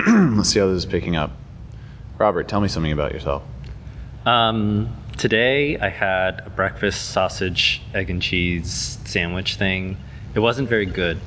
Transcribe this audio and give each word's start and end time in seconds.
Let's 0.36 0.48
see 0.48 0.60
how 0.60 0.66
this 0.68 0.78
is 0.78 0.86
picking 0.86 1.16
up. 1.16 1.32
Robert, 2.18 2.48
tell 2.48 2.60
me 2.60 2.68
something 2.68 2.92
about 2.92 3.12
yourself. 3.12 3.42
Um, 4.24 4.94
today 5.18 5.78
I 5.78 5.88
had 5.88 6.42
a 6.46 6.50
breakfast 6.50 7.10
sausage, 7.10 7.82
egg 7.92 8.08
and 8.08 8.22
cheese 8.22 8.98
sandwich 9.04 9.56
thing. 9.56 9.96
It 10.34 10.40
wasn't 10.40 10.68
very 10.68 10.86
good. 10.86 11.18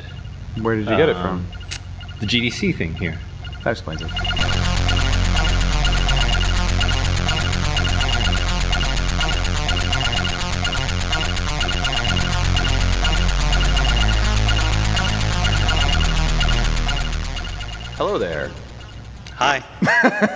Where 0.61 0.75
did 0.75 0.87
you 0.89 0.95
get 0.97 1.09
it 1.09 1.15
Um, 1.17 1.45
from? 1.45 2.17
The 2.19 2.25
GDC 2.25 2.75
thing 2.75 2.95
here. 2.95 3.19
That 3.63 3.71
explains 3.71 4.01
it. 4.01 4.09
Hello 17.95 18.17
there. 18.17 18.51
Hi. 19.35 19.59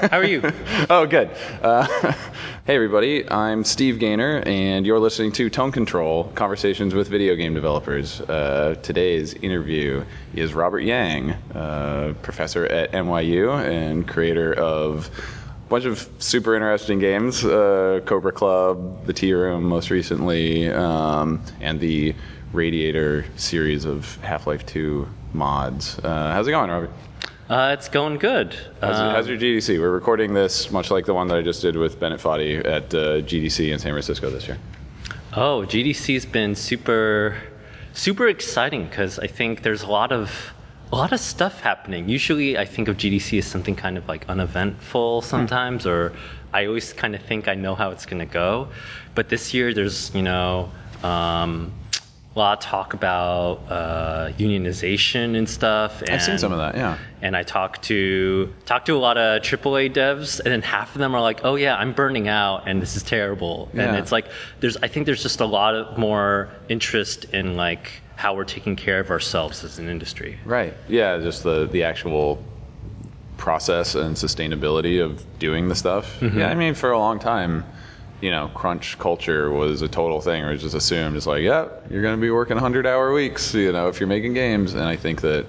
How 0.10 0.18
are 0.18 0.26
you? 0.26 0.42
Oh, 0.90 1.06
good. 1.06 1.30
Uh, 1.62 1.86
hey, 2.66 2.76
everybody. 2.76 3.30
I'm 3.30 3.64
Steve 3.64 4.00
Gaynor, 4.00 4.42
and 4.48 4.88
you're 4.88 5.00
listening 5.00 5.32
to 5.34 5.52
Tone 5.52 5.72
Control 5.72 6.26
Conversations 6.34 6.96
with 6.96 7.08
Video 7.08 7.36
Game 7.36 7.54
Developers. 7.54 8.22
Uh, 8.22 8.76
today's 8.82 9.36
interview 9.36 10.04
is 10.34 10.56
Robert 10.56 10.80
Yang, 10.80 11.34
uh, 11.54 12.16
professor 12.24 12.66
at 12.66 12.92
NYU 12.92 13.64
and 13.64 14.08
creator 14.08 14.54
of 14.56 15.10
a 15.10 15.70
bunch 15.70 15.86
of 15.86 16.10
super 16.18 16.56
interesting 16.56 16.98
games 16.98 17.46
uh, 17.46 18.02
Cobra 18.06 18.32
Club, 18.32 19.06
The 19.06 19.14
Tea 19.14 19.34
Room, 19.34 19.64
most 19.64 19.92
recently, 19.92 20.70
um, 20.72 21.40
and 21.62 21.80
the 21.80 22.16
Radiator 22.52 23.26
series 23.36 23.86
of 23.86 24.16
Half 24.24 24.48
Life 24.48 24.66
2 24.66 25.08
mods. 25.34 26.00
Uh, 26.00 26.34
how's 26.34 26.48
it 26.48 26.52
going, 26.52 26.72
Robert? 26.72 26.90
Uh, 27.50 27.74
it's 27.78 27.88
going 27.88 28.18
good. 28.18 28.54
How's, 28.82 29.00
Um, 29.00 29.12
how's 29.12 29.28
your 29.28 29.38
GDC? 29.38 29.80
We're 29.80 29.90
recording 29.92 30.34
this 30.34 30.70
much 30.70 30.92
like 30.92 31.06
the 31.06 31.14
one 31.14 31.28
that 31.30 31.38
I 31.38 31.42
just 31.42 31.62
did 31.62 31.78
with 31.78 31.98
Bennett 31.98 32.20
Foddy 32.20 32.58
at 32.66 32.94
uh, 32.94 33.22
GDC 33.22 33.72
in 33.72 33.80
San 33.80 33.94
Francisco 33.94 34.30
this 34.30 34.48
year. 34.48 34.58
Oh, 35.34 35.64
GDC's 35.66 36.26
been 36.26 36.56
super, 36.56 37.38
super 37.94 38.28
exciting 38.28 38.88
because 38.88 39.18
I 39.20 39.28
think 39.28 39.62
there's 39.62 39.84
a 39.84 39.88
lot 39.88 40.12
of 40.12 40.54
a 40.92 40.96
lot 40.96 41.12
of 41.12 41.20
stuff 41.20 41.60
happening. 41.62 42.08
Usually, 42.10 42.58
I 42.58 42.66
think 42.66 42.88
of 42.88 42.98
GDC 42.98 43.40
as 43.40 43.46
something 43.46 43.76
kind 43.76 43.98
of 43.98 44.08
like 44.08 44.28
uneventful 44.30 45.22
sometimes, 45.22 45.86
or 45.86 46.14
I 46.54 46.66
always 46.66 46.92
kind 46.94 47.14
of 47.16 47.22
think 47.22 47.48
I 47.48 47.56
know 47.56 47.76
how 47.76 47.92
it's 47.92 48.06
going 48.06 48.20
to 48.20 48.34
go. 48.34 48.70
But 49.16 49.30
this 49.30 49.54
year, 49.54 49.74
there's 49.74 50.14
you 50.14 50.22
know. 50.22 50.70
Um, 51.04 51.72
a 52.38 52.40
lot 52.40 52.60
of 52.60 52.64
talk 52.64 52.94
about 52.94 53.64
uh, 53.68 54.32
unionization 54.38 55.36
and 55.36 55.50
stuff. 55.50 56.02
And, 56.02 56.12
I've 56.12 56.22
seen 56.22 56.38
some 56.38 56.52
of 56.52 56.60
that, 56.60 56.76
yeah. 56.76 56.98
And 57.22 57.36
I 57.36 57.42
talk 57.42 57.82
to 57.84 58.54
talk 58.66 58.86
to 58.86 58.94
a 58.94 59.00
lot 59.00 59.18
of 59.18 59.42
AAA 59.42 59.94
devs, 59.94 60.40
and 60.40 60.52
then 60.52 60.62
half 60.62 60.94
of 60.94 61.00
them 61.00 61.16
are 61.16 61.22
like, 61.22 61.44
"Oh 61.44 61.56
yeah, 61.56 61.76
I'm 61.76 61.94
burning 61.94 62.28
out, 62.28 62.68
and 62.68 62.80
this 62.80 62.96
is 62.96 63.02
terrible." 63.02 63.70
Yeah. 63.74 63.84
And 63.84 63.98
it's 63.98 64.12
like 64.12 64.28
there's 64.60 64.78
I 64.78 64.88
think 64.88 65.08
there's 65.08 65.24
just 65.24 65.40
a 65.40 65.46
lot 65.46 65.74
of 65.74 65.98
more 65.98 66.50
interest 66.70 67.26
in 67.26 67.58
like 67.58 67.92
how 68.16 68.36
we're 68.36 68.44
taking 68.44 68.76
care 68.76 69.00
of 69.00 69.10
ourselves 69.10 69.64
as 69.64 69.80
an 69.80 69.90
industry. 69.90 70.38
Right. 70.46 70.74
Yeah, 70.88 71.18
just 71.20 71.44
the, 71.44 71.68
the 71.68 71.84
actual 71.84 72.44
process 73.38 73.94
and 73.94 74.16
sustainability 74.16 75.04
of 75.04 75.24
doing 75.38 75.70
the 75.70 75.76
stuff. 75.76 76.18
Yeah, 76.22 76.50
I 76.50 76.56
mean, 76.56 76.74
for 76.74 76.92
a 76.92 76.98
long 76.98 77.20
time, 77.20 77.64
you 78.22 78.32
know, 78.32 78.50
crunch 78.54 78.98
culture 78.98 79.52
was 79.52 79.82
a 79.82 79.88
total 79.88 80.22
thing, 80.22 80.44
or 80.44 80.56
just 80.58 80.76
assumed 80.76 81.16
it's 81.16 81.28
like, 81.28 81.42
yeah, 81.42 81.68
you're 81.90 82.02
going 82.02 82.16
to 82.16 82.22
be 82.22 82.32
working 82.32 82.56
100 82.56 82.88
hour 82.88 83.14
weeks, 83.14 83.54
you 83.54 83.72
know, 83.72 83.88
if 83.88 84.00
you're 84.00 84.08
making 84.08 84.34
games. 84.34 84.74
And 84.74 84.84
I 84.84 84.96
think 84.96 85.22
that 85.22 85.46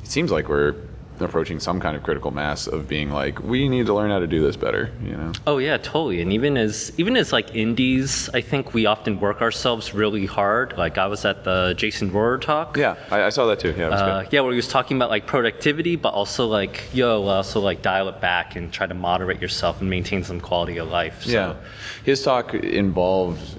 it 0.00 0.08
seems 0.08 0.30
like 0.30 0.48
we're 0.48 0.76
approaching 1.22 1.60
some 1.60 1.80
kind 1.80 1.96
of 1.96 2.02
critical 2.02 2.30
mass 2.30 2.66
of 2.66 2.88
being 2.88 3.10
like, 3.10 3.40
we 3.42 3.68
need 3.68 3.86
to 3.86 3.94
learn 3.94 4.10
how 4.10 4.18
to 4.18 4.26
do 4.26 4.42
this 4.42 4.56
better, 4.56 4.90
you 5.02 5.16
know? 5.16 5.32
Oh 5.46 5.58
yeah, 5.58 5.76
totally. 5.76 6.20
And 6.20 6.32
even 6.32 6.56
as 6.56 6.92
even 6.98 7.16
as 7.16 7.32
like 7.32 7.54
indies, 7.54 8.28
I 8.34 8.40
think 8.40 8.74
we 8.74 8.86
often 8.86 9.20
work 9.20 9.40
ourselves 9.42 9.94
really 9.94 10.26
hard. 10.26 10.74
Like 10.76 10.98
I 10.98 11.06
was 11.06 11.24
at 11.24 11.44
the 11.44 11.74
Jason 11.76 12.10
Rohrer 12.10 12.40
talk. 12.40 12.76
Yeah, 12.76 12.96
I, 13.10 13.24
I 13.24 13.28
saw 13.30 13.46
that 13.46 13.58
too. 13.60 13.74
Yeah, 13.76 13.88
Uh, 13.88 14.24
yeah, 14.30 14.40
where 14.40 14.52
he 14.52 14.56
was 14.56 14.68
talking 14.68 14.96
about 14.96 15.10
like 15.10 15.26
productivity, 15.26 15.96
but 15.96 16.14
also 16.14 16.46
like, 16.46 16.82
yo, 16.92 17.22
also 17.26 17.60
like 17.60 17.82
dial 17.82 18.08
it 18.08 18.20
back 18.20 18.56
and 18.56 18.72
try 18.72 18.86
to 18.86 18.94
moderate 18.94 19.40
yourself 19.40 19.80
and 19.80 19.88
maintain 19.88 20.24
some 20.24 20.40
quality 20.40 20.78
of 20.78 20.88
life. 20.88 21.22
So, 21.24 21.30
Yeah. 21.30 21.54
His 22.04 22.22
talk 22.22 22.54
involved 22.54 23.58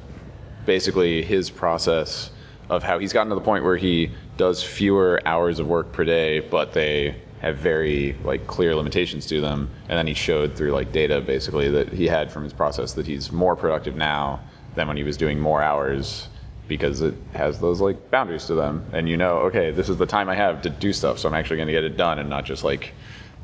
basically 0.66 1.22
his 1.24 1.50
process 1.50 2.32
of 2.70 2.84
how 2.84 2.98
he's 3.00 3.14
gotten 3.14 3.30
to 3.30 3.36
the 3.36 3.42
point 3.42 3.64
where 3.64 3.78
he 3.78 4.12
does 4.38 4.64
fewer 4.64 5.22
hours 5.26 5.60
of 5.60 5.68
work 5.68 5.92
per 5.92 6.04
day, 6.04 6.40
but 6.40 6.74
they 6.74 7.16
have 7.44 7.58
very 7.58 8.16
like 8.24 8.48
clear 8.48 8.76
limitations 8.76 9.26
to 9.28 9.42
them. 9.42 9.70
And 9.90 9.98
then 9.98 10.08
he 10.08 10.14
showed 10.14 10.56
through 10.56 10.72
like 10.72 10.92
data 10.92 11.22
basically 11.22 11.70
that 11.70 11.90
he 11.90 12.08
had 12.08 12.32
from 12.32 12.44
his 12.44 12.54
process 12.54 12.94
that 12.94 13.06
he's 13.06 13.32
more 13.32 13.56
productive 13.56 13.96
now 13.96 14.40
than 14.76 14.88
when 14.88 14.98
he 14.98 15.04
was 15.04 15.18
doing 15.18 15.40
more 15.40 15.62
hours 15.62 16.30
because 16.68 17.02
it 17.02 17.14
has 17.34 17.60
those 17.60 17.82
like 17.82 18.10
boundaries 18.10 18.46
to 18.46 18.56
them. 18.56 18.86
And 18.94 19.08
you 19.08 19.18
know, 19.18 19.40
okay, 19.40 19.72
this 19.72 19.90
is 19.90 19.98
the 19.98 20.06
time 20.06 20.30
I 20.30 20.36
have 20.36 20.62
to 20.64 20.70
do 20.70 20.94
stuff, 20.94 21.20
so 21.20 21.28
I'm 21.28 21.36
actually 21.36 21.58
going 21.58 21.68
to 21.68 21.74
get 21.74 21.84
it 21.84 21.98
done 21.98 22.18
and 22.18 22.30
not 22.30 22.46
just 22.46 22.64
like 22.64 22.94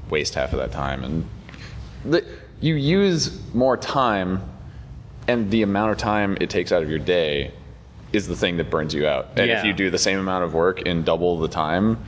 waste 0.10 0.34
half 0.34 0.54
of 0.54 0.60
that 0.60 0.72
time 0.72 1.04
and 1.04 1.30
the, 2.06 2.26
you 2.62 2.76
use 2.76 3.54
more 3.54 3.78
time, 3.78 4.42
and 5.28 5.52
the 5.52 5.62
amount 5.62 5.92
of 5.92 5.98
time 5.98 6.38
it 6.42 6.50
takes 6.50 6.72
out 6.72 6.82
of 6.82 6.90
your 6.90 7.00
day 7.00 7.54
is 8.12 8.28
the 8.28 8.36
thing 8.36 8.58
that 8.58 8.70
burns 8.72 8.94
you 8.94 9.06
out. 9.08 9.28
And 9.36 9.50
if 9.52 9.66
you 9.66 9.74
do 9.74 9.90
the 9.90 10.00
same 10.00 10.20
amount 10.20 10.44
of 10.44 10.54
work 10.54 10.82
in 10.82 11.04
double 11.04 11.38
the 11.38 11.48
time, 11.48 12.04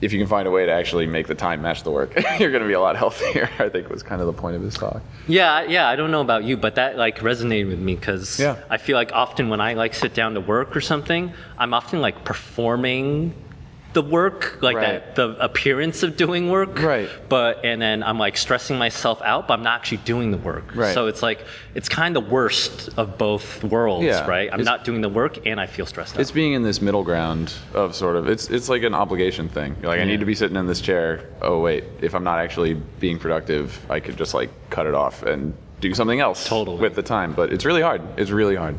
if 0.00 0.12
you 0.12 0.18
can 0.18 0.26
find 0.28 0.48
a 0.48 0.50
way 0.50 0.64
to 0.64 0.72
actually 0.72 1.06
make 1.06 1.26
the 1.26 1.34
time 1.34 1.60
match 1.62 1.82
the 1.82 1.90
work, 1.90 2.14
you're 2.38 2.50
going 2.50 2.62
to 2.62 2.68
be 2.68 2.72
a 2.74 2.80
lot 2.80 2.96
healthier. 2.96 3.50
I 3.58 3.68
think 3.68 3.90
was 3.90 4.02
kind 4.02 4.20
of 4.20 4.26
the 4.26 4.32
point 4.32 4.56
of 4.56 4.62
his 4.62 4.74
talk. 4.74 5.02
Yeah, 5.26 5.62
yeah. 5.62 5.88
I 5.88 5.96
don't 5.96 6.10
know 6.10 6.22
about 6.22 6.44
you, 6.44 6.56
but 6.56 6.74
that 6.76 6.96
like 6.96 7.18
resonated 7.18 7.68
with 7.68 7.78
me 7.78 7.96
because 7.96 8.38
Yeah. 8.40 8.56
I 8.70 8.78
feel 8.78 8.96
like 8.96 9.12
often 9.12 9.48
when 9.50 9.60
I 9.60 9.74
like 9.74 9.94
sit 9.94 10.14
down 10.14 10.34
to 10.34 10.40
work 10.40 10.74
or 10.74 10.80
something, 10.80 11.32
I'm 11.58 11.74
often 11.74 12.00
like 12.00 12.24
performing 12.24 13.34
the 13.92 14.02
work, 14.02 14.58
like 14.62 14.76
Right. 14.76 15.02
that, 15.04 15.16
the 15.16 15.36
appearance 15.44 16.02
of 16.04 16.16
doing 16.16 16.48
work. 16.50 16.80
Right. 16.80 17.08
But 17.28 17.64
and 17.64 17.82
then 17.82 18.02
I'm 18.04 18.18
like 18.18 18.36
stressing 18.36 18.78
myself 18.78 19.20
out, 19.22 19.48
but 19.48 19.54
I'm 19.54 19.62
not 19.64 19.80
actually 19.80 19.98
doing 19.98 20.30
the 20.30 20.36
work. 20.36 20.76
Right. 20.76 20.94
So 20.94 21.06
it's 21.08 21.22
like 21.22 21.44
it's 21.74 21.88
kind 21.88 22.16
of 22.16 22.24
the 22.24 22.30
worst 22.30 22.90
of 22.96 23.18
both 23.18 23.64
worlds, 23.64 24.04
Yeah. 24.06 24.26
right? 24.28 24.48
I'm 24.52 24.60
It's- 24.60 24.64
not 24.64 24.84
doing 24.84 25.00
the 25.00 25.08
work 25.08 25.44
and 25.46 25.60
I 25.60 25.66
feel 25.66 25.86
stressed 25.86 26.14
out. 26.14 26.20
It's 26.20 26.30
being 26.30 26.52
in 26.52 26.62
this 26.62 26.80
middle 26.80 27.02
ground 27.02 27.52
of 27.74 27.94
sort 27.96 28.14
of 28.16 28.28
it's 28.28 28.48
it's 28.48 28.68
like 28.68 28.82
an 28.84 28.94
obligation 28.94 29.48
thing. 29.48 29.74
You're 29.82 29.90
like 29.90 30.00
I 30.00 30.04
need 30.04 30.20
to 30.20 30.26
be 30.26 30.34
sitting 30.36 30.56
in 30.56 30.66
this 30.68 30.80
chair. 30.80 31.24
Oh 31.42 31.58
wait, 31.60 31.84
if 32.00 32.14
I'm 32.14 32.24
not 32.24 32.38
actually 32.38 32.74
being 33.00 33.18
productive, 33.18 33.78
I 33.90 33.98
could 33.98 34.16
just 34.16 34.34
like 34.34 34.50
cut 34.70 34.86
it 34.86 34.94
off 34.94 35.24
and 35.24 35.52
do 35.80 35.94
something 35.94 36.20
else 36.20 36.46
Totally. 36.46 36.76
with 36.78 36.94
the 36.94 37.02
time. 37.02 37.32
But 37.32 37.52
it's 37.52 37.64
really 37.64 37.80
hard. 37.82 38.02
It's 38.18 38.30
really 38.30 38.54
hard. 38.54 38.76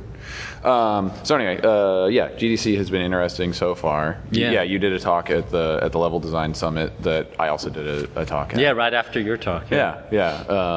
Um, 0.64 1.12
so 1.24 1.36
anyway, 1.36 1.60
uh, 1.62 2.06
yeah, 2.08 2.30
GDC 2.30 2.78
has 2.78 2.90
been 2.90 3.02
interesting 3.02 3.54
so 3.54 3.74
far. 3.76 4.20
Yeah. 4.32 4.52
yeah, 4.52 4.62
you 4.64 4.80
did 4.80 4.94
a 4.94 5.00
talk 5.00 5.30
at 5.30 5.50
the 5.50 5.80
at 5.82 5.92
the 5.92 6.00
Level 6.00 6.20
Design 6.20 6.54
Summit 6.54 7.02
that 7.02 7.32
I 7.40 7.48
also 7.48 7.70
did 7.70 7.88
a, 7.88 8.22
a 8.22 8.26
talk 8.26 8.54
at. 8.54 8.60
yeah, 8.60 8.72
right 8.72 8.94
after 8.94 9.20
your 9.20 9.38
talk. 9.38 9.72
Yeah, 9.72 10.02
yeah, 10.12 10.34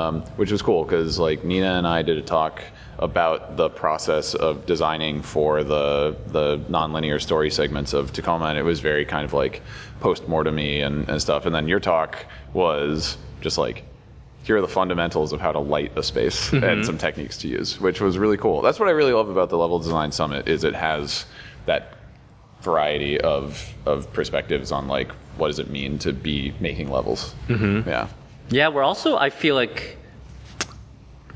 um, 0.07 0.23
which 0.37 0.51
was 0.51 0.63
cool 0.63 0.85
because 0.85 1.19
like 1.19 1.45
Nina 1.45 1.75
and 1.75 1.87
I 1.87 2.03
did 2.03 2.19
a 2.19 2.23
talk 2.23 2.63
about 2.99 3.57
the 3.57 3.69
process 3.69 4.35
of 4.35 4.67
designing 4.67 5.21
for 5.21 5.65
the 5.65 6.17
the 6.29 6.59
nonlinear 6.71 7.21
story 7.21 7.51
segments 7.51 7.93
of 7.93 8.13
Tacoma, 8.13 8.47
and 8.47 8.59
it 8.59 8.63
was 8.63 8.81
very 8.81 9.05
kind 9.05 9.25
of 9.25 9.33
like 9.33 9.63
post 10.01 10.29
mortem 10.29 10.59
and, 10.59 11.09
and 11.09 11.21
stuff. 11.21 11.47
And 11.47 11.55
then 11.55 11.69
your 11.69 11.81
talk 11.81 12.25
was 12.53 13.17
just 13.41 13.59
like 13.59 13.85
here 14.45 14.57
are 14.57 14.61
the 14.61 14.69
fundamentals 14.69 15.33
of 15.33 15.41
how 15.41 15.51
to 15.51 15.59
light 15.59 15.97
a 15.97 16.03
space 16.03 16.53
and 16.53 16.85
some 16.85 16.99
techniques 16.99 17.39
to 17.39 17.49
use, 17.49 17.81
which 17.81 18.01
was 18.01 18.19
really 18.19 18.37
cool. 18.37 18.63
That's 18.63 18.79
what 18.79 18.89
I 18.89 18.93
really 18.93 19.13
love 19.13 19.29
about 19.29 19.49
the 19.49 19.59
Level 19.59 19.79
Design 19.79 20.13
Summit 20.13 20.49
is 20.49 20.65
it 20.65 20.75
has 20.75 21.25
that 21.67 21.95
variety 22.61 23.21
of 23.21 23.75
of 23.85 24.11
perspectives 24.13 24.73
on 24.73 24.89
like 24.89 25.11
what 25.37 25.49
does 25.49 25.59
it 25.59 25.71
mean 25.71 25.99
to 25.99 26.13
be 26.13 26.55
making 26.61 26.91
levels. 26.91 27.35
Mm-hmm. 27.49 27.89
Yeah. 27.89 28.09
Yeah, 28.51 28.69
we're 28.69 28.83
also, 28.83 29.17
I 29.17 29.31
feel 29.31 29.55
like, 29.55 29.97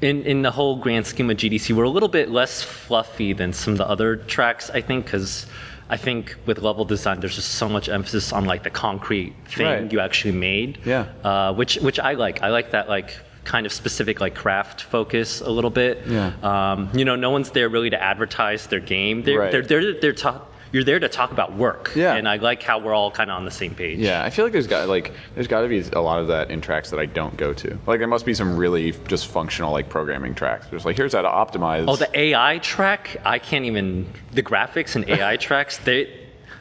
in, 0.00 0.24
in 0.24 0.42
the 0.42 0.50
whole 0.50 0.76
grand 0.76 1.06
scheme 1.06 1.30
of 1.30 1.36
GDC, 1.38 1.74
we're 1.74 1.84
a 1.84 1.90
little 1.90 2.08
bit 2.08 2.30
less 2.30 2.62
fluffy 2.62 3.32
than 3.32 3.52
some 3.52 3.72
of 3.72 3.78
the 3.78 3.88
other 3.88 4.16
tracks, 4.16 4.70
I 4.70 4.80
think, 4.80 5.06
because 5.06 5.46
I 5.90 5.96
think 5.96 6.36
with 6.46 6.58
level 6.58 6.84
design, 6.84 7.20
there's 7.20 7.36
just 7.36 7.50
so 7.52 7.68
much 7.68 7.88
emphasis 7.88 8.32
on 8.32 8.44
like 8.44 8.62
the 8.62 8.70
concrete 8.70 9.34
thing 9.48 9.66
Right. 9.66 9.92
you 9.92 10.00
actually 10.00 10.32
made. 10.32 10.78
Yeah. 10.84 11.06
Uh, 11.24 11.54
which 11.54 11.76
which 11.76 11.98
I 11.98 12.12
like. 12.12 12.42
I 12.42 12.48
like 12.50 12.72
that 12.72 12.88
like 12.88 13.16
kind 13.44 13.64
of 13.64 13.72
specific 13.72 14.20
like 14.20 14.34
craft 14.34 14.82
focus 14.82 15.40
a 15.40 15.48
little 15.50 15.70
bit. 15.70 16.02
Yeah. 16.06 16.32
Um, 16.42 16.90
you 16.92 17.04
know, 17.06 17.16
no 17.16 17.30
one's 17.30 17.50
there 17.52 17.70
really 17.70 17.88
to 17.90 18.02
advertise 18.02 18.66
their 18.66 18.80
game. 18.80 19.22
They're 19.22 19.38
Right. 19.38 19.52
they're 19.52 19.62
they're, 19.62 19.98
they're 20.00 20.12
ta- 20.12 20.42
you're 20.72 20.84
there 20.84 20.98
to 20.98 21.08
talk 21.08 21.32
about 21.32 21.54
work. 21.56 21.92
Yeah. 21.94 22.14
And 22.14 22.28
I 22.28 22.36
like 22.36 22.62
how 22.62 22.78
we're 22.78 22.94
all 22.94 23.10
kind 23.10 23.30
of 23.30 23.36
on 23.36 23.44
the 23.44 23.50
same 23.50 23.74
page. 23.74 23.98
Yeah, 23.98 24.22
I 24.24 24.30
feel 24.30 24.44
like 24.44 24.52
there's 24.52 24.66
got 24.66 24.88
like 24.88 25.12
there's 25.34 25.46
got 25.48 25.62
to 25.62 25.68
be 25.68 25.80
a 25.92 26.00
lot 26.00 26.20
of 26.20 26.28
that 26.28 26.50
in 26.50 26.60
tracks 26.60 26.90
that 26.90 27.00
I 27.00 27.06
don't 27.06 27.36
go 27.36 27.52
to. 27.54 27.78
Like 27.86 27.98
there 27.98 28.08
must 28.08 28.26
be 28.26 28.34
some 28.34 28.56
really 28.56 28.92
just 29.08 29.26
functional 29.28 29.72
like 29.72 29.88
programming 29.88 30.34
tracks. 30.34 30.66
Just 30.70 30.84
like 30.84 30.96
here's 30.96 31.12
how 31.14 31.22
to 31.22 31.28
optimize. 31.28 31.86
Oh, 31.88 31.96
the 31.96 32.10
AI 32.18 32.58
track, 32.58 33.16
I 33.24 33.38
can't 33.38 33.64
even. 33.64 34.06
The 34.32 34.42
graphics 34.42 34.94
and 34.96 35.08
AI 35.08 35.36
tracks, 35.48 35.78
they 35.78 36.12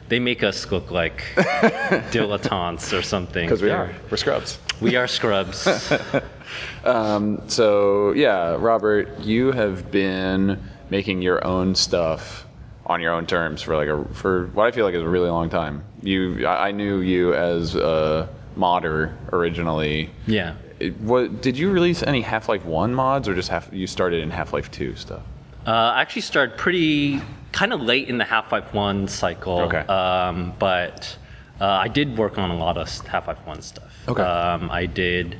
they 0.08 0.18
make 0.18 0.42
us 0.42 0.70
look 0.72 0.90
like 0.90 1.22
dilettantes 1.36 2.98
or 2.98 3.02
something. 3.02 3.44
Because 3.46 3.62
we 3.62 3.68
They're- 3.68 3.76
are. 3.76 3.94
We're 4.10 4.16
scrubs. 4.16 4.58
We 4.80 4.96
are 4.96 5.06
scrubs. 5.06 5.68
Um, 6.84 7.42
so 7.48 8.12
yeah, 8.12 8.56
Robert, 8.58 9.18
you 9.20 9.52
have 9.52 9.90
been 9.90 10.62
making 10.88 11.20
your 11.20 11.46
own 11.46 11.74
stuff 11.74 12.46
on 12.88 13.00
your 13.00 13.12
own 13.12 13.26
terms 13.26 13.60
for 13.62 13.76
like 13.76 13.88
a 13.88 14.04
for 14.14 14.46
what 14.48 14.66
I 14.66 14.70
feel 14.70 14.84
like 14.84 14.94
is 14.94 15.02
a 15.02 15.08
really 15.08 15.28
long 15.30 15.50
time. 15.50 15.84
You, 16.02 16.46
I 16.46 16.70
knew 16.72 17.00
you 17.00 17.34
as 17.34 17.74
a 17.74 18.28
modder 18.56 19.16
originally. 19.32 20.10
yeah. 20.26 20.54
It, 20.80 20.96
what 21.00 21.42
did 21.42 21.58
you 21.58 21.72
release 21.72 22.04
any 22.04 22.20
Half 22.20 22.48
Life 22.48 22.64
One 22.64 22.94
mods 22.94 23.26
or 23.28 23.34
just 23.34 23.48
half? 23.48 23.68
You 23.72 23.88
started 23.88 24.22
in 24.22 24.30
Half 24.30 24.52
Life 24.52 24.70
Two 24.70 24.94
stuff. 24.94 25.22
Uh, 25.66 25.70
I 25.70 26.00
actually 26.00 26.22
started 26.22 26.56
pretty 26.56 27.20
kind 27.50 27.72
of 27.72 27.80
late 27.80 28.08
in 28.08 28.16
the 28.16 28.24
Half 28.24 28.52
Life 28.52 28.72
One 28.72 29.08
cycle. 29.08 29.58
Okay. 29.62 29.80
Um, 29.80 30.52
but 30.60 31.18
uh, 31.60 31.64
I 31.66 31.88
did 31.88 32.16
work 32.16 32.38
on 32.38 32.50
a 32.50 32.56
lot 32.56 32.78
of 32.78 32.88
Half 33.08 33.26
Life 33.26 33.44
One 33.44 33.60
stuff. 33.60 33.92
Okay. 34.06 34.22
Um, 34.22 34.70
I 34.70 34.86
did. 34.86 35.36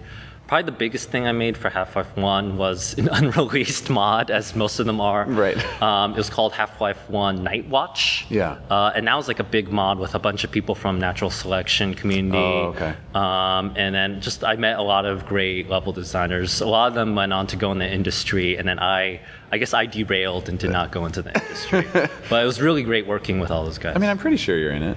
Probably 0.49 0.65
the 0.65 0.79
biggest 0.79 1.11
thing 1.11 1.27
I 1.27 1.33
made 1.33 1.59
for 1.59 1.69
Half 1.69 1.95
Life 1.95 2.17
One 2.17 2.57
was 2.57 2.97
an 2.97 3.09
unreleased 3.13 3.91
mod, 3.91 4.31
as 4.31 4.57
most 4.57 4.79
of 4.81 4.87
them 4.87 4.99
are. 4.99 5.27
Right. 5.27 5.59
Um, 5.83 6.13
it 6.13 6.17
was 6.17 6.31
called 6.31 6.55
Half 6.55 6.81
Life 6.81 6.99
One 7.11 7.45
Night 7.45 7.69
Watch. 7.69 8.25
Yeah. 8.31 8.57
Uh, 8.71 8.91
and 8.97 9.07
that 9.07 9.15
was 9.15 9.29
like 9.29 9.41
a 9.41 9.45
big 9.45 9.71
mod 9.71 9.99
with 9.99 10.15
a 10.15 10.19
bunch 10.19 10.45
of 10.45 10.51
people 10.51 10.75
from 10.75 10.99
Natural 10.99 11.31
Selection 11.31 11.93
community. 11.93 12.39
Oh, 12.39 12.75
okay. 12.75 12.97
Um, 13.15 13.75
and 13.77 13.95
then 13.95 14.23
just 14.23 14.43
I 14.43 14.57
met 14.57 14.79
a 14.79 14.83
lot 14.83 15.05
of 15.05 15.27
great 15.27 15.69
level 15.69 15.93
designers. 15.93 16.63
A 16.63 16.67
lot 16.67 16.89
of 16.89 16.95
them 16.95 17.15
went 17.15 17.35
on 17.35 17.47
to 17.49 17.57
go 17.57 17.71
in 17.71 17.79
the 17.79 17.93
industry, 17.93 18.57
and 18.57 18.67
then 18.67 18.79
I, 18.79 19.21
I 19.53 19.59
guess 19.59 19.75
I 19.75 19.85
derailed 19.85 20.49
and 20.49 20.59
did 20.59 20.71
not 20.71 20.93
go 20.93 21.05
into 21.05 21.21
the 21.21 21.39
industry. 21.39 21.85
but 22.31 22.43
it 22.43 22.47
was 22.47 22.59
really 22.59 22.85
great 22.85 23.07
working 23.07 23.39
with 23.39 23.51
all 23.51 23.67
those 23.67 23.77
guys. 23.77 23.95
I 23.95 23.99
mean, 23.99 24.09
I'm 24.09 24.17
pretty 24.17 24.39
sure 24.39 24.57
you're 24.57 24.73
in 24.73 24.83
it. 24.83 24.97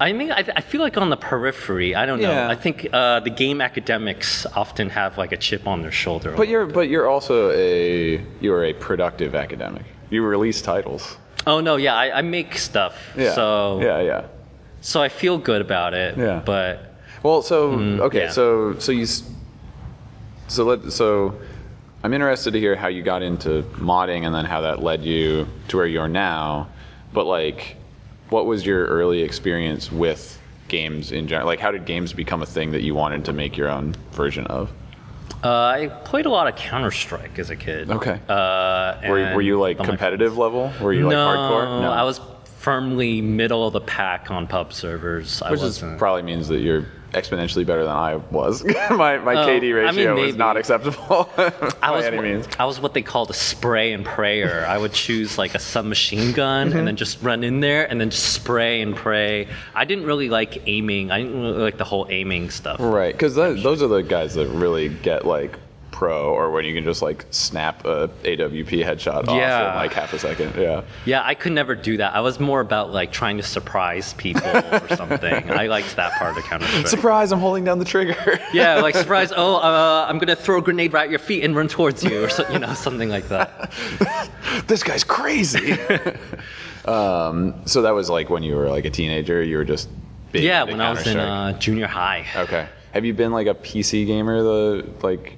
I 0.00 0.12
mean, 0.12 0.32
I, 0.32 0.44
I 0.56 0.60
feel 0.60 0.80
like 0.80 0.96
on 0.96 1.08
the 1.10 1.16
periphery. 1.16 1.94
I 1.94 2.04
don't 2.04 2.20
know. 2.20 2.30
Yeah. 2.30 2.48
I 2.48 2.56
think 2.56 2.88
uh, 2.92 3.20
the 3.20 3.30
game 3.30 3.60
academics 3.60 4.44
often 4.56 4.88
have 4.90 5.16
like 5.18 5.30
a 5.32 5.36
chip 5.36 5.66
on 5.68 5.82
their 5.82 5.92
shoulder. 5.92 6.34
But 6.36 6.48
you're 6.48 6.66
but 6.66 6.88
you're 6.88 7.08
also 7.08 7.50
a 7.52 8.20
you're 8.40 8.64
a 8.64 8.72
productive 8.74 9.34
academic. 9.34 9.84
You 10.10 10.24
release 10.24 10.60
titles. 10.62 11.16
oh 11.46 11.60
no, 11.60 11.76
yeah, 11.76 11.94
I, 11.94 12.18
I 12.18 12.22
make 12.22 12.58
stuff. 12.58 12.96
Yeah. 13.16 13.34
So 13.34 13.80
yeah, 13.82 14.00
yeah. 14.00 14.24
so 14.80 15.00
I 15.00 15.08
feel 15.08 15.38
good 15.38 15.60
about 15.60 15.94
it. 15.94 16.18
Yeah. 16.18 16.42
But 16.44 16.94
Well, 17.22 17.42
so 17.42 17.70
okay, 18.08 18.18
Mm, 18.18 18.22
yeah. 18.24 18.30
so 18.30 18.78
so 18.78 18.90
you, 18.92 19.06
so 20.48 20.64
let 20.64 20.92
so, 20.92 21.38
I'm 22.02 22.12
interested 22.12 22.50
to 22.52 22.58
hear 22.60 22.74
how 22.76 22.88
you 22.88 23.02
got 23.02 23.22
into 23.22 23.62
modding 23.78 24.26
and 24.26 24.34
then 24.34 24.44
how 24.44 24.60
that 24.62 24.82
led 24.82 25.04
you 25.04 25.46
to 25.68 25.76
where 25.76 25.86
you 25.86 26.00
are 26.00 26.08
now. 26.08 26.68
But 27.12 27.26
like, 27.26 27.76
what 28.34 28.46
was 28.46 28.66
your 28.66 28.86
early 28.86 29.22
experience 29.22 29.92
with 29.92 30.40
games 30.66 31.12
in 31.12 31.28
general? 31.28 31.46
Like, 31.46 31.60
how 31.60 31.70
did 31.70 31.86
games 31.86 32.12
become 32.12 32.42
a 32.42 32.46
thing 32.46 32.72
that 32.72 32.82
you 32.82 32.92
wanted 32.92 33.24
to 33.26 33.32
make 33.32 33.56
your 33.56 33.68
own 33.68 33.94
version 34.10 34.44
of? 34.48 34.72
uh, 35.44 35.48
I 35.48 35.86
played 36.04 36.26
a 36.26 36.30
lot 36.30 36.48
of 36.48 36.56
Counter 36.56 36.90
Strike 36.90 37.38
as 37.38 37.50
a 37.50 37.56
kid. 37.56 37.90
Okay. 37.90 38.18
Uh, 38.28 38.96
were, 39.08 39.34
were 39.36 39.42
you 39.42 39.60
like 39.60 39.78
competitive 39.78 40.36
level? 40.36 40.72
Were 40.80 40.92
you 40.92 41.04
like 41.04 41.12
no, 41.12 41.26
hardcore? 41.26 41.80
No, 41.82 41.92
I 41.92 42.02
was 42.02 42.20
firmly 42.58 43.20
middle 43.20 43.66
of 43.66 43.72
the 43.72 43.80
pack 43.80 44.32
on 44.32 44.48
pub 44.48 44.72
servers. 44.72 45.40
Which 45.48 45.80
probably 45.96 46.22
means 46.22 46.48
that 46.48 46.58
you're 46.58 46.86
exponentially 47.14 47.64
better 47.66 47.84
than 47.84 47.94
I 47.96 48.16
was. 48.16 48.64
my 48.90 49.18
my 49.18 49.34
Oh, 49.34 49.46
KD 49.48 49.86
I 49.86 49.90
mean, 49.92 50.06
ratio 50.08 50.20
was 50.20 50.36
not 50.36 50.56
acceptable 50.56 51.30
by 51.36 51.52
I 51.82 51.90
was, 51.90 52.04
any 52.04 52.18
means. 52.20 52.46
I 52.58 52.64
was 52.64 52.80
what 52.80 52.94
they 52.94 53.02
called 53.02 53.30
a 53.30 53.34
spray 53.34 53.92
and 53.92 54.04
prayer. 54.04 54.66
I 54.66 54.76
would 54.78 54.92
choose 54.92 55.38
like 55.38 55.54
a 55.54 55.58
submachine 55.58 56.32
gun 56.32 56.68
Mm-hmm. 56.68 56.78
and 56.78 56.86
then 56.86 56.96
just 56.96 57.22
run 57.22 57.42
in 57.44 57.60
there 57.60 57.90
and 57.90 58.00
then 58.00 58.10
just 58.10 58.32
spray 58.32 58.80
and 58.82 58.94
pray. 58.94 59.48
I 59.74 59.84
didn't 59.84 60.04
really 60.06 60.28
like 60.28 60.62
aiming. 60.66 61.10
I 61.10 61.18
didn't 61.22 61.40
really 61.40 61.58
like 61.62 61.78
the 61.78 61.84
whole 61.84 62.06
aiming 62.10 62.50
stuff. 62.50 62.76
Right, 62.80 63.12
because 63.14 63.34
those 63.34 63.82
are 63.82 63.88
the 63.88 64.02
guys 64.02 64.34
that 64.34 64.48
really 64.48 64.88
get 64.88 65.24
like 65.26 65.58
pro, 65.94 66.30
or 66.34 66.50
when 66.50 66.64
you 66.64 66.74
can 66.74 66.82
just 66.82 67.02
like 67.02 67.24
snap 67.30 67.84
a 67.84 68.08
AWP 68.24 68.84
headshot 68.84 69.28
off 69.28 69.36
Yeah. 69.36 69.70
in 69.70 69.76
like 69.76 69.92
half 69.92 70.12
a 70.12 70.18
second. 70.18 70.52
Yeah. 70.60 70.82
Yeah, 71.04 71.22
I 71.24 71.34
could 71.34 71.52
never 71.52 71.76
do 71.76 71.96
that. 71.98 72.14
I 72.16 72.20
was 72.20 72.40
more 72.40 72.60
about 72.60 72.90
like 72.92 73.12
trying 73.12 73.36
to 73.36 73.44
surprise 73.44 74.12
people 74.14 74.42
or 74.48 74.88
something. 74.96 75.50
I 75.52 75.68
liked 75.68 75.94
that 75.94 76.12
part 76.18 76.30
of 76.30 76.36
the 76.36 76.42
Counter 76.42 76.66
Strike. 76.66 76.88
Surprise! 76.88 77.30
I'm 77.30 77.38
holding 77.38 77.62
down 77.62 77.78
the 77.78 77.84
trigger. 77.84 78.40
yeah, 78.52 78.80
like 78.80 78.96
surprise. 79.04 79.32
Oh, 79.34 79.56
uh, 79.56 80.06
I'm 80.08 80.18
gonna 80.18 80.34
throw 80.34 80.58
a 80.58 80.62
grenade 80.62 80.92
right 80.92 81.04
at 81.04 81.10
your 81.10 81.20
feet 81.20 81.44
and 81.44 81.54
run 81.54 81.68
towards 81.68 82.02
you, 82.02 82.24
or 82.24 82.28
so, 82.28 82.44
you 82.50 82.58
know, 82.58 82.74
something 82.74 83.08
like 83.08 83.28
that. 83.28 83.70
this 84.66 84.82
guy's 84.82 85.04
crazy. 85.04 85.74
um, 86.86 87.54
so 87.66 87.82
that 87.82 87.92
was 87.92 88.10
like 88.10 88.30
when 88.30 88.42
you 88.42 88.56
were 88.56 88.68
like 88.68 88.84
a 88.84 88.90
teenager. 88.90 89.42
You 89.42 89.58
were 89.58 89.64
just 89.64 89.88
big 90.32 90.42
Yeah, 90.42 90.64
when 90.64 90.80
I 90.80 90.90
was 90.90 91.06
in 91.06 91.18
uh, 91.18 91.56
junior 91.58 91.86
high. 91.86 92.26
Okay. 92.36 92.66
Have 92.92 93.04
you 93.04 93.14
been 93.14 93.32
like 93.32 93.46
a 93.46 93.54
PC 93.54 94.06
gamer 94.06 94.42
the 94.42 94.88
like 95.02 95.36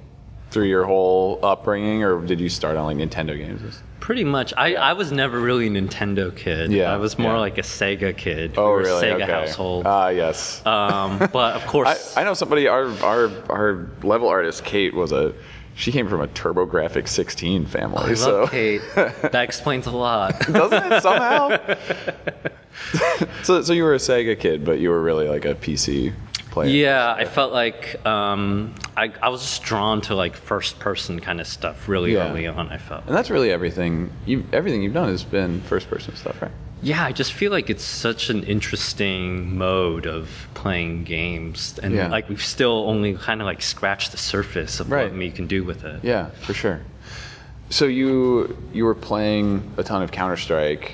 through 0.51 0.65
your 0.65 0.85
whole 0.85 1.39
upbringing, 1.43 2.03
or 2.03 2.21
did 2.21 2.39
you 2.39 2.49
start 2.49 2.77
on 2.77 2.85
like 2.85 2.97
Nintendo 2.97 3.37
games? 3.37 3.81
Pretty 3.99 4.23
much. 4.23 4.53
I, 4.55 4.75
I 4.75 4.93
was 4.93 5.11
never 5.11 5.39
really 5.39 5.67
a 5.67 5.69
Nintendo 5.69 6.35
kid. 6.35 6.71
Yeah, 6.71 6.93
I 6.93 6.97
was 6.97 7.19
more 7.19 7.33
yeah. 7.33 7.39
like 7.39 7.57
a 7.57 7.61
Sega 7.61 8.15
kid. 8.15 8.53
Oh, 8.57 8.77
we 8.77 8.83
really? 8.83 9.09
a 9.09 9.13
Sega 9.13 9.23
okay. 9.23 9.31
household. 9.31 9.85
Ah, 9.85 10.09
yes. 10.09 10.65
um, 10.65 11.17
but 11.33 11.55
of 11.55 11.65
course, 11.67 12.15
I 12.15 12.23
know 12.23 12.33
somebody. 12.33 12.67
Our 12.67 12.87
our 13.03 13.31
our 13.49 13.89
level 14.03 14.27
artist 14.29 14.63
Kate 14.63 14.93
was 14.93 15.11
a. 15.11 15.33
She 15.75 15.91
came 15.91 16.07
from 16.07 16.21
a 16.21 16.27
TurboGrafx 16.27 17.07
16 17.07 17.67
family. 17.67 17.99
I 18.01 18.13
love 18.13 18.49
Kate. 18.49 18.81
That 18.95 19.43
explains 19.43 19.85
a 19.85 19.91
lot. 19.91 20.39
doesn't 20.51 20.91
it 20.91 21.03
somehow? 21.03 21.75
so 23.43 23.61
so 23.61 23.73
you 23.73 23.83
were 23.83 23.93
a 23.93 23.99
Sega 23.99 24.39
kid, 24.39 24.65
but 24.65 24.79
you 24.79 24.89
were 24.89 25.01
really 25.01 25.27
like 25.27 25.45
a 25.45 25.53
PC 25.53 26.13
player. 26.61 26.69
yeah, 26.69 27.13
I 27.13 27.25
felt 27.25 27.53
like 27.53 28.05
um, 28.05 28.73
I, 28.95 29.11
I 29.21 29.29
was 29.29 29.41
just 29.41 29.63
drawn 29.63 30.01
to 30.01 30.15
like 30.15 30.35
first 30.35 30.79
person 30.79 31.19
kind 31.19 31.39
of 31.41 31.47
stuff 31.47 31.87
really 31.87 32.13
Yeah. 32.13 32.29
early 32.29 32.47
on. 32.47 32.69
I 32.69 32.77
felt. 32.77 33.05
And 33.07 33.15
that's 33.15 33.29
really 33.29 33.51
everything. 33.51 34.11
You 34.25 34.45
everything 34.53 34.81
you've 34.83 34.93
done 34.93 35.09
has 35.09 35.23
been 35.23 35.61
first 35.61 35.89
person 35.89 36.15
stuff, 36.15 36.41
right? 36.41 36.51
Yeah, 36.83 37.03
I 37.03 37.11
just 37.11 37.33
feel 37.33 37.51
like 37.51 37.71
it's 37.71 37.83
such 37.83 38.29
an 38.29 38.43
interesting 38.43 39.57
mode 39.57 40.05
of 40.05 40.47
playing 40.53 41.05
games, 41.05 41.79
and 41.81 41.95
Yeah. 41.95 42.07
like 42.09 42.29
we've 42.29 42.43
still 42.43 42.85
only 42.87 43.15
kind 43.15 43.41
of 43.41 43.45
like 43.45 43.63
scratched 43.63 44.11
the 44.11 44.17
surface 44.17 44.79
of 44.79 44.91
Right. 44.91 45.11
what 45.11 45.19
you 45.23 45.31
can 45.31 45.47
do 45.47 45.63
with 45.63 45.83
it. 45.85 46.03
Yeah, 46.03 46.27
for 46.45 46.53
sure. 46.53 46.81
So 47.71 47.85
you 47.85 48.55
you 48.73 48.85
were 48.85 48.95
playing 48.95 49.63
a 49.77 49.83
ton 49.83 50.03
of 50.03 50.11
Counter 50.11 50.37
Strike, 50.37 50.93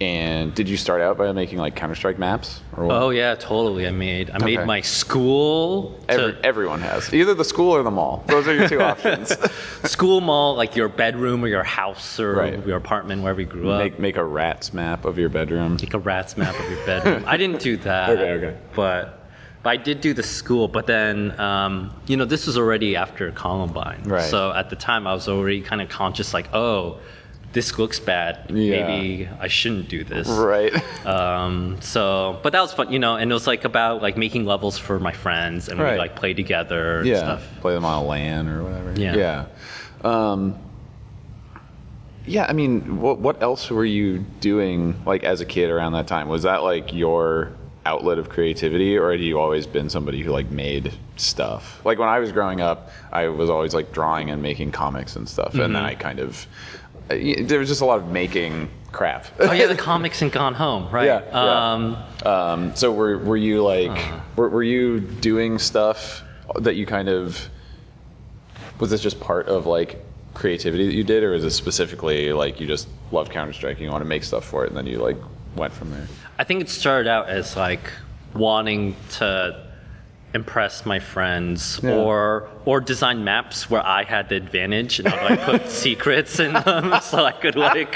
and 0.00 0.52
did 0.54 0.68
you 0.68 0.76
start 0.76 1.00
out 1.00 1.16
by 1.16 1.30
making 1.32 1.58
like 1.58 1.76
Counter 1.76 1.94
Strike 1.94 2.18
maps? 2.18 2.60
Oh 2.76 3.10
yeah, 3.10 3.34
totally. 3.36 3.86
I 3.86 3.90
made 3.92 4.28
I 4.30 4.36
Okay. 4.36 4.44
made 4.56 4.66
my 4.66 4.80
school 4.80 6.00
to 6.08 6.12
Every, 6.12 6.36
everyone 6.42 6.80
has 6.80 7.12
either 7.14 7.32
the 7.34 7.44
school 7.44 7.70
or 7.72 7.82
the 7.84 7.90
mall. 7.92 8.24
Those 8.26 8.48
are 8.48 8.54
your 8.54 8.68
two 8.68 8.80
options. 8.92 9.36
school 9.84 10.20
mall, 10.20 10.56
like 10.56 10.74
your 10.74 10.88
bedroom 10.88 11.44
or 11.44 11.48
your 11.48 11.62
house 11.62 12.18
or 12.18 12.34
Right. 12.34 12.66
your 12.66 12.76
apartment 12.76 13.22
wherever 13.22 13.40
you 13.40 13.46
grew 13.46 13.70
up. 13.70 13.78
make 13.78 13.98
make 14.00 14.16
a 14.16 14.24
rats 14.24 14.74
map 14.74 15.04
of 15.04 15.16
your 15.18 15.28
bedroom. 15.28 15.76
Make 15.80 15.94
a 15.94 15.98
rat's 16.00 16.36
map 16.36 16.58
of 16.58 16.68
your 16.68 16.84
bedroom. 16.84 17.24
I 17.26 17.36
didn't 17.36 17.60
do 17.60 17.76
that. 17.88 18.10
Okay, 18.10 18.30
okay. 18.32 18.56
But 18.74 19.20
but 19.62 19.70
I 19.70 19.76
did 19.76 20.00
do 20.00 20.12
the 20.12 20.24
school. 20.24 20.66
But 20.66 20.86
then 20.88 21.38
um, 21.40 21.92
you 22.08 22.16
know 22.16 22.24
this 22.24 22.46
was 22.48 22.58
already 22.58 22.96
after 22.96 23.30
Columbine. 23.30 24.02
Right. 24.04 24.22
So 24.22 24.52
at 24.52 24.70
the 24.70 24.76
time 24.76 25.06
I 25.06 25.14
was 25.14 25.28
already 25.28 25.60
kind 25.62 25.80
of 25.80 25.88
conscious, 25.88 26.34
like 26.34 26.52
oh. 26.52 26.98
This 27.54 27.78
looks 27.78 27.98
bad. 28.00 28.50
Yeah. 28.50 28.86
Maybe 28.86 29.28
I 29.40 29.48
shouldn't 29.48 29.88
do 29.88 30.04
this. 30.04 30.28
Right. 30.28 30.74
Um, 31.06 31.78
so, 31.80 32.38
but 32.42 32.52
that 32.52 32.60
was 32.60 32.72
fun, 32.72 32.92
you 32.92 32.98
know. 32.98 33.16
And 33.16 33.30
it 33.30 33.34
was 33.34 33.46
like 33.46 33.64
about 33.64 34.02
like 34.02 34.16
making 34.16 34.44
levels 34.44 34.76
for 34.76 34.98
my 35.00 35.12
friends, 35.12 35.68
and 35.68 35.80
Right. 35.80 35.92
we 35.92 35.98
like 35.98 36.16
play 36.16 36.34
together 36.34 36.98
and 36.98 37.06
yeah. 37.08 37.18
stuff. 37.18 37.42
Play 37.60 37.74
them 37.74 37.84
on 37.84 38.02
a 38.02 38.06
LAN 38.06 38.48
or 38.48 38.62
whatever. 38.64 38.92
Yeah. 39.00 39.14
Yeah. 39.16 39.46
Um, 40.02 40.58
yeah. 42.26 42.46
I 42.48 42.52
mean, 42.52 43.00
what 43.00 43.18
what 43.20 43.42
else 43.42 43.70
were 43.70 43.84
you 43.84 44.18
doing 44.40 44.94
like 45.06 45.24
as 45.24 45.40
a 45.40 45.44
kid 45.46 45.70
around 45.70 45.92
that 45.92 46.06
time? 46.06 46.28
Was 46.28 46.42
that 46.42 46.62
like 46.62 46.92
your 46.92 47.52
outlet 47.86 48.18
of 48.18 48.30
creativity, 48.30 48.96
or 48.96 49.10
had 49.12 49.20
you 49.20 49.38
always 49.38 49.66
been 49.66 49.90
somebody 49.90 50.22
who 50.22 50.30
like 50.30 50.50
made 50.50 50.92
stuff? 51.16 51.84
Like 51.84 51.98
when 51.98 52.08
I 52.08 52.18
was 52.18 52.32
growing 52.32 52.60
up, 52.60 52.90
I 53.12 53.28
was 53.28 53.50
always 53.50 53.74
like 53.74 53.92
drawing 53.92 54.30
and 54.30 54.40
making 54.42 54.72
comics 54.72 55.16
and 55.16 55.28
stuff, 55.28 55.52
and 55.52 55.60
then 55.62 55.70
Mm-hmm. 55.72 55.86
I 55.86 55.94
kind 55.94 56.18
of 56.18 56.46
there 57.08 57.58
was 57.58 57.68
just 57.68 57.80
a 57.80 57.84
lot 57.84 57.98
of 57.98 58.08
making 58.08 58.68
crap. 58.92 59.26
Oh 59.40 59.52
yeah, 59.52 59.66
the 59.66 59.74
comics 59.90 60.22
and 60.22 60.32
Gone 60.32 60.54
Home, 60.54 60.90
right? 60.90 61.06
Yeah, 61.06 61.22
yeah. 61.26 61.72
Um, 61.72 61.96
Um, 62.24 62.74
so 62.76 62.92
were 62.92 63.18
were 63.18 63.36
you 63.36 63.62
like 63.62 63.96
were, 64.36 64.48
were 64.48 64.62
you 64.62 65.00
doing 65.00 65.58
stuff 65.58 66.22
that 66.60 66.76
you 66.76 66.86
kind 66.86 67.08
of 67.08 67.48
was 68.80 68.90
this 68.90 69.00
just 69.02 69.20
part 69.20 69.46
of 69.48 69.66
like 69.66 70.04
creativity 70.34 70.86
that 70.86 70.94
you 70.94 71.04
did, 71.04 71.22
or 71.22 71.34
is 71.34 71.44
it 71.44 71.50
specifically 71.50 72.32
like 72.32 72.60
you 72.60 72.66
just 72.66 72.88
love 73.12 73.30
Counter 73.30 73.52
Strike, 73.52 73.76
and 73.76 73.84
you 73.84 73.90
want 73.90 74.02
to 74.02 74.08
make 74.08 74.24
stuff 74.24 74.44
for 74.44 74.64
it, 74.64 74.68
and 74.68 74.76
then 74.76 74.86
you 74.86 74.98
like 74.98 75.16
went 75.56 75.72
from 75.72 75.90
there? 75.90 76.06
I 76.38 76.44
think 76.44 76.60
it 76.60 76.68
started 76.68 77.08
out 77.08 77.28
as 77.28 77.56
like 77.56 77.90
wanting 78.34 78.96
to 79.12 79.68
impress 80.34 80.84
my 80.84 80.98
friends 80.98 81.80
Yeah. 81.82 81.92
or 81.94 82.48
or 82.64 82.80
design 82.80 83.22
maps 83.24 83.70
where 83.70 83.84
I 83.86 84.02
had 84.04 84.28
the 84.28 84.34
advantage 84.36 84.98
and 84.98 85.08
I'd 85.08 85.30
like 85.30 85.40
put 85.42 85.68
secrets 85.84 86.40
in 86.40 86.52
them 86.52 86.94
so 87.02 87.24
I 87.24 87.32
could 87.32 87.54
like 87.56 87.94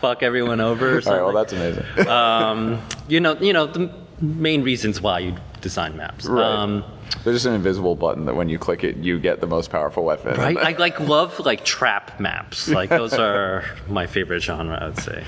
fuck 0.00 0.22
everyone 0.22 0.60
over 0.60 0.98
or 0.98 1.02
All 1.06 1.12
right, 1.12 1.22
well 1.22 1.32
that's 1.32 1.52
amazing. 1.52 1.84
um, 2.08 2.80
you 3.08 3.20
know, 3.20 3.34
you 3.40 3.52
know 3.52 3.66
the 3.66 3.90
main 4.20 4.62
reasons 4.62 5.00
why 5.00 5.18
you 5.18 5.34
design 5.60 5.96
maps. 5.96 6.26
Right. 6.26 6.44
Um, 6.44 6.84
There's 7.24 7.36
just 7.36 7.46
an 7.46 7.54
invisible 7.54 7.96
button 7.96 8.26
that 8.26 8.36
when 8.36 8.48
you 8.50 8.58
click 8.58 8.84
it, 8.84 8.96
you 8.98 9.18
get 9.18 9.40
the 9.40 9.46
most 9.46 9.70
powerful 9.70 10.04
weapon. 10.04 10.36
right? 10.38 10.56
I 10.56 10.72
like 10.78 11.00
love 11.16 11.40
like 11.40 11.64
trap 11.64 12.20
maps. 12.20 12.68
Like 12.68 12.90
those 12.90 13.14
are 13.14 13.64
my 13.88 14.06
favorite 14.06 14.40
genre, 14.42 14.78
I 14.80 14.86
would 14.86 14.98
say. 15.00 15.24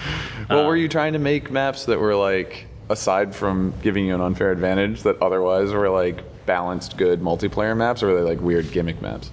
Well, 0.51 0.61
Um, 0.61 0.67
were 0.67 0.77
you 0.77 0.89
trying 0.89 1.15
to 1.15 1.19
make 1.19 1.51
maps 1.51 1.87
that 1.87 1.99
were 1.99 2.15
like, 2.15 2.67
aside 2.91 3.35
from 3.35 3.73
giving 3.83 4.05
you 4.07 4.15
an 4.15 4.21
unfair 4.21 4.53
advantage, 4.53 5.03
that 5.05 5.21
otherwise 5.23 5.73
were 5.73 5.89
like 5.89 6.23
balanced, 6.47 6.97
good 6.97 7.21
multiplayer 7.21 7.77
maps, 7.77 8.03
or 8.03 8.11
are 8.11 8.15
they 8.15 8.23
like 8.23 8.41
weird 8.41 8.71
gimmick 8.73 9.03
maps? 9.03 9.31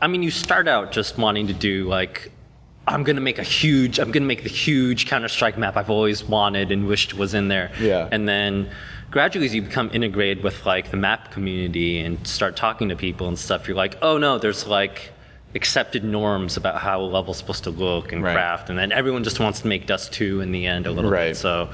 I 0.00 0.06
mean, 0.06 0.22
you 0.22 0.30
start 0.30 0.68
out 0.68 0.92
just 0.92 1.18
wanting 1.18 1.46
to 1.48 1.52
do 1.54 1.88
like, 1.88 2.30
I'm 2.86 3.02
gonna 3.02 3.20
make 3.20 3.38
a 3.38 3.42
huge, 3.42 3.98
I'm 3.98 4.10
gonna 4.12 4.26
make 4.26 4.44
the 4.44 4.48
huge 4.48 5.06
Counter 5.06 5.28
Strike 5.28 5.58
map 5.58 5.76
I've 5.76 5.90
always 5.90 6.22
wanted 6.24 6.70
and 6.70 6.86
wished 6.86 7.14
was 7.14 7.34
in 7.34 7.48
there. 7.48 7.72
Yeah. 7.80 8.08
And 8.12 8.28
then 8.28 8.70
gradually, 9.10 9.46
as 9.46 9.54
you 9.54 9.62
become 9.62 9.90
integrated 9.92 10.44
with 10.44 10.64
like 10.64 10.90
the 10.90 10.96
map 10.96 11.30
community 11.32 11.98
and 12.00 12.24
start 12.26 12.56
talking 12.56 12.88
to 12.90 12.96
people 12.96 13.26
and 13.28 13.38
stuff, 13.38 13.66
you're 13.66 13.76
like, 13.76 13.96
oh 14.02 14.18
no, 14.18 14.38
there's 14.38 14.66
like 14.66 15.12
accepted 15.54 16.04
norms 16.04 16.56
about 16.56 16.76
how 16.80 17.00
a 17.00 17.02
level's 17.02 17.38
supposed 17.38 17.64
to 17.64 17.70
look 17.70 18.12
and 18.12 18.22
Right. 18.22 18.34
craft, 18.34 18.70
and 18.70 18.78
then 18.78 18.92
everyone 18.92 19.24
just 19.24 19.40
wants 19.40 19.60
to 19.62 19.66
make 19.66 19.86
Dust 19.86 20.12
2 20.12 20.40
in 20.42 20.52
the 20.52 20.66
end 20.66 20.86
a 20.86 20.92
little 20.92 21.10
Right. 21.10 21.28
bit. 21.30 21.36
So, 21.36 21.70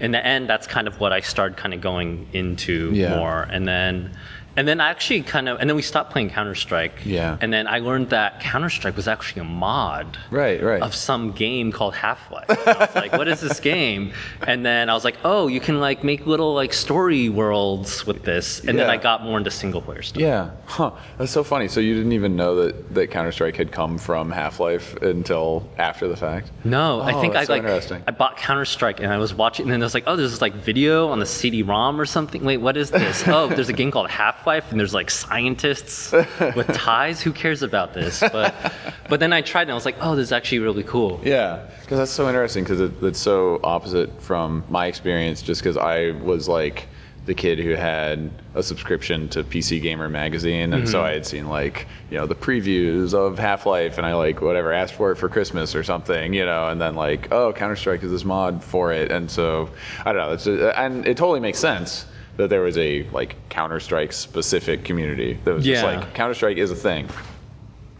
in 0.00 0.12
the 0.12 0.24
end, 0.24 0.48
that's 0.48 0.66
kind 0.66 0.86
of 0.86 1.00
what 1.00 1.12
I 1.12 1.20
started 1.20 1.56
kind 1.56 1.74
of 1.74 1.80
going 1.80 2.28
into 2.32 2.92
Yeah. 2.94 3.16
more, 3.16 3.42
and 3.50 3.66
then. 3.66 4.10
And 4.58 4.66
then 4.66 4.80
I 4.80 4.90
actually 4.90 5.22
kind 5.22 5.48
of, 5.48 5.60
and 5.60 5.70
then 5.70 5.76
we 5.76 5.82
stopped 5.82 6.10
playing 6.10 6.30
Counter 6.30 6.56
Strike. 6.56 6.94
Yeah. 7.04 7.38
And 7.40 7.52
then 7.52 7.68
I 7.68 7.78
learned 7.78 8.10
that 8.10 8.40
Counter 8.40 8.68
Strike 8.70 8.96
was 8.96 9.06
actually 9.06 9.42
a 9.42 9.44
mod 9.44 10.18
Right, 10.32 10.60
right. 10.60 10.82
of 10.82 10.96
some 10.96 11.30
game 11.30 11.70
called 11.70 11.94
Half 11.94 12.28
Life. 12.32 12.46
I 12.50 12.72
was 12.86 12.94
like, 12.96 13.12
what 13.12 13.28
is 13.28 13.40
this 13.40 13.60
game? 13.60 14.12
And 14.48 14.66
then 14.66 14.90
I 14.90 14.94
was 14.94 15.04
like, 15.04 15.16
oh, 15.22 15.46
you 15.46 15.60
can 15.60 15.78
like 15.78 16.02
make 16.02 16.26
little 16.26 16.54
like 16.54 16.72
story 16.72 17.28
worlds 17.28 18.04
with 18.04 18.24
this. 18.24 18.58
And 18.66 18.76
then 18.76 18.90
I 18.90 18.96
got 18.96 19.22
more 19.22 19.38
into 19.38 19.52
single 19.52 19.80
player 19.80 20.02
stuff. 20.02 20.20
Yeah, 20.20 20.50
huh? 20.66 20.90
That's 21.18 21.30
so 21.30 21.44
funny. 21.44 21.68
So 21.68 21.78
you 21.78 21.94
didn't 21.94 22.12
even 22.12 22.34
know 22.34 22.56
that 22.56 22.94
that 22.96 23.12
Counter 23.12 23.30
Strike 23.30 23.54
had 23.56 23.70
come 23.70 23.96
from 23.96 24.28
Half 24.28 24.58
Life 24.58 24.96
until 25.02 25.68
after 25.78 26.08
the 26.08 26.16
fact. 26.16 26.50
No, 26.64 27.00
I 27.00 27.12
Oh, 27.12 27.20
think 27.20 27.36
I 27.36 27.44
so 27.44 27.52
like 27.52 27.62
interesting. 27.62 28.02
I 28.08 28.10
bought 28.10 28.36
Counter 28.36 28.64
Strike 28.64 28.98
and 28.98 29.12
I 29.12 29.18
was 29.18 29.32
watching, 29.34 29.66
and 29.66 29.72
then 29.72 29.78
was 29.80 29.94
like, 29.94 30.04
oh, 30.08 30.16
there's 30.16 30.32
this 30.32 30.40
like 30.40 30.54
video 30.54 31.06
on 31.10 31.20
the 31.20 31.26
CD-ROM 31.26 32.00
or 32.00 32.06
something. 32.06 32.42
Wait, 32.44 32.56
what 32.56 32.76
is 32.76 32.90
this? 32.90 33.22
oh, 33.28 33.46
there's 33.46 33.68
a 33.68 33.72
game 33.72 33.92
called 33.92 34.10
Half 34.10 34.42
Life, 34.48 34.70
and 34.70 34.80
there's 34.80 34.94
like 34.94 35.10
scientists 35.10 36.10
with 36.56 36.66
ties. 36.72 37.20
Who 37.20 37.32
cares 37.32 37.62
about 37.62 37.92
this? 37.92 38.20
But 38.20 38.54
but 39.08 39.20
then 39.20 39.32
I 39.32 39.42
tried 39.42 39.62
and 39.62 39.72
I 39.72 39.74
was 39.74 39.84
like, 39.84 39.96
oh, 40.00 40.16
this 40.16 40.24
is 40.24 40.32
actually 40.32 40.60
really 40.60 40.82
cool. 40.82 41.20
Yeah, 41.22 41.68
because 41.82 41.98
that's 41.98 42.10
so 42.10 42.26
interesting 42.26 42.64
because 42.64 42.80
it, 42.80 42.92
it's 43.02 43.20
so 43.20 43.60
opposite 43.62 44.22
from 44.22 44.64
my 44.70 44.86
experience. 44.86 45.42
Just 45.42 45.60
because 45.60 45.76
I 45.76 46.12
was 46.22 46.48
like 46.48 46.88
the 47.26 47.34
kid 47.34 47.58
who 47.58 47.72
had 47.72 48.30
a 48.54 48.62
subscription 48.62 49.28
to 49.28 49.44
PC 49.44 49.82
Gamer 49.82 50.08
magazine, 50.08 50.72
and 50.72 50.88
so 50.88 50.96
mm-hmm. 50.96 51.06
I 51.08 51.12
had 51.12 51.26
seen 51.26 51.46
like 51.46 51.86
you 52.10 52.16
know 52.16 52.26
the 52.26 52.34
previews 52.34 53.12
of 53.12 53.38
Half 53.38 53.66
Life, 53.66 53.98
and 53.98 54.06
I 54.06 54.14
like 54.14 54.40
whatever 54.40 54.72
asked 54.72 54.94
for 54.94 55.12
it 55.12 55.16
for 55.16 55.28
Christmas 55.28 55.74
or 55.74 55.84
something, 55.84 56.32
you 56.32 56.46
know, 56.46 56.68
and 56.68 56.80
then 56.80 56.94
like 56.94 57.30
oh 57.30 57.52
Counter 57.52 57.76
Strike 57.76 58.02
is 58.02 58.10
this 58.10 58.24
mod 58.24 58.64
for 58.64 58.94
it, 58.94 59.12
and 59.12 59.30
so 59.30 59.68
I 60.06 60.12
don't 60.12 60.22
know, 60.26 60.32
it's 60.32 60.46
and 60.46 61.06
it 61.06 61.18
totally 61.18 61.40
makes 61.40 61.58
sense. 61.58 62.06
That 62.38 62.50
there 62.50 62.60
was 62.62 62.78
a 62.78 63.02
like 63.10 63.34
Counter 63.48 63.80
Strike 63.80 64.12
specific 64.12 64.84
community 64.84 65.38
that 65.44 65.52
was 65.54 65.64
just 65.64 65.82
Yeah. 65.82 65.98
like 65.98 66.14
Counter 66.14 66.34
Strike 66.34 66.56
is 66.56 66.70
a 66.70 66.76
thing. 66.76 67.08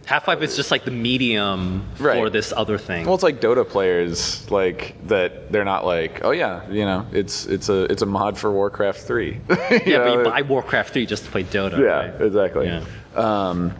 Half 0.05 0.27
Life 0.29 0.41
is 0.41 0.55
just 0.55 0.71
like 0.71 0.85
the 0.85 0.91
medium 0.91 1.83
Right. 1.99 2.17
for 2.17 2.29
this 2.31 2.51
other 2.55 2.77
thing. 2.77 3.05
Well, 3.05 3.13
it's 3.15 3.23
like 3.23 3.41
Dota 3.41 3.67
players, 3.67 4.49
like 4.49 4.95
that. 5.07 5.51
They're 5.51 5.65
not 5.65 5.85
like, 5.85 6.21
oh 6.23 6.31
yeah, 6.31 6.67
you 6.69 6.85
know, 6.85 7.05
it's 7.11 7.45
it's 7.47 7.67
a 7.67 7.83
it's 7.91 8.01
a 8.01 8.05
mod 8.05 8.37
for 8.37 8.49
Warcraft 8.51 9.01
three. 9.01 9.41
yeah, 9.49 9.57
but 9.69 10.13
you 10.13 10.23
buy 10.23 10.41
Warcraft 10.41 10.93
3 10.93 11.05
just 11.05 11.25
to 11.25 11.31
play 11.31 11.43
Dota. 11.43 11.77
yeah, 11.77 12.09
right? 12.11 12.21
exactly. 12.21 12.65
Yeah. 12.67 12.83
Um, 13.15 13.73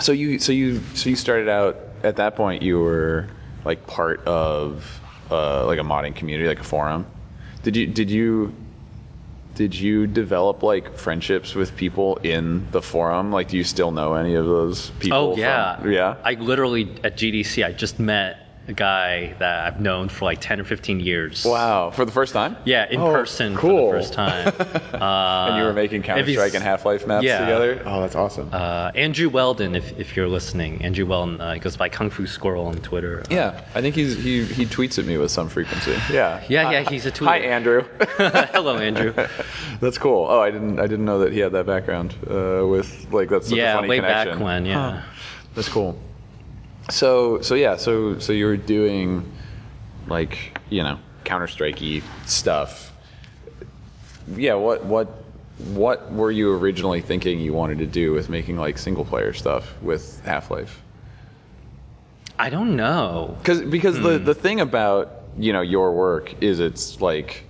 so 0.00 0.12
you 0.12 0.38
so 0.38 0.52
you 0.52 0.80
so 0.94 1.08
you 1.08 1.16
started 1.16 1.48
out 1.48 1.76
at 2.02 2.16
that 2.16 2.36
point. 2.36 2.60
You 2.62 2.78
were 2.78 3.26
like 3.64 3.86
part 3.86 4.22
of 4.26 4.84
uh, 5.30 5.64
like 5.66 5.78
a 5.78 5.82
modding 5.82 6.14
community, 6.14 6.46
like 6.46 6.60
a 6.60 6.64
forum. 6.64 7.06
Did 7.62 7.74
you 7.74 7.86
did 7.86 8.10
you 8.10 8.54
did 9.54 9.74
you 9.74 10.06
develop 10.06 10.62
like 10.62 10.96
friendships 10.96 11.54
with 11.54 11.76
people 11.76 12.16
in 12.22 12.66
the 12.70 12.82
forum? 12.82 13.30
Like, 13.32 13.48
do 13.48 13.56
you 13.56 13.64
still 13.64 13.90
know 13.90 14.14
any 14.14 14.34
of 14.34 14.46
those 14.46 14.90
people? 14.98 15.18
Oh 15.18 15.36
yeah, 15.36 15.76
from- 15.80 15.92
yeah. 15.92 16.16
I 16.24 16.34
literally 16.34 16.90
at 17.04 17.16
GDC 17.16 17.64
I 17.64 17.72
just 17.72 17.98
met 17.98 18.41
a 18.68 18.72
guy 18.72 19.34
that 19.40 19.66
I've 19.74 19.80
known 19.80 20.08
for 20.08 20.24
like 20.24 20.40
ten 20.40 20.60
or 20.60 20.64
fifteen 20.64 21.00
years. 21.00 21.44
wow, 21.44 21.90
for 21.90 22.04
the 22.04 22.12
first 22.12 22.32
time. 22.32 22.56
Yeah, 22.64 22.86
in 22.88 23.00
Oh, 23.00 23.10
person 23.12 23.56
cool. 23.56 23.90
for 23.90 23.96
the 23.96 24.02
first 24.02 24.12
time. 24.14 24.54
Uh, 24.94 25.46
And 25.50 25.58
you 25.58 25.64
were 25.64 25.72
making 25.72 26.02
Counter 26.02 26.20
if 26.20 26.26
he's- 26.28 26.38
Strike 26.38 26.54
and 26.54 26.62
Half 26.62 26.84
Life 26.86 27.04
maps 27.06 27.24
yeah. 27.24 27.40
together? 27.40 27.82
Oh, 27.84 28.00
that's 28.00 28.14
awesome. 28.14 28.50
uh, 28.52 28.92
Andrew 28.94 29.28
Weldon, 29.28 29.74
if, 29.74 29.98
if 29.98 30.16
you're 30.16 30.28
listening, 30.28 30.80
Andrew 30.82 31.04
Weldon 31.06 31.40
uh, 31.40 31.54
he 31.54 31.58
goes 31.60 31.76
by 31.76 31.88
Kung 31.88 32.08
Fu 32.08 32.24
Squirrel 32.26 32.66
on 32.66 32.76
Twitter. 32.76 33.24
yeah, 33.30 33.62
I 33.74 33.80
think 33.80 33.96
he's 33.96 34.16
he, 34.22 34.44
he 34.44 34.64
tweets 34.64 34.96
at 34.98 35.06
me 35.06 35.16
with 35.18 35.30
some 35.32 35.48
frequency. 35.48 35.96
Yeah. 36.12 36.42
Yeah, 36.48 36.70
yeah, 36.70 36.88
he's 36.88 37.04
a 37.06 37.10
tweeter. 37.10 37.26
Hi, 37.26 37.38
Andrew. 37.38 37.82
Hello, 38.52 38.76
Andrew. 38.76 39.12
that's 39.80 39.98
cool. 39.98 40.26
Oh, 40.30 40.40
I 40.40 40.50
didn't 40.52 40.78
I 40.78 40.86
didn't 40.86 41.04
know 41.04 41.18
that 41.20 41.32
he 41.32 41.40
had 41.40 41.52
that 41.52 41.66
background 41.66 42.14
uh, 42.30 42.64
with 42.66 43.12
like 43.12 43.28
that's 43.28 43.46
such 43.48 43.54
a 43.58 43.60
yeah, 43.60 43.74
funny 43.74 43.88
way 43.88 43.96
connection. 43.98 44.34
back 44.38 44.44
when. 44.44 44.66
Yeah. 44.66 45.02
That's 45.54 45.68
cool. 45.68 45.98
So 46.90 47.40
so 47.42 47.54
yeah, 47.54 47.76
so 47.76 48.18
so 48.18 48.32
you 48.32 48.46
were 48.46 48.56
doing 48.56 49.30
like, 50.06 50.58
you 50.68 50.82
know, 50.82 50.98
Counter 51.24 51.46
Strikey 51.46 52.02
stuff. 52.26 52.92
Yeah, 54.36 54.54
what 54.54 54.84
what 54.84 55.08
what 55.58 56.12
were 56.12 56.30
you 56.30 56.52
originally 56.54 57.00
thinking 57.00 57.40
you 57.40 57.52
wanted 57.52 57.78
to 57.78 57.86
do 57.86 58.12
with 58.12 58.28
making 58.28 58.56
like 58.56 58.78
single 58.78 59.04
player 59.04 59.32
stuff 59.32 59.80
with 59.82 60.20
Half 60.24 60.50
Life? 60.50 60.82
I 62.38 62.50
don't 62.50 62.74
know. 62.74 63.36
Cause, 63.44 63.60
because 63.60 64.00
the, 64.00 64.18
Hmm. 64.18 64.24
the 64.24 64.34
thing 64.34 64.60
about 64.60 65.20
you 65.38 65.52
know 65.52 65.60
your 65.60 65.92
work 65.92 66.42
is 66.42 66.58
it's 66.60 67.00
like 67.00 67.44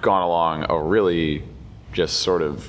gone 0.00 0.22
along 0.22 0.64
a 0.70 0.80
really 0.80 1.42
just 1.92 2.20
sort 2.20 2.40
of 2.42 2.66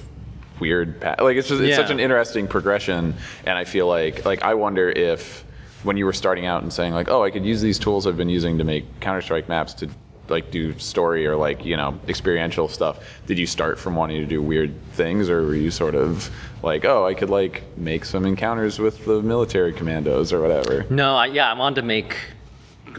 weird 0.59 0.99
path. 0.99 1.21
Like 1.21 1.37
it's 1.37 1.47
just 1.47 1.61
it's 1.61 1.69
Yeah. 1.69 1.75
such 1.77 1.91
an 1.91 1.99
interesting 1.99 2.47
progression, 2.47 3.13
and 3.45 3.57
I 3.57 3.63
feel 3.63 3.87
like 3.87 4.25
like 4.25 4.43
I 4.43 4.55
wonder 4.55 4.89
if 4.89 5.45
when 5.83 5.97
you 5.97 6.05
were 6.05 6.13
starting 6.13 6.45
out 6.45 6.61
and 6.61 6.71
saying 6.73 6.93
like 6.93 7.09
oh 7.09 7.23
I 7.23 7.29
could 7.31 7.45
use 7.45 7.61
these 7.61 7.79
tools 7.79 8.05
I've 8.07 8.17
been 8.17 8.29
using 8.29 8.57
to 8.57 8.63
make 8.63 8.85
Counter 8.99 9.21
Strike 9.21 9.47
maps 9.49 9.73
to 9.75 9.89
like 10.27 10.51
do 10.51 10.77
story 10.77 11.25
or 11.25 11.35
like 11.35 11.65
you 11.65 11.75
know 11.75 11.99
experiential 12.07 12.67
stuff. 12.67 12.99
Did 13.25 13.39
you 13.39 13.47
start 13.47 13.79
from 13.79 13.95
wanting 13.95 14.17
to 14.21 14.27
do 14.27 14.41
weird 14.41 14.73
things, 14.91 15.27
or 15.29 15.41
were 15.43 15.55
you 15.55 15.71
sort 15.71 15.95
of 15.95 16.29
like 16.61 16.85
oh 16.85 17.05
I 17.05 17.13
could 17.15 17.29
like 17.31 17.63
make 17.77 18.05
some 18.05 18.25
encounters 18.25 18.77
with 18.77 19.05
the 19.05 19.21
military 19.23 19.73
commandos 19.73 20.31
or 20.31 20.41
whatever? 20.41 20.85
No, 20.91 21.15
I, 21.15 21.25
yeah, 21.27 21.49
I 21.51 21.53
wanted 21.57 21.77
to 21.77 21.87
make 21.87 22.15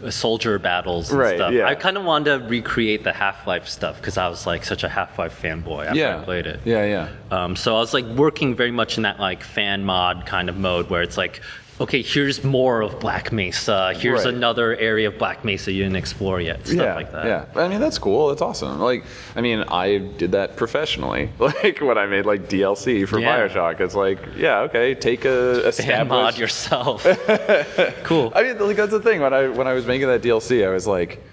soldier 0.09 0.57
battles 0.57 1.11
and 1.11 1.19
Right, 1.19 1.35
stuff. 1.37 1.53
yeah. 1.53 1.67
I 1.67 1.75
kind 1.75 1.97
of 1.97 2.03
wanted 2.05 2.39
to 2.39 2.47
recreate 2.47 3.03
the 3.03 3.11
Half 3.13 3.45
Life 3.45 3.67
stuff 3.67 3.97
because 3.97 4.17
I 4.17 4.27
was 4.29 4.45
like 4.47 4.63
such 4.63 4.83
a 4.83 4.89
Half 4.89 5.19
Life 5.19 5.39
fanboy 5.41 5.85
after 5.87 5.99
yeah, 5.99 6.19
I 6.19 6.23
played 6.23 6.47
it. 6.47 6.61
Yeah, 6.65 6.85
yeah. 6.85 7.09
Um, 7.29 7.55
so 7.55 7.75
I 7.75 7.79
was 7.79 7.93
like 7.93 8.05
working 8.05 8.55
very 8.55 8.71
much 8.71 8.97
in 8.97 9.03
that 9.03 9.19
like 9.19 9.43
fan 9.43 9.83
mod 9.85 10.25
kind 10.25 10.49
of 10.49 10.57
mode 10.57 10.89
where 10.89 11.01
it's 11.01 11.17
like, 11.17 11.41
okay, 11.81 12.01
here's 12.01 12.43
more 12.43 12.81
of 12.81 12.99
Black 12.99 13.31
Mesa. 13.31 13.93
Here's 13.95 14.25
Right. 14.25 14.33
another 14.33 14.75
area 14.77 15.07
of 15.09 15.17
Black 15.17 15.43
Mesa 15.43 15.71
you 15.71 15.83
didn't 15.83 15.97
explore 15.97 16.39
yet. 16.39 16.65
Stuff 16.65 16.77
yeah, 16.79 16.95
like 16.95 17.11
that. 17.11 17.25
Yeah, 17.25 17.45
I 17.61 17.67
mean 17.67 17.79
that's 17.81 17.97
cool. 17.97 18.29
That's 18.29 18.41
awesome. 18.41 18.79
Like, 18.79 19.03
I 19.35 19.41
mean, 19.41 19.59
I 19.67 19.97
did 19.97 20.31
that 20.33 20.55
professionally. 20.55 21.29
Like 21.39 21.81
when 21.81 21.97
I 21.97 22.05
made 22.05 22.25
like 22.25 22.47
DLC 22.49 23.07
for 23.07 23.19
Yeah. 23.19 23.47
Bioshock, 23.47 23.79
it's 23.81 23.95
like, 23.95 24.19
yeah, 24.37 24.59
okay, 24.61 24.95
take 24.95 25.25
a 25.25 25.71
Fan 25.81 26.07
mod 26.07 26.37
yourself. 26.37 27.03
cool. 28.03 28.31
I 28.35 28.43
mean, 28.43 28.59
like 28.59 28.77
that's 28.77 28.91
the 28.91 29.01
thing. 29.01 29.21
When 29.21 29.33
I 29.33 29.47
when 29.49 29.67
I 29.67 29.73
was 29.73 29.85
making 29.85 30.07
that 30.07 30.21
DLC, 30.21 30.65
I 30.65 30.69
was 30.69 30.87
like, 30.87 31.23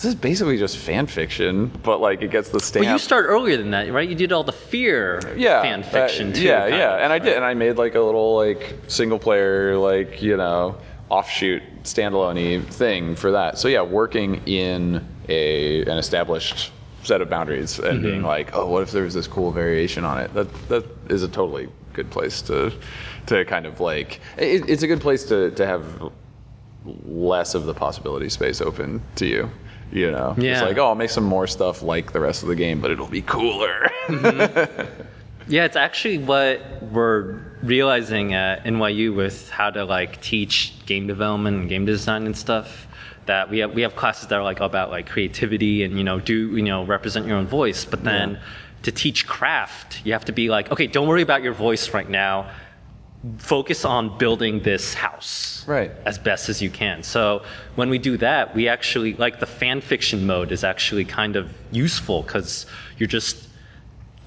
this 0.00 0.14
is 0.14 0.14
basically 0.14 0.56
just 0.56 0.78
fan 0.78 1.06
fiction, 1.06 1.66
but 1.82 2.00
like 2.00 2.22
it 2.22 2.30
gets 2.30 2.48
the 2.48 2.58
stamp. 2.58 2.86
But 2.86 2.92
you 2.92 2.98
start 2.98 3.26
earlier 3.28 3.58
than 3.58 3.70
that, 3.72 3.92
right? 3.92 4.08
You 4.08 4.14
did 4.14 4.32
all 4.32 4.42
the 4.42 4.52
F.E.A.R. 4.54 5.34
yeah, 5.36 5.60
fan 5.60 5.82
fiction 5.82 6.30
uh, 6.30 6.34
too. 6.34 6.42
Yeah, 6.42 6.66
yeah, 6.68 6.94
of, 6.94 7.00
and 7.00 7.12
I 7.12 7.18
did, 7.18 7.36
and 7.36 7.44
I 7.44 7.52
made 7.52 7.76
like 7.76 7.94
a 7.96 8.00
little 8.00 8.34
like 8.34 8.78
single 8.86 9.18
player, 9.18 9.76
like 9.76 10.22
you 10.22 10.38
know, 10.38 10.78
offshoot 11.10 11.62
standalone 11.82 12.64
thing 12.64 13.14
for 13.14 13.30
that. 13.32 13.58
So 13.58 13.68
yeah, 13.68 13.82
working 13.82 14.36
in 14.46 15.06
a 15.28 15.82
an 15.82 15.98
established 15.98 16.72
set 17.02 17.20
of 17.20 17.28
boundaries 17.28 17.78
and 17.78 17.98
Mm-hmm. 17.98 18.02
being 18.02 18.22
like, 18.22 18.56
oh, 18.56 18.68
what 18.68 18.82
if 18.82 18.92
there 18.92 19.04
was 19.04 19.12
this 19.12 19.26
cool 19.26 19.52
variation 19.52 20.04
on 20.06 20.18
it? 20.18 20.32
That 20.32 20.68
that 20.68 20.86
is 21.10 21.22
a 21.22 21.28
totally 21.28 21.68
good 21.92 22.10
place 22.10 22.40
to 22.42 22.72
to 23.26 23.44
kind 23.44 23.66
of 23.66 23.80
like 23.80 24.20
it, 24.38 24.66
it's 24.66 24.82
a 24.82 24.86
good 24.86 25.02
place 25.02 25.24
to 25.24 25.50
to 25.50 25.66
have 25.66 26.10
less 27.04 27.54
of 27.54 27.66
the 27.66 27.74
possibility 27.74 28.30
space 28.30 28.62
open 28.62 29.02
to 29.16 29.26
you. 29.26 29.50
You 29.92 30.10
know, 30.12 30.34
it's 30.38 30.60
like, 30.62 30.78
oh, 30.78 30.86
I'll 30.88 30.94
make 30.94 31.10
some 31.10 31.24
more 31.24 31.46
stuff 31.46 31.82
like 31.82 32.12
the 32.12 32.20
rest 32.20 32.42
of 32.42 32.48
the 32.48 32.54
game, 32.56 32.80
but 32.80 32.90
it'll 32.90 33.08
be 33.08 33.22
cooler. 33.22 33.90
Mm-hmm. 34.06 35.04
Yeah, 35.48 35.64
it's 35.64 35.74
actually 35.74 36.18
what 36.18 36.60
we're 36.92 37.40
realizing 37.64 38.34
at 38.34 38.62
NYU 38.62 39.12
with 39.16 39.50
how 39.50 39.68
to 39.70 39.84
like 39.84 40.20
teach 40.20 40.74
game 40.86 41.08
development 41.08 41.56
and 41.56 41.68
game 41.68 41.84
design 41.84 42.24
and 42.26 42.36
stuff. 42.36 42.86
That 43.26 43.50
we 43.50 43.58
have 43.58 43.74
we 43.74 43.82
have 43.82 43.96
classes 43.96 44.28
that 44.28 44.36
are 44.36 44.44
like 44.44 44.60
about 44.60 44.90
like 44.90 45.08
creativity 45.08 45.82
and 45.82 45.98
you 45.98 46.04
know 46.04 46.20
do 46.20 46.54
you 46.56 46.62
know 46.62 46.84
represent 46.84 47.26
your 47.26 47.36
own 47.36 47.48
voice, 47.48 47.84
but 47.84 48.04
then 48.04 48.32
Yeah. 48.34 48.38
to 48.82 48.92
teach 48.92 49.26
craft, 49.26 50.02
you 50.04 50.12
have 50.12 50.24
to 50.26 50.32
be 50.32 50.50
like, 50.50 50.70
okay, 50.70 50.86
don't 50.86 51.08
worry 51.08 51.22
about 51.22 51.42
your 51.42 51.54
voice 51.54 51.92
right 51.92 52.08
now. 52.08 52.48
Focus 53.36 53.84
on 53.84 54.16
building 54.16 54.60
this 54.60 54.94
house 54.94 55.62
Right. 55.68 55.90
as 56.06 56.18
best 56.18 56.48
as 56.48 56.62
you 56.62 56.70
can. 56.70 57.02
So 57.02 57.42
when 57.74 57.90
we 57.90 57.98
do 57.98 58.16
that, 58.16 58.54
we 58.54 58.66
actually 58.66 59.12
like 59.14 59.40
the 59.40 59.46
fan 59.46 59.82
fiction 59.82 60.26
mode 60.26 60.52
is 60.52 60.64
actually 60.64 61.04
kind 61.04 61.36
of 61.36 61.50
useful 61.70 62.22
because 62.22 62.64
you're 62.96 63.06
just 63.08 63.46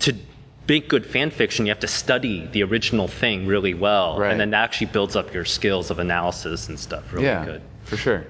to 0.02 0.14
make 0.68 0.90
good 0.90 1.06
fan 1.08 1.32
fiction, 1.32 1.66
you 1.66 1.72
have 1.72 1.80
to 1.80 1.88
study 1.88 2.48
the 2.52 2.62
original 2.64 3.08
thing 3.08 3.48
really 3.48 3.74
well, 3.74 4.20
Right. 4.20 4.30
and 4.32 4.40
then 4.40 4.52
that 4.52 4.64
actually 4.64 4.88
builds 4.88 5.16
up 5.16 5.34
your 5.34 5.44
skills 5.44 5.90
of 5.90 5.98
analysis 5.98 6.70
and 6.70 6.80
stuff 6.80 7.12
really 7.14 7.26
yeah, 7.26 7.44
good. 7.46 7.62
for 7.86 7.98
sure. 7.98 8.24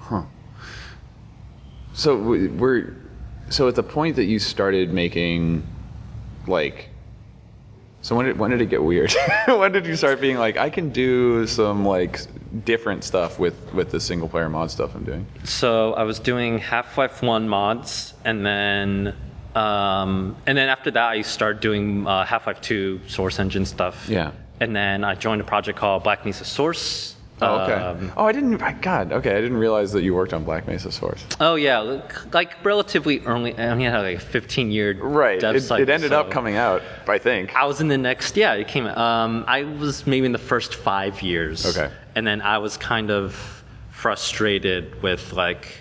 Huh. 0.00 0.22
So 1.94 2.14
we- 2.16 2.48
we're 2.48 2.92
so 3.48 3.68
at 3.68 3.74
the 3.74 3.82
point 3.82 4.16
that 4.16 4.24
you 4.26 4.38
started 4.38 4.92
making 4.92 5.62
like 6.46 6.89
so 8.02 8.16
when 8.16 8.26
did 8.26 8.38
when 8.38 8.50
did 8.50 8.60
it 8.60 8.66
get 8.66 8.82
weird? 8.82 9.12
when 9.46 9.72
did 9.72 9.86
you 9.86 9.96
start 9.96 10.20
being 10.20 10.38
like 10.38 10.56
I 10.56 10.70
can 10.70 10.90
do 10.90 11.46
some 11.46 11.84
like 11.84 12.20
different 12.64 13.04
stuff 13.04 13.38
with 13.38 13.54
with 13.74 13.90
the 13.90 14.00
single 14.00 14.28
player 14.28 14.48
mod 14.48 14.70
stuff 14.70 14.94
I'm 14.94 15.04
doing? 15.04 15.26
So 15.44 15.92
I 15.94 16.04
was 16.04 16.18
doing 16.18 16.58
Half 16.58 16.96
Life 16.96 17.22
One 17.22 17.48
mods, 17.48 18.14
and 18.24 18.44
then 18.44 19.14
um, 19.54 20.36
and 20.46 20.56
then 20.56 20.68
after 20.68 20.90
that, 20.92 21.08
I 21.08 21.22
started 21.22 21.60
doing 21.60 22.06
uh, 22.06 22.24
Half 22.24 22.46
Life 22.46 22.60
Two 22.60 23.00
Source 23.06 23.38
Engine 23.38 23.66
stuff. 23.66 24.06
Yeah. 24.08 24.32
And 24.60 24.74
then 24.76 25.04
I 25.04 25.14
joined 25.14 25.40
a 25.40 25.44
project 25.44 25.78
called 25.78 26.02
Black 26.02 26.24
Mesa 26.24 26.44
Source. 26.44 27.16
Oh, 27.42 27.58
okay. 27.60 27.72
Um, 27.72 28.12
oh, 28.16 28.26
I 28.26 28.32
didn't. 28.32 28.60
my 28.60 28.72
God. 28.72 29.12
Okay, 29.12 29.30
I 29.30 29.40
didn't 29.40 29.56
realize 29.56 29.92
that 29.92 30.02
you 30.02 30.14
worked 30.14 30.32
on 30.34 30.44
Black 30.44 30.66
Mesa 30.66 30.90
Source. 30.92 31.24
oh 31.40 31.54
yeah, 31.54 31.78
like- 32.32 32.54
relatively 32.64 33.20
early. 33.20 33.56
I 33.58 33.68
only 33.68 33.84
had 33.84 33.98
like 34.00 34.16
a 34.18 34.20
15 34.20 34.70
year 34.70 34.94
Right. 35.00 35.40
Dev 35.40 35.56
It, 35.56 35.60
cycle, 35.62 35.82
it 35.82 35.88
ended 35.88 36.12
up 36.12 36.30
coming 36.30 36.56
out, 36.56 36.82
I 37.08 37.18
think. 37.18 37.54
I 37.56 37.64
was 37.64 37.80
in 37.80 37.88
the 37.88 37.98
next, 37.98 38.36
yeah, 38.36 38.54
it 38.54 38.68
came. 38.68 38.86
Um, 38.86 39.44
I 39.48 39.64
was 39.64 40.06
maybe 40.06 40.26
in 40.26 40.32
the 40.32 40.38
first 40.38 40.74
five 40.74 41.22
years. 41.22 41.64
Okay. 41.66 41.90
And 42.14 42.26
then 42.26 42.42
I 42.42 42.58
was 42.58 42.76
kind 42.76 43.10
of 43.10 43.62
frustrated 43.90 45.00
with 45.02 45.32
like, 45.32 45.79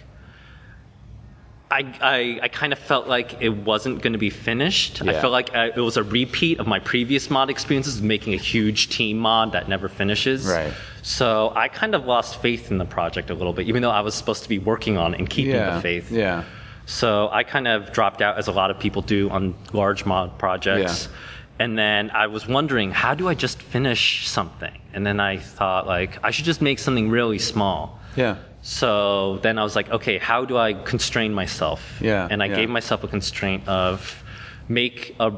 I, 1.72 1.82
I, 2.02 2.40
I 2.44 2.48
kind 2.48 2.74
of 2.74 2.80
felt 2.80 3.08
like 3.08 3.40
it 3.42 3.50
wasn't 3.50 4.02
going 4.02 4.14
to 4.14 4.20
be 4.20 4.32
finished. 4.32 5.04
I 5.04 5.14
felt 5.22 5.32
like 5.32 5.56
uh 5.56 5.70
it 5.76 5.82
was 5.82 5.98
a 5.98 6.04
repeat 6.04 6.60
of 6.60 6.66
my 6.66 6.80
previous 6.80 7.30
mod 7.30 7.50
experiences, 7.50 8.02
making 8.02 8.34
a 8.34 8.38
huge 8.38 8.90
team 8.90 9.20
mod 9.20 9.52
that 9.52 9.70
never 9.70 9.88
finishes. 9.88 10.48
Right. 10.48 10.74
So 11.04 11.54
I 11.56 11.68
kind 11.68 11.94
of 11.94 12.06
lost 12.06 12.42
faith 12.42 12.72
in 12.72 12.80
the 12.80 12.86
project 12.86 13.30
a 13.30 13.36
little 13.36 13.54
bit, 13.54 13.68
even 13.68 13.84
though 13.84 13.92
I 13.92 14.02
was 14.02 14.16
supposed 14.16 14.42
to 14.44 14.50
be 14.50 14.58
working 14.58 14.98
on 14.98 15.14
it 15.14 15.20
and 15.20 15.30
keeping 15.30 15.54
yeah. 15.54 15.76
the 15.76 15.82
faith. 15.82 16.12
Yeah. 16.12 16.44
So 16.88 17.30
I 17.32 17.44
kind 17.44 17.68
of 17.68 17.92
dropped 17.94 18.24
out, 18.24 18.40
as 18.40 18.48
a 18.48 18.52
lot 18.52 18.72
of 18.72 18.80
people 18.80 19.04
do 19.04 19.30
on 19.30 19.54
large 19.72 20.06
mod 20.06 20.40
projects. 20.40 21.06
Yeah. 21.06 21.16
And 21.60 21.78
then 21.78 22.10
I 22.12 22.26
was 22.26 22.48
wondering, 22.48 22.90
how 22.90 23.14
do 23.14 23.28
I 23.28 23.36
just 23.36 23.62
finish 23.62 24.28
something? 24.28 24.72
And 24.94 25.06
then 25.06 25.20
I 25.20 25.38
thought, 25.38 25.86
like, 25.86 26.18
I 26.24 26.32
should 26.32 26.46
just 26.46 26.62
make 26.62 26.80
something 26.80 27.10
really 27.10 27.38
small. 27.38 28.00
Yeah. 28.16 28.38
So 28.62 29.38
then 29.42 29.58
I 29.58 29.64
was 29.64 29.76
like, 29.76 29.90
okay, 29.90 30.18
how 30.18 30.46
do 30.46 30.58
I 30.58 30.74
constrain 30.74 31.34
myself? 31.34 32.00
Yeah, 32.02 32.28
And 32.30 32.44
I 32.44 32.48
yeah. 32.48 32.56
gave 32.56 32.70
myself 32.70 33.04
a 33.04 33.08
constraint 33.08 33.68
of 33.68 34.24
make 34.68 35.16
a 35.20 35.32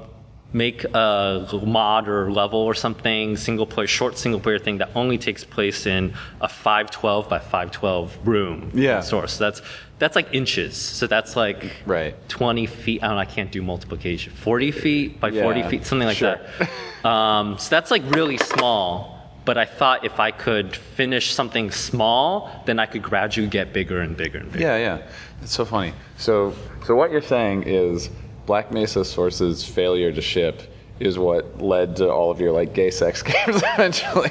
make 0.54 0.84
a 0.94 1.48
mod 1.66 2.10
or 2.10 2.30
level 2.30 2.60
or 2.60 2.74
something 2.74 3.38
single 3.38 3.66
player 3.66 3.88
short 3.88 4.18
single 4.18 4.38
player 4.42 4.60
thing 4.60 4.80
that 4.80 4.90
only 4.96 5.18
takes 5.18 5.46
place 5.46 5.86
in 5.86 6.14
a 6.42 6.50
512 6.50 7.30
by 7.30 7.40
512 7.40 8.28
room 8.28 8.70
Yeah. 8.74 9.00
source 9.00 9.32
so 9.32 9.46
that's 9.46 9.62
that's 9.98 10.18
like 10.18 10.28
inches 10.34 10.76
so 10.76 11.08
that's 11.08 11.38
like 11.38 11.72
Right. 11.86 12.14
20 12.28 12.66
feet 12.66 13.02
i 13.02 13.08
don't 13.08 13.16
know 13.16 13.22
i 13.22 13.24
can't 13.24 13.50
do 13.50 13.62
multiplication 13.62 14.34
40 14.34 14.72
feet 14.72 15.22
by 15.22 15.32
40 15.32 15.64
feet 15.70 15.86
something 15.86 16.06
like 16.10 16.18
sure. 16.18 16.38
that 16.60 17.08
um, 17.10 17.58
so 17.58 17.70
that's 17.70 17.90
like 17.90 18.04
really 18.14 18.38
small 18.38 19.21
but 19.46 19.58
i 19.58 19.66
thought 19.66 20.06
if 20.06 20.20
i 20.20 20.32
could 20.32 20.76
finish 20.76 21.34
something 21.34 21.72
small 21.72 22.50
then 22.66 22.80
i 22.80 22.86
could 22.86 23.02
gradually 23.04 23.48
get 23.48 23.74
bigger 23.74 24.00
and 24.02 24.16
bigger 24.18 24.38
and 24.40 24.52
bigger 24.52 24.64
Yeah, 24.64 24.78
yeah. 24.78 25.08
It's 25.42 25.54
so 25.54 25.66
funny. 25.66 25.94
So, 26.18 26.54
so 26.86 26.96
what 26.96 27.10
you're 27.12 27.22
saying 27.24 27.64
is 27.66 28.10
Black 28.46 28.72
Mesa 28.72 29.04
Source's 29.04 29.66
failure 29.66 30.12
to 30.12 30.22
ship 30.22 30.62
is 31.00 31.18
what 31.18 31.60
led 31.60 31.96
to 31.96 32.08
all 32.12 32.30
of 32.30 32.40
your 32.40 32.52
like 32.52 32.74
gay 32.76 32.92
sex 32.92 33.24
games 33.32 33.64
eventually. 33.74 34.30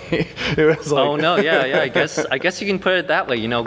it 0.57 0.79
was 0.79 0.93
like, 0.93 1.05
oh 1.05 1.17
no 1.17 1.35
yeah 1.37 1.65
yeah 1.65 1.81
i 1.81 1.89
guess 1.89 2.19
i 2.31 2.39
guess 2.39 2.61
you 2.61 2.67
can 2.69 2.79
put 2.79 2.93
it 2.93 3.09
that 3.09 3.27
way 3.27 3.37
you 3.37 3.49
know 3.49 3.65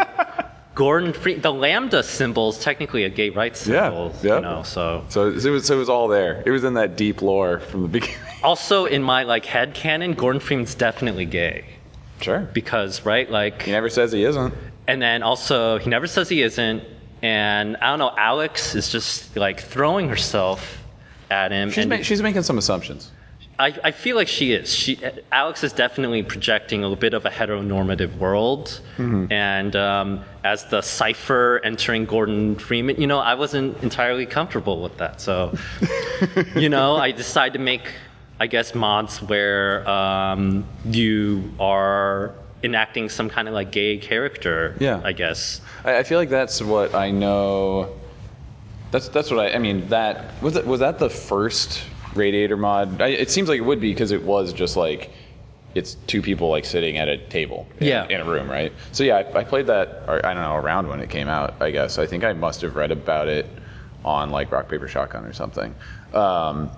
gordon 0.74 1.12
free 1.12 1.36
the 1.36 1.52
lambda 1.52 2.02
symbol 2.02 2.48
is 2.50 2.60
technically 2.60 3.04
a 3.04 3.10
gay 3.10 3.30
rights 3.30 3.68
Yeah, 3.68 3.88
symbol 3.90 4.14
yeah. 4.24 4.36
you 4.36 4.42
know 4.42 4.64
so 4.64 5.04
So 5.10 5.28
it 5.28 5.34
was, 5.50 5.66
so 5.68 5.76
it 5.76 5.78
was 5.78 5.90
all 5.90 6.08
there. 6.08 6.42
It 6.46 6.52
was 6.52 6.64
in 6.64 6.76
that 6.76 6.96
deep 6.96 7.22
lore 7.22 7.60
from 7.60 7.82
the 7.84 7.90
beginning. 7.90 8.18
Also 8.44 8.86
in 8.86 9.02
my 9.02 9.24
like 9.24 9.46
head 9.46 9.74
canon 9.74 10.14
gordon 10.14 10.40
freeman's 10.40 10.76
definitely 10.76 11.26
gay 11.26 11.66
Sure. 12.22 12.40
because 12.54 13.06
right 13.06 13.30
like 13.30 13.64
He 13.64 13.72
never 13.72 13.90
says 13.90 14.12
he 14.12 14.24
isn't. 14.24 14.54
And 14.88 15.02
then 15.02 15.24
also, 15.24 15.78
he 15.80 15.90
never 15.90 16.08
says 16.08 16.28
he 16.30 16.42
isn't. 16.42 16.84
And 17.22 17.78
I 17.78 17.90
don't 17.90 18.00
know, 18.00 18.14
Alex 18.18 18.76
is 18.76 18.90
just 18.90 19.36
like 19.38 19.60
throwing 19.62 20.10
herself 20.10 20.78
at 21.32 21.52
him. 21.52 21.72
She's, 21.72 21.86
ma- 21.88 21.98
she's 22.02 22.22
making 22.22 22.44
some 22.44 22.58
assumptions. 22.58 23.12
I, 23.60 23.78
I 23.84 23.92
feel 23.92 24.16
like 24.18 24.28
she 24.28 24.52
is. 24.54 24.74
She, 24.74 25.00
Alex 25.32 25.64
is 25.64 25.72
definitely 25.74 26.24
projecting 26.24 26.84
a 26.84 26.96
bit 26.96 27.14
of 27.14 27.26
a 27.26 27.30
heteronormative 27.30 28.18
world. 28.18 28.82
And 28.98 29.76
um, 29.76 30.24
as 30.44 30.66
the 30.66 30.82
cipher 30.82 31.62
entering 31.64 32.06
Gordon 32.06 32.56
Freeman, 32.58 33.00
you 33.00 33.08
know, 33.08 33.20
I 33.20 33.36
wasn't 33.36 33.82
entirely 33.84 34.26
comfortable 34.26 34.82
with 34.82 34.98
that. 34.98 35.22
So, 35.22 35.58
you 36.56 36.68
know, 36.70 36.96
I 36.98 37.12
decided 37.12 37.54
to 37.54 37.60
make, 37.60 37.90
I 38.44 38.48
guess, 38.48 38.76
mods 38.76 39.22
where 39.22 39.90
um, 39.90 40.66
you 40.84 41.50
are 41.62 42.36
enacting 42.62 43.08
some 43.08 43.30
kind 43.30 43.48
of 43.48 43.54
like 43.54 43.72
gay 43.72 43.98
character. 43.98 44.76
Yeah. 44.82 45.00
I 45.02 45.14
guess. 45.14 45.62
I, 45.86 46.00
I 46.00 46.04
feel 46.04 46.20
like 46.20 46.28
that's 46.30 46.62
what 46.62 46.94
I 46.94 47.10
know. 47.10 47.96
That's 48.92 49.08
that's 49.08 49.32
what 49.32 49.40
I. 49.40 49.54
I 49.54 49.60
mean, 49.60 49.88
that 49.88 50.42
was 50.44 50.58
it. 50.58 50.68
Was 50.68 50.82
that 50.82 51.00
the 51.00 51.10
first 51.10 51.86
Radiator 52.16 52.58
mod? 52.58 53.02
I, 53.02 53.08
it 53.08 53.32
seems 53.32 53.48
like 53.48 53.60
it 53.60 53.64
would 53.66 53.80
be 53.80 53.94
because 53.94 54.12
it 54.12 54.22
was 54.22 54.52
just 54.52 54.76
like 54.76 55.12
it's 55.74 55.94
two 56.06 56.22
people 56.22 56.50
like 56.50 56.66
sitting 56.66 56.98
at 56.98 57.08
a 57.08 57.18
table 57.30 57.66
in, 57.80 57.88
Yeah. 57.88 58.06
in 58.10 58.20
a 58.20 58.26
room, 58.26 58.52
right? 58.52 58.74
So 58.92 59.06
yeah, 59.06 59.24
I, 59.34 59.40
I 59.40 59.44
played 59.46 59.68
that. 59.68 60.04
Or, 60.10 60.24
I 60.26 60.34
don't 60.34 60.44
know 60.44 60.56
around 60.58 60.90
when 60.90 61.00
it 61.00 61.10
came 61.10 61.30
out. 61.30 61.54
I 61.62 61.72
guess 61.72 61.98
I 61.98 62.06
think 62.06 62.26
I 62.26 62.34
must 62.34 62.60
have 62.60 62.76
read 62.76 62.92
about 62.92 63.30
it 63.30 63.48
on 64.04 64.32
like 64.32 64.52
Rock 64.52 64.68
Paper 64.68 64.90
Shotgun 64.90 65.24
or 65.24 65.32
something. 65.32 65.74
Um, 66.14 66.70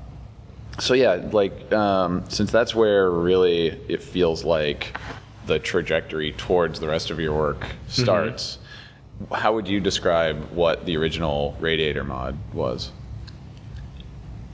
so 0.80 0.94
yeah, 0.94 1.22
like 1.32 1.72
um, 1.74 2.24
since 2.30 2.52
that's 2.52 2.76
where 2.76 3.10
really 3.10 3.68
it 3.88 4.04
feels 4.04 4.44
like 4.44 4.98
the 5.46 5.60
trajectory 5.60 6.32
towards 6.34 6.80
the 6.80 6.88
rest 6.88 7.12
of 7.12 7.20
your 7.20 7.34
work 7.34 7.66
starts. 7.88 8.58
How 9.32 9.54
would 9.54 9.68
you 9.68 9.80
describe 9.80 10.52
what 10.52 10.86
the 10.86 10.98
original 10.98 11.56
Radiator 11.60 12.04
mod 12.04 12.38
was? 12.54 12.92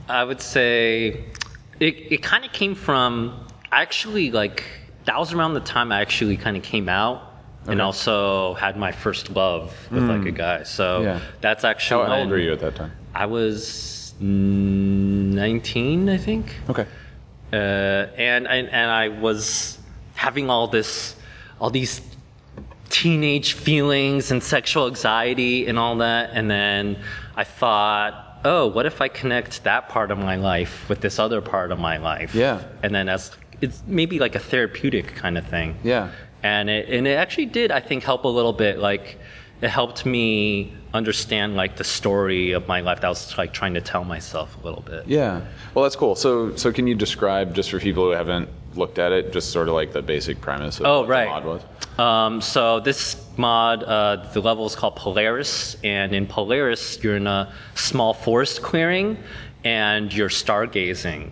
I 0.08 0.22
would 0.24 0.40
say 0.40 1.24
it, 1.80 2.12
it 2.12 2.22
kind 2.22 2.44
of 2.44 2.52
came 2.52 2.74
from 2.74 3.46
actually 3.72 4.30
like 4.30 4.64
that 5.06 5.18
was 5.18 5.32
around 5.32 5.54
the 5.54 5.60
time 5.60 5.90
I 5.90 6.00
actually 6.00 6.36
kind 6.36 6.56
of 6.56 6.62
came 6.62 6.88
out 6.88 7.22
and 7.66 7.80
also 7.80 8.54
had 8.54 8.76
my 8.76 8.92
first 8.92 9.30
love 9.30 9.74
with 9.90 10.04
like 10.08 10.26
a 10.26 10.30
guy. 10.32 10.62
So 10.64 11.02
Yeah. 11.02 11.20
that's 11.40 11.64
actually 11.64 12.06
how 12.06 12.18
old 12.18 12.30
were 12.30 12.38
you 12.38 12.52
at 12.52 12.60
that 12.60 12.74
time? 12.74 12.92
I 13.14 13.26
was 13.26 13.64
mm, 13.64 14.01
19, 14.20 16.08
I 16.08 16.16
think. 16.16 16.54
Okay. 16.68 16.86
Uh, 17.52 17.56
and, 18.16 18.46
and 18.46 18.68
and 18.68 18.90
I 18.90 19.08
was 19.08 19.78
having 20.14 20.48
all 20.48 20.68
this, 20.68 21.16
all 21.60 21.70
these 21.70 22.00
teenage 22.88 23.54
feelings 23.54 24.30
and 24.30 24.42
sexual 24.42 24.86
anxiety 24.86 25.66
and 25.66 25.78
all 25.78 25.96
that, 25.96 26.30
and 26.32 26.50
then 26.50 26.98
I 27.36 27.44
thought, 27.44 28.40
oh, 28.44 28.68
what 28.68 28.86
if 28.86 29.00
I 29.00 29.08
connect 29.08 29.64
that 29.64 29.88
part 29.88 30.10
of 30.10 30.18
my 30.18 30.36
life 30.36 30.88
with 30.88 31.00
this 31.00 31.18
other 31.18 31.40
part 31.40 31.72
of 31.72 31.78
my 31.78 31.96
life? 31.96 32.34
Yeah. 32.34 32.62
And 32.82 32.94
then 32.94 33.08
as 33.08 33.32
it's 33.60 33.82
maybe 33.86 34.18
like 34.18 34.34
a 34.34 34.40
therapeutic 34.40 35.14
kind 35.14 35.38
of 35.38 35.46
thing. 35.46 35.76
Yeah. 35.82 36.10
And 36.42 36.68
it 36.68 36.88
and 36.88 37.06
it 37.06 37.16
actually 37.16 37.46
did, 37.46 37.70
I 37.70 37.80
think, 37.80 38.02
help 38.02 38.24
a 38.24 38.28
little 38.28 38.52
bit. 38.52 38.78
Like 38.78 39.18
it 39.60 39.68
helped 39.68 40.04
me 40.04 40.74
understand 40.94 41.56
like 41.56 41.76
the 41.76 41.84
story 41.84 42.52
of 42.52 42.68
my 42.68 42.80
life 42.80 43.00
that 43.00 43.06
I 43.06 43.10
was 43.10 43.36
like 43.38 43.52
trying 43.52 43.74
to 43.74 43.80
tell 43.80 44.04
myself 44.04 44.56
a 44.62 44.64
little 44.66 44.82
bit. 44.82 45.06
Yeah. 45.06 45.40
Well, 45.74 45.82
that's 45.84 45.96
cool. 45.96 46.14
So, 46.14 46.54
so 46.56 46.72
can 46.72 46.86
you 46.86 46.94
describe 46.94 47.54
just 47.54 47.70
for 47.70 47.78
people 47.78 48.04
who 48.04 48.10
haven't 48.10 48.48
looked 48.74 48.98
at 48.98 49.12
it, 49.12 49.32
just 49.32 49.50
sort 49.52 49.68
of 49.68 49.74
like 49.74 49.92
the 49.92 50.02
basic 50.02 50.40
premise 50.40 50.80
of 50.80 50.86
Oh, 50.86 51.00
what 51.00 51.08
right. 51.08 51.24
the 51.24 51.30
mod 51.30 51.44
was? 51.44 51.98
Um, 51.98 52.40
so 52.40 52.80
this 52.80 53.26
mod, 53.36 53.82
uh, 53.84 54.28
the 54.32 54.40
level 54.40 54.66
is 54.66 54.74
called 54.74 54.96
Polaris, 54.96 55.76
and 55.84 56.14
in 56.14 56.26
Polaris, 56.26 57.02
you're 57.02 57.16
in 57.16 57.26
a 57.26 57.52
small 57.74 58.14
forest 58.14 58.62
clearing, 58.62 59.16
and 59.64 60.12
you're 60.12 60.30
stargazing. 60.30 61.30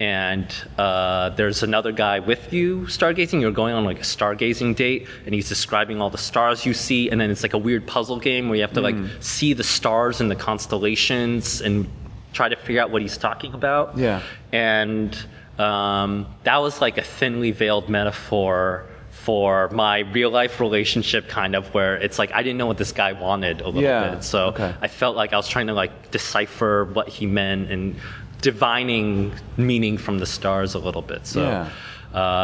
And 0.00 0.52
uh, 0.78 1.28
there's 1.30 1.62
another 1.62 1.92
guy 1.92 2.18
with 2.20 2.52
you 2.52 2.80
stargazing. 2.86 3.40
You're 3.40 3.50
going 3.52 3.74
on 3.74 3.84
like 3.84 3.98
a 3.98 4.02
stargazing 4.02 4.74
date, 4.74 5.06
and 5.26 5.34
he's 5.34 5.48
describing 5.48 6.00
all 6.00 6.08
the 6.10 6.18
stars 6.18 6.64
you 6.64 6.72
see, 6.74 7.10
and 7.10 7.20
then 7.20 7.30
it's 7.30 7.42
like 7.42 7.52
a 7.52 7.58
weird 7.58 7.86
puzzle 7.86 8.18
game 8.18 8.48
where 8.48 8.56
you 8.56 8.62
have 8.62 8.72
to 8.72 8.80
like 8.80 8.94
Hmm. 8.96 9.06
see 9.20 9.52
the 9.52 9.62
stars 9.64 10.20
and 10.20 10.30
the 10.30 10.36
constellations 10.36 11.60
and 11.60 11.86
try 12.32 12.48
to 12.48 12.56
figure 12.56 12.80
out 12.80 12.90
what 12.90 13.02
he's 13.02 13.18
talking 13.18 13.52
about. 13.52 13.96
Yeah. 13.98 14.22
And 14.52 15.16
um, 15.58 16.26
that 16.44 16.56
was 16.58 16.80
like 16.80 16.96
a 16.96 17.02
thinly 17.02 17.50
veiled 17.50 17.88
metaphor 17.90 18.86
for 19.10 19.68
my 19.70 19.98
real 19.98 20.30
life 20.30 20.60
relationship, 20.60 21.28
kind 21.28 21.54
of 21.54 21.74
where 21.74 21.96
it's 21.96 22.18
like 22.18 22.32
I 22.32 22.42
didn't 22.42 22.56
know 22.56 22.66
what 22.66 22.78
this 22.78 22.92
guy 22.92 23.12
wanted 23.12 23.60
a 23.60 23.66
little 23.66 23.82
Yeah, 23.82 24.14
bit. 24.14 24.24
So 24.24 24.46
okay. 24.46 24.74
I 24.80 24.88
felt 24.88 25.14
like 25.14 25.34
I 25.34 25.36
was 25.36 25.46
trying 25.48 25.66
to 25.66 25.74
like 25.74 26.10
decipher 26.10 26.86
what 26.94 27.08
he 27.08 27.26
meant 27.26 27.70
and 27.70 27.96
divining 28.40 29.32
meaning 29.56 29.98
from 29.98 30.18
the 30.18 30.26
stars 30.26 30.74
a 30.74 30.78
little 30.78 31.02
bit. 31.02 31.26
So, 31.26 31.42
Yeah. 31.42 31.68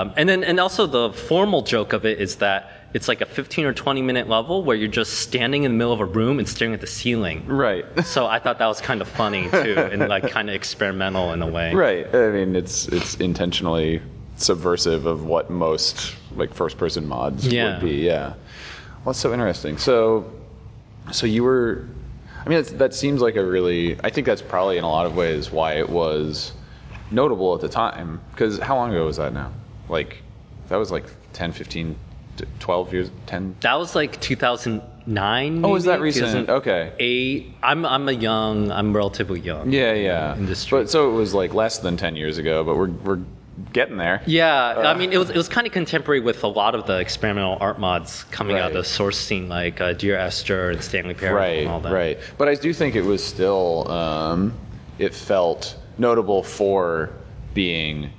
um, 0.00 0.12
and 0.16 0.28
then 0.28 0.44
and 0.44 0.60
also 0.60 0.86
the 0.86 1.12
formal 1.12 1.62
joke 1.62 1.92
of 1.92 2.04
it 2.04 2.20
is 2.20 2.36
that 2.36 2.70
it's 2.94 3.08
like 3.08 3.20
a 3.20 3.26
15 3.26 3.66
or 3.66 3.72
20 3.74 4.00
minute 4.02 4.28
level 4.28 4.62
where 4.62 4.76
you're 4.76 4.88
just 4.88 5.14
standing 5.14 5.64
in 5.64 5.72
the 5.72 5.76
middle 5.76 5.92
of 5.92 6.00
a 6.00 6.04
room 6.04 6.38
and 6.38 6.48
staring 6.48 6.72
at 6.72 6.80
the 6.80 6.86
ceiling. 6.86 7.44
Right. 7.46 7.84
So 8.04 8.26
I 8.26 8.38
thought 8.38 8.58
that 8.58 8.66
was 8.66 8.80
kind 8.80 9.00
of 9.02 9.08
funny 9.08 9.48
too, 9.50 9.74
and 9.92 10.08
like 10.08 10.28
kind 10.30 10.48
of 10.48 10.54
experimental 10.54 11.32
in 11.32 11.42
a 11.42 11.46
way. 11.46 11.74
Right. 11.74 12.06
I 12.14 12.30
mean, 12.30 12.56
it's 12.56 12.88
it's 12.88 13.16
intentionally 13.16 14.00
subversive 14.36 15.06
of 15.06 15.24
what 15.24 15.50
most 15.50 16.14
like 16.36 16.52
first 16.54 16.78
person 16.78 17.06
mods 17.08 17.46
Yeah. 17.46 17.72
would 17.78 17.80
be. 17.88 17.96
Yeah. 17.96 18.28
Well, 19.04 19.12
that's 19.12 19.18
so 19.18 19.32
interesting. 19.32 19.78
So, 19.78 20.30
so 21.12 21.26
you 21.26 21.42
were. 21.44 21.86
I 22.46 22.48
mean, 22.48 22.58
that's, 22.58 22.70
that 22.72 22.94
seems 22.94 23.20
like 23.20 23.34
a 23.34 23.44
really. 23.44 23.98
I 24.04 24.10
think 24.10 24.26
that's 24.26 24.40
probably 24.40 24.78
in 24.78 24.84
a 24.84 24.88
lot 24.88 25.04
of 25.04 25.16
ways 25.16 25.50
why 25.50 25.74
it 25.74 25.88
was 25.88 26.52
notable 27.10 27.52
at 27.56 27.60
the 27.60 27.68
time. 27.68 28.20
Because 28.30 28.58
how 28.60 28.76
long 28.76 28.92
ago 28.92 29.04
was 29.04 29.16
that 29.16 29.32
now? 29.32 29.52
Like, 29.88 30.22
that 30.68 30.76
was 30.76 30.92
like 30.92 31.06
10, 31.32 31.50
15, 31.50 31.96
12 32.60 32.92
years, 32.92 33.10
10. 33.26 33.56
That 33.62 33.74
was 33.74 33.96
like 33.96 34.20
2009. 34.20 35.64
Oh, 35.64 35.74
is 35.74 35.84
that 35.84 36.00
recent? 36.00 36.46
2008. 36.46 36.52
Okay. 36.54 37.52
I'm 37.64 37.84
I'm 37.84 38.08
a 38.08 38.12
young. 38.12 38.70
I'm 38.70 38.94
relatively 38.94 39.40
young. 39.40 39.72
Yeah, 39.72 39.94
yeah. 39.94 40.36
Industry. 40.36 40.78
But 40.78 40.88
so 40.88 41.10
it 41.10 41.14
was 41.14 41.34
like 41.34 41.52
less 41.52 41.78
than 41.78 41.96
10 41.96 42.14
years 42.14 42.38
ago, 42.38 42.62
but 42.62 42.76
we're 42.76 42.90
we're 42.90 43.20
getting 43.72 43.96
there. 43.96 44.22
Yeah, 44.26 44.74
Uh. 44.76 44.82
I 44.82 44.94
mean, 44.94 45.12
it 45.12 45.18
was 45.18 45.30
it 45.30 45.36
was 45.36 45.48
kind 45.48 45.66
of 45.66 45.72
contemporary 45.72 46.20
with 46.20 46.44
a 46.44 46.48
lot 46.48 46.74
of 46.74 46.86
the 46.86 46.98
experimental 46.98 47.56
art 47.60 47.78
mods 47.78 48.24
coming 48.30 48.56
out 48.56 48.68
of 48.68 48.74
the 48.74 48.84
source 48.84 49.18
scene, 49.18 49.48
like 49.48 49.80
uh, 49.80 49.92
Dear 49.92 50.16
Esther 50.16 50.70
and 50.70 50.82
Stanley 50.82 51.14
Parable 51.14 51.38
right, 51.38 51.58
and 51.60 51.68
all 51.68 51.80
that. 51.80 51.92
Right, 51.92 52.18
But 52.38 52.48
I 52.48 52.54
do 52.54 52.72
think 52.72 52.94
it 52.96 53.04
was 53.04 53.24
still, 53.24 53.90
um, 53.90 54.52
it 54.98 55.14
felt 55.14 55.76
notable 55.98 56.42
for 56.42 57.10
being 57.54 58.10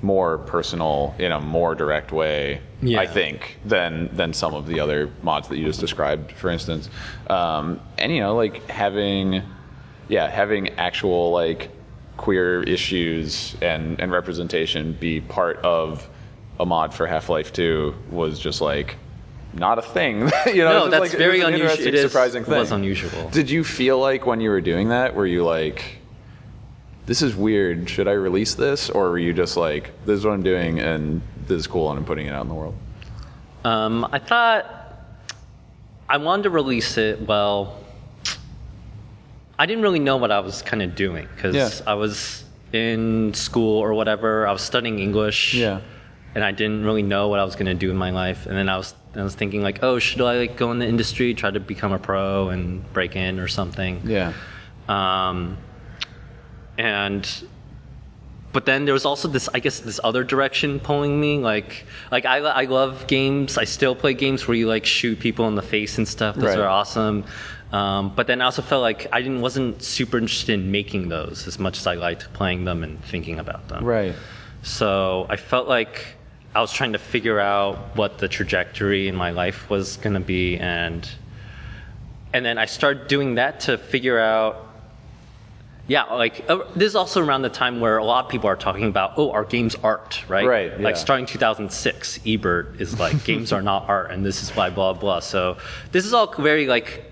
more 0.00 0.38
personal 0.38 1.14
in 1.18 1.32
a 1.32 1.40
more 1.40 1.74
direct 1.74 2.12
way. 2.12 2.60
Yeah. 2.80 3.00
I 3.00 3.06
think 3.06 3.58
than 3.64 4.08
than 4.16 4.32
some 4.32 4.54
of 4.54 4.66
the 4.66 4.78
other 4.78 5.10
mods 5.22 5.48
that 5.48 5.58
you 5.58 5.64
just 5.64 5.80
described, 5.80 6.32
for 6.32 6.48
instance. 6.48 6.88
Um, 7.28 7.80
and 7.98 8.14
you 8.14 8.20
know, 8.20 8.36
like 8.36 8.64
having, 8.70 9.42
yeah, 10.08 10.30
having 10.30 10.68
actual 10.78 11.32
like 11.32 11.70
queer 12.18 12.62
issues 12.64 13.56
and 13.62 13.98
and 14.00 14.12
representation 14.12 14.92
be 14.92 15.22
part 15.22 15.56
of 15.58 16.06
a 16.60 16.66
mod 16.66 16.92
for 16.92 17.06
Half 17.06 17.30
Life 17.30 17.52
Two 17.54 17.94
was 18.10 18.38
just 18.38 18.60
like 18.60 18.96
not 19.54 19.78
a 19.78 19.82
thing. 19.82 20.20
you 20.46 20.56
know, 20.64 20.84
No, 20.84 20.88
that's 20.88 21.00
like, 21.00 21.14
it 21.14 21.18
very 21.18 21.40
unusual. 21.40 21.86
It 21.86 21.94
is- 21.94 22.02
surprising 22.12 22.44
thing. 22.44 22.58
was 22.58 22.70
unusual. 22.70 23.30
Did 23.30 23.48
you 23.48 23.64
feel 23.64 23.98
like 23.98 24.26
when 24.26 24.40
you 24.42 24.50
were 24.50 24.60
doing 24.60 24.90
that, 24.90 25.14
were 25.14 25.26
you 25.26 25.42
like, 25.44 25.98
this 27.06 27.22
is 27.22 27.34
weird, 27.34 27.88
should 27.88 28.06
I 28.08 28.12
release 28.12 28.54
this? 28.54 28.90
Or 28.90 29.08
were 29.08 29.18
you 29.18 29.32
just 29.32 29.56
like, 29.56 29.90
this 30.04 30.18
is 30.18 30.24
what 30.26 30.34
I'm 30.34 30.42
doing 30.42 30.80
and 30.80 31.22
this 31.46 31.60
is 31.60 31.66
cool 31.66 31.88
and 31.90 31.98
I'm 31.98 32.04
putting 32.04 32.26
it 32.26 32.34
out 32.34 32.42
in 32.42 32.48
the 32.48 32.54
world? 32.54 32.74
Um, 33.64 34.06
I 34.12 34.18
thought 34.18 34.66
I 36.08 36.18
wanted 36.18 36.42
to 36.44 36.50
release 36.50 36.98
it. 36.98 37.26
Well, 37.26 37.78
I 39.58 39.66
didn't 39.66 39.82
really 39.82 39.98
know 39.98 40.16
what 40.16 40.30
I 40.30 40.40
was 40.40 40.62
kind 40.62 40.82
of 40.82 40.94
doing 40.94 41.26
because 41.34 41.54
Yeah. 41.54 41.70
I 41.86 41.94
was 41.94 42.44
in 42.72 43.32
school 43.34 43.78
or 43.78 43.92
whatever. 43.94 44.46
I 44.46 44.52
was 44.52 44.62
studying 44.62 44.98
English. 45.00 45.54
Yeah. 45.54 45.80
and 46.34 46.44
I 46.44 46.52
didn't 46.52 46.84
really 46.84 47.02
know 47.02 47.26
what 47.28 47.40
I 47.40 47.44
was 47.44 47.56
going 47.56 47.66
to 47.66 47.74
do 47.74 47.90
in 47.90 47.96
my 47.96 48.10
life. 48.10 48.46
And 48.46 48.56
then 48.56 48.68
I 48.68 48.76
was 48.76 48.94
I 49.16 49.22
was 49.22 49.34
thinking 49.34 49.62
like, 49.62 49.82
oh, 49.82 49.98
should 49.98 50.20
I 50.20 50.36
like 50.38 50.56
go 50.56 50.70
in 50.70 50.78
the 50.78 50.86
industry, 50.86 51.34
try 51.34 51.50
to 51.50 51.58
become 51.58 51.90
a 51.92 51.98
pro 51.98 52.50
and 52.50 52.84
break 52.92 53.16
in 53.16 53.40
or 53.40 53.48
something? 53.48 54.00
Yeah. 54.04 54.32
Um, 54.88 55.56
and 56.76 57.28
but 58.52 58.64
then 58.66 58.84
there 58.84 58.94
was 58.94 59.04
also 59.04 59.28
this, 59.28 59.48
I 59.52 59.58
guess, 59.58 59.80
this 59.80 60.00
other 60.04 60.24
direction 60.24 60.80
pulling 60.80 61.20
me. 61.20 61.38
Like, 61.38 61.84
like 62.10 62.24
I, 62.24 62.38
I 62.38 62.64
love 62.64 63.06
games. 63.06 63.58
I 63.58 63.64
still 63.64 63.94
play 63.94 64.14
games 64.14 64.46
where 64.48 64.56
you 64.56 64.66
like 64.68 64.86
shoot 64.86 65.18
people 65.18 65.48
in 65.48 65.54
the 65.54 65.62
face 65.62 65.98
and 65.98 66.06
stuff. 66.08 66.34
Those 66.36 66.44
Right. 66.44 66.58
are 66.58 66.68
awesome. 66.68 67.24
Um, 67.72 68.14
but 68.14 68.26
then 68.26 68.40
I 68.40 68.46
also 68.46 68.62
felt 68.62 68.80
like 68.80 69.06
I 69.12 69.20
didn't 69.20 69.42
wasn't 69.42 69.82
super 69.82 70.16
interested 70.16 70.54
in 70.54 70.70
making 70.70 71.08
those 71.08 71.46
as 71.46 71.58
much 71.58 71.78
as 71.78 71.86
I 71.86 71.94
liked 71.94 72.32
playing 72.32 72.64
them 72.64 72.82
and 72.82 73.02
thinking 73.04 73.38
about 73.38 73.68
them. 73.68 73.84
Right. 73.84 74.14
So 74.62 75.26
I 75.28 75.36
felt 75.36 75.68
like 75.68 76.06
I 76.54 76.60
was 76.60 76.72
trying 76.72 76.92
to 76.92 76.98
figure 76.98 77.38
out 77.38 77.94
what 77.96 78.18
the 78.18 78.28
trajectory 78.28 79.06
in 79.06 79.14
my 79.14 79.30
life 79.30 79.68
was 79.68 79.98
going 79.98 80.14
to 80.14 80.20
be, 80.20 80.56
and 80.56 81.08
and 82.32 82.44
then 82.44 82.58
I 82.58 82.64
started 82.64 83.06
doing 83.06 83.34
that 83.36 83.60
to 83.60 83.76
figure 83.78 84.18
out. 84.18 84.64
Yeah, 85.86 86.04
like 86.04 86.44
uh, 86.50 86.64
this 86.76 86.88
is 86.88 86.96
also 86.96 87.24
around 87.24 87.42
the 87.42 87.48
time 87.48 87.80
where 87.80 87.96
a 87.96 88.04
lot 88.04 88.26
of 88.26 88.30
people 88.30 88.46
are 88.50 88.56
talking 88.56 88.84
about, 88.84 89.14
oh, 89.16 89.30
our 89.30 89.44
games 89.44 89.74
art, 89.82 90.22
right? 90.28 90.46
Right, 90.46 90.78
Like 90.78 90.98
starting 90.98 91.24
2006, 91.24 92.20
Ebert 92.26 92.78
is 92.78 93.00
like, 93.00 93.24
games 93.30 93.52
are 93.52 93.62
not 93.62 93.88
art, 93.88 94.10
and 94.10 94.22
this 94.24 94.42
is 94.42 94.50
why 94.50 94.68
blah 94.68 94.92
blah. 94.92 95.20
So 95.20 95.56
this 95.92 96.04
is 96.04 96.12
all 96.12 96.34
very 96.34 96.66
like 96.66 97.07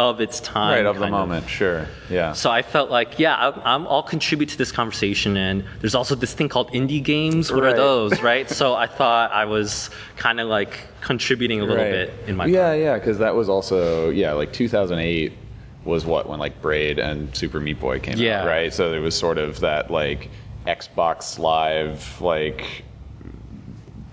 of 0.00 0.20
its 0.20 0.40
time, 0.40 0.70
Right, 0.72 0.86
of 0.86 0.98
the 0.98 1.08
moment, 1.08 1.46
sure. 1.48 1.86
Yeah. 2.08 2.32
so 2.32 2.50
I 2.50 2.62
felt 2.62 2.90
like, 2.90 3.18
yeah, 3.18 3.36
I'm, 3.36 3.60
I'm, 3.64 3.86
I'll 3.86 4.02
contribute 4.02 4.48
to 4.48 4.56
this 4.58 4.72
conversation. 4.72 5.36
And 5.36 5.62
there's 5.80 5.94
also 5.94 6.14
this 6.14 6.32
thing 6.32 6.48
called 6.48 6.72
indie 6.72 7.02
games. 7.02 7.52
What 7.52 7.62
Right. 7.64 7.74
are 7.74 7.76
those, 7.76 8.22
right? 8.22 8.48
so 8.60 8.74
I 8.74 8.86
thought 8.86 9.30
I 9.32 9.44
was 9.44 9.90
kind 10.16 10.40
of 10.40 10.48
like 10.48 10.86
contributing 11.02 11.60
a 11.60 11.64
little 11.64 11.84
Right. 11.84 11.90
bit 11.90 12.14
in 12.26 12.36
my 12.36 12.46
Yeah, 12.46 12.72
yeah, 12.72 12.94
because 12.94 13.18
that 13.18 13.34
was 13.34 13.48
also, 13.50 14.08
yeah, 14.08 14.32
like 14.32 14.52
2008 14.54 15.36
was 15.84 16.06
what, 16.06 16.28
when 16.28 16.38
like 16.38 16.60
Braid 16.62 16.98
and 16.98 17.34
Super 17.36 17.60
Meat 17.60 17.78
Boy 17.78 18.00
came 18.00 18.16
Yeah. 18.16 18.40
out, 18.42 18.46
right? 18.46 18.72
So 18.72 18.90
there 18.90 19.02
was 19.02 19.14
sort 19.16 19.36
of 19.38 19.60
that 19.60 19.90
like 19.90 20.30
Xbox 20.66 21.38
Live, 21.38 22.20
like, 22.20 22.84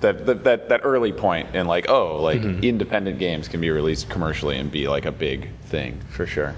that, 0.01 0.25
that, 0.25 0.43
that, 0.43 0.69
that 0.69 0.81
early 0.83 1.11
point 1.11 1.55
in 1.55 1.67
like, 1.67 1.89
oh, 1.89 2.21
like 2.21 2.41
Mm-hmm. 2.41 2.63
independent 2.63 3.19
games 3.19 3.47
can 3.47 3.61
be 3.61 3.69
released 3.69 4.09
commercially 4.09 4.57
and 4.57 4.71
be 4.71 4.87
like 4.87 5.05
a 5.05 5.11
big 5.11 5.49
thing, 5.65 5.99
for 6.09 6.25
sure. 6.25 6.55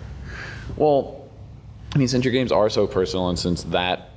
Well, 0.76 1.28
I 1.94 1.98
mean, 1.98 2.08
since 2.08 2.26
your 2.26 2.34
games 2.34 2.52
are 2.52 2.70
so 2.70 2.86
personal 2.86 3.30
and 3.30 3.40
since 3.40 3.64
that 3.64 4.10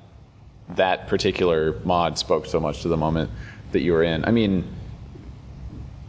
that 0.70 1.06
particular 1.08 1.78
mod 1.84 2.18
spoke 2.18 2.46
so 2.46 2.58
much 2.60 2.82
to 2.82 2.88
the 2.88 2.96
moment 2.96 3.30
that 3.72 3.80
you 3.80 3.92
were 3.92 4.02
in, 4.02 4.24
I 4.24 4.30
mean, 4.30 4.64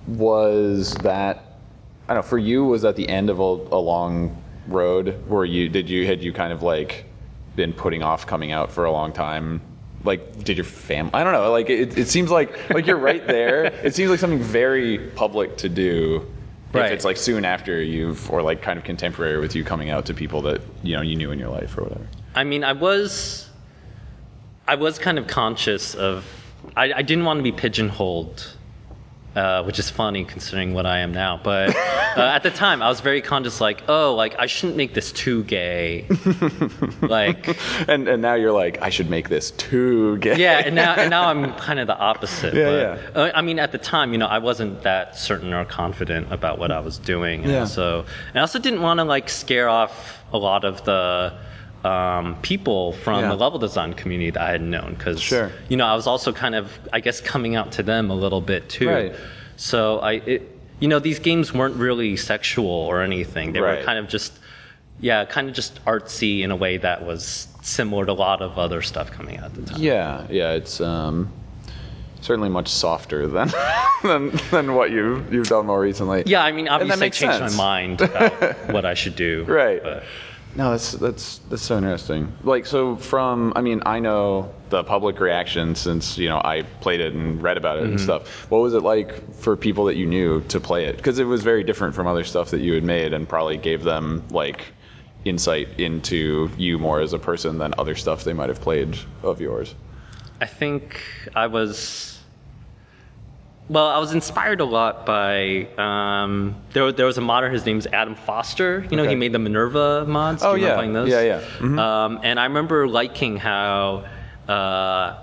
was 0.07 0.93
that 1.01 1.43
I 2.07 2.13
don't 2.13 2.23
know 2.23 2.27
for 2.27 2.37
you 2.37 2.65
was 2.65 2.81
that 2.81 2.95
the 2.95 3.07
end 3.07 3.29
of 3.29 3.39
a, 3.39 3.43
a 3.43 3.79
long 3.79 4.41
road 4.67 5.23
where 5.27 5.45
you 5.45 5.69
did 5.69 5.89
you 5.89 6.05
had 6.05 6.21
you 6.21 6.33
kind 6.33 6.51
of 6.51 6.61
like 6.61 7.05
been 7.55 7.71
putting 7.73 8.03
off 8.03 8.27
coming 8.27 8.51
out 8.51 8.71
for 8.71 8.85
a 8.85 8.91
long 8.91 9.13
time 9.13 9.61
like 10.03 10.43
did 10.43 10.57
your 10.57 10.65
family 10.65 11.11
I 11.13 11.23
don't 11.23 11.33
know 11.33 11.49
like 11.51 11.69
it, 11.69 11.97
it 11.97 12.07
seems 12.07 12.29
like 12.29 12.69
like 12.69 12.85
you're 12.85 12.97
right 12.97 13.25
there 13.25 13.65
it 13.83 13.95
seems 13.95 14.09
like 14.09 14.19
something 14.19 14.39
very 14.41 14.97
public 14.97 15.57
to 15.57 15.69
do 15.69 16.27
Right. 16.73 16.87
if 16.87 16.91
it's 16.93 17.05
like 17.05 17.17
soon 17.17 17.45
after 17.45 17.79
you've 17.83 18.31
or 18.31 18.41
like 18.41 18.63
kind 18.63 18.79
of 18.79 18.83
contemporary 18.83 19.39
with 19.39 19.55
you 19.55 19.63
coming 19.63 19.91
out 19.91 20.07
to 20.07 20.15
people 20.15 20.41
that 20.41 20.59
you 20.81 20.95
know 20.95 21.03
you 21.03 21.15
knew 21.15 21.29
in 21.29 21.37
your 21.37 21.49
life 21.49 21.77
or 21.77 21.83
whatever 21.83 22.07
I 22.35 22.43
mean, 22.43 22.63
I 22.63 22.73
was, 22.73 23.47
I 24.67 24.73
was 24.73 24.97
kind 24.97 25.19
of 25.19 25.27
conscious 25.27 25.93
of, 25.93 26.25
I, 26.75 26.91
I 26.91 27.01
didn't 27.03 27.25
want 27.25 27.37
to 27.37 27.43
be 27.43 27.51
pigeonholed, 27.51 28.57
uh, 29.35 29.63
which 29.63 29.79
is 29.79 29.89
funny 29.89 30.23
considering 30.23 30.73
what 30.73 30.85
I 30.85 30.99
am 30.99 31.11
now. 31.11 31.39
But 31.43 31.75
uh, 31.75 32.21
at 32.21 32.43
the 32.43 32.51
time, 32.51 32.81
I 32.81 32.89
was 32.89 33.01
very 33.01 33.21
conscious, 33.21 33.59
like, 33.59 33.83
oh, 33.87 34.13
like 34.15 34.35
I 34.39 34.45
shouldn't 34.45 34.77
make 34.77 34.93
this 34.93 35.11
too 35.11 35.43
gay, 35.43 36.07
like. 37.01 37.57
and 37.87 38.07
and 38.07 38.21
now 38.21 38.35
you're 38.35 38.51
like 38.51 38.81
I 38.81 38.89
should 38.89 39.09
make 39.09 39.29
this 39.29 39.51
too 39.51 40.17
gay 40.19 40.37
yeah, 40.37 40.63
and 40.65 40.75
now 40.75 40.93
and 40.95 41.09
now 41.09 41.27
I'm 41.27 41.53
kind 41.55 41.79
of 41.79 41.87
the 41.87 41.97
opposite. 41.97 42.53
Yeah, 42.53 42.99
but, 43.13 43.17
uh, 43.17 43.31
I 43.35 43.41
mean, 43.41 43.59
at 43.59 43.71
the 43.71 43.77
time, 43.77 44.11
you 44.11 44.17
know, 44.17 44.27
I 44.27 44.39
wasn't 44.39 44.83
that 44.83 45.17
certain 45.17 45.53
or 45.53 45.65
confident 45.65 46.31
about 46.31 46.59
what 46.59 46.71
I 46.71 46.79
was 46.79 46.97
doing. 46.97 47.43
And 47.43 47.51
Yeah. 47.51 47.65
So, 47.65 48.05
and 48.29 48.37
I 48.37 48.41
also 48.41 48.59
didn't 48.59 48.81
want 48.81 48.99
to 48.99 49.03
like 49.03 49.29
scare 49.29 49.69
off 49.69 50.23
a 50.31 50.37
lot 50.37 50.65
of 50.65 50.83
the 50.85 51.33
um, 51.83 52.37
people 52.41 52.93
from 52.93 53.21
Yeah. 53.21 53.29
the 53.29 53.35
level 53.35 53.59
design 53.59 53.93
community 53.93 54.29
that 54.31 54.41
I 54.41 54.51
had 54.51 54.61
known, 54.61 54.95
because 54.97 55.19
Sure. 55.21 55.51
you 55.69 55.77
know, 55.77 55.85
I 55.85 55.95
was 55.95 56.07
also 56.07 56.31
kind 56.31 56.55
of, 56.55 56.71
I 56.93 56.99
guess, 56.99 57.19
coming 57.21 57.55
out 57.55 57.71
to 57.73 57.83
them 57.83 58.09
a 58.09 58.15
little 58.15 58.41
bit 58.41 58.69
too. 58.69 58.89
Right. 58.89 59.15
So 59.57 59.99
I, 59.99 60.13
it, 60.13 60.49
you 60.79 60.87
know, 60.87 60.99
these 60.99 61.19
games 61.19 61.53
weren't 61.53 61.75
really 61.75 62.15
sexual 62.17 62.67
or 62.69 63.01
anything. 63.01 63.51
They 63.53 63.59
Right. 63.61 63.79
were 63.79 63.83
kind 63.85 63.99
of 63.99 64.07
just 64.07 64.33
yeah, 64.99 65.25
kind 65.25 65.49
of 65.49 65.55
just 65.55 65.83
artsy 65.85 66.43
in 66.43 66.51
a 66.51 66.55
way 66.55 66.77
that 66.77 67.03
was 67.05 67.47
similar 67.61 68.05
to 68.05 68.11
a 68.11 68.13
lot 68.13 68.41
of 68.41 68.57
other 68.57 68.81
stuff 68.81 69.11
coming 69.11 69.37
out 69.37 69.45
at 69.45 69.53
the 69.55 69.61
time. 69.63 69.81
Yeah, 69.81 70.25
yeah, 70.29 70.51
it's 70.53 70.79
um, 70.79 71.29
certainly 72.21 72.47
much 72.47 72.69
softer 72.69 73.27
than 73.27 73.51
than, 74.03 74.31
than 74.51 74.75
what 74.75 74.91
you've 74.91 75.33
you've 75.33 75.49
done 75.49 75.65
more 75.65 75.81
recently. 75.81 76.23
Yeah, 76.25 76.43
I 76.43 76.51
mean, 76.53 76.69
obviously, 76.69 77.07
I 77.07 77.09
changed 77.09 77.37
sense. 77.39 77.57
my 77.57 77.63
mind 77.81 78.01
about 78.01 78.69
what 78.71 78.85
I 78.85 78.93
should 78.93 79.15
do. 79.17 79.43
Right. 79.45 79.83
but- 79.83 80.03
No, 80.55 80.71
that's 80.71 80.91
that's 80.91 81.39
that's 81.49 81.63
so 81.63 81.77
interesting. 81.77 82.31
Like, 82.43 82.65
so 82.65 82.95
from, 82.95 83.53
I 83.55 83.61
mean, 83.61 83.81
I 83.85 83.99
know 83.99 84.53
the 84.69 84.83
public 84.83 85.19
reaction 85.19 85.73
since 85.73 86.17
you 86.17 86.29
know 86.29 86.41
I 86.43 86.61
played 86.79 86.99
it 86.99 87.13
and 87.13 87.41
read 87.41 87.57
about 87.57 87.77
it 87.77 87.83
and 87.83 87.95
mm-hmm. 87.95 88.03
stuff. 88.03 88.51
What 88.51 88.59
was 88.59 88.75
it 88.75 88.81
like 88.81 89.33
for 89.35 89.57
people 89.57 89.85
that 89.85 89.95
you 89.95 90.05
knew 90.05 90.41
to 90.41 90.59
play 90.59 90.85
it? 90.85 90.97
Because 90.97 91.17
it 91.17 91.23
was 91.23 91.41
very 91.43 91.63
different 91.63 91.95
from 91.95 92.05
other 92.05 92.23
stuff 92.23 92.51
that 92.51 92.61
you 92.61 92.73
had 92.73 92.83
made, 92.83 93.13
and 93.13 93.27
probably 93.27 93.57
gave 93.57 93.83
them 93.83 94.23
like 94.29 94.65
insight 95.25 95.69
into 95.79 96.51
you 96.57 96.77
more 96.77 96.99
as 96.99 97.13
a 97.13 97.19
person 97.19 97.57
than 97.57 97.73
other 97.77 97.95
stuff 97.95 98.23
they 98.23 98.33
might 98.33 98.49
have 98.49 98.61
played 98.61 98.95
of 99.23 99.41
yours. 99.41 99.73
I 100.39 100.45
think 100.45 101.01
I 101.35 101.47
was. 101.47 102.12
Well, 103.69 103.87
I 103.87 103.97
was 103.97 104.13
inspired 104.13 104.59
a 104.59 104.65
lot 104.65 105.05
by 105.05 105.67
um, 105.77 106.55
there. 106.73 106.91
There 106.91 107.05
was 107.05 107.17
a 107.17 107.21
modder. 107.21 107.49
His 107.49 107.65
name's 107.65 107.87
Adam 107.87 108.13
Foster. 108.15 108.85
You 108.91 108.97
know, 108.97 109.03
Okay. 109.03 109.11
he 109.11 109.15
made 109.15 109.31
the 109.31 109.39
Minerva 109.39 110.05
mods. 110.05 110.43
Oh, 110.43 110.55
yeah. 110.55 110.75
playing 110.75 110.93
those? 110.93 111.09
Yeah, 111.09 111.21
yeah. 111.21 111.41
Mhm. 111.59 111.79
Um, 111.79 112.19
and 112.23 112.39
I 112.39 112.43
remember 112.45 112.87
liking 112.87 113.37
how 113.37 114.03
uh, 114.49 115.15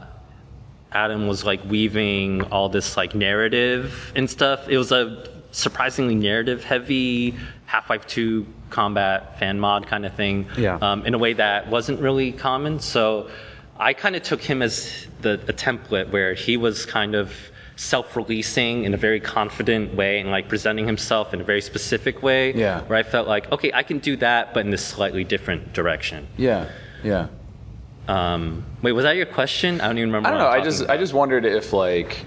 Adam 0.92 1.28
was 1.28 1.44
like 1.44 1.60
weaving 1.68 2.42
all 2.50 2.68
this 2.70 2.96
like 2.96 3.14
narrative 3.14 4.12
and 4.16 4.28
stuff. 4.28 4.68
It 4.68 4.78
was 4.78 4.90
a 4.90 5.28
surprisingly 5.52 6.14
narrative 6.14 6.64
heavy 6.64 7.34
Half-Life 7.66 8.06
2 8.06 8.46
combat 8.70 9.38
fan 9.38 9.60
mod 9.60 9.86
kind 9.86 10.06
of 10.06 10.14
thing. 10.14 10.46
Yeah. 10.56 10.78
Um, 10.80 11.04
in 11.04 11.12
a 11.12 11.18
way 11.18 11.34
that 11.34 11.68
wasn't 11.68 12.00
really 12.00 12.32
common. 12.32 12.80
So 12.80 13.28
I 13.78 13.92
kind 13.92 14.16
of 14.16 14.22
took 14.22 14.40
him 14.40 14.62
as 14.62 15.06
the 15.20 15.34
a 15.46 15.52
template 15.52 16.10
where 16.10 16.32
he 16.34 16.56
was 16.56 16.86
kind 16.86 17.14
of 17.14 17.32
self-releasing 17.80 18.84
in 18.84 18.92
a 18.92 18.96
very 18.96 19.18
confident 19.20 19.94
way 19.94 20.20
and 20.20 20.30
like 20.30 20.48
presenting 20.48 20.86
himself 20.86 21.32
in 21.32 21.40
a 21.40 21.44
very 21.44 21.62
specific 21.62 22.22
way. 22.22 22.52
Yeah. 22.52 22.82
Where 22.82 22.98
I 22.98 23.02
felt 23.02 23.26
like, 23.26 23.50
okay, 23.52 23.70
I 23.72 23.82
can 23.82 23.98
do 23.98 24.16
that, 24.16 24.52
but 24.52 24.64
in 24.66 24.70
this 24.70 24.84
slightly 24.84 25.24
different 25.24 25.72
direction. 25.72 26.26
Yeah, 26.36 26.68
yeah. 27.02 27.28
Um, 28.06 28.64
wait, 28.82 28.92
was 28.92 29.04
that 29.04 29.16
your 29.16 29.26
question? 29.26 29.80
I 29.80 29.86
don't 29.86 29.96
even 29.98 30.10
remember. 30.10 30.28
I 30.28 30.32
don't 30.32 30.38
what 30.40 30.44
know. 30.44 30.50
I'm 30.56 30.60
I 30.60 30.64
just 30.64 30.78
talking 30.80 30.94
I 30.94 30.96
just 30.98 31.14
wondered 31.14 31.44
if 31.46 31.72
like 31.72 32.24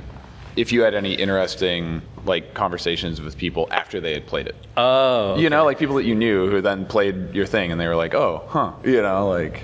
if 0.55 0.71
you 0.71 0.81
had 0.81 0.93
any 0.95 1.13
interesting 1.13 2.01
like 2.25 2.53
conversations 2.53 3.21
with 3.21 3.37
people 3.37 3.67
after 3.71 3.99
they 3.99 4.13
had 4.13 4.25
played 4.25 4.47
it. 4.47 4.55
about. 4.73 4.83
Oh, 4.83 5.35
You 5.37 5.49
know, 5.49 5.65
like 5.65 5.77
people 5.77 5.95
that 5.97 6.05
you 6.05 6.15
knew 6.15 6.49
who 6.49 6.61
then 6.61 6.85
played 6.85 7.33
your 7.35 7.45
thing 7.45 7.71
and 7.71 7.79
they 7.79 7.87
were 7.87 7.95
like, 7.95 8.13
"Oh, 8.15 8.43
huh." 8.47 8.71
You 8.83 9.01
know, 9.01 9.27
like 9.29 9.61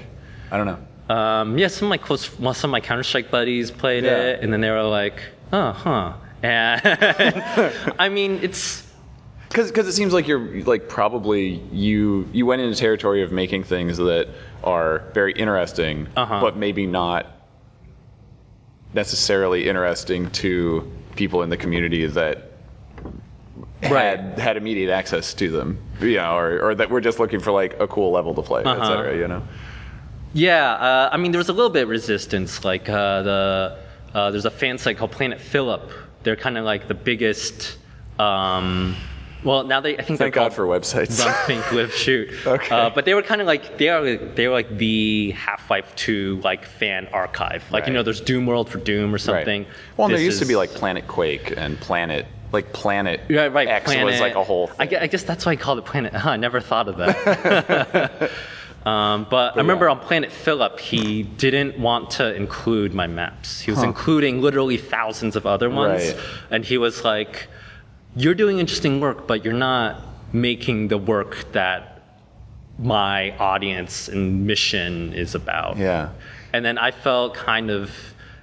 I 0.51 0.57
don't 0.57 0.67
know. 0.67 1.15
Um, 1.15 1.57
yeah, 1.57 1.67
some 1.67 1.87
of 1.87 1.89
my 1.89 1.97
close, 1.97 2.37
well, 2.39 2.53
some 2.53 2.69
of 2.69 2.73
my 2.73 2.81
Counter 2.81 3.01
Strike 3.03 3.31
buddies 3.31 3.71
played 3.71 4.03
Yeah. 4.03 4.17
it, 4.33 4.43
and 4.43 4.53
then 4.53 4.61
they 4.61 4.69
were 4.69 4.83
like, 4.83 5.23
"Oh, 5.51 5.71
huh." 5.71 6.13
And 6.41 6.81
I 7.99 8.09
mean, 8.09 8.39
it's 8.41 8.85
Cuz 9.49 9.71
cuz 9.71 9.87
it 9.87 9.93
seems 9.93 10.13
like 10.13 10.27
you're 10.27 10.63
like 10.63 10.87
probably 10.87 11.59
you 11.71 12.27
you 12.31 12.45
went 12.45 12.61
into 12.61 12.77
territory 12.77 13.23
of 13.23 13.31
making 13.31 13.63
things 13.63 13.97
that 13.97 14.27
are 14.63 15.01
very 15.13 15.31
interesting, 15.33 16.07
Uh-huh. 16.15 16.39
but 16.39 16.55
maybe 16.55 16.85
not 16.85 17.25
necessarily 18.93 19.67
interesting 19.67 20.29
to 20.31 20.89
people 21.15 21.41
in 21.43 21.49
the 21.49 21.57
community 21.57 22.05
that 22.07 22.51
had 23.81 24.37
had 24.39 24.57
immediate 24.57 24.91
access 24.91 25.33
to 25.35 25.49
them, 25.49 25.77
you 26.01 26.17
know, 26.17 26.35
or, 26.35 26.59
or 26.61 26.75
that 26.75 26.89
we're 26.89 27.01
just 27.01 27.19
looking 27.19 27.39
for 27.39 27.51
like 27.51 27.79
a 27.79 27.87
cool 27.87 28.11
level 28.11 28.33
to 28.35 28.41
play, 28.41 28.61
et 28.61 28.67
Uh-huh. 28.67 28.85
cetera, 28.85 29.15
you 29.17 29.27
know. 29.27 29.41
yeah. 30.33 30.73
Uh, 30.73 31.09
I 31.11 31.17
mean, 31.17 31.31
there 31.31 31.39
was 31.39 31.49
a 31.49 31.53
little 31.53 31.69
bit 31.71 31.83
of 31.83 31.89
resistance. 31.89 32.63
Like 32.65 32.87
uh, 32.89 33.21
the 33.23 33.75
uh, 34.13 34.31
there's 34.31 34.45
a 34.45 34.51
fan 34.51 34.77
site 34.77 34.97
called 34.97 35.11
Planet 35.11 35.39
Philip. 35.39 35.91
They're 36.23 36.35
kind 36.35 36.57
of 36.57 36.65
like 36.65 36.87
the 36.87 36.93
biggest. 36.95 37.77
Um, 38.17 38.95
well, 39.43 39.63
now 39.63 39.79
they 39.79 39.93
I 39.97 40.01
think 40.01 40.19
Thank 40.19 40.33
they're 40.33 40.43
God 40.43 40.53
for 40.53 40.65
websites. 40.65 41.23
Run, 41.23 41.33
Think, 41.47 41.71
Live, 41.71 41.93
Shoot. 41.93 42.29
Okay. 42.45 42.75
Uh, 42.75 42.89
but 42.89 43.05
they 43.05 43.13
were 43.13 43.21
kind 43.21 43.39
of 43.39 43.47
like 43.47 43.77
they 43.77 43.87
are 43.87 44.17
they 44.17 44.47
were 44.47 44.53
like 44.53 44.77
the 44.77 45.31
Half-Life 45.31 45.95
2 45.95 46.41
like 46.43 46.65
fan 46.65 47.07
archive. 47.13 47.63
Like 47.71 47.87
you 47.87 47.93
know, 47.93 48.03
there's 48.03 48.19
Doom 48.19 48.45
World 48.45 48.69
for 48.69 48.79
Doom 48.79 49.13
or 49.15 49.17
something. 49.17 49.65
Well, 49.95 50.07
and 50.07 50.15
there 50.15 50.21
used 50.21 50.39
to 50.41 50.45
be 50.45 50.57
like 50.57 50.71
Planet 50.71 51.07
Quake 51.07 51.53
and 51.55 51.79
Planet, 51.79 52.25
like 52.51 52.73
Planet 52.73 53.21
Yeah, 53.29 53.45
right. 53.45 53.67
X 53.69 53.85
Planet, 53.85 54.05
was 54.05 54.19
like 54.19 54.35
a 54.35 54.43
whole 54.43 54.69
I 54.77 54.85
thing. 54.85 54.89
gue- 54.89 54.99
I 55.03 55.07
guess 55.07 55.23
that's 55.23 55.45
why 55.45 55.53
I 55.53 55.55
called 55.55 55.79
it 55.79 55.85
Planet. 55.85 56.13
Huh, 56.13 56.31
I 56.31 56.35
never 56.37 56.59
thought 56.59 56.89
of 56.89 56.97
that. 56.97 58.31
um, 58.89 59.27
but, 59.29 59.53
I 59.55 59.57
remember 59.57 59.85
yeah. 59.85 59.91
on 59.91 59.99
Planet 59.99 60.31
Philip, 60.31 60.79
he 60.79 61.23
didn't 61.23 61.77
want 61.79 62.09
to 62.11 62.33
include 62.35 62.93
my 62.93 63.07
maps. 63.07 63.61
He 63.61 63.71
was 63.71 63.83
including 63.83 64.41
literally 64.41 64.77
thousands 64.77 65.35
of 65.35 65.45
other 65.45 65.69
ones, 65.69 66.13
Right. 66.13 66.23
and 66.51 66.65
he 66.65 66.77
was 66.77 67.03
like, 67.03 67.47
"You're 68.15 68.33
doing 68.43 68.59
interesting 68.59 68.99
work, 68.99 69.27
but 69.27 69.43
you're 69.43 69.53
not 69.71 70.01
making 70.33 70.87
the 70.87 70.97
work 70.97 71.45
that 71.51 72.01
my 72.79 73.37
audience 73.37 74.07
and 74.07 74.47
mission 74.47 75.13
is 75.13 75.35
about." 75.35 75.77
yeah. 75.77 76.09
And 76.51 76.65
then 76.65 76.79
I 76.79 76.89
felt 76.89 77.35
kind 77.35 77.69
of, 77.69 77.91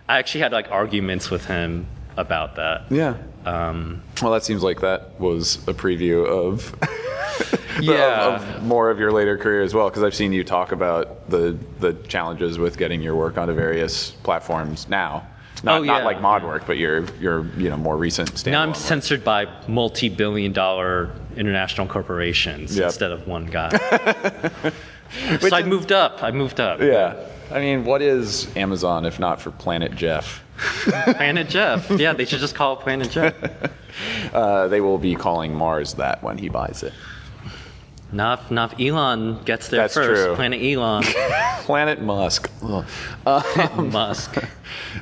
I 0.09 0.19
actually 0.19 0.43
had 0.43 0.53
like 0.53 0.71
arguments 0.71 1.29
with 1.29 1.45
him 1.45 1.87
about 2.17 2.57
that. 2.57 2.83
Yeah. 2.91 3.15
Um, 3.45 4.03
Well, 4.23 4.33
that 4.33 4.45
seems 4.45 4.63
like 4.63 4.81
that 4.81 5.19
was 5.21 5.57
a 5.69 5.75
preview 5.75 6.27
of, 6.27 6.75
Yeah. 7.81 8.35
of, 8.37 8.43
of 8.57 8.63
more 8.65 8.91
of 8.91 8.99
your 8.99 9.13
later 9.13 9.37
career 9.37 9.63
as 9.63 9.75
well. 9.75 9.89
Because 9.89 10.03
I've 10.03 10.15
seen 10.15 10.33
you 10.33 10.43
talk 10.45 10.73
about 10.73 11.29
the 11.31 11.57
the 11.81 11.93
challenges 12.09 12.59
with 12.59 12.77
getting 12.79 13.03
your 13.03 13.15
work 13.15 13.39
onto 13.39 13.53
various 13.55 14.13
platforms 14.23 14.89
now. 14.89 15.27
Not, 15.63 15.81
Oh, 15.81 15.85
not 15.85 16.05
like 16.05 16.21
mod 16.21 16.43
work, 16.45 16.65
but 16.67 16.77
your 16.77 17.05
your 17.21 17.47
you 17.57 17.71
know 17.71 17.77
more 17.77 17.97
recent. 17.97 18.45
Now 18.47 18.63
I'm 18.63 18.71
work. 18.71 18.77
censored 18.77 19.25
by 19.25 19.47
multi-billion-dollar 19.69 21.11
international 21.37 21.87
corporations 21.87 22.77
Yep. 22.77 22.87
instead 22.87 23.11
of 23.13 23.27
one 23.27 23.47
guy. 23.47 23.71
so 25.41 25.55
I 25.57 25.63
moved 25.63 25.93
up. 25.93 26.23
I 26.23 26.31
moved 26.31 26.61
up. 26.61 26.81
Yeah. 26.81 27.15
I 27.51 27.61
mean, 27.61 27.85
what 27.85 28.03
is 28.03 28.55
Amazon 28.57 29.05
if 29.05 29.19
not 29.21 29.41
for 29.41 29.51
Planet 29.53 29.95
Jeff? 29.95 30.43
Planet 30.59 31.49
Jeff. 31.49 31.91
Yeah, 31.91 32.13
they 32.13 32.25
should 32.25 32.41
just 32.41 32.55
call 32.55 32.75
it 32.79 32.81
Planet 32.81 33.11
Jeff. 33.11 33.35
Uh, 34.35 34.69
they 34.69 34.83
will 34.83 34.99
be 34.99 35.15
calling 35.15 35.55
Mars 35.55 35.95
that 35.95 36.23
when 36.23 36.37
he 36.37 36.51
buys 36.51 36.83
it. 36.83 36.93
Not 38.13 38.43
if, 38.43 38.51
not 38.51 38.75
if 38.79 38.93
Elon 38.93 39.43
gets 39.45 39.69
there 39.69 39.81
That's 39.81 39.95
first. 39.95 40.23
true. 40.27 40.35
Planet 40.35 40.61
Elon, 40.63 41.03
Planet 41.63 42.03
Musk. 42.03 42.51
Ugh. 42.63 42.85
Uh, 43.25 43.71
Musk. 43.91 44.37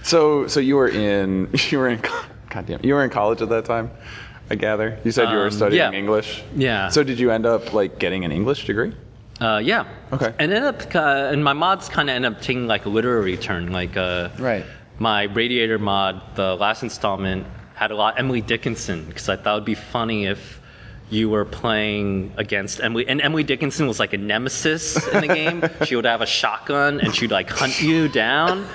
so, 0.04 0.46
so 0.46 0.60
you 0.60 0.76
were 0.76 0.86
in 0.88 1.50
you 1.70 1.78
were 1.78 1.88
in 1.88 2.00
goddamn 2.50 2.80
you 2.84 2.94
were 2.94 3.02
in 3.02 3.10
college 3.10 3.42
at 3.42 3.48
that 3.48 3.64
time. 3.64 3.90
I 4.48 4.54
gather 4.54 4.96
you 5.04 5.10
said 5.10 5.28
you 5.30 5.38
were 5.38 5.46
Um, 5.46 5.50
studying 5.50 5.80
yeah. 5.92 5.98
English. 5.98 6.44
Yeah. 6.54 6.88
So 6.90 7.02
did 7.02 7.18
you 7.18 7.32
end 7.32 7.46
up 7.46 7.72
like 7.72 7.98
getting 7.98 8.24
an 8.24 8.30
English 8.30 8.66
degree? 8.66 8.94
Uh, 9.40 9.60
yeah. 9.62 9.84
Okay. 10.12 10.32
And 10.38 10.52
ended 10.52 10.62
up, 10.62 10.94
uh, 10.94 11.30
and 11.32 11.42
my 11.42 11.52
mods 11.52 11.88
kind 11.88 12.08
of 12.08 12.14
end 12.14 12.24
up 12.26 12.40
taking 12.40 12.66
like 12.66 12.86
a 12.86 12.88
literary 12.88 13.36
turn. 13.36 13.72
Like, 13.72 13.96
uh, 13.96 14.28
Right. 14.38 14.64
my 14.98 15.24
Radiator 15.24 15.78
mod, 15.78 16.22
the 16.36 16.54
last 16.56 16.82
installment, 16.82 17.46
had 17.74 17.90
a 17.90 17.96
lot 17.96 18.18
Emily 18.18 18.40
Dickinson 18.40 19.04
because 19.06 19.28
I 19.28 19.36
thought 19.36 19.54
it'd 19.56 19.64
be 19.64 19.74
funny 19.74 20.26
if 20.26 20.60
you 21.10 21.28
were 21.28 21.44
playing 21.44 22.32
against 22.36 22.80
Emily, 22.80 23.06
and 23.08 23.20
Emily 23.20 23.42
Dickinson 23.42 23.86
was 23.88 23.98
like 24.00 24.12
a 24.12 24.16
nemesis 24.18 24.96
in 25.08 25.20
the 25.20 25.28
game. 25.28 25.64
she 25.84 25.96
would 25.96 26.04
have 26.06 26.20
a 26.22 26.26
shotgun 26.26 27.00
and 27.00 27.14
she'd 27.14 27.30
like 27.32 27.50
hunt 27.50 27.82
you 27.82 28.08
down. 28.08 28.66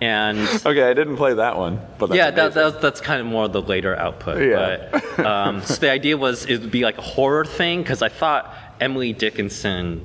And 0.00 0.38
Okay, 0.64 0.88
I 0.88 0.94
didn't 0.94 1.16
play 1.16 1.34
that 1.34 1.56
one, 1.56 1.80
but 1.98 2.06
that's 2.06 2.16
yeah, 2.16 2.30
that, 2.30 2.54
that, 2.54 2.80
that's 2.80 3.00
kind 3.00 3.20
of 3.20 3.26
more 3.26 3.48
the 3.48 3.60
later 3.60 3.96
output. 3.96 4.42
Yeah. 4.42 4.88
But, 5.16 5.26
um, 5.26 5.60
so 5.62 5.74
the 5.74 5.90
idea 5.90 6.16
was 6.16 6.46
it 6.46 6.60
would 6.60 6.70
be 6.70 6.82
like 6.82 6.98
a 6.98 7.02
horror 7.02 7.44
thing 7.44 7.82
because 7.82 8.00
I 8.00 8.08
thought 8.08 8.54
Emily 8.80 9.12
Dickinson, 9.12 10.04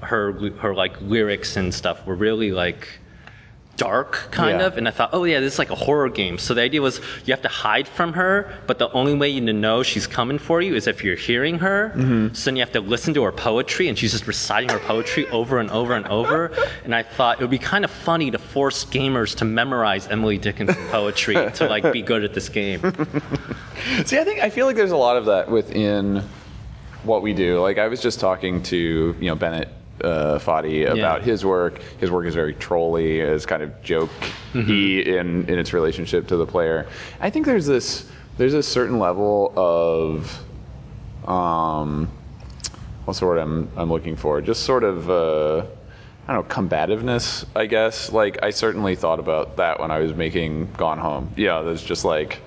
her 0.00 0.32
her 0.58 0.74
like 0.74 1.00
lyrics 1.02 1.56
and 1.56 1.72
stuff 1.74 2.06
were 2.06 2.14
really 2.14 2.52
like 2.52 2.86
dark 3.76 4.28
kind 4.30 4.60
Yeah. 4.60 4.66
of 4.68 4.78
and 4.78 4.88
i 4.88 4.90
thought 4.90 5.10
oh 5.12 5.24
yeah 5.24 5.38
this 5.38 5.52
is 5.52 5.58
like 5.58 5.68
a 5.68 5.74
horror 5.74 6.08
game 6.08 6.38
so 6.38 6.54
the 6.54 6.62
idea 6.62 6.80
was 6.80 6.98
you 7.26 7.34
have 7.34 7.42
to 7.42 7.48
hide 7.48 7.86
from 7.86 8.14
her 8.14 8.50
but 8.66 8.78
the 8.78 8.90
only 8.92 9.12
way 9.12 9.28
you 9.28 9.42
know 9.42 9.82
she's 9.82 10.06
coming 10.06 10.38
for 10.38 10.62
you 10.62 10.74
is 10.74 10.86
if 10.86 11.04
you're 11.04 11.14
hearing 11.14 11.58
her 11.58 11.92
Mm-hmm. 11.94 12.32
so 12.34 12.46
then 12.46 12.56
you 12.56 12.62
have 12.62 12.72
to 12.72 12.80
listen 12.80 13.12
to 13.12 13.22
her 13.24 13.32
poetry 13.32 13.88
and 13.88 13.98
she's 13.98 14.12
just 14.12 14.26
reciting 14.26 14.70
her 14.70 14.78
poetry 14.78 15.26
over 15.28 15.58
and 15.58 15.70
over 15.70 15.92
and 15.92 16.06
over 16.08 16.52
and 16.84 16.94
i 16.94 17.02
thought 17.02 17.38
it 17.38 17.42
would 17.42 17.50
be 17.50 17.58
kind 17.58 17.84
of 17.84 17.90
funny 17.90 18.30
to 18.30 18.38
force 18.38 18.82
gamers 18.86 19.34
to 19.36 19.44
memorize 19.44 20.06
emily 20.08 20.38
dickinson 20.38 20.82
poetry 20.88 21.34
to 21.52 21.66
like 21.68 21.92
be 21.92 22.00
good 22.00 22.24
at 22.24 22.32
this 22.32 22.48
game 22.48 22.80
See, 24.06 24.18
I 24.18 24.24
think 24.24 24.40
I 24.40 24.48
feel 24.48 24.64
like 24.64 24.76
there's 24.76 24.90
a 24.90 24.96
lot 24.96 25.18
of 25.18 25.26
that 25.26 25.50
within 25.50 26.22
what 27.06 27.22
we 27.22 27.32
do. 27.32 27.60
Like 27.60 27.78
I 27.78 27.88
was 27.88 28.00
just 28.00 28.20
talking 28.20 28.62
to 28.64 29.16
you 29.18 29.28
know 29.28 29.36
Bennett 29.36 29.68
uh, 30.02 30.38
Foddy 30.38 30.84
about 30.84 31.22
his 31.22 31.44
work. 31.44 31.80
His 31.98 32.10
work 32.10 32.26
is 32.26 32.34
very 32.34 32.54
trolly, 32.54 33.20
is 33.20 33.46
kind 33.46 33.62
of 33.62 33.70
jokey 33.82 35.06
in 35.06 35.48
in 35.48 35.58
its 35.58 35.72
relationship 35.72 36.26
to 36.28 36.36
the 36.36 36.46
player. 36.46 36.86
I 37.20 37.30
think 37.30 37.46
there's 37.46 37.66
this 37.66 38.10
there's 38.36 38.54
a 38.54 38.62
certain 38.62 38.98
level 38.98 39.52
of 39.56 40.42
um, 41.28 42.08
what's 43.04 43.20
the 43.20 43.26
word 43.26 43.38
I'm 43.38 43.70
I'm 43.76 43.90
looking 43.90 44.16
for? 44.16 44.40
Just 44.40 44.64
sort 44.64 44.84
of 44.84 45.08
uh, 45.08 45.66
I 46.28 46.34
don't 46.34 46.48
know 46.48 46.54
combativeness, 46.54 47.46
I 47.54 47.66
guess. 47.66 48.12
Like 48.12 48.38
I 48.42 48.50
certainly 48.50 48.96
thought 48.96 49.20
about 49.20 49.56
that 49.56 49.80
when 49.80 49.90
I 49.90 49.98
was 50.00 50.14
making 50.14 50.72
Gone 50.72 50.98
Home. 50.98 51.32
Yeah, 51.36 51.62
there's 51.62 51.82
just 51.82 52.04
like 52.04 52.40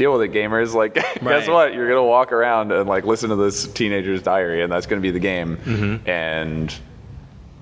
deal 0.00 0.12
with 0.16 0.22
it, 0.22 0.32
gamers. 0.32 0.74
Like, 0.74 0.94
guess 1.22 1.46
what? 1.46 1.74
You're 1.74 1.88
gonna 1.88 2.02
walk 2.02 2.32
around 2.32 2.72
and 2.72 2.88
like 2.88 3.04
listen 3.04 3.28
to 3.28 3.36
this 3.36 3.66
teenager's 3.66 4.22
diary, 4.22 4.62
and 4.62 4.72
that's 4.72 4.86
gonna 4.86 5.02
be 5.02 5.10
the 5.10 5.20
game. 5.20 5.58
Mm-hmm. 5.58 6.08
And 6.08 6.74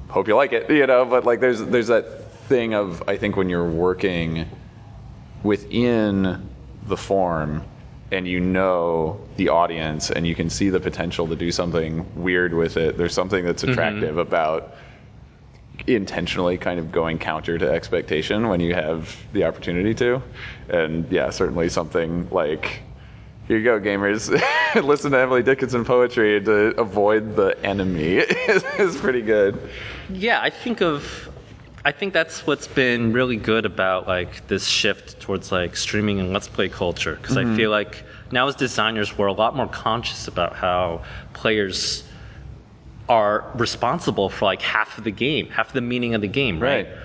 hope 0.09 0.29
you 0.29 0.37
like 0.37 0.53
it, 0.53 0.71
you 0.71 0.87
know. 0.87 1.05
But 1.05 1.25
like, 1.25 1.41
there's 1.41 1.61
there's 1.61 1.89
that 1.89 2.31
thing 2.49 2.75
of 2.75 3.03
I 3.09 3.17
think 3.17 3.37
when 3.37 3.49
you're 3.49 3.69
working 3.69 4.47
within 5.43 6.49
the 6.87 6.97
form 6.97 7.63
and 8.11 8.27
you 8.27 8.41
know 8.41 9.21
the 9.37 9.51
audience 9.51 10.11
and 10.11 10.27
you 10.27 10.35
can 10.35 10.49
see 10.49 10.71
the 10.71 10.81
potential 10.81 11.27
to 11.29 11.37
do 11.37 11.53
something 11.53 12.07
weird 12.21 12.55
with 12.55 12.79
it 12.79 12.97
there's 12.97 13.13
something 13.13 13.45
that's 13.45 13.63
mm-hmm. 13.63 13.73
attractive 13.73 14.17
about 14.17 14.75
intentionally 15.87 16.59
kind 16.59 16.79
of 16.79 16.93
going 16.93 17.19
counter 17.19 17.59
to 17.59 17.71
expectation 17.71 18.49
when 18.49 18.61
you 18.61 18.75
have 18.75 19.17
the 19.33 19.45
opportunity 19.45 19.95
to. 19.95 20.23
And 20.69 21.11
yeah 21.11 21.31
certainly 21.31 21.69
something 21.69 22.29
like 22.31 22.83
here 23.47 23.57
you 23.57 23.65
go 23.65 23.81
gamers. 23.81 24.29
Listen 24.85 25.13
to 25.13 25.19
emily 25.19 25.43
dickinson 25.43 25.85
poetry 25.85 26.43
to 26.43 26.79
avoid 26.79 27.37
the 27.37 27.59
enemy. 27.65 28.17
Is, 28.79 28.97
pretty 28.97 29.23
good. 29.23 29.59
Yeah, 30.11 30.41
I 30.43 30.51
think 30.51 30.83
of 30.83 31.31
I 31.85 31.93
think 31.93 32.13
that's 32.13 32.47
what's 32.47 32.69
been 32.69 33.13
really 33.13 33.37
good 33.37 33.65
about 33.65 34.07
like 34.07 34.47
this 34.49 34.67
shift 34.67 35.21
towards 35.21 35.51
like 35.51 35.77
streaming 35.77 36.21
and 36.21 36.33
let's 36.33 36.49
play 36.49 36.69
culture. 36.69 37.17
Because 37.17 37.37
I 37.37 37.45
mm-hmm. 37.45 37.57
feel 37.57 37.71
like 37.71 38.05
now 38.31 38.47
as 38.49 38.55
designers 38.55 39.17
we're 39.17 39.27
a 39.27 39.33
lot 39.33 39.57
more 39.57 39.69
conscious 39.69 40.29
about 40.29 40.55
how 40.55 41.03
players 41.33 42.05
are 43.09 43.45
responsible 43.55 44.29
for 44.29 44.45
like 44.45 44.63
half 44.63 44.99
of 44.99 45.05
the 45.05 45.11
game, 45.11 45.49
half 45.49 45.69
of 45.69 45.73
the 45.75 45.81
meaning 45.81 46.15
of 46.15 46.21
the 46.21 46.29
game, 46.29 46.61
right? 46.61 46.87
Right. 46.87 46.97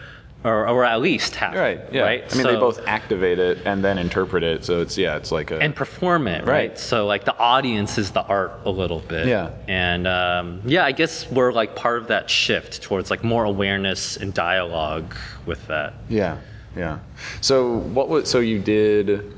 Or, 0.45 0.67
or 0.67 0.83
at 0.83 0.99
least 0.99 1.35
half. 1.35 1.55
right 1.55 1.79
yeah 1.93 2.01
Right. 2.01 2.23
i 2.29 2.35
mean 2.35 2.45
they 2.45 2.57
both 2.57 2.85
activate 2.85 3.39
it 3.39 3.59
and 3.65 3.81
then 3.81 3.97
interpret 3.97 4.43
it 4.43 4.65
so 4.65 4.81
it's 4.81 4.97
yeah 4.97 5.15
it's 5.15 5.31
like 5.31 5.51
a 5.51 5.59
and 5.59 5.73
perform 5.73 6.27
it, 6.27 6.39
right? 6.41 6.47
Right. 6.71 6.77
So 6.77 7.05
like 7.05 7.23
the 7.23 7.37
audience 7.37 7.97
is 7.97 8.11
the 8.11 8.23
art 8.23 8.51
a 8.65 8.69
little 8.69 8.99
bit. 8.99 9.25
Yeah. 9.27 9.51
And 9.69 10.05
um, 10.05 10.59
yeah, 10.65 10.83
I 10.83 10.91
guess 10.91 11.31
we're 11.31 11.53
like 11.53 11.77
part 11.77 11.97
of 11.97 12.07
that 12.09 12.29
shift 12.29 12.81
towards 12.81 13.09
like 13.09 13.23
more 13.23 13.45
awareness 13.45 14.17
and 14.17 14.33
dialogue 14.33 15.15
with 15.45 15.65
that. 15.67 15.93
Yeah, 16.09 16.35
yeah. 16.75 16.99
So 17.39 17.77
what 17.95 18.09
was 18.09 18.29
so 18.29 18.41
you 18.41 18.59
did 18.59 19.31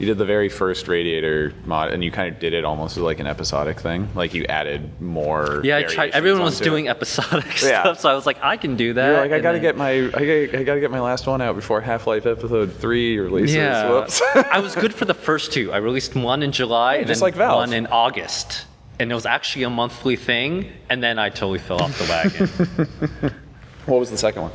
you 0.00 0.06
did 0.06 0.18
the 0.18 0.24
very 0.24 0.48
first 0.48 0.88
radiator 0.88 1.52
mod 1.66 1.92
and 1.92 2.02
you 2.02 2.10
kind 2.10 2.32
of 2.34 2.40
did 2.40 2.54
it 2.54 2.64
almost 2.64 2.96
as 2.96 3.02
like 3.02 3.20
an 3.20 3.26
episodic 3.26 3.78
thing 3.78 4.08
like 4.14 4.32
you 4.34 4.44
added 4.46 4.98
more 5.00 5.60
Yeah, 5.62 5.76
I 5.76 5.82
tried. 5.84 6.10
Everyone 6.12 6.40
was 6.42 6.54
onto 6.54 6.64
it. 6.64 6.70
doing 6.70 6.88
episodic 6.88 7.60
Yeah. 7.62 7.82
stuff, 7.82 8.00
so 8.00 8.08
I 8.10 8.14
was 8.14 8.24
like, 8.26 8.38
I 8.42 8.56
can 8.56 8.76
do 8.76 8.94
that. 8.94 9.06
You're 9.06 9.20
like 9.20 9.30
I 9.30 9.34
and 9.34 9.42
got 9.42 9.52
to 9.52 9.58
then- 9.58 9.62
get 9.62 9.76
my 9.76 9.90
I 9.90 10.48
got 10.48 10.58
I 10.58 10.62
got 10.64 10.74
to 10.74 10.80
get 10.80 10.90
my 10.90 11.00
last 11.00 11.26
one 11.26 11.40
out 11.42 11.54
before 11.54 11.80
Half-Life 11.82 12.24
episode 12.26 12.72
3 12.74 13.18
releases. 13.18 13.54
Yeah, 13.54 13.90
Whoops. 13.90 14.22
I 14.34 14.58
was 14.58 14.74
good 14.74 14.94
for 14.94 15.04
the 15.04 15.14
first 15.14 15.52
two. 15.52 15.70
I 15.72 15.76
released 15.76 16.14
one 16.16 16.42
in 16.42 16.50
July, 16.50 16.94
and 16.96 17.06
just 17.06 17.20
then 17.20 17.26
like 17.26 17.34
Valve. 17.34 17.56
one 17.56 17.72
in 17.74 17.86
August, 17.88 18.64
and 18.98 19.12
it 19.12 19.14
was 19.14 19.26
actually 19.26 19.64
a 19.64 19.70
monthly 19.70 20.16
thing. 20.16 20.72
And 20.88 21.02
then 21.02 21.18
I 21.18 21.28
totally 21.28 21.58
fell 21.58 21.82
off 21.82 21.98
the 21.98 22.04
wagon. 22.08 23.32
what 23.86 24.00
was 24.00 24.10
the 24.10 24.16
second 24.18 24.42
one? 24.42 24.52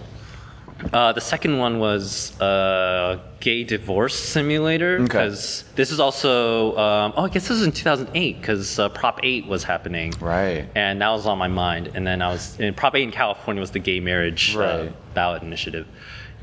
Uh, 0.92 1.14
the 1.14 1.22
second 1.22 1.58
one 1.58 1.80
was 1.80 2.40
uh, 2.42 3.18
gay 3.40 3.64
divorce 3.64 4.14
simulator 4.14 5.00
because 5.02 5.64
this 5.76 5.90
is 5.90 6.02
also 6.02 6.76
um, 6.78 7.14
oh 7.16 7.24
I 7.24 7.30
guess 7.30 7.44
this 7.44 7.52
was 7.52 7.64
in 7.64 7.72
2008 7.72 8.42
because 8.42 8.78
uh, 8.78 8.90
Prop 8.90 9.22
8 9.24 9.48
was 9.48 9.64
happening 9.64 10.14
Right. 10.20 10.68
and 10.76 11.02
that 11.02 11.10
was 11.12 11.26
on 11.28 11.38
my 11.38 11.48
mind 11.48 11.92
and 11.96 12.06
then 12.06 12.22
I 12.22 12.28
was 12.30 12.60
in 12.60 12.74
Prop 12.74 12.94
8 12.94 13.04
in 13.04 13.12
California 13.12 13.62
was 13.62 13.72
the 13.72 13.80
gay 13.80 14.02
marriage 14.02 14.54
uh, 14.56 14.60
Right. 14.60 15.14
ballot 15.14 15.44
initiative 15.44 15.88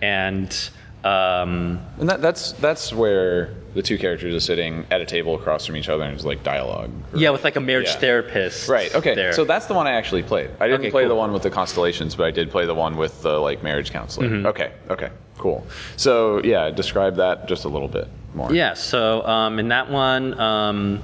and 0.01 0.71
um, 1.05 1.81
And 1.99 2.09
that, 2.09 2.21
that's 2.23 2.53
that's 2.53 2.93
where 2.93 3.55
the 3.75 3.83
two 3.83 3.99
characters 3.99 4.35
are 4.35 4.41
sitting 4.41 4.85
at 4.91 5.01
a 5.01 5.07
table 5.07 5.35
across 5.35 5.65
from 5.67 5.77
each 5.77 5.89
other 5.89 6.03
and 6.05 6.15
it's 6.15 6.25
like 6.25 6.43
dialogue. 6.45 6.91
yeah 7.15 7.31
with 7.31 7.43
like 7.45 7.57
a 7.57 7.61
marriage 7.61 7.89
Yeah. 7.89 7.99
therapist 7.99 8.69
Right. 8.69 8.95
Okay. 8.95 9.15
there. 9.15 9.33
So 9.33 9.45
that's 9.45 9.67
the 9.67 9.75
one 9.75 9.87
I 9.87 9.93
actually 9.93 10.23
played. 10.23 10.51
I 10.61 10.67
didn't 10.69 10.83
Okay, 10.83 10.91
play 10.91 11.09
the 11.09 11.15
one 11.15 11.33
with 11.33 11.43
the 11.43 11.51
constellations, 11.51 12.15
but 12.15 12.25
I 12.27 12.31
did 12.31 12.51
play 12.51 12.67
the 12.67 12.75
one 12.75 12.97
with 12.97 13.23
the 13.23 13.39
like 13.39 13.63
marriage 13.63 13.91
counselor. 13.91 14.29
Mm-hmm. 14.29 14.47
Okay. 14.47 14.73
Okay. 14.91 15.11
Cool. 15.39 15.67
So 15.97 16.43
yeah, 16.45 16.71
describe 16.71 17.17
that 17.17 17.49
just 17.49 17.65
a 17.65 17.69
little 17.69 17.89
bit 17.89 18.09
more. 18.35 18.53
Yeah, 18.53 18.75
so 18.75 19.27
um, 19.27 19.59
in 19.59 19.69
that 19.69 19.91
one, 19.91 20.39
um, 20.39 21.03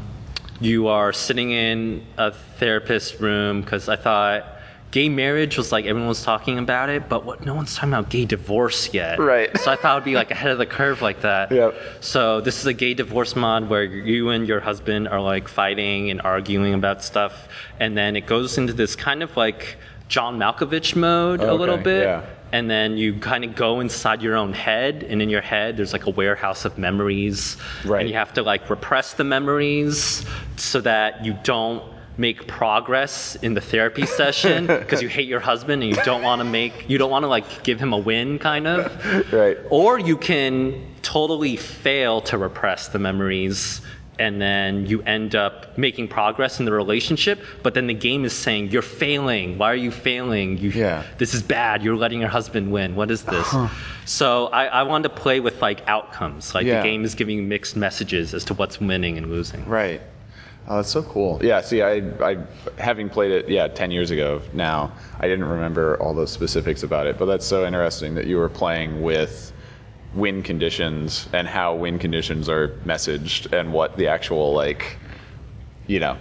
you 0.60 0.88
are 0.88 1.12
sitting 1.12 1.50
in 1.52 2.04
a 2.18 2.32
therapist 2.58 3.18
room 3.20 3.62
because 3.62 3.88
I 3.88 3.96
thought 3.96 4.57
gay 4.90 5.08
marriage 5.08 5.56
was 5.56 5.70
like 5.70 5.84
everyone 5.84 6.08
was 6.08 6.22
talking 6.22 6.58
about 6.58 6.88
it, 6.88 7.08
but 7.08 7.24
what 7.24 7.44
no 7.44 7.54
one's 7.54 7.74
talking 7.74 7.92
about 7.92 8.08
gay 8.08 8.24
divorce 8.24 8.92
yet. 8.94 9.18
Right. 9.18 9.56
So 9.58 9.70
I 9.70 9.76
thought 9.76 9.96
it'd 9.98 10.04
be 10.04 10.14
like 10.14 10.30
ahead 10.30 10.50
of 10.50 10.58
the 10.58 10.66
curve 10.66 11.02
like 11.02 11.20
that. 11.22 11.52
Yep. 11.58 11.74
So 12.00 12.40
this 12.40 12.58
is 12.60 12.66
a 12.66 12.72
gay 12.72 12.94
divorce 12.94 13.34
mod 13.36 13.68
where 13.68 13.84
you 13.84 14.30
and 14.30 14.46
your 14.46 14.60
husband 14.60 15.08
are 15.08 15.20
like 15.20 15.48
fighting 15.48 16.10
and 16.10 16.20
arguing 16.22 16.72
about 16.74 17.02
stuff, 17.04 17.48
and 17.80 17.96
then 17.96 18.16
it 18.16 18.26
goes 18.26 18.58
into 18.58 18.72
this 18.72 18.94
kind 18.96 19.22
of 19.22 19.36
like 19.36 19.76
John 20.08 20.38
Malkovich 20.38 20.96
mode 20.96 21.40
a 21.40 21.52
little 21.52 21.76
bit 21.76 22.04
yeah. 22.04 22.24
and 22.52 22.70
then 22.70 22.96
you 22.96 23.18
kind 23.18 23.44
of 23.44 23.54
go 23.54 23.80
inside 23.80 24.22
your 24.22 24.36
own 24.36 24.54
head 24.54 25.02
and 25.02 25.20
in 25.20 25.28
your 25.28 25.42
head 25.42 25.76
there's 25.76 25.92
like 25.92 26.06
a 26.06 26.10
warehouse 26.10 26.64
of 26.64 26.78
memories 26.78 27.58
Right. 27.84 28.00
and 28.00 28.08
you 28.08 28.14
have 28.16 28.32
to 28.32 28.42
like 28.42 28.70
repress 28.70 29.12
the 29.12 29.24
memories 29.24 30.24
so 30.56 30.80
that 30.80 31.22
you 31.26 31.36
don't 31.42 31.82
make 32.18 32.46
progress 32.48 33.36
in 33.36 33.54
the 33.54 33.60
therapy 33.60 34.04
session 34.04 34.66
because 34.66 35.00
you 35.00 35.08
hate 35.08 35.28
your 35.28 35.40
husband 35.40 35.82
and 35.82 35.94
you 35.96 36.02
don't 36.04 36.22
want 36.22 36.40
to 36.40 36.44
make 36.44 36.88
you 36.90 36.98
don't 36.98 37.10
want 37.10 37.22
to 37.22 37.28
like 37.28 37.62
give 37.62 37.78
him 37.80 37.92
a 37.92 37.98
win 37.98 38.38
kind 38.38 38.66
of? 38.66 39.32
Right. 39.32 39.56
or 39.70 39.98
you 39.98 40.16
can 40.16 40.84
totally 41.02 41.56
fail 41.56 42.20
to 42.22 42.36
repress 42.38 42.88
the 42.88 42.98
memories 42.98 43.80
and 44.18 44.40
then 44.40 44.84
you 44.86 45.00
end 45.02 45.36
up 45.36 45.78
making 45.78 46.08
progress 46.08 46.58
in 46.58 46.64
the 46.64 46.72
relationship 46.72 47.38
but 47.62 47.74
then 47.74 47.86
the 47.86 47.94
game 47.94 48.24
is 48.24 48.32
saying 48.32 48.70
you're 48.70 48.82
failing. 48.82 49.56
Why 49.58 49.70
are 49.70 49.76
you 49.76 49.92
failing? 49.92 50.58
You 50.58 50.70
Yeah. 50.70 51.04
this 51.18 51.34
is 51.34 51.42
bad. 51.42 51.84
You're 51.84 51.96
letting 51.96 52.18
your 52.20 52.28
husband 52.28 52.72
win. 52.72 52.96
What 52.96 53.12
is 53.12 53.22
this? 53.22 53.54
So 54.06 54.46
I, 54.48 54.66
I 54.66 54.82
wanted 54.82 55.10
to 55.10 55.14
play 55.14 55.38
with 55.38 55.62
like 55.62 55.86
outcomes. 55.86 56.52
Like 56.54 56.66
Yeah. 56.66 56.78
the 56.82 56.88
game 56.88 57.04
is 57.04 57.14
giving 57.14 57.48
mixed 57.48 57.76
messages 57.76 58.34
as 58.34 58.42
to 58.46 58.54
what's 58.54 58.80
winning 58.80 59.18
and 59.18 59.30
losing. 59.30 59.64
Right. 59.68 60.00
Oh, 60.68 60.76
that's 60.76 60.90
so 60.90 61.02
cool. 61.02 61.40
Yeah. 61.42 61.62
See, 61.62 61.80
I, 61.80 62.02
I, 62.20 62.36
having 62.76 63.08
played 63.08 63.32
it, 63.32 63.48
yeah, 63.48 63.68
ten 63.68 63.90
years 63.90 64.10
ago 64.10 64.42
now, 64.52 64.92
I 65.18 65.26
didn't 65.26 65.46
remember 65.46 66.00
all 66.00 66.14
the 66.14 66.26
specifics 66.26 66.82
about 66.82 67.06
it. 67.06 67.18
But 67.18 67.24
that's 67.24 67.46
so 67.46 67.66
interesting 67.66 68.14
that 68.16 68.26
you 68.26 68.36
were 68.36 68.50
playing 68.50 69.00
with 69.00 69.52
win 70.14 70.42
conditions 70.42 71.26
and 71.32 71.48
how 71.48 71.74
win 71.74 71.98
conditions 71.98 72.50
are 72.50 72.68
messaged 72.84 73.50
and 73.58 73.72
what 73.72 73.96
the 73.96 74.08
actual 74.08 74.52
like, 74.52 74.98
you 75.86 76.00
know, 76.00 76.18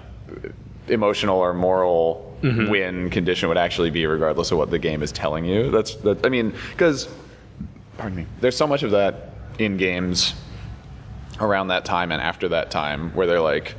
emotional 0.88 1.38
or 1.40 1.54
moral 1.54 2.38
mm-hmm. 2.42 2.70
win 2.70 3.10
condition 3.10 3.50
would 3.50 3.58
actually 3.58 3.90
be, 3.90 4.06
regardless 4.06 4.52
of 4.52 4.58
what 4.58 4.72
the 4.72 4.80
game 4.80 5.04
is 5.04 5.12
telling 5.12 5.44
you. 5.44 5.72
That's 5.72 5.96
that. 5.96 6.26
I 6.26 6.30
mean, 6.30 6.54
because, 6.72 7.10
pardon 7.98 8.18
me, 8.18 8.26
there's 8.40 8.56
so 8.56 8.68
much 8.68 8.84
of 8.84 8.92
that 8.92 9.32
in 9.60 9.76
games 9.76 10.36
around 11.42 11.68
that 11.68 11.84
time 11.84 12.14
and 12.14 12.22
after 12.22 12.48
that 12.48 12.72
time 12.72 13.14
where 13.14 13.28
they're 13.28 13.42
like 13.42 13.76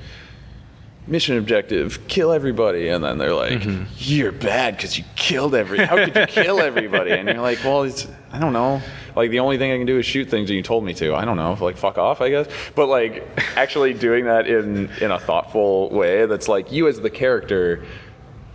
mission 1.08 1.38
objective 1.38 2.06
kill 2.06 2.32
everybody 2.32 2.88
and 2.88 3.02
then 3.02 3.18
they're 3.18 3.34
like 3.34 3.60
mm-hmm. 3.60 3.84
you're 3.96 4.32
bad 4.32 4.76
because 4.76 4.98
you 4.98 5.04
killed 5.16 5.54
every 5.54 5.84
how 5.84 5.96
could 5.96 6.14
you 6.14 6.26
kill 6.26 6.60
everybody? 6.60 7.10
And 7.12 7.28
you're 7.28 7.40
like 7.40 7.62
well 7.64 7.82
it's 7.82 8.06
i 8.32 8.38
don't 8.38 8.52
know. 8.52 8.80
Like 9.16 9.30
the 9.30 9.40
only 9.40 9.58
thing 9.58 9.72
i 9.72 9.76
can 9.76 9.86
do 9.86 9.98
is 9.98 10.06
shoot 10.06 10.28
things 10.28 10.50
and 10.50 10.56
you 10.56 10.62
told 10.62 10.84
me 10.84 10.94
to. 10.94 11.14
I 11.14 11.24
don't 11.24 11.36
know. 11.36 11.56
Like 11.60 11.76
fuck 11.76 11.98
off 11.98 12.20
i 12.20 12.28
guess. 12.28 12.46
But 12.74 12.86
like 12.86 13.26
actually 13.56 13.94
doing 13.94 14.26
that 14.26 14.46
in 14.46 14.90
in 15.00 15.10
a 15.10 15.18
thoughtful 15.18 15.90
way 15.90 16.26
that's 16.26 16.48
like 16.48 16.70
you 16.70 16.88
as 16.88 17.00
the 17.00 17.10
character 17.10 17.84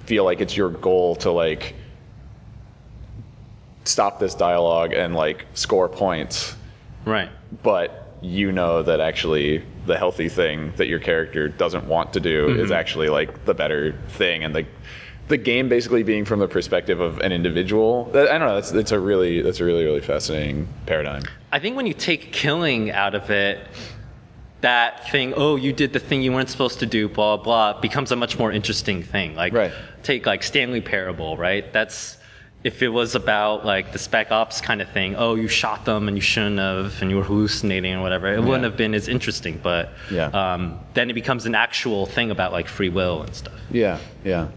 feel 0.06 0.24
like 0.24 0.42
it's 0.42 0.56
your 0.56 0.70
goal 0.70 1.16
to 1.18 1.32
like 1.32 1.76
stop 3.86 4.20
this 4.20 4.36
dialogue 4.36 4.94
and 4.94 5.16
like 5.16 5.46
score 5.54 5.90
points. 5.90 6.56
Right. 7.06 7.30
But 7.64 8.03
you 8.24 8.52
know 8.52 8.82
that 8.82 9.00
actually 9.00 9.64
the 9.86 9.98
healthy 9.98 10.30
thing 10.30 10.74
that 10.78 10.88
your 10.88 11.00
character 11.00 11.48
doesn't 11.50 11.86
want 11.86 12.14
to 12.14 12.20
do 12.20 12.50
is 12.50 12.66
mm-hmm. 12.66 12.74
actually 12.74 13.10
like 13.10 13.46
the 13.46 13.54
better 13.54 13.94
thing 14.10 14.44
and 14.44 14.56
the 14.56 14.66
the 15.28 15.38
game 15.38 15.70
basically 15.70 16.04
being 16.04 16.26
from 16.26 16.40
the 16.40 16.48
perspective 16.48 17.00
of 17.00 17.18
an 17.20 17.32
individual 17.32 18.10
i 18.14 18.24
don't 18.24 18.40
know 18.42 18.56
that's 18.56 18.72
it's 18.72 18.92
a 18.92 19.00
really 19.00 19.42
that's 19.42 19.60
a 19.60 19.66
really 19.66 19.84
really 19.84 20.02
fascinating 20.02 20.68
paradigm 20.86 21.24
I 21.54 21.60
think 21.60 21.76
when 21.76 21.86
you 21.86 21.94
take 21.94 22.34
killing 22.34 22.90
out 22.90 23.14
of 23.14 23.30
it, 23.30 23.60
that 24.62 25.08
thing, 25.12 25.36
oh, 25.38 25.56
you 25.56 25.72
did 25.72 25.94
the 25.94 26.00
thing 26.00 26.24
you 26.24 26.32
weren't 26.32 26.50
supposed 26.50 26.80
to 26.80 26.88
do, 26.88 27.08
blah, 27.08 27.38
blah, 27.38 27.80
becomes 27.80 28.12
a 28.12 28.16
much 28.16 28.40
more 28.40 28.52
interesting 28.52 29.04
thing. 29.04 29.36
Like, 29.36 29.54
Right. 29.54 29.72
take 30.02 30.26
like 30.26 30.42
Stanley 30.42 30.82
Parable, 30.82 31.38
right? 31.38 31.72
That's, 31.72 32.18
if 32.64 32.82
it 32.82 32.88
was 32.88 33.14
about 33.16 33.66
like 33.66 33.92
the 33.92 34.00
spec 34.00 34.32
ops 34.32 34.62
kind 34.62 34.82
of 34.82 34.90
thing, 34.90 35.16
oh, 35.18 35.36
you 35.36 35.48
shot 35.48 35.84
them 35.86 36.08
and 36.08 36.16
you 36.16 36.22
shouldn't 36.22 36.60
have, 36.60 37.02
and 37.02 37.12
you 37.12 37.18
were 37.18 37.24
hallucinating 37.24 37.94
or 37.96 38.02
whatever, 38.02 38.34
it 38.34 38.40
wouldn't 38.42 38.64
have 38.64 38.78
been 38.78 38.94
as 38.94 39.08
interesting. 39.10 39.60
But 39.62 39.90
Yeah. 40.10 40.28
um, 40.28 40.80
then 40.94 41.10
it 41.10 41.14
becomes 41.14 41.46
an 41.46 41.56
actual 41.56 42.06
thing 42.06 42.32
about 42.32 42.52
like 42.54 42.68
free 42.70 42.90
will 42.90 43.22
and 43.24 43.36
stuff. 43.36 43.54
Yeah, 43.70 44.00
yeah. 44.24 44.48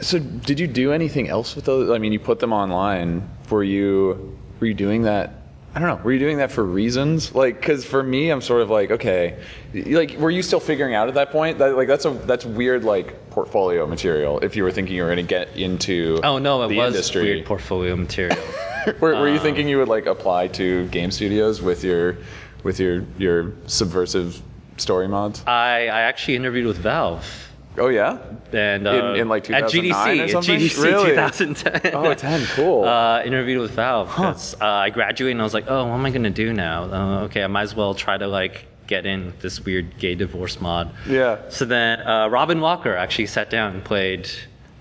So, 0.00 0.20
did 0.20 0.60
you 0.60 0.68
do 0.68 0.92
anything 0.92 1.28
else 1.28 1.56
with 1.56 1.64
those? 1.64 1.90
I 1.90 1.98
mean, 1.98 2.12
you 2.12 2.20
put 2.20 2.38
them 2.38 2.52
online. 2.52 3.28
Were 3.50 3.64
you 3.64 4.38
were 4.60 4.68
you 4.68 4.74
doing 4.74 5.02
that? 5.02 5.37
I 5.78 5.80
don't 5.80 5.96
know. 5.96 6.02
Were 6.02 6.10
you 6.12 6.18
doing 6.18 6.38
that 6.38 6.50
for 6.50 6.64
reasons? 6.64 7.36
Like, 7.36 7.60
because 7.60 7.84
for 7.84 8.02
me, 8.02 8.30
I'm 8.30 8.40
sort 8.40 8.62
of 8.62 8.68
like, 8.68 8.90
okay, 8.90 9.38
like, 9.72 10.16
were 10.18 10.32
you 10.32 10.42
still 10.42 10.58
figuring 10.58 10.92
out 10.92 11.06
at 11.06 11.14
that 11.14 11.30
point? 11.30 11.58
That 11.58 11.76
like 11.76 11.86
that's 11.86 12.04
a 12.04 12.10
that's 12.10 12.44
weird 12.44 12.82
like 12.82 13.30
portfolio 13.30 13.86
material. 13.86 14.40
If 14.40 14.56
you 14.56 14.64
were 14.64 14.72
thinking 14.72 14.96
you 14.96 15.02
were 15.02 15.08
going 15.14 15.18
to 15.18 15.22
get 15.22 15.54
into 15.56 16.18
Oh 16.24 16.38
no, 16.38 16.64
it 16.64 16.68
the 16.70 16.78
was 16.78 16.96
industry, 16.96 17.22
weird 17.22 17.46
portfolio 17.46 17.94
material. 17.94 18.42
were, 19.00 19.14
were 19.14 19.28
you 19.28 19.36
Um, 19.36 19.40
thinking 19.40 19.68
you 19.68 19.78
would 19.78 19.86
like 19.86 20.06
apply 20.06 20.48
to 20.48 20.88
game 20.88 21.12
studios 21.12 21.62
with 21.62 21.84
your 21.84 22.16
with 22.64 22.80
your 22.80 23.04
your 23.16 23.52
subversive 23.66 24.42
story 24.78 25.06
mods? 25.06 25.44
I, 25.46 25.82
I 25.82 26.00
actually 26.00 26.34
interviewed 26.34 26.66
with 26.66 26.78
Valve. 26.78 27.47
Oh 27.78 27.88
yeah. 27.88 28.18
And 28.52 28.86
uh, 28.86 28.90
In- 29.14 29.20
in, 29.22 29.28
like, 29.28 29.48
at 29.50 29.64
GDC, 29.64 30.24
or 30.24 30.28
something? 30.28 30.54
At 30.56 30.60
GDC 30.62 30.82
Really? 30.84 31.10
2010. 31.10 31.94
Oh, 31.94 32.14
10, 32.14 32.46
cool. 32.54 32.84
Uh, 32.88 33.22
interviewed 33.24 33.60
with 33.60 33.72
Valve 33.72 34.08
'cause, 34.08 34.54
uh, 34.60 34.64
I 34.64 34.90
graduated 34.90 35.32
and 35.32 35.40
I 35.40 35.44
was 35.44 35.52
like, 35.54 35.66
oh, 35.68 35.84
what 35.86 35.94
am 35.94 36.06
I 36.06 36.10
gonna 36.10 36.30
do 36.30 36.52
now? 36.52 36.84
Uh, 36.84 37.24
okay, 37.24 37.42
I 37.42 37.46
might 37.46 37.62
as 37.62 37.74
well 37.74 37.94
try 37.94 38.16
to 38.16 38.26
like 38.26 38.66
get 38.86 39.04
in 39.04 39.34
this 39.40 39.60
weird 39.64 39.98
gay 39.98 40.14
divorce 40.14 40.60
mod. 40.60 40.90
Yeah. 41.06 41.36
So 41.50 41.64
then 41.66 42.00
uh, 42.00 42.28
Robin 42.28 42.60
Walker 42.60 42.96
actually 42.96 43.26
sat 43.26 43.50
down 43.50 43.74
and 43.74 43.84
played 43.84 44.30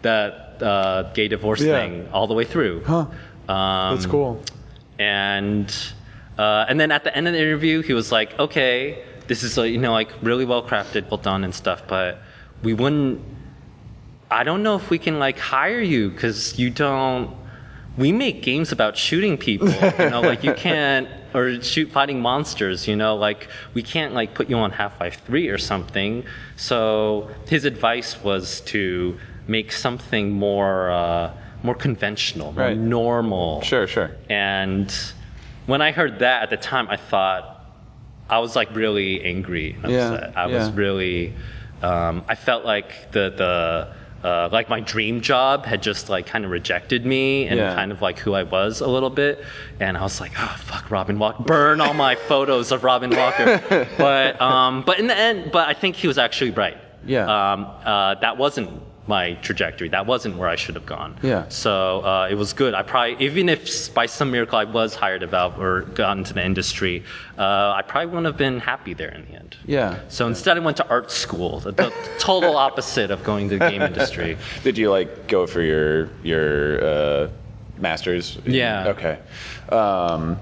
that 0.04 0.62
uh, 0.62 1.12
gay 1.14 1.28
divorce 1.28 1.62
Yeah. 1.62 1.78
thing 1.80 2.08
all 2.14 2.26
the 2.28 2.34
way 2.34 2.46
through. 2.46 2.84
Huh. 2.86 3.06
Um, 3.54 3.96
That's 3.96 4.06
cool. 4.06 4.42
and 5.00 5.74
uh, 6.38 6.66
and 6.70 6.80
then 6.80 6.92
at 6.92 7.04
the 7.04 7.16
end 7.16 7.28
of 7.28 7.34
the 7.34 7.40
interview, 7.42 7.82
he 7.82 7.94
was 7.94 8.12
like, 8.12 8.38
"Okay, 8.40 9.04
this 9.28 9.44
is 9.44 9.58
you 9.58 9.78
know 9.78 9.92
like 9.92 10.10
really 10.22 10.46
well 10.46 10.64
crafted, 10.64 11.10
well 11.10 11.18
done 11.18 11.44
and 11.44 11.54
stuff, 11.54 11.84
but 11.88 12.20
we 12.64 12.74
wouldn't. 12.74 13.22
I 14.30 14.44
don't 14.44 14.62
know 14.64 14.76
if 14.76 14.90
we 14.90 15.00
can 15.00 15.20
like 15.20 15.40
hire 15.40 15.80
you 15.82 16.10
because 16.10 16.58
you 16.60 16.70
don't. 16.70 17.36
We 17.98 18.12
make 18.12 18.44
games 18.44 18.72
about 18.72 18.96
shooting 18.96 19.38
people, 19.40 19.70
you 19.70 20.10
know, 20.12 20.22
like 20.22 20.44
you 20.44 20.54
can't 20.54 21.08
or 21.34 21.60
shoot 21.62 21.92
fighting 21.92 22.22
monsters, 22.22 22.88
you 22.88 22.96
know, 22.96 23.16
like 23.16 23.48
we 23.74 23.82
can't 23.82 24.14
like 24.14 24.36
put 24.36 24.50
you 24.50 24.58
on 24.58 24.70
Half 24.70 25.00
Life 25.00 25.22
Three 25.26 25.48
or 25.48 25.58
something. 25.58 26.24
So 26.58 27.28
his 27.48 27.66
advice 27.66 28.22
was 28.24 28.62
to 28.62 29.18
make 29.48 29.72
something 29.72 30.30
more 30.32 30.92
uh, 30.92 31.32
more 31.64 31.74
conventional, 31.74 32.52
more 32.52 32.66
Right. 32.66 32.78
normal. 32.78 33.62
Sure, 33.62 33.88
sure. 33.88 34.12
And 34.30 34.94
when 35.66 35.82
I 35.82 35.92
heard 35.92 36.20
that 36.20 36.44
at 36.44 36.50
the 36.52 36.58
time, 36.58 36.88
I 36.90 36.98
thought 36.98 37.66
I 38.30 38.38
was 38.40 38.56
like 38.56 38.74
really 38.76 39.24
angry 39.24 39.76
and 39.82 39.92
Yeah, 39.92 40.12
upset. 40.14 40.34
I 40.38 40.46
was 40.46 40.68
yeah. 40.70 40.76
really, 40.76 41.34
um, 41.82 42.24
I 42.28 42.36
felt 42.36 42.66
like 42.66 43.12
the 43.12 43.34
the 43.36 44.28
uh, 44.28 44.50
like 44.52 44.68
my 44.68 44.80
dream 44.80 45.22
job 45.22 45.64
had 45.66 45.82
just 45.82 46.10
like 46.10 46.26
kind 46.26 46.44
of 46.44 46.50
rejected 46.52 47.06
me 47.06 47.48
and 47.48 47.58
Yeah. 47.60 47.76
kind 47.76 47.92
of 47.92 48.02
like 48.02 48.18
who 48.18 48.34
I 48.34 48.44
was 48.44 48.82
a 48.82 48.88
little 48.88 49.12
bit. 49.12 49.44
And 49.80 49.96
I 49.96 50.02
was 50.02 50.20
like, 50.20 50.32
oh 50.40 50.56
fuck, 50.66 50.90
Robin 50.90 51.20
Walker, 51.20 51.44
burn 51.44 51.80
all 51.82 51.94
my 51.94 52.16
photos 52.28 52.72
of 52.72 52.84
Robin 52.84 53.12
Walker. 53.16 53.88
but 53.98 54.42
um, 54.42 54.82
but 54.86 54.98
in 55.00 55.06
the 55.08 55.16
end, 55.18 55.52
but 55.52 55.68
I 55.70 55.74
think 55.74 55.96
he 55.96 56.08
was 56.08 56.18
actually 56.18 56.52
right. 56.52 56.78
Yeah. 57.06 57.26
Um, 57.54 57.68
uh, 57.86 58.16
that 58.16 58.38
wasn't 58.38 58.82
my 59.08 59.34
trajectory. 59.36 59.90
That 59.90 60.06
wasn't 60.06 60.38
where 60.38 60.50
I 60.50 60.56
should 60.56 60.76
have 60.76 60.86
gone. 60.86 61.18
Yeah. 61.22 61.48
So 61.50 62.02
uh, 62.04 62.28
it 62.30 62.36
was 62.36 62.54
good. 62.54 62.74
I 62.74 62.84
probably, 62.84 63.26
even 63.26 63.50
if 63.50 63.94
by 63.94 64.06
some 64.06 64.32
miracle 64.32 64.58
I 64.58 64.66
was 64.66 64.96
hired 64.96 65.24
about 65.24 65.58
or 65.58 65.82
got 65.82 66.18
into 66.18 66.34
the 66.34 66.46
industry, 66.46 67.04
uh, 67.38 67.74
I 67.76 67.84
probably 67.88 68.08
wouldn't 68.08 68.26
have 68.26 68.38
been 68.38 68.60
happy 68.60 68.94
there 68.94 69.10
in 69.10 69.26
the 69.26 69.36
end. 69.36 69.58
Yeah. 69.66 70.00
So 70.10 70.28
instead, 70.28 70.58
I 70.58 70.60
went 70.60 70.78
to 70.78 70.88
art 70.90 71.12
school, 71.12 71.60
the, 71.60 71.72
the 71.72 71.94
total 72.20 72.58
opposite 72.68 73.12
of 73.12 73.24
going 73.24 73.50
to 73.50 73.58
the 73.58 73.70
game 73.70 73.82
industry. 73.82 74.38
Did 74.64 74.78
you 74.78 74.92
like 74.92 75.28
go 75.28 75.48
for 75.48 75.62
your 75.62 76.10
your 76.24 76.84
uh, 76.84 77.30
masters? 77.78 78.38
Yeah. 78.46 78.88
Okay. 78.90 79.20
Um, 79.70 80.38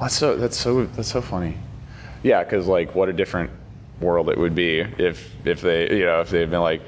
that's 0.00 0.16
so 0.16 0.36
that's 0.36 0.56
so 0.56 0.86
that's 0.86 1.08
so 1.08 1.20
funny. 1.20 1.56
Yeah, 2.22 2.44
because 2.44 2.66
like 2.66 2.94
what 2.94 3.08
a 3.08 3.12
different 3.12 3.50
world 4.00 4.30
it 4.30 4.38
would 4.38 4.54
be 4.54 4.80
if 4.80 5.34
if 5.44 5.60
they 5.60 5.90
you 5.90 6.04
know 6.04 6.20
if 6.20 6.30
they 6.30 6.40
had 6.40 6.50
been 6.50 6.60
like. 6.60 6.82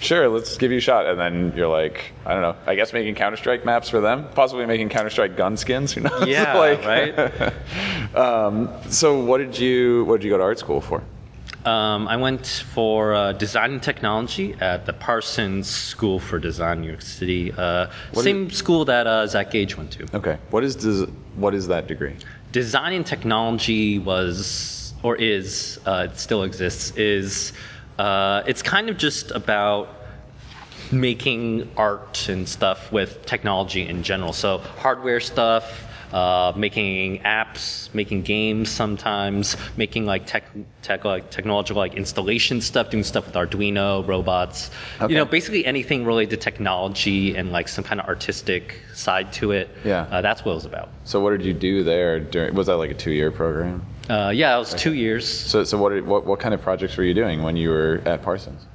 Sure, 0.00 0.28
let's 0.28 0.56
give 0.56 0.70
you 0.72 0.78
a 0.78 0.80
shot, 0.80 1.06
and 1.06 1.18
then 1.18 1.52
you're 1.54 1.68
like, 1.68 2.12
I 2.24 2.32
don't 2.32 2.42
know. 2.42 2.56
I 2.66 2.74
guess 2.74 2.92
making 2.92 3.14
Counter 3.14 3.36
Strike 3.36 3.64
maps 3.64 3.88
for 3.88 4.00
them, 4.00 4.28
possibly 4.34 4.66
making 4.66 4.88
Counter 4.88 5.10
Strike 5.10 5.36
gun 5.36 5.56
skins. 5.56 5.92
Who 5.92 6.02
knows? 6.02 6.26
Yeah, 6.26 6.56
right. 6.86 8.14
um, 8.14 8.70
so, 8.90 9.22
what 9.22 9.38
did 9.38 9.58
you 9.58 10.04
what 10.06 10.20
did 10.20 10.24
you 10.24 10.30
go 10.30 10.38
to 10.38 10.44
art 10.44 10.58
school 10.58 10.80
for? 10.80 11.02
Um, 11.66 12.08
I 12.08 12.16
went 12.16 12.46
for 12.72 13.12
uh, 13.14 13.32
design 13.34 13.72
and 13.72 13.82
technology 13.82 14.54
at 14.60 14.86
the 14.86 14.94
Parsons 14.94 15.68
School 15.68 16.18
for 16.18 16.38
Design, 16.38 16.80
New 16.80 16.88
York 16.88 17.02
City. 17.02 17.52
Uh, 17.52 17.88
same 18.14 18.50
school 18.50 18.86
that 18.86 19.06
uh, 19.06 19.26
Zach 19.26 19.50
Gage 19.50 19.76
went 19.76 19.90
to. 19.92 20.06
Okay, 20.16 20.38
what 20.50 20.64
is 20.64 20.74
des- 20.74 21.12
what 21.36 21.54
is 21.54 21.66
that 21.68 21.86
degree? 21.86 22.16
design 22.52 22.92
and 22.92 23.06
technology 23.06 23.98
was 23.98 24.92
or 25.02 25.16
is 25.16 25.80
uh, 25.86 26.08
it 26.10 26.18
still 26.18 26.42
exists 26.42 26.90
is 26.96 27.52
uh, 28.00 28.42
it's 28.46 28.62
kind 28.62 28.88
of 28.88 28.96
just 28.96 29.30
about 29.32 29.88
making 30.90 31.70
art 31.76 32.28
and 32.28 32.48
stuff 32.48 32.90
with 32.90 33.24
technology 33.26 33.86
in 33.86 34.02
general 34.02 34.32
so 34.32 34.58
hardware 34.84 35.20
stuff 35.20 35.86
uh, 36.12 36.52
making 36.56 37.20
apps 37.20 37.92
making 37.94 38.22
games 38.22 38.68
sometimes 38.68 39.56
making 39.76 40.04
like 40.06 40.26
tech, 40.26 40.44
tech 40.82 41.04
like 41.04 41.30
technological 41.30 41.78
like 41.78 41.94
installation 41.94 42.60
stuff 42.60 42.90
doing 42.90 43.04
stuff 43.04 43.26
with 43.26 43.34
arduino 43.36 44.04
robots 44.08 44.70
Okay. 45.00 45.12
you 45.12 45.18
know 45.18 45.24
basically 45.26 45.64
anything 45.66 46.04
related 46.04 46.30
to 46.30 46.36
technology 46.50 47.36
and 47.36 47.52
like 47.52 47.68
some 47.68 47.84
kind 47.84 48.00
of 48.00 48.06
artistic 48.06 48.80
side 48.94 49.32
to 49.34 49.52
it 49.52 49.68
Yeah. 49.84 50.08
uh, 50.10 50.20
that's 50.22 50.44
what 50.44 50.52
it 50.52 50.54
was 50.56 50.64
about 50.64 50.88
So, 51.04 51.20
what 51.20 51.30
did 51.36 51.44
you 51.44 51.52
do 51.54 51.84
there? 51.84 52.18
During, 52.18 52.54
was 52.54 52.66
that 52.66 52.76
like 52.76 52.90
a 52.90 52.94
two 53.04 53.12
year 53.12 53.30
program? 53.30 53.82
Uh, 54.10 54.30
yeah, 54.30 54.56
it 54.56 54.58
was 54.58 54.74
two 54.74 54.92
years. 54.92 55.28
So, 55.28 55.62
so 55.62 55.78
what, 55.78 56.04
what 56.04 56.26
what 56.26 56.40
kind 56.40 56.52
of 56.52 56.60
projects 56.60 56.96
were 56.96 57.04
you 57.04 57.14
doing 57.14 57.44
when 57.44 57.56
you 57.56 57.70
were 57.70 58.02
at 58.04 58.22
Parsons? 58.22 58.66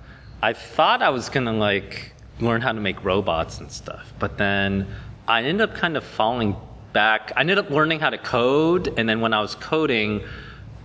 I 0.41 0.53
thought 0.53 1.01
I 1.01 1.09
was 1.09 1.27
gonna 1.27 1.51
like 1.51 2.13
learn 2.39 2.61
how 2.61 2.71
to 2.71 2.79
make 2.79 3.03
robots 3.03 3.59
and 3.59 3.69
stuff, 3.69 4.13
but 4.17 4.37
then 4.37 4.87
I 5.27 5.43
ended 5.43 5.69
up 5.69 5.75
kind 5.75 5.97
of 5.97 6.05
falling 6.05 6.55
back. 6.93 7.33
I 7.35 7.41
ended 7.41 7.57
up 7.57 7.69
learning 7.69 7.99
how 7.99 8.11
to 8.11 8.17
code, 8.17 8.93
and 8.97 9.09
then 9.09 9.19
when 9.19 9.33
I 9.33 9.41
was 9.41 9.55
coding, 9.55 10.23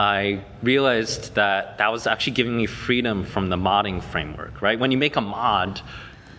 I 0.01 0.43
realized 0.65 1.37
that 1.37 1.79
that 1.79 1.93
was 1.93 2.09
actually 2.09 2.33
giving 2.33 2.57
me 2.57 2.67
freedom 2.67 3.25
from 3.25 3.51
the 3.51 3.57
modding 3.57 4.03
framework. 4.03 4.61
Right? 4.63 4.81
When 4.81 4.91
you 4.91 4.99
make 4.99 5.15
a 5.15 5.21
mod, 5.21 5.81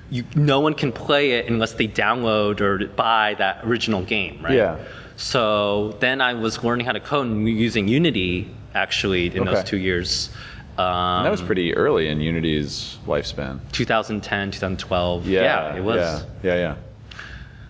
you, 0.10 0.26
no 0.36 0.60
one 0.60 0.74
can 0.74 0.92
play 0.92 1.32
it 1.32 1.50
unless 1.50 1.74
they 1.76 1.88
download 1.88 2.60
or 2.60 2.88
buy 2.88 3.36
that 3.36 3.64
original 3.64 4.04
game. 4.04 4.42
Right? 4.44 4.56
Yeah. 4.56 4.80
So 5.22 5.96
then 6.00 6.20
I 6.20 6.34
was 6.34 6.64
learning 6.64 6.88
how 6.88 6.94
to 6.94 7.00
code 7.00 7.28
and 7.28 7.48
using 7.48 7.88
Unity 7.88 8.50
actually 8.74 9.28
in 9.36 9.46
those 9.46 9.64
two 9.64 9.78
years. 9.78 10.32
Um, 10.80 11.24
that 11.24 11.30
was 11.30 11.44
pretty 11.44 11.76
early 11.76 12.08
in 12.08 12.20
Unity's 12.22 12.98
lifespan. 13.06 13.60
2010, 13.72 14.52
2012. 14.52 15.28
Yeah, 15.28 15.76
it 15.76 15.84
was. 15.84 16.24
Yeah, 16.44 16.56
yeah, 16.56 16.56
yeah. 16.56 16.76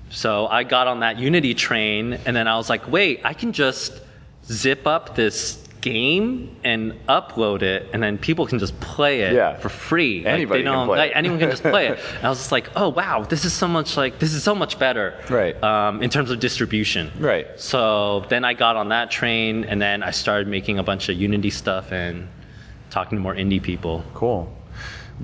So 0.09 0.47
I 0.47 0.63
got 0.63 0.87
on 0.87 1.01
that 1.01 1.19
Unity 1.19 1.53
train, 1.53 2.13
and 2.25 2.35
then 2.35 2.47
I 2.47 2.55
was 2.55 2.69
like, 2.69 2.89
wait, 2.89 3.19
I 3.25 3.33
can 3.33 3.51
just 3.51 3.99
zip 4.45 4.87
up 4.87 5.15
this 5.15 5.61
game 5.81 6.55
and 6.63 6.93
upload 7.09 7.61
it, 7.63 7.89
and 7.93 8.01
then 8.01 8.17
people 8.17 8.45
can 8.45 8.59
just 8.59 8.79
play 8.79 9.21
it 9.21 9.33
Yeah. 9.33 9.57
for 9.57 9.69
free. 9.69 10.19
Like, 10.23 10.33
Anybody 10.33 10.63
they 10.63 10.69
can 10.69 10.87
play 10.87 10.97
like, 10.97 11.11
it. 11.11 11.17
anyone 11.17 11.39
can 11.39 11.49
just 11.49 11.63
play 11.63 11.87
it. 11.87 11.99
And 12.17 12.25
I 12.25 12.29
was 12.29 12.37
just 12.37 12.51
like, 12.51 12.69
oh 12.75 12.89
wow, 12.89 13.23
this 13.23 13.45
is 13.45 13.53
so 13.53 13.67
much 13.67 13.97
like 13.97 14.19
this 14.19 14.33
is 14.33 14.43
so 14.43 14.53
much 14.55 14.77
better. 14.79 15.15
Right. 15.29 15.61
Um, 15.63 16.01
in 16.03 16.09
terms 16.09 16.29
of 16.31 16.39
distribution. 16.39 17.11
Right. 17.19 17.47
So 17.59 18.25
then 18.29 18.45
I 18.45 18.53
got 18.53 18.75
on 18.75 18.89
that 18.89 19.11
train, 19.11 19.63
and 19.65 19.81
then 19.81 20.03
I 20.03 20.11
started 20.11 20.47
making 20.47 20.79
a 20.79 20.83
bunch 20.83 21.09
of 21.09 21.15
Unity 21.17 21.49
stuff 21.49 21.91
and 21.91 22.27
talking 22.89 23.17
to 23.17 23.21
more 23.21 23.35
indie 23.35 23.61
people. 23.61 24.03
Cool. 24.13 24.51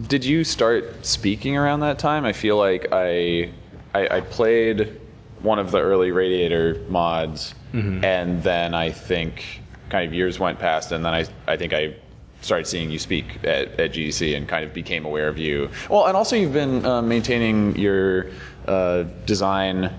Did 0.07 0.23
you 0.25 0.43
start 0.43 1.05
speaking 1.05 1.57
around 1.57 1.79
that 1.81 1.97
time? 1.99 2.25
I 2.25 2.33
feel 2.33 2.57
like 2.57 2.87
I 2.91 3.51
I, 3.93 4.17
I 4.17 4.21
played 4.21 4.99
one 5.41 5.59
of 5.59 5.69
the 5.71 5.79
early 5.79 6.11
Radiator 6.11 6.81
mods, 6.89 7.53
Mm-hmm. 7.73 8.03
and 8.05 8.41
then 8.43 8.73
I 8.73 8.89
think 8.91 9.61
kind 9.89 10.05
of 10.07 10.13
years 10.13 10.39
went 10.39 10.59
past, 10.59 10.91
and 10.91 11.03
then 11.05 11.13
I 11.13 11.25
I 11.47 11.57
think 11.57 11.73
I 11.73 11.95
started 12.41 12.67
seeing 12.67 12.91
you 12.91 12.99
speak 12.99 13.39
at, 13.43 13.79
at 13.79 13.91
GDC 13.93 14.37
and 14.37 14.47
kind 14.47 14.63
of 14.63 14.73
became 14.73 15.05
aware 15.05 15.27
of 15.27 15.37
you. 15.39 15.69
Well, 15.89 16.05
and 16.05 16.15
also 16.15 16.35
you've 16.35 16.53
been 16.53 16.85
uh, 16.85 17.01
maintaining 17.01 17.75
your 17.77 18.27
uh, 18.67 19.03
design 19.25 19.91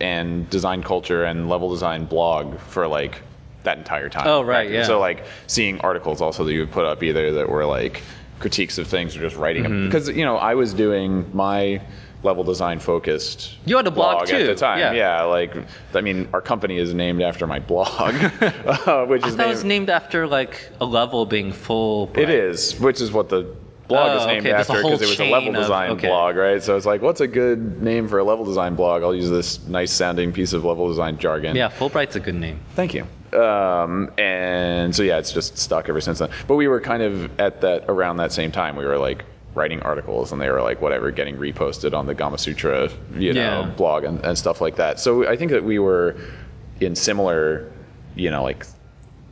and 0.00 0.48
design 0.50 0.82
culture 0.82 1.24
and 1.24 1.48
level 1.48 1.68
design 1.70 2.04
blog 2.06 2.58
for 2.60 2.86
like 2.86 3.22
that 3.64 3.76
entire 3.76 4.08
time. 4.08 4.26
Oh, 4.28 4.42
right, 4.42 4.70
yeah. 4.70 4.84
So 4.84 4.98
like 5.00 5.26
seeing 5.46 5.80
articles 5.80 6.22
also 6.22 6.44
that 6.44 6.52
you 6.52 6.60
would 6.60 6.70
put 6.70 6.84
up 6.86 7.02
either 7.02 7.32
that 7.32 7.48
were 7.48 7.66
like 7.66 8.02
critiques 8.38 8.78
of 8.78 8.86
things 8.86 9.14
or 9.16 9.20
just 9.20 9.36
writing 9.36 9.64
Mm-hmm. 9.64 9.72
them 9.72 9.84
because 9.86 10.08
you 10.08 10.24
know 10.24 10.36
I 10.36 10.54
was 10.54 10.72
doing 10.72 11.28
my 11.34 11.82
level 12.22 12.44
design 12.44 12.78
focused. 12.78 13.56
You 13.64 13.76
had 13.76 13.86
a 13.86 13.90
blog, 13.90 14.22
at 14.22 14.28
too, 14.28 14.46
the 14.46 14.54
time. 14.54 14.94
yeah. 14.94 15.22
like 15.22 15.56
I 15.94 16.00
mean, 16.00 16.28
our 16.32 16.40
company 16.42 16.76
is 16.78 16.92
named 16.94 17.22
after 17.22 17.46
my 17.46 17.58
blog, 17.58 17.88
uh, 18.40 19.06
which 19.06 19.22
I 19.24 19.28
is 19.28 19.36
thought 19.36 19.46
it 19.46 19.48
was 19.48 19.64
named. 19.64 19.86
named 19.86 19.90
after 19.90 20.26
like 20.26 20.70
a 20.80 20.84
level 20.84 21.24
being 21.26 21.52
full. 21.52 22.10
It 22.14 22.28
is, 22.30 22.78
which 22.80 23.00
is 23.00 23.10
what 23.12 23.28
the 23.28 23.54
blog 23.88 24.10
Oh, 24.10 24.20
is 24.20 24.26
named 24.26 24.46
okay, 24.46 24.52
after 24.54 24.74
because 24.74 25.02
it 25.02 25.08
was 25.08 25.18
a 25.20 25.24
level 25.24 25.46
chain 25.48 25.56
of- 25.56 25.62
design 25.62 25.90
okay. 25.92 26.08
blog, 26.08 26.36
right? 26.36 26.62
So 26.62 26.76
it's 26.76 26.86
like, 26.86 27.02
what's 27.02 27.20
a 27.20 27.26
good 27.26 27.82
name 27.82 28.06
for 28.06 28.18
a 28.18 28.24
level 28.24 28.44
design 28.44 28.74
blog? 28.76 29.02
I'll 29.02 29.14
use 29.14 29.30
this 29.30 29.66
nice 29.66 29.90
sounding 29.90 30.32
piece 30.32 30.52
of 30.52 30.64
level 30.64 30.86
design 30.88 31.18
jargon. 31.18 31.56
Yeah, 31.56 31.68
Fullbright's 31.68 32.14
a 32.16 32.20
good 32.20 32.36
name. 32.36 32.60
Thank 32.76 32.94
you. 32.94 33.04
Um, 33.38 34.10
and 34.18 34.94
so 34.94 35.02
yeah, 35.04 35.18
it's 35.18 35.32
just 35.32 35.56
stuck 35.56 35.88
ever 35.88 36.00
since 36.00 36.18
then. 36.18 36.30
But 36.46 36.56
we 36.56 36.68
were 36.68 36.80
kind 36.80 37.02
of 37.02 37.30
at 37.40 37.60
that 37.62 37.84
around 37.88 38.16
that 38.18 38.32
same 38.32 38.52
time. 38.52 38.76
We 38.76 38.84
were 38.84 38.98
like 38.98 39.24
writing 39.54 39.80
articles, 39.82 40.32
and 40.32 40.40
they 40.40 40.48
were 40.48 40.62
like 40.62 40.80
whatever, 40.80 41.10
getting 41.10 41.36
reposted 41.36 41.92
on 41.94 42.06
the 42.06 42.14
Gamasutra, 42.14 42.90
you 43.20 43.32
know, 43.32 43.40
Yeah. 43.40 43.70
blog 43.76 44.04
and, 44.04 44.24
and 44.24 44.38
stuff 44.38 44.60
like 44.60 44.76
that. 44.76 45.00
So 45.00 45.26
I 45.28 45.36
think 45.36 45.50
that 45.50 45.64
we 45.64 45.78
were 45.78 46.16
in 46.80 46.94
similar, 46.94 47.70
you 48.14 48.30
know, 48.30 48.42
like 48.42 48.66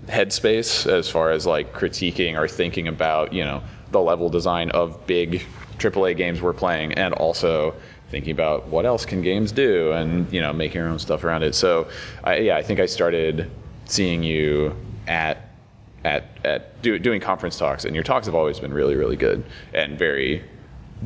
headspace 0.06 0.90
as 0.90 1.08
far 1.08 1.30
as 1.30 1.46
like 1.46 1.72
critiquing 1.74 2.38
or 2.38 2.48
thinking 2.48 2.88
about 2.88 3.32
you 3.32 3.44
know 3.44 3.62
the 3.90 4.00
level 4.00 4.28
design 4.30 4.70
of 4.70 5.06
big 5.06 5.42
AAA 5.78 6.16
games 6.16 6.42
we're 6.42 6.52
playing, 6.52 6.92
and 6.94 7.14
also 7.14 7.74
thinking 8.10 8.32
about 8.32 8.68
what 8.68 8.86
else 8.86 9.04
can 9.04 9.22
games 9.22 9.52
do, 9.52 9.92
and 9.92 10.30
you 10.32 10.40
know 10.40 10.52
making 10.52 10.80
our 10.80 10.88
own 10.88 10.98
stuff 10.98 11.22
around 11.24 11.42
it. 11.42 11.54
So, 11.54 11.88
I, 12.24 12.38
yeah, 12.38 12.56
I 12.56 12.62
think 12.62 12.80
I 12.80 12.86
started 12.86 13.50
seeing 13.84 14.22
you 14.22 14.74
at 15.06 15.47
at 16.04 16.24
at 16.44 16.80
do, 16.82 16.98
doing 16.98 17.20
conference 17.20 17.58
talks, 17.58 17.84
and 17.84 17.94
your 17.94 18.04
talks 18.04 18.26
have 18.26 18.34
always 18.34 18.58
been 18.60 18.72
really 18.72 18.94
really 18.96 19.16
good 19.16 19.44
and 19.74 19.98
very 19.98 20.42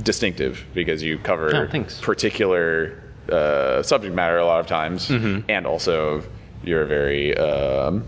distinctive 0.02 0.64
because 0.74 1.02
you 1.02 1.18
cover 1.18 1.54
Oh, 1.54 1.84
particular 2.02 2.98
uh, 3.30 3.82
subject 3.82 4.14
matter 4.14 4.38
a 4.38 4.44
lot 4.46 4.60
of 4.60 4.66
times, 4.66 5.08
Mm-hmm. 5.08 5.50
and 5.50 5.66
also 5.66 6.22
you're 6.64 6.84
very 6.86 7.36
um, 7.36 8.04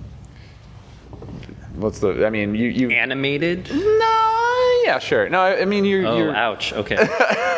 what's 1.76 1.99
the? 2.01 2.24
I 2.26 2.30
mean, 2.30 2.55
you 2.55 2.68
you 2.68 2.91
Animated? 2.91 3.70
no, 3.70 4.82
yeah, 4.85 4.99
sure. 4.99 5.28
No, 5.28 5.41
I, 5.41 5.62
I 5.62 5.64
mean 5.64 5.85
you're. 5.85 6.07
Oh, 6.07 6.16
you're 6.18 6.35
ouch. 6.35 6.72
Okay. 6.72 6.97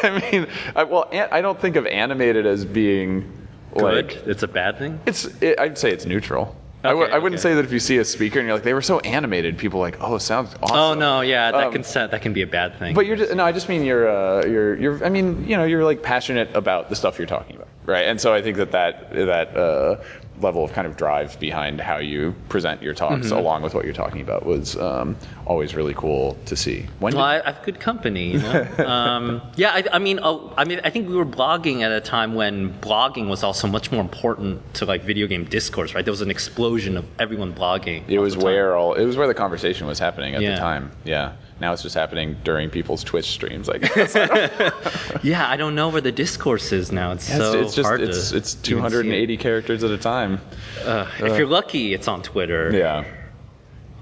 I 0.03 0.29
mean, 0.33 0.47
I, 0.75 0.85
well, 0.85 1.09
an- 1.13 1.29
I 1.33 1.41
don't 1.41 1.61
think 1.61 1.77
of 1.77 1.87
animated 1.87 2.47
as 2.47 2.65
being 2.65 3.31
Good. 3.75 3.83
like 3.83 4.27
It's 4.27 4.43
a 4.43 4.49
bad 4.49 4.79
thing? 4.79 5.01
it's. 5.07 5.25
It, 5.43 5.59
I'd 5.59 5.77
say 5.79 5.91
it's 5.93 6.07
neutral. 6.07 6.55
I 6.87 6.91
w- 6.91 7.07
Okay, 7.07 7.15
I 7.15 7.19
wouldn't 7.19 7.39
okay. 7.41 7.51
say 7.51 7.55
that 7.55 7.65
if 7.65 7.73
you 7.73 7.79
see 7.81 7.99
a 7.99 8.05
speaker 8.05 8.39
and 8.39 8.47
you're 8.47 8.57
like 8.57 8.65
they 8.65 8.75
were 8.75 8.83
so 8.83 9.01
animated, 9.01 9.59
people 9.59 9.81
are 9.81 9.83
like, 9.85 9.99
oh, 10.01 10.15
it 10.17 10.21
sounds 10.21 10.55
awesome. 10.63 10.77
Oh 10.77 10.95
no, 10.95 11.21
yeah, 11.21 11.53
that 11.53 11.67
Um, 11.67 11.73
can 11.73 11.85
set, 11.85 12.11
that 12.13 12.23
can 12.23 12.33
be 12.33 12.43
a 12.43 12.47
bad 12.47 12.79
thing. 12.79 12.95
But 12.95 13.07
you're 13.07 13.17
just, 13.17 13.35
no, 13.35 13.45
I 13.45 13.53
just 13.53 13.69
mean 13.69 13.85
you're 13.85 14.09
uh, 14.09 14.47
you're 14.47 14.77
you're 14.79 15.05
I 15.05 15.09
mean 15.09 15.45
you 15.47 15.57
know 15.57 15.65
you're 15.65 15.85
like 15.85 16.03
passionate 16.03 16.55
about 16.55 16.89
the 16.89 16.97
stuff 16.97 17.19
you're 17.19 17.27
talking 17.27 17.57
about, 17.57 17.69
right? 17.85 18.07
And 18.07 18.21
so 18.21 18.33
I 18.35 18.41
think 18.43 18.57
that 18.57 18.73
that 18.73 19.11
that 19.13 19.57
uh, 19.57 19.97
level 20.41 20.65
of 20.65 20.73
kind 20.73 20.87
of 20.87 20.97
drive 20.97 21.39
behind 21.41 21.81
how 21.81 21.99
you 21.99 22.35
present 22.49 22.83
your 22.83 22.95
talks, 22.95 23.27
Mm-hmm. 23.27 23.37
along 23.37 23.63
with 23.63 23.75
what 23.75 23.85
you're 23.85 23.95
talking 23.95 24.21
about, 24.21 24.45
was 24.45 24.77
um, 24.77 25.17
always 25.47 25.75
really 25.75 25.95
cool 25.95 26.37
to 26.47 26.55
see. 26.57 26.87
When 26.99 27.15
Well, 27.15 27.25
I, 27.25 27.41
I 27.41 27.53
have 27.53 27.63
good 27.65 27.81
company, 27.81 28.33
you 28.33 28.39
know. 28.41 28.69
um, 28.87 29.41
yeah, 29.57 29.71
I, 29.73 29.85
I 29.93 29.99
mean, 29.99 30.21
oh, 30.23 30.53
I 30.57 30.65
mean, 30.65 30.81
I 30.85 30.91
think 30.91 31.09
we 31.09 31.17
were 31.17 31.25
blogging 31.27 31.83
at 31.83 31.93
a 31.93 32.01
time 32.01 32.35
when 32.35 32.73
blogging 32.81 33.29
was 33.29 33.43
also 33.43 33.67
much 33.67 33.91
more 33.91 34.01
important 34.01 34.75
to 34.75 34.85
like 34.85 35.03
video 35.05 35.27
game 35.27 35.45
discourse, 35.45 35.95
right? 35.95 36.05
There 36.05 36.13
was 36.13 36.21
an 36.21 36.31
explosion 36.31 36.97
of 36.97 37.07
everyone 37.19 37.55
blogging. 37.55 38.03
it 38.09 38.19
was 38.19 38.37
where 38.37 38.77
all 38.77 38.95
it 38.95 39.05
was 39.05 39.17
where 39.17 39.27
the 39.27 39.35
conversation 39.35 39.87
was 39.87 39.99
happening 39.99 40.35
at 40.35 40.43
Yeah. 40.43 40.55
the 40.55 40.61
time. 40.61 40.91
Yeah. 41.05 41.33
Now 41.61 41.73
it's 41.73 41.83
just 41.83 41.95
happening 41.95 42.37
during 42.45 42.69
people's 42.69 43.03
Twitch 43.03 43.27
streams. 43.31 43.69
I 43.69 43.79
guess 43.79 44.15
Yeah, 45.23 45.49
I 45.49 45.57
don't 45.57 45.75
know 45.75 45.89
where 45.89 46.03
the 46.03 46.13
discourse 46.13 46.71
is 46.73 46.93
now. 46.93 47.13
It's 47.13 47.29
it's, 47.29 47.39
so 47.39 47.61
it's 47.61 47.75
just 47.75 47.87
hard 47.87 48.03
it's 48.03 48.31
to 48.31 48.37
it's 48.37 48.55
even 48.55 48.65
see 48.65 48.73
it. 48.73 48.81
280 48.81 49.37
characters 49.39 49.83
at 49.85 49.91
a 49.91 49.99
time. 49.99 50.41
Uh, 50.85 51.11
if 51.19 51.39
you're 51.39 51.47
lucky, 51.47 51.95
it's 51.95 52.09
on 52.09 52.23
Twitter. 52.23 52.71
Yeah. 52.77 53.05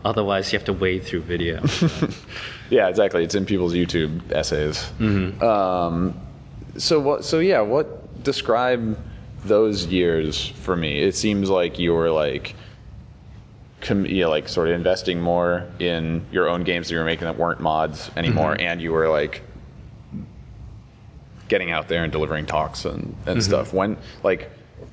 Otherwise, 0.04 0.52
you 0.52 0.58
have 0.58 0.66
to 0.66 0.72
wade 0.72 1.04
through 1.04 1.22
video. 1.22 1.62
Yeah, 2.70 2.88
exactly. 2.88 3.22
It's 3.22 3.34
in 3.34 3.44
people's 3.44 3.74
YouTube 3.74 4.32
essays. 4.32 4.78
Mm-hmm. 4.98 5.42
Um, 5.44 6.18
so 6.78 6.98
what? 6.98 7.24
So 7.24 7.38
yeah, 7.38 7.60
what 7.60 8.22
describe 8.24 8.98
those 9.44 9.86
years 9.86 10.46
for 10.46 10.74
me? 10.74 10.98
It 11.00 11.14
seems 11.14 11.50
like 11.50 11.78
you 11.78 11.92
were 11.92 12.10
like, 12.10 12.54
com- 13.84 14.06
you 14.06 14.22
know, 14.24 14.30
like 14.30 14.48
sort 14.48 14.68
of 14.68 14.74
investing 14.74 15.20
more 15.20 15.64
in 15.78 16.24
your 16.32 16.48
own 16.48 16.64
games 16.64 16.88
that 16.88 16.94
you 16.94 16.98
were 16.98 17.04
making 17.04 17.26
that 17.26 17.38
weren't 17.38 17.60
mods 17.60 18.10
anymore, 18.16 18.52
Mm-hmm. 18.54 18.66
and 18.66 18.82
you 18.82 18.90
were 18.92 19.08
like 19.08 19.42
getting 21.48 21.70
out 21.70 21.88
there 21.88 22.02
and 22.04 22.12
delivering 22.12 22.46
talks 22.46 22.84
and, 22.84 23.14
Mm-hmm. 23.26 23.40
stuff. 23.40 23.72
When 23.72 23.96
like, 24.22 24.50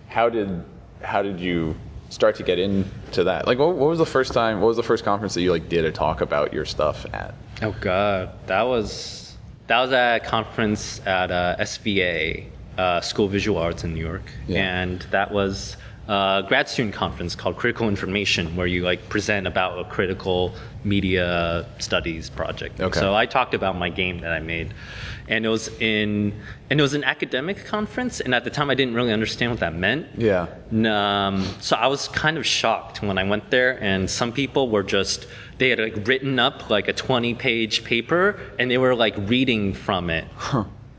how 0.08 0.30
did 0.30 0.64
how 1.02 1.22
did 1.22 1.40
you 1.40 1.76
start 2.10 2.36
to 2.36 2.44
get 2.44 2.60
into 2.60 3.24
that? 3.24 3.48
Like, 3.48 3.58
what, 3.58 3.76
what 3.76 3.90
was 3.90 3.98
the 4.00 4.06
first 4.06 4.34
time? 4.34 4.60
What 4.62 4.68
was 4.68 4.78
the 4.78 4.84
first 4.84 5.04
conference 5.04 5.34
that 5.34 5.42
you 5.42 5.52
like 5.52 5.70
did 5.70 5.86
a 5.86 5.92
talk 5.92 6.22
about 6.22 6.54
your 6.54 6.66
stuff 6.66 7.06
at? 7.14 7.34
Oh 7.62 7.76
God, 7.82 8.30
that 8.48 8.64
was 8.64 9.36
that 9.68 9.80
was 9.82 9.92
at 9.94 10.18
a 10.18 10.26
conference 10.26 11.00
at 11.06 11.32
uh, 11.32 11.56
SVA, 11.60 12.46
uh, 12.78 13.00
School 13.02 13.26
of 13.26 13.32
Visual 13.32 13.58
Arts 13.62 13.84
in 13.84 13.94
New 13.94 14.02
York, 14.06 14.24
Yeah. 14.48 14.82
and 14.82 15.02
that 15.12 15.32
was 15.32 15.78
a 16.08 16.44
grad 16.48 16.68
student 16.68 16.96
conference 16.96 17.36
called 17.36 17.58
Critical 17.58 17.88
Information, 17.88 18.56
where 18.56 18.68
you 18.68 18.84
like 18.84 19.08
present 19.10 19.48
about 19.48 19.80
a 19.80 19.90
critical 19.90 20.54
media 20.84 21.66
studies 21.80 22.30
project. 22.30 22.80
Okay. 22.80 23.00
So 23.00 23.14
I 23.14 23.26
talked 23.26 23.54
about 23.54 23.78
my 23.78 23.90
game 23.90 24.20
that 24.20 24.32
I 24.32 24.40
made, 24.40 24.74
and 25.28 25.46
it 25.46 25.50
was 25.50 25.68
in 25.80 26.34
and 26.70 26.80
it 26.80 26.84
was 26.84 26.94
an 26.94 27.04
academic 27.04 27.66
conference, 27.66 28.20
and 28.20 28.34
at 28.34 28.44
the 28.44 28.50
time 28.50 28.70
I 28.70 28.76
didn't 28.76 28.96
really 28.96 29.14
understand 29.14 29.52
what 29.52 29.60
that 29.60 29.76
meant. 29.76 30.08
Yeah. 30.18 30.48
Um, 30.72 31.46
so 31.60 31.76
I 31.76 31.88
was 31.88 32.08
kind 32.10 32.38
of 32.38 32.46
shocked 32.46 33.02
when 33.02 33.18
I 33.18 33.24
went 33.24 33.52
there, 33.52 33.82
and 33.82 34.10
some 34.10 34.32
people 34.32 34.70
were 34.70 34.84
just 34.84 35.28
they 35.60 35.70
had 35.70 35.80
like 35.80 36.08
written 36.08 36.40
up 36.40 36.70
like 36.70 36.88
a 36.88 36.94
20 36.94 37.36
page 37.36 37.84
paper, 37.84 38.40
and 38.58 38.72
they 38.72 38.78
were 38.80 38.96
like 38.96 39.16
reading 39.18 39.74
from 39.74 40.10
it. 40.10 40.26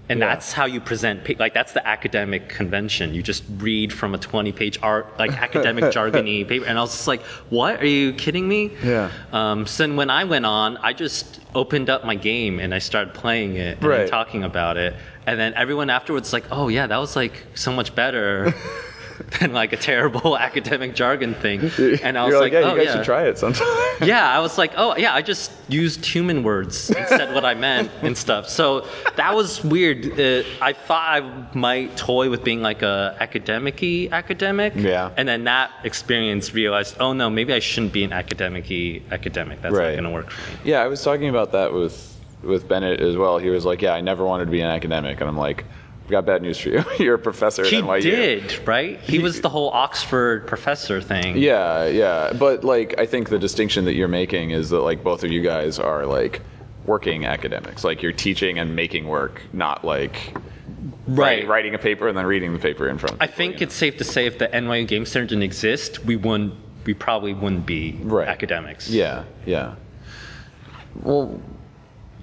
And 0.09 0.19
Yeah. 0.21 0.27
that's 0.27 0.53
how 0.53 0.67
you 0.67 0.81
present, 0.81 1.39
like 1.39 1.55
that's 1.55 1.73
the 1.73 1.87
academic 1.87 2.49
convention. 2.49 3.15
You 3.15 3.23
just 3.23 3.45
read 3.59 3.93
from 3.93 4.15
a 4.15 4.19
20 4.19 4.51
page 4.53 4.79
art, 4.83 5.07
like 5.19 5.31
academic 5.43 5.85
jargony 5.85 6.47
paper. 6.47 6.67
And 6.67 6.77
I 6.79 6.83
was 6.83 6.91
just 6.93 7.07
like, 7.09 7.23
what? 7.51 7.81
Are 7.81 7.87
you 7.87 8.13
kidding 8.15 8.49
me? 8.49 8.73
Yeah. 8.83 9.11
Um, 9.33 9.65
so 9.67 9.85
then 9.85 9.97
when 9.97 10.11
I 10.11 10.25
went 10.25 10.45
on, 10.45 10.77
I 10.79 10.93
just 10.93 11.41
opened 11.55 11.89
up 11.89 12.05
my 12.05 12.17
game 12.17 12.59
and 12.59 12.75
I 12.75 12.79
started 12.79 13.15
playing 13.15 13.57
it 13.57 13.79
and 13.79 13.87
Right. 13.87 14.09
talking 14.09 14.43
about 14.45 14.77
it. 14.77 14.97
And 15.27 15.39
then 15.39 15.55
everyone 15.55 15.89
afterwards 15.89 16.33
like, 16.33 16.45
oh 16.51 16.67
yeah, 16.69 16.87
that 16.89 16.99
was 16.99 17.15
like 17.15 17.47
so 17.55 17.73
much 17.73 17.95
better 17.95 18.53
than 19.41 19.53
like 19.53 19.73
a 19.73 19.77
terrible 19.77 20.37
academic 20.49 20.95
jargon 20.95 21.35
thing. 21.35 21.61
And 22.03 22.19
I 22.19 22.25
was 22.25 22.33
You're 22.33 22.41
like, 22.41 22.53
yeah, 22.53 22.61
oh 22.61 22.73
you 22.73 22.79
guys 22.79 22.87
yeah. 22.87 22.93
should 22.97 23.05
try 23.05 23.23
it 23.25 23.39
sometime. 23.39 23.67
Yeah, 24.03 24.29
I 24.37 24.41
was 24.41 24.59
like, 24.59 24.73
oh 24.77 24.97
yeah, 24.97 25.15
I 25.15 25.23
just 25.23 25.53
used 25.69 26.05
human 26.05 26.43
words 26.43 26.91
and 26.91 27.07
said 27.09 27.35
what 27.35 27.45
I 27.45 27.55
meant 27.55 27.91
and 28.03 28.17
stuff. 28.17 28.49
So 28.49 28.87
that 29.17 29.35
was 29.35 29.63
weird. 29.65 30.19
Uh, 30.19 30.43
I 30.61 30.73
thought 30.73 31.09
I 31.23 31.57
might 31.57 31.97
toy 31.97 32.31
with 32.31 32.43
being 32.45 32.63
like 32.63 32.83
a 32.83 33.17
academic-y 33.21 34.09
academic. 34.13 34.73
Yeah. 34.77 35.11
And 35.17 35.29
then 35.29 35.45
that 35.45 35.71
experience 35.85 36.55
realized, 36.55 36.97
oh 37.01 37.13
no, 37.13 37.29
maybe 37.31 37.53
I 37.53 37.59
shouldn't 37.59 37.93
be 37.93 38.05
an 38.05 38.13
academic-y 38.13 39.03
academic. 39.11 39.63
That's 39.63 39.75
Right. 39.75 39.89
not 39.97 40.03
going 40.03 40.05
to 40.05 40.11
work 40.11 40.31
for 40.31 40.41
me. 40.51 40.59
yeah, 40.65 40.81
I 40.83 40.87
was 40.89 41.03
talking 41.03 41.29
about 41.29 41.53
that 41.53 41.73
with 41.73 42.09
with 42.43 42.67
Bennett 42.69 43.01
as 43.01 43.17
well. 43.17 43.39
He 43.39 43.51
was 43.51 43.65
like, 43.65 43.81
"Yeah, 43.83 43.95
I 43.95 44.01
never 44.01 44.25
wanted 44.25 44.47
to 44.47 44.51
be 44.51 44.61
an 44.61 44.69
academic," 44.71 45.21
and 45.21 45.29
I'm 45.31 45.37
like, 45.37 45.59
"I've 45.65 45.67
got 46.13 46.25
bad 46.25 46.43
news 46.43 46.59
for 46.59 46.69
you. 46.69 46.85
You're 46.99 47.17
a 47.17 47.19
professor 47.19 47.65
He 47.65 47.77
at 47.79 47.85
NYU." 47.85 48.03
did, 48.03 48.69
right? 48.69 49.01
He 49.01 49.19
was 49.19 49.41
the 49.47 49.49
whole 49.49 49.71
Oxford 49.71 50.47
professor 50.47 51.01
thing. 51.01 51.37
Yeah, 51.39 51.87
yeah, 51.87 52.33
but 52.33 52.63
like 52.63 52.95
I 52.99 53.07
think 53.07 53.29
the 53.31 53.39
distinction 53.41 53.85
that 53.87 53.95
you're 53.95 54.07
making 54.09 54.51
is 54.53 54.71
that 54.71 54.81
like 54.81 55.03
both 55.03 55.25
of 55.25 55.33
you 55.33 55.43
guys 55.43 55.79
are 55.81 56.07
like 56.07 56.41
working 56.87 57.25
academics. 57.27 57.83
Like 57.85 58.03
you're 58.03 58.13
teaching 58.13 58.59
and 58.61 58.77
making 58.77 59.07
work, 59.09 59.43
not 59.53 59.85
like 59.85 60.35
Right. 61.07 61.47
writing 61.47 61.75
a 61.75 61.79
paper 61.79 62.07
and 62.09 62.17
then 62.17 62.27
reading 62.27 62.53
the 62.53 62.59
paper 62.59 62.89
in 62.89 62.97
front. 62.99 63.15
Of 63.17 63.23
I 63.23 63.27
think 63.27 63.61
it's 63.61 63.75
safe 63.75 63.97
to 63.99 64.05
say 64.05 64.27
if 64.27 64.39
the 64.39 64.47
NYU 64.49 64.87
Game 64.87 65.05
Center 65.05 65.27
didn't 65.27 65.43
exist, 65.43 66.05
we 66.05 66.17
wouldn't. 66.17 66.55
We 66.87 66.95
probably 66.95 67.33
wouldn't 67.35 67.67
be 67.67 67.99
Right. 68.03 68.27
academics. 68.29 68.89
Yeah, 68.89 69.25
yeah. 69.47 69.75
Well, 71.03 71.41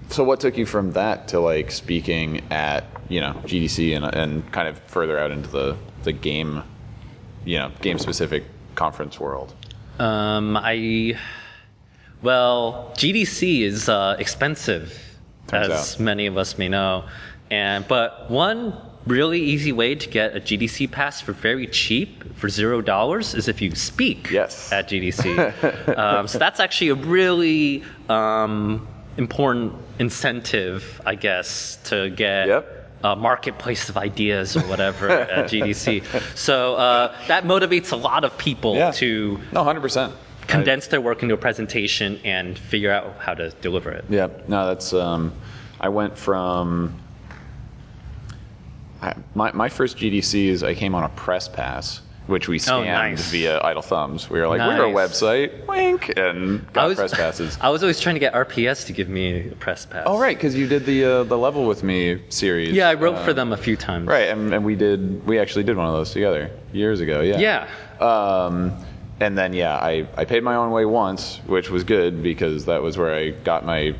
so 0.10 0.24
what 0.24 0.40
took 0.42 0.58
you 0.58 0.66
from 0.66 0.92
that 0.94 1.30
to 1.30 1.40
like 1.40 1.72
speaking 1.72 2.42
at 2.52 2.84
you 3.10 3.20
know 3.20 3.34
GDC 3.46 3.96
and 3.96 4.06
and 4.06 4.52
kind 4.52 4.68
of 4.68 4.80
further 4.80 5.20
out 5.20 5.32
into 5.32 5.50
the 5.50 5.76
the 6.04 6.14
game, 6.14 6.64
you 7.44 7.58
know, 7.60 7.72
game 7.82 8.00
specific 8.00 8.46
conference 8.76 9.20
world? 9.20 9.54
Um, 10.00 10.56
I 10.56 11.20
well, 12.22 12.94
GDC 12.96 13.62
is 13.62 13.90
uh, 13.90 14.16
expensive, 14.20 14.98
Turns 15.48 15.70
as 15.70 15.94
out. 15.96 16.00
many 16.00 16.26
of 16.26 16.38
us 16.38 16.58
may 16.58 16.70
know, 16.70 17.06
and 17.52 17.88
but 17.88 18.30
one 18.32 18.74
really 19.06 19.40
easy 19.42 19.72
way 19.72 19.96
to 19.96 20.08
get 20.10 20.36
a 20.36 20.40
GDC 20.40 20.92
pass 20.92 21.20
for 21.22 21.32
very 21.34 21.66
cheap 21.68 22.36
for 22.36 22.48
zero 22.50 22.82
dollars 22.82 23.34
is 23.34 23.48
if 23.48 23.62
you 23.62 23.74
speak 23.74 24.30
Yes. 24.30 24.72
at 24.72 24.90
GDC. 24.90 25.98
um, 25.98 26.28
so 26.28 26.38
that's 26.38 26.60
actually 26.60 26.90
a 26.90 26.96
really 26.96 27.84
um, 28.10 28.88
important 29.18 29.74
incentive, 30.00 31.02
I 31.06 31.16
guess, 31.16 31.78
to 31.86 32.10
get 32.12 32.48
Yep. 32.48 32.79
Uh, 33.04 33.16
marketplace 33.16 33.90
of 33.90 33.98
ideas 33.98 34.56
or 34.58 34.62
whatever 34.62 35.10
at 35.10 35.46
GDC. 35.50 36.04
So 36.36 36.76
uh, 36.76 37.16
that 37.28 37.44
motivates 37.46 37.92
a 37.92 37.96
lot 37.96 38.24
of 38.24 38.38
people 38.38 38.76
Yeah. 38.76 38.92
to 38.92 39.40
No, 39.52 39.64
hundred 39.64 39.82
percent. 39.82 40.14
condense 40.48 40.88
their 40.88 41.02
work 41.02 41.22
into 41.24 41.34
a 41.34 41.38
presentation 41.38 42.20
and 42.24 42.58
figure 42.58 42.92
out 42.92 43.16
how 43.20 43.34
to 43.36 43.52
deliver 43.62 43.92
it. 43.92 44.06
Yeah, 44.10 44.28
no, 44.48 44.68
that's. 44.68 44.94
Um, 44.94 45.34
I 45.80 45.90
went 45.90 46.18
from. 46.18 46.94
I, 49.02 49.14
my 49.34 49.52
my 49.54 49.70
first 49.70 49.98
GDCs, 49.98 50.62
I 50.68 50.74
came 50.76 50.94
on 50.94 51.04
a 51.04 51.10
press 51.10 51.48
pass, 51.48 52.02
which 52.30 52.48
we 52.48 52.60
scanned 52.60 52.88
Oh, 52.88 52.92
nice. 52.92 53.30
via 53.32 53.60
Idle 53.64 53.82
Thumbs. 53.82 54.30
We 54.30 54.40
were 54.40 54.48
like, 54.48 54.60
we're 54.60 54.86
a 54.86 54.92
Nice. 54.92 55.22
website, 55.22 55.68
wink, 55.68 56.14
and 56.18 56.66
I 56.70 56.72
got 56.72 56.88
was, 56.88 56.98
press 56.98 57.14
passes. 57.14 57.58
I 57.62 57.70
was 57.70 57.84
always 57.84 58.00
trying 58.00 58.16
to 58.16 58.20
get 58.20 58.34
RPS 58.34 58.86
to 58.88 58.94
give 58.94 59.10
me 59.10 59.50
a 59.50 59.56
press 59.56 59.86
pass. 59.86 60.04
oh 60.06 60.20
right, 60.20 60.38
because 60.38 60.56
you 60.56 60.68
did 60.68 60.86
the 60.86 61.04
uh, 61.04 61.24
the 61.24 61.38
level 61.38 61.66
with 61.66 61.84
me 61.84 62.22
series. 62.30 62.72
Yeah, 62.74 62.88
I 62.90 62.94
wrote 62.94 63.20
for 63.26 63.34
them 63.34 63.52
a 63.52 63.58
few 63.58 63.76
times. 63.76 64.08
Right, 64.08 64.30
and, 64.30 64.54
and 64.54 64.64
we 64.64 64.76
did. 64.76 65.26
We 65.28 65.40
actually 65.40 65.64
did 65.64 65.76
one 65.78 65.88
of 65.88 65.94
those 65.94 66.12
together 66.12 66.52
years 66.72 67.02
ago. 67.02 67.22
Yeah. 67.22 67.40
Yeah. 67.40 67.68
Um, 68.00 68.74
and 69.20 69.38
then 69.38 69.52
yeah, 69.54 69.76
I, 69.76 70.08
I 70.16 70.26
paid 70.26 70.44
my 70.44 70.56
own 70.56 70.72
way 70.72 70.86
once, 70.86 71.38
which 71.46 71.70
was 71.70 71.84
good 71.84 72.24
because 72.24 72.66
that 72.66 72.82
was 72.82 72.98
where 72.98 73.14
I 73.14 73.32
got 73.32 73.66
my. 73.66 73.96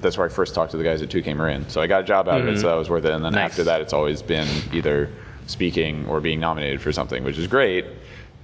That's 0.00 0.16
where 0.16 0.26
I 0.26 0.30
first 0.30 0.54
talked 0.54 0.70
to 0.70 0.78
the 0.78 0.84
guys 0.84 1.02
at 1.02 1.10
2K 1.10 1.36
Marin. 1.36 1.68
So 1.68 1.82
I 1.82 1.86
got 1.86 2.00
a 2.00 2.04
job 2.04 2.28
out 2.28 2.40
of 2.40 2.48
it, 2.48 2.58
so 2.58 2.68
that 2.68 2.76
was 2.76 2.88
worth 2.88 3.04
it. 3.04 3.12
And 3.12 3.22
then 3.22 3.32
Mm-hmm. 3.32 3.40
Nice. 3.42 3.50
after 3.50 3.64
that, 3.64 3.82
it's 3.82 3.92
always 3.92 4.22
been 4.22 4.48
either 4.72 5.10
speaking 5.46 6.06
or 6.06 6.20
being 6.20 6.40
nominated 6.40 6.80
for 6.80 6.92
something, 6.92 7.24
which 7.24 7.38
is 7.38 7.46
great. 7.46 7.84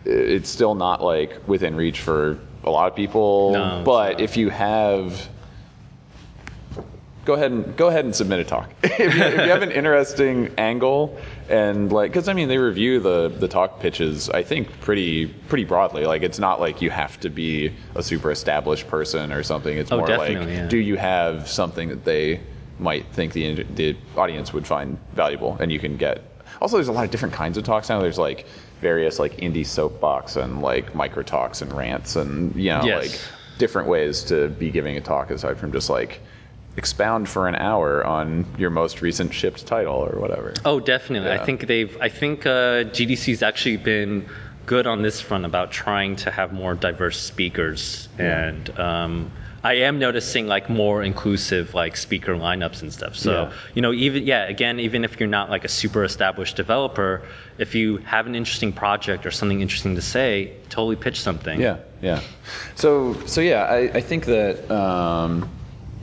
It's 0.04 0.48
still 0.48 0.74
not 0.74 1.02
like 1.02 1.46
within 1.46 1.76
reach 1.76 2.00
for 2.00 2.38
a 2.64 2.70
lot 2.70 2.88
of 2.88 2.96
people, 2.96 3.52
No, 3.52 3.82
but 3.84 4.20
if 4.20 4.36
you 4.36 4.50
have 4.50 5.28
go 7.24 7.34
ahead 7.34 7.52
and 7.52 7.76
go 7.76 7.88
ahead 7.88 8.04
and 8.04 8.14
submit 8.14 8.40
a 8.40 8.44
talk. 8.44 8.68
if, 8.82 8.98
you, 8.98 9.22
if 9.22 9.34
you 9.34 9.50
have 9.50 9.62
an 9.62 9.70
interesting 9.70 10.52
angle 10.58 11.16
and 11.48 11.92
like, 11.92 12.10
because 12.10 12.28
I 12.28 12.32
mean, 12.32 12.48
they 12.48 12.58
review 12.58 13.00
the 13.00 13.28
the 13.28 13.48
talk 13.48 13.80
pitches. 13.80 14.28
I 14.30 14.42
think 14.42 14.80
pretty 14.80 15.26
pretty 15.26 15.64
broadly. 15.64 16.04
Like, 16.04 16.22
it's 16.22 16.38
not 16.38 16.60
like 16.60 16.82
you 16.82 16.90
have 16.90 17.18
to 17.20 17.28
be 17.30 17.72
a 17.94 18.02
super 18.02 18.30
established 18.30 18.88
person 18.88 19.32
or 19.32 19.42
something. 19.42 19.76
It's 19.76 19.92
Oh, 19.92 19.98
more 19.98 20.08
like, 20.08 20.32
yeah. 20.32 20.66
do 20.66 20.78
you 20.78 20.96
have 20.96 21.48
something 21.48 21.88
that 21.90 22.04
they 22.04 22.40
might 22.78 23.06
think 23.12 23.32
the 23.32 23.62
the 23.74 23.96
audience 24.16 24.52
would 24.52 24.66
find 24.66 24.98
valuable, 25.14 25.56
and 25.60 25.70
you 25.70 25.78
can 25.78 25.96
get. 25.96 26.22
Also, 26.62 26.76
there's 26.76 26.86
a 26.86 26.92
lot 26.92 27.04
of 27.04 27.10
different 27.10 27.34
kinds 27.34 27.58
of 27.58 27.64
talks 27.64 27.88
now. 27.88 28.00
There's 28.00 28.18
like 28.18 28.46
various 28.80 29.18
like 29.18 29.36
indie 29.38 29.66
soapbox 29.66 30.36
and 30.36 30.62
like 30.62 30.94
micro 30.94 31.24
talks 31.24 31.60
and 31.60 31.72
rants 31.72 32.14
and 32.14 32.54
you 32.54 32.70
know 32.70 32.84
Yes. 32.84 33.02
like 33.10 33.20
different 33.58 33.88
ways 33.88 34.22
to 34.24 34.48
be 34.48 34.70
giving 34.70 34.96
a 34.96 35.00
talk 35.00 35.30
aside 35.32 35.58
from 35.58 35.72
just 35.72 35.90
like 35.90 36.20
expound 36.76 37.28
for 37.28 37.48
an 37.48 37.56
hour 37.56 38.06
on 38.06 38.46
your 38.56 38.70
most 38.70 39.02
recent 39.02 39.34
shipped 39.34 39.66
title 39.66 39.94
or 39.96 40.20
whatever. 40.20 40.54
Oh, 40.64 40.78
definitely. 40.78 41.28
Yeah. 41.30 41.42
I 41.42 41.44
think 41.44 41.66
they've. 41.66 41.96
I 42.00 42.08
think 42.08 42.46
uh, 42.46 42.84
GDC's 42.96 43.42
actually 43.42 43.78
been 43.78 44.28
good 44.64 44.86
on 44.86 45.02
this 45.02 45.20
front 45.20 45.44
about 45.44 45.72
trying 45.72 46.14
to 46.14 46.30
have 46.30 46.52
more 46.52 46.74
diverse 46.76 47.20
speakers, 47.20 48.08
and 48.18 48.70
um, 48.78 49.32
I 49.64 49.74
am 49.74 49.98
noticing 49.98 50.46
like 50.48 50.68
more 50.68 51.02
inclusive 51.02 51.72
like 51.74 51.96
speaker 51.96 52.34
lineups 52.34 52.82
and 52.82 52.92
stuff. 52.92 53.14
So 53.16 53.32
Yeah. 53.32 53.52
you 53.74 53.82
know, 53.82 53.92
even 53.92 54.26
yeah, 54.26 54.48
again, 54.48 54.80
even 54.80 55.04
if 55.04 55.20
you're 55.20 55.28
not 55.28 55.50
like 55.50 55.64
a 55.64 55.68
super 55.68 56.02
established 56.04 56.56
developer, 56.56 57.22
if 57.58 57.74
you 57.74 57.98
have 57.98 58.26
an 58.26 58.34
interesting 58.34 58.72
project 58.72 59.24
or 59.24 59.30
something 59.30 59.60
interesting 59.60 59.94
to 59.94 60.02
say, 60.02 60.52
totally 60.68 60.96
pitch 60.96 61.20
something. 61.20 61.60
Yeah, 61.60 61.76
yeah. 62.00 62.20
So, 62.74 63.14
so 63.26 63.40
yeah, 63.40 63.62
I, 63.64 63.78
I 63.94 64.00
think 64.00 64.24
that, 64.26 64.68
um, 64.70 65.48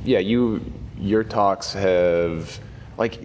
yeah, 0.06 0.20
you, 0.20 0.62
your 0.98 1.26
talks 1.26 1.74
have, 1.74 2.60
like, 2.98 3.20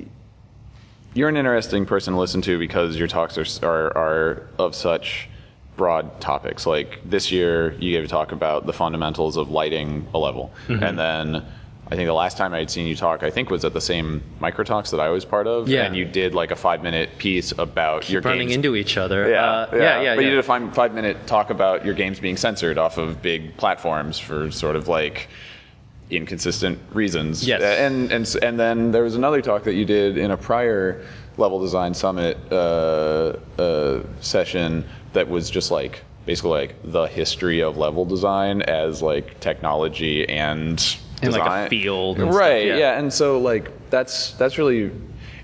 you're 1.15 1.29
an 1.29 1.37
interesting 1.37 1.87
person 1.87 2.15
to 2.15 2.19
listen 2.19 2.43
to 2.43 2.59
because 2.59 2.97
your 2.97 3.07
talks 3.07 3.39
are, 3.39 3.47
are, 3.63 3.97
are 3.97 4.43
of 4.59 4.75
such 4.75 5.29
broad 5.77 6.21
topics. 6.21 6.67
Like 6.67 7.01
this 7.05 7.31
year, 7.33 7.73
you 7.75 7.93
gave 7.93 8.05
a 8.05 8.09
talk 8.09 8.33
about 8.33 8.67
the 8.67 8.73
fundamentals 8.73 9.37
of 9.37 9.51
lighting 9.51 10.07
a 10.15 10.19
level, 10.19 10.53
Mm-hmm. 10.69 10.83
and 10.83 10.99
then 10.99 11.45
I 11.87 11.97
think 11.97 12.07
the 12.07 12.15
last 12.15 12.39
time 12.39 12.55
I 12.55 12.61
had 12.61 12.71
seen 12.71 12.87
you 12.87 12.97
talk, 12.97 13.23
I 13.23 13.31
think 13.31 13.51
was 13.51 13.63
at 13.63 13.75
the 13.75 13.81
same 13.81 14.23
micro 14.41 14.65
talks 14.65 14.91
that 14.91 15.01
I 15.01 15.11
was 15.11 15.25
part 15.27 15.47
of, 15.47 15.69
Yeah. 15.69 15.85
and 15.85 15.95
you 15.95 16.07
did 16.07 16.35
like 16.35 16.51
a 16.51 16.57
five 16.57 16.83
minute 16.83 17.11
piece 17.19 17.53
about 17.59 18.09
your 18.09 18.23
running 18.23 18.49
games 18.49 18.57
into 18.57 18.75
each 18.75 18.97
other. 18.97 19.29
yeah, 19.29 19.45
Uh, 19.45 19.69
yeah, 19.73 19.79
yeah, 19.79 20.01
yeah. 20.01 20.15
But 20.15 20.21
yeah. 20.23 20.29
you 20.29 20.31
did 20.31 20.39
a 20.39 20.43
five, 20.43 20.75
five 20.75 20.95
minute 20.95 21.27
talk 21.27 21.51
about 21.51 21.85
your 21.85 21.93
games 21.95 22.19
being 22.21 22.39
censored 22.39 22.79
off 22.79 22.97
of 22.97 23.21
big 23.21 23.55
platforms 23.59 24.19
for 24.19 24.51
sort 24.51 24.77
of 24.77 24.89
like 24.89 25.29
inconsistent 26.11 26.79
reasons. 26.93 27.47
Yes. 27.47 27.63
And 27.63 28.11
and 28.13 28.37
and 28.43 28.59
then 28.59 28.91
there 28.93 29.03
was 29.03 29.15
another 29.17 29.41
talk 29.43 29.65
that 29.65 29.75
you 29.75 29.85
did 29.85 30.17
in 30.19 30.31
a 30.31 30.37
prior 30.37 31.03
level 31.37 31.61
design 31.61 31.95
summit 31.95 32.39
uh, 32.53 33.37
uh, 33.59 34.03
session 34.21 34.85
that 35.13 35.29
was 35.29 35.51
just 35.51 35.71
like 35.71 36.03
basically 36.27 36.51
like 36.51 36.77
the 36.85 37.05
history 37.07 37.61
of 37.63 37.77
level 37.77 38.05
design 38.05 38.63
as 38.63 39.03
like 39.03 39.39
technology 39.41 40.29
and 40.29 40.97
In, 41.23 41.33
like, 41.33 41.67
a 41.67 41.69
field 41.69 42.19
and 42.19 42.31
stuff, 42.31 42.41
right? 42.41 42.67
yeah. 42.67 42.77
yeah, 42.77 42.99
and 42.99 43.13
so 43.13 43.41
like 43.41 43.71
that's 43.91 44.33
that's 44.33 44.59
really 44.59 44.91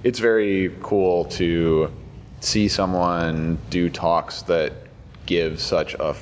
it's 0.02 0.18
very 0.18 0.74
cool 0.82 1.26
to 1.26 1.92
see 2.40 2.68
someone 2.68 3.58
do 3.68 3.90
talks 3.90 4.42
that 4.42 4.72
give 5.26 5.60
such 5.60 5.94
a 5.94 6.14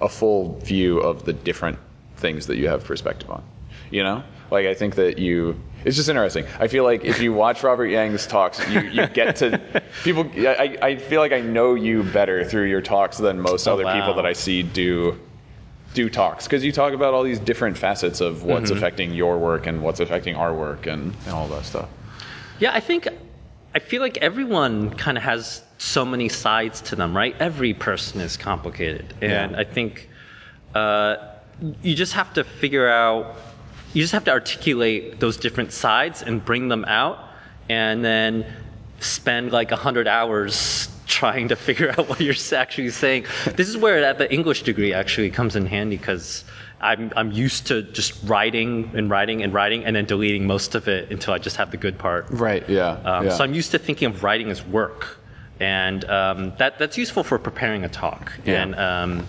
a 0.00 0.08
full 0.08 0.58
view 0.60 0.98
of 0.98 1.24
the 1.24 1.32
different 1.32 1.78
things 2.16 2.46
that 2.46 2.56
you 2.56 2.68
have 2.68 2.84
perspective 2.84 3.30
on. 3.30 3.42
You 3.90 4.02
know, 4.02 4.22
like 4.50 4.66
I 4.66 4.74
think 4.74 4.94
that 4.96 5.18
you. 5.18 5.60
It's 5.84 5.94
just 5.96 6.08
interesting. 6.08 6.44
I 6.58 6.66
feel 6.66 6.82
like 6.82 7.04
if 7.04 7.20
you 7.20 7.32
watch 7.32 7.62
Robert 7.62 7.86
Yang's 7.86 8.26
talks, 8.26 8.58
you, 8.68 8.80
you 8.80 9.06
get 9.06 9.36
to 9.36 9.60
people. 10.02 10.28
I, 10.36 10.76
I 10.82 10.96
feel 10.96 11.20
like 11.20 11.32
I 11.32 11.40
know 11.40 11.74
you 11.74 12.02
better 12.02 12.44
through 12.44 12.64
your 12.64 12.80
talks 12.82 13.18
than 13.18 13.40
most 13.40 13.68
Oh, 13.68 13.74
other 13.74 13.84
people 13.84 14.14
that 14.14 14.26
I 14.26 14.32
see 14.32 14.62
do 14.64 15.18
do 15.94 16.10
talks 16.10 16.44
because 16.46 16.64
you 16.64 16.72
talk 16.72 16.92
about 16.92 17.14
all 17.14 17.22
these 17.22 17.38
different 17.38 17.78
facets 17.78 18.20
of 18.20 18.42
what's 18.42 18.70
Mm-hmm. 18.70 18.76
affecting 18.78 19.14
your 19.14 19.38
work 19.38 19.66
and 19.66 19.80
what's 19.82 20.00
affecting 20.00 20.34
our 20.34 20.52
work 20.52 20.86
and, 20.86 21.14
and 21.24 21.34
all 21.34 21.46
that 21.48 21.64
stuff. 21.64 21.88
Yeah, 22.58 22.72
I 22.74 22.80
think 22.80 23.06
I 23.74 23.78
feel 23.78 24.02
like 24.02 24.18
everyone 24.18 24.90
kind 24.90 25.16
of 25.16 25.22
has 25.22 25.62
so 25.78 26.04
many 26.04 26.28
sides 26.28 26.80
to 26.82 26.96
them, 26.96 27.16
right? 27.16 27.36
Every 27.38 27.74
person 27.74 28.20
is 28.20 28.36
complicated, 28.36 29.14
and 29.22 29.52
Yeah. 29.52 29.58
I 29.60 29.64
think 29.64 30.08
uh, 30.74 31.16
you 31.82 31.94
just 31.94 32.14
have 32.14 32.34
to 32.34 32.42
figure 32.42 32.88
out. 32.88 33.36
You 33.96 34.02
just 34.02 34.12
have 34.12 34.24
to 34.24 34.30
articulate 34.30 35.20
those 35.20 35.38
different 35.38 35.72
sides 35.72 36.20
and 36.20 36.44
bring 36.44 36.68
them 36.68 36.84
out, 36.84 37.18
and 37.70 38.04
then 38.04 38.44
spend 39.00 39.52
like 39.52 39.72
a 39.72 39.76
hundred 39.76 40.06
hours 40.06 40.90
trying 41.06 41.48
to 41.48 41.56
figure 41.56 41.88
out 41.98 42.06
what 42.06 42.20
you're 42.20 42.34
actually 42.54 42.90
saying. 42.90 43.24
This 43.54 43.70
is 43.70 43.78
where 43.78 44.12
the 44.12 44.30
English 44.30 44.64
degree 44.64 44.92
actually 44.92 45.30
comes 45.30 45.56
in 45.56 45.64
handy 45.64 45.96
because 45.96 46.44
I'm 46.82 47.10
I'm 47.16 47.32
used 47.32 47.68
to 47.68 47.84
just 47.84 48.22
writing 48.24 48.90
and 48.94 49.08
writing 49.08 49.42
and 49.42 49.54
writing 49.54 49.86
and 49.86 49.96
then 49.96 50.04
deleting 50.04 50.46
most 50.46 50.74
of 50.74 50.88
it 50.88 51.10
until 51.10 51.32
I 51.32 51.38
just 51.38 51.56
have 51.56 51.70
the 51.70 51.78
good 51.78 51.96
part. 51.98 52.26
Right. 52.28 52.68
Yeah. 52.68 53.00
Um, 53.02 53.24
yeah. 53.24 53.30
So 53.30 53.44
I'm 53.44 53.54
used 53.54 53.70
to 53.70 53.78
thinking 53.78 54.08
of 54.08 54.22
writing 54.22 54.50
as 54.50 54.62
work, 54.62 55.20
and 55.58 56.04
um, 56.04 56.52
that 56.58 56.78
that's 56.78 56.98
useful 56.98 57.24
for 57.24 57.38
preparing 57.38 57.82
a 57.82 57.88
talk. 57.88 58.30
Yeah. 58.44 58.62
And 58.62 58.74
um, 58.74 59.26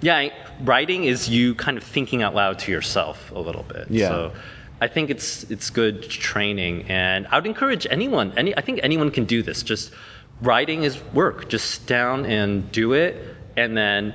yeah, 0.00 0.28
writing 0.62 1.04
is 1.04 1.28
you 1.28 1.54
kind 1.54 1.76
of 1.76 1.84
thinking 1.84 2.22
out 2.22 2.34
loud 2.34 2.58
to 2.60 2.72
yourself 2.72 3.30
a 3.32 3.38
little 3.38 3.62
bit. 3.64 3.86
Yeah. 3.90 4.08
So 4.08 4.32
I 4.80 4.88
think 4.88 5.10
it's 5.10 5.44
it's 5.44 5.70
good 5.70 6.02
training, 6.08 6.84
and 6.88 7.26
I 7.28 7.36
would 7.36 7.46
encourage 7.46 7.86
anyone. 7.90 8.32
Any 8.36 8.56
I 8.56 8.60
think 8.60 8.80
anyone 8.82 9.10
can 9.10 9.24
do 9.24 9.42
this. 9.42 9.62
Just 9.62 9.92
writing 10.40 10.84
is 10.84 11.02
work. 11.12 11.48
Just 11.48 11.70
sit 11.70 11.86
down 11.86 12.26
and 12.26 12.70
do 12.72 12.92
it, 12.92 13.36
and 13.56 13.76
then. 13.76 14.14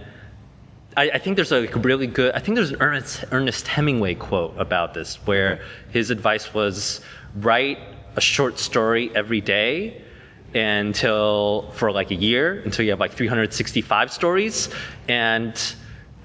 I, 0.98 1.10
I 1.16 1.18
think 1.18 1.36
there's 1.36 1.52
a 1.52 1.68
really 1.80 2.08
good. 2.08 2.34
I 2.36 2.40
think 2.40 2.56
there's 2.56 2.70
an 2.70 2.78
Ernest, 2.80 3.26
Ernest 3.34 3.68
Hemingway 3.68 4.16
quote 4.16 4.54
about 4.58 4.94
this, 4.94 5.18
where 5.28 5.60
his 5.90 6.10
advice 6.10 6.54
was 6.54 7.02
write 7.36 7.80
a 8.16 8.22
short 8.22 8.60
story 8.60 9.12
every 9.14 9.42
day 9.42 10.02
until 10.56 11.70
for 11.74 11.92
like 11.92 12.12
a 12.12 12.16
year 12.16 12.62
until 12.66 12.86
you 12.86 12.92
have 12.92 13.00
like 13.00 13.14
365 13.14 14.12
stories, 14.12 14.70
and 15.08 15.76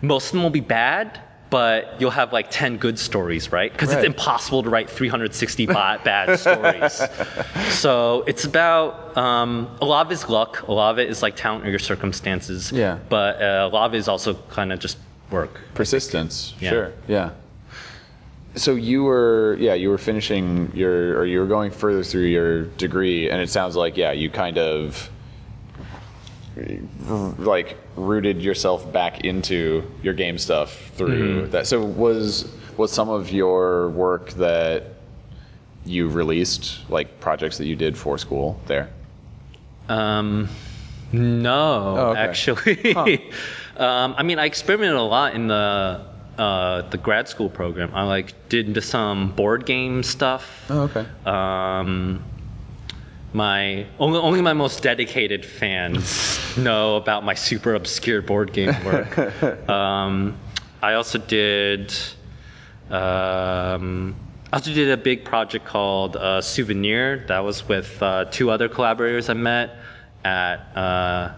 most 0.02 0.26
of 0.26 0.32
them 0.32 0.42
will 0.42 0.50
be 0.50 0.60
bad, 0.60 1.20
but 1.50 2.00
you'll 2.00 2.10
have 2.12 2.32
like 2.32 2.46
10 2.50 2.76
good 2.76 2.98
stories, 2.98 3.50
right? 3.52 3.72
Because 3.72 3.88
Right. 3.88 3.98
it's 3.98 4.06
impossible 4.06 4.62
to 4.62 4.70
write 4.70 4.88
360 4.88 5.66
ba- 5.66 6.00
bad 6.04 6.38
stories. 6.38 7.02
So 7.70 8.22
it's 8.26 8.44
about 8.44 9.16
um, 9.16 9.68
a 9.80 9.84
lot 9.84 10.06
of 10.06 10.12
it's 10.12 10.28
luck, 10.28 10.62
a 10.68 10.72
lot 10.72 10.90
of 10.92 10.98
it 10.98 11.10
is 11.10 11.22
like 11.22 11.34
talent 11.36 11.66
or 11.66 11.70
your 11.70 11.78
circumstances. 11.80 12.70
Yeah. 12.72 12.98
But 13.08 13.42
uh, 13.42 13.68
a 13.70 13.72
lot 13.74 13.86
of 13.86 13.94
it 13.94 13.98
is 13.98 14.08
also 14.08 14.34
kind 14.50 14.72
of 14.72 14.78
just 14.78 14.96
work. 15.30 15.60
persistence 15.74 16.54
Yeah. 16.60 16.70
sure 16.70 16.92
yeah 17.06 17.30
so 18.56 18.74
you 18.74 19.04
were 19.04 19.56
yeah 19.60 19.74
you 19.74 19.88
were 19.88 19.98
finishing 19.98 20.70
your 20.74 21.18
or 21.18 21.24
you 21.24 21.38
were 21.38 21.46
going 21.46 21.70
further 21.70 22.02
through 22.02 22.24
your 22.26 22.64
degree 22.64 23.30
and 23.30 23.40
it 23.40 23.48
sounds 23.48 23.76
like 23.76 23.96
yeah 23.96 24.12
you 24.12 24.30
kind 24.30 24.58
of 24.58 25.10
like 27.38 27.76
rooted 27.96 28.42
yourself 28.42 28.92
back 28.92 29.20
into 29.24 29.88
your 30.02 30.14
game 30.14 30.36
stuff 30.36 30.90
through 30.94 31.46
that 31.48 31.66
so 31.66 31.82
was 31.82 32.52
was 32.76 32.92
some 32.92 33.08
of 33.08 33.30
your 33.30 33.90
work 33.90 34.30
that 34.32 34.94
you 35.84 36.08
released 36.08 36.88
like 36.90 37.20
projects 37.20 37.58
that 37.58 37.66
you 37.66 37.76
did 37.76 37.96
for 37.96 38.18
school 38.18 38.60
there? 38.66 38.90
Um, 39.88 40.48
no, 41.12 41.96
Oh, 41.98 42.06
okay. 42.10 42.20
actually. 42.20 42.94
um, 43.76 44.14
I 44.16 44.22
mean, 44.22 44.38
I 44.38 44.44
experimented 44.44 44.96
a 44.96 45.02
lot 45.02 45.34
in 45.34 45.48
the 45.48 46.06
uh, 46.40 46.88
the 46.88 46.96
grad 46.96 47.28
school 47.28 47.50
program. 47.50 47.90
I 47.94 48.04
like 48.04 48.48
did 48.48 48.82
some 48.82 49.32
board 49.32 49.66
game 49.66 50.02
stuff. 50.02 50.64
Oh, 50.70 50.82
okay. 50.84 51.06
Um, 51.26 52.24
my 53.34 53.86
only, 53.98 54.18
only 54.18 54.40
my 54.40 54.54
most 54.54 54.82
dedicated 54.82 55.44
fans 55.44 56.56
know 56.56 56.96
about 56.96 57.24
my 57.24 57.34
super 57.34 57.74
obscure 57.74 58.22
board 58.22 58.54
game 58.54 58.74
work. 58.86 59.18
um, 59.68 60.38
I 60.82 60.94
also 60.94 61.18
did. 61.18 61.94
Um, 62.88 64.16
I 64.50 64.56
also 64.56 64.72
did 64.72 64.90
a 64.90 64.96
big 64.96 65.26
project 65.26 65.66
called 65.66 66.16
uh, 66.16 66.40
Souvenir. 66.40 67.26
That 67.28 67.40
was 67.40 67.68
with 67.68 68.02
uh, 68.02 68.24
two 68.24 68.50
other 68.50 68.68
collaborators 68.68 69.28
I 69.28 69.34
met 69.34 69.76
at 70.24 70.56
uh, 70.74 71.34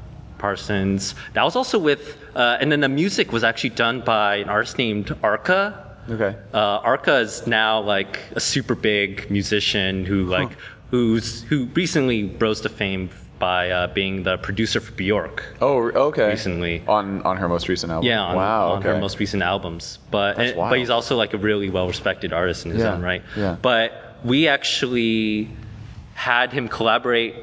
Parsons. 0.46 1.14
That 1.34 1.44
was 1.44 1.54
also 1.54 1.78
with, 1.78 2.16
uh, 2.34 2.58
and 2.60 2.70
then 2.72 2.80
the 2.80 2.88
music 2.88 3.30
was 3.32 3.44
actually 3.44 3.70
done 3.70 4.00
by 4.00 4.36
an 4.44 4.48
artist 4.48 4.76
named 4.76 5.16
Arca. 5.22 5.62
Okay. 6.10 6.34
Uh, 6.52 6.58
Arca 6.92 7.18
is 7.20 7.46
now 7.46 7.80
like 7.80 8.18
a 8.32 8.40
super 8.40 8.74
big 8.74 9.30
musician 9.30 10.04
who 10.04 10.24
like 10.24 10.50
who's 10.90 11.42
who 11.44 11.66
recently 11.82 12.24
rose 12.40 12.60
to 12.62 12.68
fame 12.68 13.08
by 13.38 13.70
uh, 13.70 13.86
being 13.94 14.24
the 14.24 14.36
producer 14.38 14.80
for 14.80 14.90
Bjork. 14.92 15.44
Oh, 15.60 15.90
okay. 16.10 16.28
Recently. 16.30 16.82
on 16.88 17.22
on 17.22 17.36
her 17.36 17.48
most 17.48 17.68
recent 17.68 17.92
album. 17.92 18.08
Yeah, 18.08 18.20
on, 18.22 18.34
wow. 18.36 18.72
on 18.72 18.82
her 18.82 18.98
most 18.98 19.20
recent 19.20 19.44
albums. 19.44 20.00
But 20.10 20.40
and- 20.40 20.56
but 20.56 20.76
he's 20.76 20.90
also 20.90 21.16
like 21.16 21.34
a 21.34 21.38
really 21.38 21.70
well 21.70 21.86
respected 21.86 22.32
artist 22.32 22.66
in 22.66 22.72
his 22.72 22.82
Yeah, 22.82 22.94
own 22.94 23.02
right. 23.02 23.22
yeah. 23.36 23.56
But 23.62 23.90
we 24.24 24.48
actually 24.48 25.48
had 26.14 26.52
him 26.52 26.68
collaborate 26.68 27.34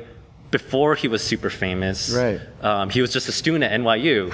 before 0.51 0.95
he 0.95 1.07
was 1.07 1.23
super 1.23 1.49
famous. 1.49 2.09
Right. 2.11 2.41
Um, 2.61 2.89
he 2.89 3.01
was 3.01 3.11
just 3.13 3.27
a 3.29 3.31
student 3.31 3.63
at 3.63 3.79
NYU, 3.79 4.31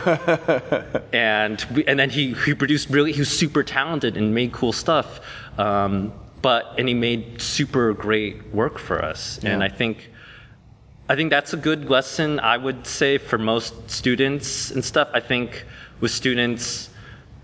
and 1.13 1.65
we, 1.73 1.85
and 1.85 1.99
then 1.99 2.09
he 2.09 2.33
he 2.33 2.53
produced 2.53 2.89
really 2.89 3.11
he 3.11 3.19
was 3.19 3.29
super 3.29 3.63
talented 3.63 4.17
and 4.17 4.33
made 4.33 4.51
cool 4.51 4.73
stuff. 4.73 5.19
Um, 5.57 6.13
but 6.41 6.75
and 6.77 6.87
he 6.87 6.93
made 6.93 7.41
super 7.41 7.93
great 7.93 8.53
work 8.53 8.77
for 8.77 9.03
us, 9.03 9.39
and 9.43 9.63
I 9.63 9.69
think. 9.69 10.11
I 11.07 11.15
think 11.15 11.29
that's 11.29 11.53
a 11.53 11.57
good 11.57 11.87
lesson, 11.87 12.39
I 12.39 12.57
would 12.57 12.87
say, 12.87 13.19
for 13.19 13.37
most 13.37 13.91
students 13.91 14.71
and 14.71 14.83
stuff. 14.83 15.07
I 15.13 15.19
think 15.19 15.63
with 15.99 16.09
students, 16.09 16.89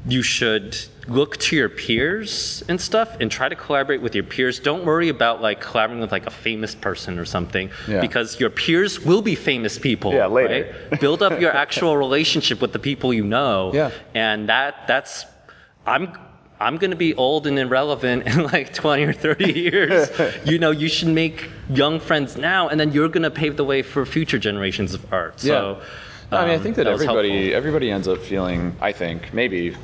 you 0.08 0.24
should 0.24 0.78
look 1.08 1.38
to 1.38 1.56
your 1.56 1.70
peers 1.70 2.64
and 2.70 2.80
stuff 2.80 3.18
and 3.20 3.30
try 3.32 3.50
to 3.50 3.56
collaborate 3.56 4.02
with 4.02 4.16
your 4.16 4.24
peers. 4.24 4.60
Don't 4.60 4.86
worry 4.86 5.10
about 5.10 5.42
like 5.42 5.62
collaborating 5.62 6.02
with 6.02 6.12
like 6.12 6.26
a 6.26 6.32
famous 6.32 6.74
person 6.74 7.20
or 7.20 7.26
something 7.26 7.70
Yeah. 7.88 8.02
because 8.02 8.40
your 8.40 8.50
peers 8.50 9.00
will 9.00 9.22
be 9.22 9.36
famous 9.36 9.78
people. 9.78 10.14
Yeah, 10.14 10.28
later. 10.28 10.74
right? 10.92 11.00
Build 11.00 11.22
up 11.22 11.40
your 11.40 11.52
actual 11.56 11.98
relationship 12.08 12.62
with 12.62 12.74
the 12.74 12.80
people 12.80 13.14
you 13.14 13.24
know. 13.24 13.72
Yeah. 13.74 13.92
And 14.16 14.50
that 14.50 14.88
that's 14.88 15.26
I'm 15.86 16.14
I'm 16.60 16.78
going 16.78 16.92
to 16.92 16.98
be 16.98 17.16
old 17.16 17.48
and 17.48 17.58
irrelevant 17.58 18.28
in 18.28 18.44
like 18.44 18.72
20 18.74 19.04
or 19.04 19.14
30 19.14 19.52
years. 19.60 20.10
you 20.46 20.60
know, 20.60 20.70
you 20.72 20.88
should 20.88 21.08
make 21.10 21.50
young 21.70 22.00
friends 22.00 22.38
now 22.38 22.68
and 22.70 22.80
then 22.80 22.92
you're 22.92 23.10
going 23.10 23.24
to 23.24 23.32
pave 23.32 23.58
the 23.58 23.66
way 23.66 23.82
for 23.82 24.06
future 24.06 24.38
generations 24.40 24.94
of 24.94 25.12
art. 25.14 25.40
So 25.40 25.78
Yeah. 25.80 25.86
No, 26.32 26.38
I 26.38 26.42
mean, 26.42 26.52
I 26.52 26.56
um, 26.56 26.64
think 26.64 26.76
that, 26.78 26.86
was 26.88 27.02
everybody 27.02 27.54
everybody 27.54 27.92
ends 27.92 28.08
up 28.08 28.20
feeling. 28.20 28.76
I 28.80 28.94
think 28.94 29.34
maybe. 29.34 29.76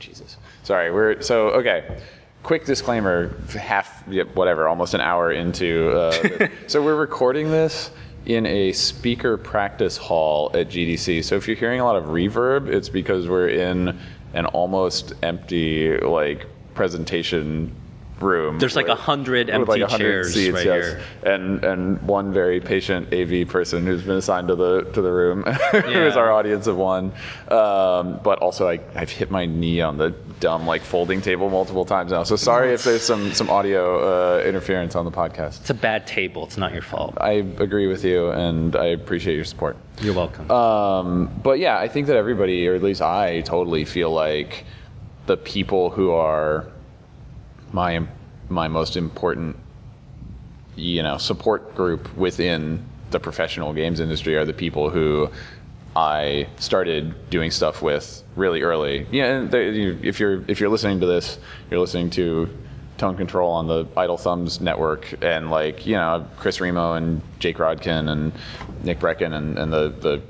Jesus. 0.00 0.36
Sorry. 0.64 0.90
We're 0.90 1.20
so 1.22 1.50
okay. 1.50 2.00
Quick 2.42 2.64
disclaimer: 2.64 3.36
half, 3.50 4.02
yeah, 4.08 4.24
whatever, 4.34 4.66
almost 4.66 4.94
an 4.94 5.00
hour 5.00 5.30
into. 5.30 5.90
Uh, 5.92 6.48
so 6.66 6.82
we're 6.82 6.96
recording 6.96 7.50
this 7.50 7.90
in 8.26 8.44
a 8.46 8.72
speaker 8.72 9.36
practice 9.36 9.96
hall 9.96 10.50
at 10.54 10.68
GDC. 10.68 11.22
So 11.24 11.36
if 11.36 11.46
you're 11.46 11.56
hearing 11.56 11.78
a 11.78 11.84
lot 11.84 11.96
of 11.96 12.06
reverb, 12.06 12.66
it's 12.66 12.88
because 12.88 13.28
we're 13.28 13.48
in 13.48 13.96
an 14.34 14.46
almost 14.46 15.12
empty 15.22 15.96
like 15.98 16.46
presentation 16.74 17.74
room. 18.20 18.58
There's 18.58 18.76
like 18.76 18.88
a 18.88 18.94
hundred 18.94 19.50
empty 19.50 19.72
like 19.72 19.80
100 19.82 19.98
chairs 19.98 20.34
seats, 20.34 20.54
right 20.54 20.64
yes. 20.66 20.84
here. 20.84 21.00
and 21.22 21.64
and 21.64 22.02
one 22.02 22.32
very 22.32 22.60
patient 22.60 23.12
AV 23.12 23.48
person 23.48 23.84
who's 23.86 24.02
been 24.02 24.16
assigned 24.16 24.48
to 24.48 24.54
the 24.54 24.82
to 24.92 25.02
the 25.02 25.12
room, 25.12 25.42
who 25.72 25.78
is 25.78 26.14
Yeah. 26.14 26.20
our 26.20 26.32
audience 26.32 26.66
of 26.66 26.76
one. 26.76 27.12
Um, 27.48 28.20
but 28.22 28.38
also, 28.38 28.68
I, 28.68 28.80
I've 28.94 29.10
hit 29.10 29.30
my 29.30 29.46
knee 29.46 29.80
on 29.80 29.98
the 29.98 30.10
dumb 30.40 30.66
like 30.66 30.82
folding 30.82 31.20
table 31.20 31.50
multiple 31.50 31.84
times 31.84 32.12
now. 32.12 32.22
So 32.22 32.36
sorry 32.36 32.72
if 32.72 32.84
there's 32.84 33.02
some 33.02 33.32
some 33.32 33.50
audio 33.50 34.38
uh, 34.38 34.42
interference 34.44 34.96
on 34.96 35.04
the 35.04 35.12
podcast. 35.12 35.60
It's 35.60 35.70
a 35.70 35.74
bad 35.74 36.06
table. 36.06 36.44
It's 36.44 36.56
not 36.56 36.72
your 36.72 36.82
fault. 36.82 37.18
I 37.20 37.32
agree 37.32 37.86
with 37.86 38.04
you, 38.04 38.30
and 38.30 38.74
I 38.76 38.86
appreciate 38.86 39.34
your 39.36 39.44
support. 39.44 39.76
You're 40.00 40.14
welcome. 40.14 40.50
Um, 40.50 41.30
but 41.42 41.58
yeah, 41.58 41.78
I 41.78 41.88
think 41.88 42.06
that 42.08 42.16
everybody, 42.16 42.66
or 42.68 42.74
at 42.74 42.82
least 42.82 43.00
I, 43.02 43.40
totally 43.42 43.84
feel 43.84 44.10
like 44.10 44.64
the 45.26 45.36
people 45.36 45.90
who 45.90 46.12
are 46.12 46.66
my 47.76 48.00
my 48.48 48.68
most 48.68 48.96
important, 48.96 49.54
you 50.76 51.02
know, 51.02 51.18
support 51.18 51.74
group 51.74 52.16
within 52.16 52.82
the 53.10 53.20
professional 53.20 53.72
games 53.74 54.00
industry 54.00 54.34
are 54.36 54.46
the 54.46 54.54
people 54.54 54.88
who 54.88 55.28
I 55.94 56.48
started 56.56 57.14
doing 57.30 57.50
stuff 57.50 57.82
with 57.82 58.22
really 58.34 58.62
early. 58.62 59.06
Yeah, 59.12 59.44
they, 59.44 59.70
you, 59.70 59.98
if 60.02 60.18
you're 60.18 60.42
if 60.48 60.58
you're 60.58 60.70
listening 60.70 61.00
to 61.00 61.06
this, 61.06 61.38
you're 61.70 61.80
listening 61.80 62.10
to 62.10 62.48
Tone 62.96 63.16
Control 63.16 63.52
on 63.52 63.66
the 63.66 63.86
Idle 63.94 64.16
Thumbs 64.16 64.58
network, 64.60 65.22
and 65.22 65.50
like 65.50 65.86
you 65.86 65.96
know 65.96 66.26
Chris 66.38 66.60
Remo 66.60 66.94
and 66.94 67.20
Jake 67.40 67.58
Rodkin 67.58 68.08
and 68.08 68.32
Nick 68.82 69.00
Breckon 69.00 69.34
and, 69.34 69.58
and 69.58 69.70
the 69.70 69.90
the 70.00 70.22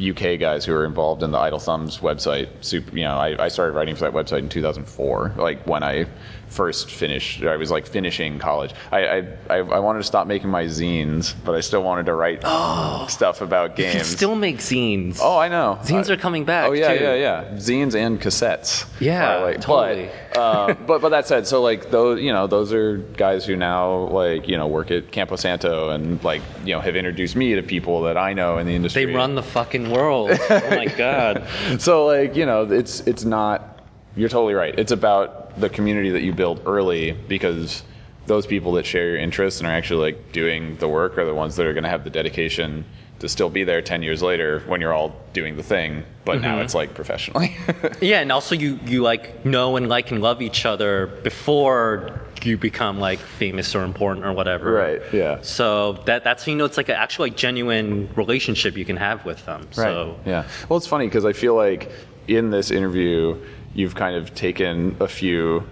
UK 0.00 0.38
guys 0.38 0.64
who 0.64 0.74
are 0.74 0.84
involved 0.84 1.22
in 1.22 1.30
the 1.30 1.38
Idle 1.38 1.58
Thumbs 1.58 1.98
website. 1.98 2.48
Super, 2.60 2.96
you 2.96 3.04
know, 3.04 3.16
I, 3.16 3.44
I 3.44 3.48
started 3.48 3.72
writing 3.74 3.94
for 3.94 4.04
that 4.04 4.12
website 4.12 4.40
in 4.40 4.48
2004, 4.48 5.34
like 5.36 5.66
when 5.66 5.82
I 5.82 6.06
first 6.50 6.90
finished. 6.90 7.42
I 7.42 7.56
was 7.56 7.70
like 7.70 7.86
finishing 7.86 8.38
college. 8.38 8.74
I 8.92 9.26
I, 9.48 9.56
I, 9.56 9.78
wanted 9.78 10.00
to 10.00 10.04
stop 10.04 10.26
making 10.26 10.50
my 10.50 10.64
zines, 10.64 11.34
but 11.44 11.54
I 11.54 11.60
still 11.60 11.82
wanted 11.82 12.06
to 12.06 12.14
write 12.14 12.40
stuff 13.10 13.40
about 13.40 13.78
you 13.78 13.84
can 13.84 13.94
games. 13.94 14.08
still 14.08 14.34
make 14.34 14.58
zines. 14.58 15.18
Oh, 15.22 15.38
I 15.38 15.48
know. 15.48 15.78
Zines 15.82 16.10
I- 16.10 16.14
are 16.14 16.16
coming 16.16 16.44
back. 16.44 16.68
Oh 16.68 16.72
yeah, 16.72 16.94
too. 16.94 17.04
yeah, 17.04 17.14
yeah. 17.14 17.44
Zines 17.54 17.94
and 17.94 18.20
cassettes. 18.20 18.86
Yeah, 19.00 19.36
like, 19.36 19.60
totally. 19.60 20.10
But, 20.34 20.38
uh, 20.40 20.74
but 20.86 21.00
but 21.00 21.10
that 21.10 21.26
said, 21.26 21.46
so 21.46 21.62
like 21.62 21.90
those 21.90 22.20
you 22.20 22.32
know 22.32 22.46
those 22.46 22.72
are 22.72 22.98
guys 22.98 23.46
who 23.46 23.56
now 23.56 24.08
like 24.08 24.48
you 24.48 24.56
know 24.56 24.66
work 24.66 24.90
at 24.90 25.12
Campo 25.12 25.36
Santo 25.36 25.90
and 25.90 26.22
like 26.24 26.42
you 26.64 26.74
know 26.74 26.80
have 26.80 26.96
introduced 26.96 27.36
me 27.36 27.54
to 27.54 27.62
people 27.62 28.02
that 28.02 28.16
I 28.16 28.32
know 28.32 28.58
in 28.58 28.66
the 28.66 28.74
industry. 28.74 29.04
They 29.04 29.14
run 29.14 29.36
the 29.36 29.42
fucking 29.42 29.90
world. 29.90 30.30
oh 30.32 30.70
my 30.70 30.86
god. 30.98 31.46
so 31.78 32.06
like 32.06 32.34
you 32.34 32.46
know 32.46 32.64
it's 32.70 33.00
it's 33.00 33.24
not 33.24 33.78
you're 34.16 34.28
totally 34.28 34.54
right 34.54 34.76
it's 34.76 34.90
about 34.90 35.39
the 35.56 35.68
community 35.68 36.10
that 36.10 36.22
you 36.22 36.32
build 36.32 36.62
early 36.66 37.12
because 37.12 37.82
those 38.26 38.46
people 38.46 38.72
that 38.72 38.86
share 38.86 39.08
your 39.08 39.18
interests 39.18 39.60
and 39.60 39.68
are 39.68 39.72
actually 39.72 40.12
like 40.12 40.32
doing 40.32 40.76
the 40.76 40.88
work 40.88 41.18
are 41.18 41.24
the 41.24 41.34
ones 41.34 41.56
that 41.56 41.66
are 41.66 41.72
going 41.72 41.84
to 41.84 41.90
have 41.90 42.04
the 42.04 42.10
dedication 42.10 42.84
to 43.18 43.28
still 43.28 43.50
be 43.50 43.64
there 43.64 43.82
10 43.82 44.02
years 44.02 44.22
later 44.22 44.60
when 44.66 44.80
you're 44.80 44.94
all 44.94 45.14
doing 45.32 45.56
the 45.56 45.62
thing 45.62 46.04
but 46.24 46.40
now 46.40 46.54
mm-hmm. 46.54 46.62
it's 46.62 46.74
like 46.74 46.94
professionally 46.94 47.54
Yeah, 48.00 48.20
and 48.20 48.32
also 48.32 48.54
you 48.54 48.78
you 48.86 49.02
like 49.02 49.44
know 49.44 49.76
and 49.76 49.88
like 49.88 50.10
and 50.10 50.22
love 50.22 50.40
each 50.42 50.64
other 50.64 51.06
before 51.22 52.20
you 52.42 52.56
become 52.56 52.98
like 52.98 53.18
famous 53.18 53.74
or 53.74 53.84
important 53.84 54.24
or 54.24 54.32
whatever. 54.32 54.72
Right, 54.72 55.02
yeah. 55.12 55.42
So 55.42 55.94
that 56.06 56.24
that's 56.24 56.46
you 56.46 56.56
know 56.56 56.64
it's 56.64 56.78
like 56.78 56.88
an 56.88 56.94
actual 56.94 57.26
like 57.26 57.36
genuine 57.36 58.08
relationship 58.14 58.76
you 58.76 58.86
can 58.86 58.96
have 58.96 59.24
with 59.26 59.44
them. 59.44 59.68
So 59.72 60.18
yeah 60.24 60.48
well 60.68 60.76
it's 60.76 60.86
funny 60.86 61.06
because 61.06 61.24
i 61.24 61.32
feel 61.32 61.54
like 61.54 61.90
in 62.28 62.50
this 62.50 62.70
interview 62.70 63.36
you've 63.74 63.94
kind 63.94 64.16
of 64.16 64.34
taken 64.34 64.96
a 65.00 65.08
few 65.08 65.66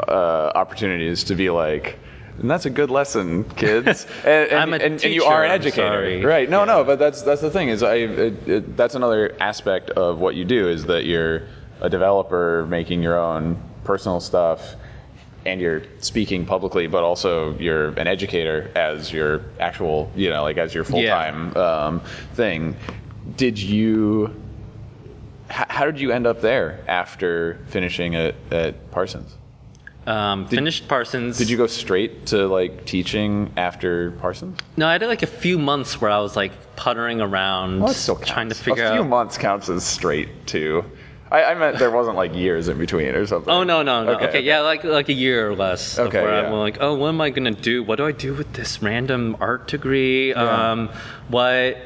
uh, 0.00 0.52
opportunities 0.54 1.24
to 1.24 1.34
be 1.34 1.50
like 1.50 1.98
and 2.38 2.50
that's 2.50 2.64
a 2.64 2.70
good 2.70 2.90
lesson, 2.90 3.44
kids. 3.44 4.06
And, 4.24 4.50
and, 4.50 4.58
I'm 4.58 4.72
a 4.72 4.76
and, 4.76 5.04
and 5.04 5.14
you 5.14 5.24
are 5.24 5.44
an 5.44 5.50
educator, 5.50 6.26
right? 6.26 6.48
No, 6.48 6.64
no, 6.64 6.84
but 6.84 6.98
that's 6.98 7.22
that's 7.22 7.40
the 7.40 7.50
thing 7.50 7.68
is 7.68 7.82
I 7.82 7.94
it, 7.94 8.48
it, 8.48 8.76
that's 8.76 8.94
another 8.94 9.36
aspect 9.40 9.90
of 9.90 10.18
what 10.18 10.34
you 10.34 10.44
do 10.44 10.68
is 10.68 10.84
that 10.86 11.04
you're 11.04 11.42
a 11.80 11.90
developer 11.90 12.66
making 12.68 13.02
your 13.02 13.18
own 13.18 13.60
personal 13.84 14.20
stuff, 14.20 14.76
and 15.44 15.60
you're 15.60 15.82
speaking 15.98 16.46
publicly, 16.46 16.86
but 16.86 17.02
also 17.02 17.56
you're 17.58 17.88
an 17.98 18.06
educator 18.06 18.70
as 18.76 19.12
your 19.12 19.42
actual, 19.58 20.10
you 20.14 20.30
know, 20.30 20.42
like 20.42 20.56
as 20.56 20.72
your 20.72 20.84
full 20.84 21.02
time 21.02 21.56
um, 21.56 22.00
thing. 22.34 22.76
Did 23.36 23.58
you? 23.58 24.41
How 25.52 25.84
did 25.84 26.00
you 26.00 26.12
end 26.12 26.26
up 26.26 26.40
there 26.40 26.82
after 26.88 27.58
finishing 27.68 28.14
at, 28.14 28.34
at 28.50 28.90
Parsons? 28.90 29.36
um, 30.06 30.48
finished 30.48 30.88
Parsons. 30.88 31.36
Did 31.38 31.50
you 31.50 31.56
go 31.58 31.66
straight 31.66 32.26
to 32.26 32.48
like 32.48 32.86
teaching 32.86 33.52
after 33.56 34.12
Parsons? 34.12 34.58
No, 34.78 34.88
I 34.88 34.96
did 34.98 35.06
like 35.08 35.22
a 35.22 35.26
few 35.28 35.58
months 35.58 36.00
where 36.00 36.10
I 36.10 36.18
was 36.20 36.34
like 36.36 36.52
puttering 36.74 37.20
around, 37.20 37.82
Well, 37.82 37.92
still 37.92 38.16
trying 38.16 38.48
to 38.48 38.54
figure 38.54 38.82
out. 38.84 38.92
a 38.92 38.96
few 38.96 39.02
out. 39.04 39.08
months 39.10 39.36
counts 39.38 39.68
as 39.68 39.84
straight 39.84 40.46
too. 40.46 40.84
I, 41.30 41.44
I 41.44 41.54
meant 41.54 41.78
there 41.78 41.90
wasn't 41.90 42.16
like 42.16 42.34
years 42.34 42.68
in 42.68 42.78
between 42.78 43.08
or 43.14 43.26
something. 43.26 43.52
Oh 43.52 43.62
no 43.62 43.82
no 43.82 44.04
no. 44.04 44.12
Okay, 44.14 44.28
Okay, 44.28 44.40
yeah, 44.40 44.60
like 44.60 44.84
like 44.84 45.08
a 45.10 45.14
year 45.14 45.50
or 45.50 45.54
less. 45.54 45.98
Okay, 45.98 46.20
where 46.22 46.32
yeah. 46.42 46.46
I'm 46.46 46.52
like, 46.52 46.78
oh, 46.80 46.94
what 46.94 47.08
am 47.08 47.20
I 47.20 47.28
gonna 47.30 47.50
do? 47.52 47.82
What 47.82 47.96
do 47.96 48.06
I 48.06 48.12
do 48.12 48.32
with 48.34 48.52
this 48.54 48.82
random 48.82 49.36
art 49.40 49.68
degree? 49.68 50.32
Um, 50.34 50.88
what? 51.28 51.76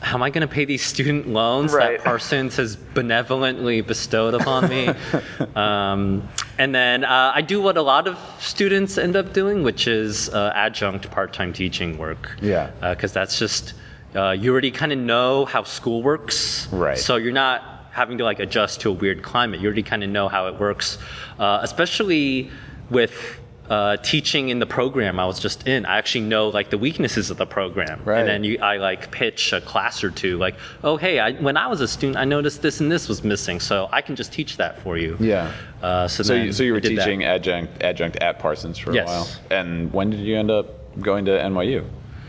How 0.00 0.16
am 0.16 0.22
I 0.22 0.30
gonna 0.30 0.46
pay 0.46 0.64
these 0.64 0.84
student 0.84 1.28
loans 1.28 1.72
Right. 1.72 1.98
that 1.98 2.04
Parsons 2.04 2.56
has 2.56 2.76
benevolently 2.76 3.80
bestowed 3.80 4.34
upon 4.34 4.68
me? 4.68 4.90
um, 5.56 6.26
and 6.58 6.74
then 6.74 7.04
uh, 7.04 7.32
I 7.34 7.42
do 7.42 7.60
what 7.60 7.76
a 7.76 7.82
lot 7.82 8.06
of 8.06 8.18
students 8.38 8.96
end 8.98 9.16
up 9.16 9.32
doing, 9.32 9.62
which 9.62 9.86
is 9.88 10.28
uh, 10.30 10.52
adjunct 10.54 11.10
part-time 11.10 11.52
teaching 11.52 11.98
work. 11.98 12.36
Yeah. 12.40 12.70
Because 12.80 13.12
that's 13.12 13.38
just 13.38 13.74
uh, 14.14 14.30
you 14.30 14.52
already 14.52 14.70
kind 14.70 14.92
of 14.92 14.98
know 14.98 15.44
how 15.44 15.62
school 15.64 16.02
works. 16.02 16.68
Right. 16.72 16.96
So 16.98 17.16
you're 17.16 17.32
not 17.32 17.86
having 17.90 18.18
to 18.18 18.24
like 18.24 18.38
adjust 18.38 18.80
to 18.82 18.90
a 18.90 18.92
weird 18.92 19.22
climate. 19.22 19.60
You 19.60 19.66
already 19.66 19.82
kind 19.82 20.04
of 20.04 20.10
know 20.10 20.28
how 20.28 20.46
it 20.46 20.58
works, 20.60 20.98
uh, 21.38 21.58
especially 21.62 22.50
with 22.90 23.38
uh, 23.70 23.96
teaching 23.98 24.48
in 24.48 24.58
the 24.60 24.66
program 24.66 25.20
I 25.20 25.26
was 25.26 25.38
just 25.38 25.66
in. 25.68 25.84
I 25.86 25.98
actually 25.98 26.22
know 26.22 26.48
like 26.48 26.70
the 26.70 26.78
weaknesses 26.78 27.30
of 27.30 27.36
the 27.36 27.46
program, 27.46 28.00
Right. 28.04 28.20
and 28.20 28.28
then 28.28 28.44
you, 28.44 28.58
I 28.60 28.76
like 28.78 29.10
pitch 29.10 29.52
a 29.52 29.60
class 29.60 30.02
or 30.02 30.10
two, 30.10 30.38
like, 30.38 30.54
oh 30.82 30.96
hey, 30.96 31.18
I, 31.18 31.32
when 31.32 31.56
I 31.56 31.66
was 31.66 31.80
a 31.80 31.88
student, 31.88 32.16
I 32.16 32.24
noticed 32.24 32.62
this 32.62 32.80
and 32.80 32.90
this 32.90 33.08
was 33.08 33.22
missing, 33.24 33.60
so 33.60 33.88
I 33.92 34.00
can 34.00 34.16
just 34.16 34.32
teach 34.32 34.56
that 34.56 34.80
for 34.82 34.96
you. 34.96 35.16
Yeah. 35.20 35.52
Uh, 35.82 36.08
so 36.08 36.22
So 36.22 36.32
then 36.34 36.46
you, 36.46 36.52
so 36.52 36.62
you 36.62 36.72
were 36.72 36.80
did 36.80 36.96
that. 36.96 37.04
teaching 37.04 37.24
adjunct 37.24 37.82
adjunct 37.82 38.16
at 38.16 38.38
Parsons 38.38 38.78
for 38.78 38.90
a 38.98 39.04
while. 39.04 39.28
And 39.50 39.92
when 39.92 40.10
did 40.10 40.20
you 40.20 40.36
end 40.38 40.50
up 40.50 40.66
going 41.00 41.24
to 41.26 41.32
NYU 41.32 41.84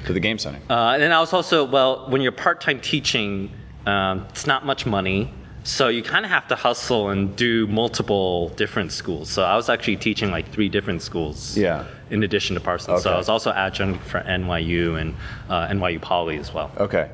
to 0.06 0.14
the 0.14 0.20
game 0.20 0.38
center? 0.38 0.60
Uh, 0.70 0.92
and 0.94 1.02
then 1.02 1.12
I 1.12 1.20
was 1.20 1.32
also 1.34 1.64
well, 1.64 2.06
when 2.10 2.22
you're 2.22 2.32
part-time 2.34 2.82
teaching, 2.82 3.50
um, 3.86 4.26
it's 4.30 4.46
not 4.46 4.66
much 4.66 4.86
money, 4.86 5.34
so 5.64 5.88
you 5.88 6.02
kind 6.02 6.26
of 6.26 6.32
have 6.32 6.48
to 6.48 6.56
hustle 6.56 7.10
and 7.10 7.36
do 7.36 7.68
multiple 7.68 8.50
different 8.50 8.92
schools. 8.92 9.30
So 9.30 9.44
I 9.44 9.56
was 9.56 9.70
actually 9.70 9.98
teaching 9.98 10.32
like 10.32 10.50
three 10.52 10.70
different 10.70 11.02
schools. 11.02 11.58
Yeah. 11.58 11.86
In 12.10 12.24
addition 12.24 12.56
to 12.56 12.60
Parsons, 12.60 13.04
so 13.04 13.14
I 13.14 13.18
was 13.18 13.30
also 13.30 13.52
adjunct 13.52 14.04
for 14.04 14.22
NYU 14.22 15.00
and 15.00 15.16
uh, 15.48 15.68
NYU 15.68 16.02
Poly 16.02 16.38
as 16.38 16.52
well. 16.54 16.72
Okay. 16.78 17.12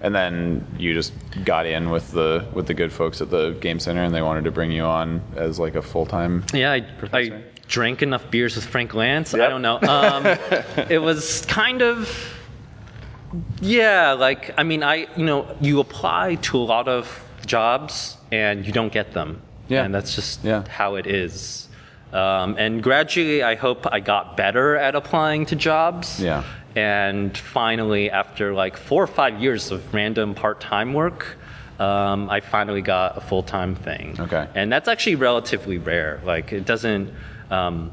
And 0.00 0.14
then 0.14 0.64
you 0.78 0.94
just 0.94 1.12
got 1.44 1.66
in 1.66 1.90
with 1.90 2.12
the 2.12 2.46
with 2.52 2.68
the 2.68 2.74
good 2.74 2.92
folks 2.92 3.20
at 3.20 3.30
the 3.30 3.50
game 3.60 3.80
center, 3.80 4.04
and 4.04 4.14
they 4.14 4.22
wanted 4.22 4.44
to 4.44 4.52
bring 4.52 4.70
you 4.70 4.84
on 4.84 5.20
as 5.34 5.58
like 5.58 5.74
a 5.74 5.82
full 5.82 6.06
time. 6.06 6.44
Yeah, 6.54 6.70
I, 6.70 6.86
I 7.12 7.42
drank 7.68 8.02
enough 8.02 8.30
beers 8.30 8.56
with 8.56 8.64
Frank 8.64 8.92
Lantz. 8.92 9.34
I 9.34 9.48
don't 9.48 9.62
know. 9.62 9.78
Um, 9.80 10.26
it 10.90 11.00
was 11.00 11.44
kind 11.46 11.82
of, 11.82 12.08
yeah, 13.60 14.12
like, 14.12 14.52
I 14.58 14.62
mean, 14.62 14.82
I, 14.82 15.06
you 15.16 15.24
know, 15.24 15.54
you 15.60 15.80
apply 15.80 16.36
to 16.36 16.56
a 16.56 16.60
lot 16.64 16.88
of 16.88 17.22
jobs 17.48 18.16
and 18.30 18.64
you 18.66 18.72
don't 18.72 18.92
get 18.92 19.12
them. 19.12 19.40
Yeah. 19.68 19.84
And 19.84 19.94
that's 19.94 20.14
just 20.14 20.44
Yeah. 20.44 20.62
how 20.68 20.94
it 20.94 21.06
is. 21.06 21.68
Um, 22.12 22.54
and 22.58 22.82
gradually, 22.82 23.42
I 23.42 23.54
hope 23.54 23.86
I 23.92 24.00
got 24.00 24.36
better 24.36 24.76
at 24.76 24.94
applying 24.94 25.46
to 25.46 25.56
jobs. 25.56 26.22
Yeah. 26.22 26.42
And 26.76 27.36
finally, 27.36 28.10
after 28.10 28.54
like 28.54 28.76
four 28.76 29.02
or 29.02 29.06
five 29.08 29.40
years 29.42 29.70
of 29.70 29.92
random 29.92 30.34
part 30.34 30.60
time 30.60 30.94
work, 30.94 31.36
um, 31.80 32.30
I 32.30 32.40
finally 32.40 32.82
got 32.82 33.16
a 33.16 33.20
full 33.20 33.42
time 33.42 33.74
thing. 33.74 34.16
Okay. 34.18 34.46
And 34.54 34.72
that's 34.72 34.88
actually 34.88 35.16
relatively 35.16 35.78
rare. 35.78 36.20
Like, 36.24 36.52
it 36.52 36.64
doesn't 36.64 37.12
um, 37.50 37.92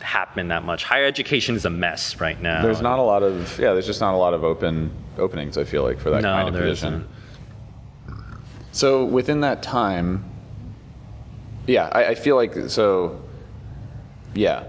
happen 0.00 0.48
that 0.48 0.64
much. 0.64 0.84
Higher 0.84 1.06
education 1.06 1.56
is 1.56 1.64
a 1.64 1.70
mess 1.70 2.20
right 2.20 2.40
now. 2.40 2.62
There's 2.62 2.82
not 2.82 2.98
a 2.98 3.02
lot 3.02 3.22
of 3.22 3.58
yeah. 3.58 3.72
There's 3.72 3.86
just 3.86 4.00
not 4.00 4.14
a 4.14 4.16
lot 4.18 4.34
of 4.34 4.44
open 4.44 4.90
openings. 5.18 5.56
I 5.58 5.64
feel 5.64 5.82
like 5.82 5.98
for 5.98 6.10
that 6.10 6.22
No, 6.22 6.32
kind 6.32 6.48
of 6.48 6.54
position. 6.54 6.94
isn't. 6.94 7.08
So 8.76 9.06
within 9.06 9.40
that 9.40 9.62
time, 9.62 10.22
yeah, 11.66 11.88
I, 11.90 12.08
I 12.08 12.14
feel 12.14 12.36
like 12.36 12.54
so. 12.68 13.22
Yeah, 14.34 14.64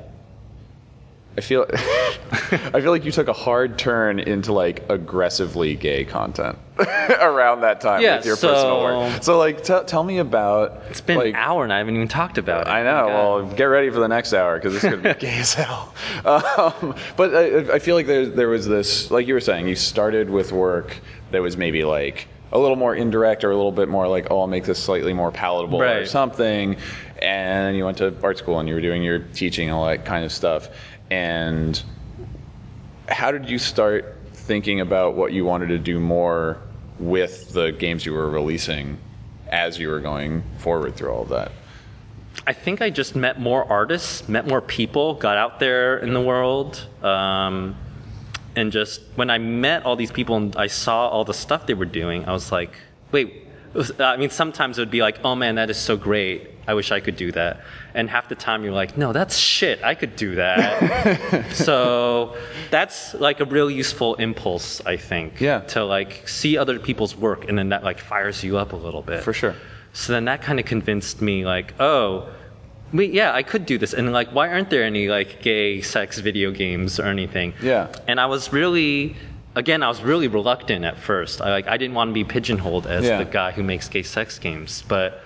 I 1.38 1.42
feel 1.42 1.66
I 1.74 2.80
feel 2.80 2.92
like 2.92 3.04
you 3.04 3.12
took 3.12 3.28
a 3.28 3.34
hard 3.34 3.78
turn 3.78 4.20
into 4.20 4.54
like 4.54 4.90
aggressively 4.90 5.76
gay 5.76 6.06
content 6.06 6.58
around 6.80 7.62
that 7.62 7.82
time 7.82 8.02
Yeah, 8.02 8.16
with 8.16 8.26
your 8.28 8.38
so- 8.38 8.54
personal 8.54 8.82
work. 8.84 9.24
So 9.24 9.38
like, 9.38 9.62
t- 9.62 9.78
tell 9.88 10.06
me 10.06 10.20
about. 10.20 10.84
It's 10.90 11.02
been 11.02 11.18
like, 11.18 11.28
an 11.28 11.36
hour 11.36 11.66
and 11.66 11.74
I 11.74 11.80
haven't 11.80 11.96
even 11.98 12.08
talked 12.08 12.38
about 12.38 12.68
it. 12.68 12.70
I 12.70 12.84
know. 12.84 13.10
Oh. 13.10 13.44
Well, 13.44 13.56
get 13.56 13.66
ready 13.66 13.90
for 13.90 14.00
the 14.00 14.08
next 14.08 14.32
hour 14.34 14.56
because 14.58 14.72
this 14.72 14.90
could 14.90 15.04
be 15.04 15.14
gay 15.20 15.38
as 15.40 15.54
hell. 15.54 15.94
Um, 16.24 16.96
but 17.18 17.36
I, 17.36 17.74
I 17.74 17.80
feel 17.80 17.96
like 17.98 18.08
there, 18.08 18.26
there 18.26 18.48
was 18.48 18.66
this, 18.66 19.12
like 19.12 19.28
you 19.28 19.34
were 19.34 19.42
saying, 19.42 19.68
you 19.68 19.76
started 19.76 20.30
with 20.30 20.54
work 20.54 20.98
that 21.32 21.42
was 21.42 21.58
maybe 21.58 21.84
like 21.84 22.30
a 22.52 22.60
little 22.60 22.76
more 22.76 22.96
indirect 22.96 23.44
or 23.44 23.52
a 23.52 23.56
little 23.56 23.72
bit 23.72 23.90
more 23.90 24.08
like, 24.08 24.28
oh, 24.32 24.42
I'll 24.42 24.48
make 24.48 24.64
this 24.64 24.82
slightly 24.82 25.14
more 25.14 25.32
palatable 25.32 25.82
or 25.82 26.06
something. 26.06 26.78
And 27.22 27.76
you 27.76 27.86
went 27.86 27.98
to 27.98 28.16
art 28.24 28.38
school 28.38 28.60
and 28.60 28.70
you 28.70 28.76
were 28.76 28.82
doing 28.82 29.04
your 29.04 29.20
teaching 29.20 29.70
and 29.70 29.78
all 29.78 29.86
that 29.88 30.06
kind 30.06 30.24
of 30.24 30.32
stuff. 30.32 30.70
And 31.10 31.82
how 33.10 33.32
did 33.32 33.50
you 33.50 33.58
start 33.58 34.16
thinking 34.34 34.80
about 34.80 35.16
what 35.16 35.34
you 35.34 35.46
wanted 35.46 35.68
to 35.68 35.78
do 35.78 36.00
more 36.00 36.58
with 37.00 37.54
the 37.54 37.72
games 37.72 38.06
you 38.06 38.14
were 38.14 38.30
releasing 38.30 38.98
as 39.50 39.78
you 39.80 39.90
were 39.90 40.00
going 40.00 40.44
forward 40.60 40.96
through 40.96 41.12
all 41.12 41.24
of 41.24 41.30
that? 41.30 41.52
I 42.46 42.54
think 42.54 42.82
I 42.82 42.90
just 42.90 43.16
met 43.16 43.42
more 43.42 43.70
artists, 43.70 44.30
met 44.30 44.48
more 44.48 44.62
people, 44.62 45.16
got 45.16 45.38
out 45.38 45.60
there 45.60 45.98
in 45.98 46.14
the 46.14 46.22
world. 46.22 46.88
Um, 47.04 47.76
and 48.58 48.72
just 48.72 49.02
when 49.16 49.30
I 49.30 49.38
met 49.38 49.86
all 49.86 49.96
these 49.96 50.12
people 50.12 50.36
and 50.36 50.56
I 50.56 50.68
saw 50.68 51.08
all 51.08 51.24
the 51.24 51.34
stuff 51.34 51.68
they 51.68 51.76
were 51.76 51.86
doing, 51.86 52.26
I 52.26 52.34
was 52.34 52.52
like, 52.52 52.72
wait. 53.12 53.44
was- 53.74 53.92
I 54.00 54.18
mean, 54.18 54.32
sometimes 54.32 54.78
it 54.78 54.82
would 54.82 54.92
be 54.92 55.02
like, 55.02 55.20
oh 55.24 55.36
man, 55.36 55.56
that 55.56 55.70
is 55.70 55.78
so 55.78 55.96
great. 55.96 56.50
I 56.68 56.74
wish 56.74 56.92
I 56.92 57.00
could 57.00 57.16
do 57.16 57.32
that. 57.32 57.62
And 57.94 58.10
half 58.10 58.28
the 58.28 58.36
time 58.36 58.64
you're 58.64 58.74
like, 58.74 58.98
no, 58.98 59.14
that's 59.14 59.38
shit. 59.38 59.82
I 59.84 59.96
could 59.96 60.16
do 60.18 60.36
that. 60.36 61.46
so 61.54 62.36
that's 62.72 63.14
like 63.14 63.40
a 63.40 63.46
real 63.46 63.70
useful 63.72 64.16
impulse, 64.16 64.82
I 64.86 64.98
think. 64.98 65.40
Yeah. 65.40 65.60
To 65.76 65.86
like 65.86 66.28
see 66.28 66.58
other 66.58 66.80
people's 66.80 67.16
work 67.16 67.48
and 67.48 67.58
then 67.58 67.70
that 67.70 67.84
like 67.84 68.00
fires 68.00 68.44
you 68.44 68.58
up 68.58 68.74
a 68.74 68.76
little 68.76 69.02
bit. 69.04 69.24
For 69.24 69.34
sure. 69.34 69.56
So 69.94 70.14
then 70.14 70.26
that 70.26 70.42
kind 70.42 70.60
of 70.60 70.66
convinced 70.66 71.22
me, 71.22 71.46
like, 71.46 71.74
oh, 71.80 72.28
wait, 72.94 73.12
yeah, 73.14 73.34
I 73.34 73.44
could 73.44 73.66
do 73.66 73.78
this. 73.78 73.94
And 73.94 74.12
like, 74.12 74.30
why 74.30 74.50
aren't 74.50 74.70
there 74.70 74.84
any 74.84 75.08
like 75.10 75.42
gay 75.42 75.82
sex 75.82 76.20
video 76.20 76.52
games 76.52 77.00
or 77.00 77.06
anything? 77.06 77.54
Yeah. 77.62 77.88
And 78.08 78.20
I 78.20 78.26
was 78.26 78.52
really, 78.54 79.16
again, 79.56 79.84
I 79.84 79.88
was 79.88 80.02
really 80.02 80.28
reluctant 80.28 80.86
at 80.86 80.98
first. 80.98 81.42
I 81.42 81.50
like, 81.52 81.68
I 81.68 81.78
didn't 81.78 81.96
want 81.96 82.10
to 82.10 82.14
be 82.14 82.24
pigeonholed 82.24 82.88
as 82.88 83.06
Yeah. 83.06 83.18
the 83.24 83.26
guy 83.26 83.52
who 83.52 83.64
makes 83.64 83.88
gay 83.90 84.04
sex 84.04 84.40
games, 84.40 84.84
but. 84.88 85.24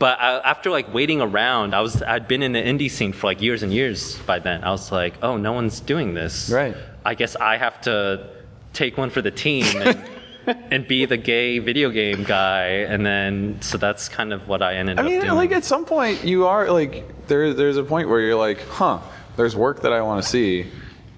But 0.00 0.20
I, 0.20 0.38
after 0.48 0.70
like 0.70 0.94
waiting 0.94 1.20
around, 1.20 1.74
I 1.74 1.80
was 1.80 2.00
I'd 2.04 2.28
been 2.28 2.40
in 2.44 2.52
the 2.52 2.62
indie 2.62 2.88
scene 2.88 3.12
for 3.12 3.26
like 3.26 3.42
years 3.42 3.64
and 3.64 3.72
years 3.74 4.16
by 4.20 4.38
then. 4.38 4.62
I 4.62 4.70
was 4.70 4.92
like, 4.92 5.14
oh, 5.22 5.36
no 5.36 5.52
one's 5.52 5.80
doing 5.80 6.14
this. 6.14 6.50
Right. 6.50 6.76
I 7.04 7.14
guess 7.16 7.34
I 7.34 7.56
have 7.56 7.80
to 7.80 8.28
take 8.72 8.96
one 8.96 9.10
for 9.10 9.22
the 9.22 9.32
team 9.32 9.64
and, 9.76 9.98
and 10.70 10.86
be 10.86 11.04
the 11.04 11.16
gay 11.16 11.58
video 11.58 11.90
game 11.90 12.24
guy. 12.24 12.66
And 12.66 13.04
then, 13.04 13.60
so 13.60 13.78
that's 13.78 14.08
kind 14.08 14.32
of 14.32 14.48
what 14.48 14.62
I 14.62 14.74
ended 14.74 14.98
up. 14.98 15.04
I 15.04 15.06
up 15.06 15.10
mean, 15.10 15.20
doing. 15.20 15.34
like 15.34 15.52
at 15.52 15.64
some 15.64 15.84
point, 15.84 16.24
you 16.24 16.46
are 16.46 16.70
like 16.70 17.26
there. 17.26 17.54
There's 17.54 17.76
a 17.76 17.84
point 17.84 18.08
where 18.08 18.20
you're 18.20 18.36
like, 18.36 18.60
huh, 18.66 19.00
there's 19.36 19.54
work 19.56 19.82
that 19.82 19.92
I 19.92 20.02
want 20.02 20.22
to 20.22 20.28
see, 20.28 20.66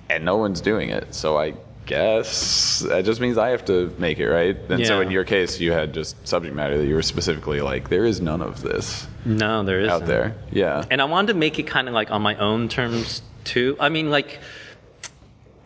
and 0.08 0.24
no 0.24 0.36
one's 0.36 0.60
doing 0.60 0.90
it. 0.90 1.14
So 1.14 1.38
I 1.38 1.54
guess 1.86 2.80
that 2.80 3.04
just 3.04 3.20
means 3.20 3.36
I 3.36 3.48
have 3.48 3.64
to 3.64 3.92
make 3.98 4.20
it, 4.20 4.28
right? 4.28 4.56
And 4.70 4.86
so 4.86 5.00
in 5.00 5.10
your 5.10 5.24
case, 5.24 5.58
you 5.58 5.72
had 5.72 5.92
just 5.92 6.26
subject 6.26 6.54
matter 6.54 6.78
that 6.78 6.86
you 6.86 6.94
were 6.94 7.02
specifically 7.02 7.60
like, 7.60 7.88
there 7.88 8.04
is 8.04 8.20
none 8.20 8.42
of 8.42 8.62
this 8.62 9.08
no, 9.24 9.64
there 9.64 9.80
isn't. 9.80 9.90
out 9.90 10.06
there. 10.06 10.36
Yeah. 10.52 10.84
And 10.88 11.02
I 11.02 11.04
wanted 11.06 11.32
to 11.32 11.38
make 11.38 11.58
it 11.58 11.64
kind 11.64 11.88
of 11.88 11.94
like 11.94 12.10
on 12.12 12.22
my 12.22 12.36
own 12.36 12.68
terms 12.68 13.22
too. 13.44 13.76
I 13.80 13.88
mean, 13.88 14.08
like, 14.10 14.38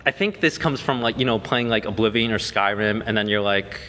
I 0.07 0.11
think 0.11 0.41
this 0.41 0.59
comes 0.59 0.81
from 0.81 1.01
like, 1.01 1.19
you 1.19 1.25
know, 1.25 1.39
playing 1.39 1.69
like 1.69 1.85
Oblivion 1.85 2.31
or 2.31 2.39
Skyrim, 2.39 3.03
and 3.07 3.17
then 3.17 3.29
you're 3.29 3.41
like, 3.41 3.81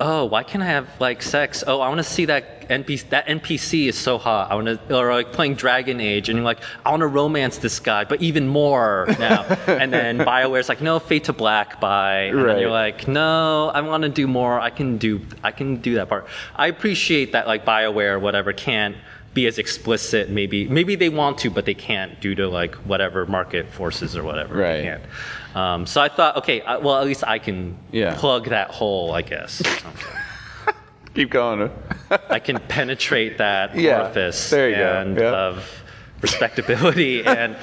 oh, 0.00 0.24
why 0.24 0.42
can't 0.42 0.62
I 0.62 0.66
have 0.66 0.88
like 1.00 1.22
sex? 1.22 1.64
Oh, 1.66 1.80
I 1.80 1.88
want 1.88 1.98
to 1.98 2.04
see 2.04 2.24
that 2.26 2.68
NPC. 2.68 3.08
That 3.08 3.26
NPC 3.26 3.88
is 3.88 3.96
so 3.96 4.18
hot. 4.18 4.50
I 4.50 4.54
want 4.54 4.66
to, 4.66 4.96
or 4.96 5.12
like 5.12 5.32
playing 5.32 5.54
Dragon 5.54 6.00
Age, 6.00 6.28
and 6.28 6.36
you're 6.36 6.44
like, 6.44 6.60
I 6.84 6.90
want 6.90 7.00
to 7.00 7.06
romance 7.06 7.58
this 7.58 7.80
guy, 7.80 8.04
but 8.04 8.22
even 8.22 8.46
more 8.46 9.06
now. 9.18 9.42
and 9.66 9.92
then 9.92 10.18
Bioware's 10.18 10.68
like, 10.68 10.80
no, 10.80 10.98
Fate 10.98 11.24
to 11.24 11.32
Black 11.32 11.80
by, 11.80 12.24
and 12.24 12.48
then 12.48 12.58
you're 12.58 12.70
like, 12.70 13.08
no, 13.08 13.70
I 13.74 13.80
want 13.80 14.02
to 14.04 14.08
do 14.08 14.26
more. 14.26 14.60
I 14.60 14.70
can 14.70 14.98
do, 14.98 15.20
I 15.42 15.50
can 15.50 15.76
do 15.80 15.94
that 15.94 16.08
part. 16.08 16.26
I 16.56 16.68
appreciate 16.68 17.32
that 17.32 17.46
like 17.46 17.64
Bioware 17.64 18.12
or 18.12 18.18
whatever 18.18 18.52
can't 18.52 18.96
be 19.34 19.46
as 19.46 19.58
explicit. 19.58 20.30
Maybe, 20.30 20.68
maybe 20.68 20.94
they 20.94 21.08
want 21.08 21.38
to, 21.38 21.50
but 21.50 21.64
they 21.64 21.74
can't 21.74 22.20
due 22.20 22.34
to 22.36 22.48
like 22.48 22.74
whatever 22.76 23.26
market 23.26 23.68
forces 23.68 24.16
or 24.16 24.22
whatever. 24.22 24.56
They 24.56 24.60
Right. 24.60 24.84
Um, 25.58 25.86
so 25.86 26.00
I 26.00 26.08
thought, 26.08 26.36
okay, 26.36 26.60
I, 26.62 26.76
well, 26.76 27.00
at 27.00 27.06
least 27.06 27.24
I 27.26 27.38
can 27.40 27.76
Yeah. 27.90 28.14
plug 28.16 28.48
that 28.50 28.70
hole, 28.70 29.12
I 29.12 29.22
guess. 29.22 29.60
Keep 31.14 31.30
going. 31.30 31.70
I 32.30 32.38
can 32.38 32.58
penetrate 32.68 33.38
that 33.38 33.74
Yeah, 33.76 34.02
orifice 34.02 34.50
there 34.50 34.70
you 34.70 34.76
go, 34.76 34.98
and 35.00 35.16
yeah. 35.18 35.32
of 35.48 35.68
respectability 36.22 37.24
and, 37.40 37.56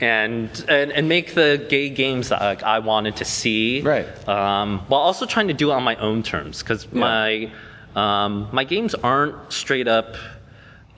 and 0.00 0.64
and 0.68 0.92
and 0.92 1.08
make 1.08 1.34
the 1.34 1.66
gay 1.68 1.88
games 1.90 2.30
that 2.30 2.40
like, 2.40 2.62
I 2.62 2.78
wanted 2.78 3.16
to 3.16 3.24
see. 3.26 3.82
Right. 3.82 4.06
Um, 4.28 4.80
while 4.88 5.00
also 5.02 5.26
trying 5.26 5.48
to 5.48 5.54
do 5.54 5.70
it 5.70 5.74
on 5.74 5.82
my 5.82 5.96
own 5.96 6.22
terms 6.22 6.62
because 6.62 6.90
my 6.92 7.50
Um, 7.94 8.48
my 8.52 8.64
games 8.64 8.94
aren't 8.94 9.52
straight 9.52 9.86
up. 9.88 10.16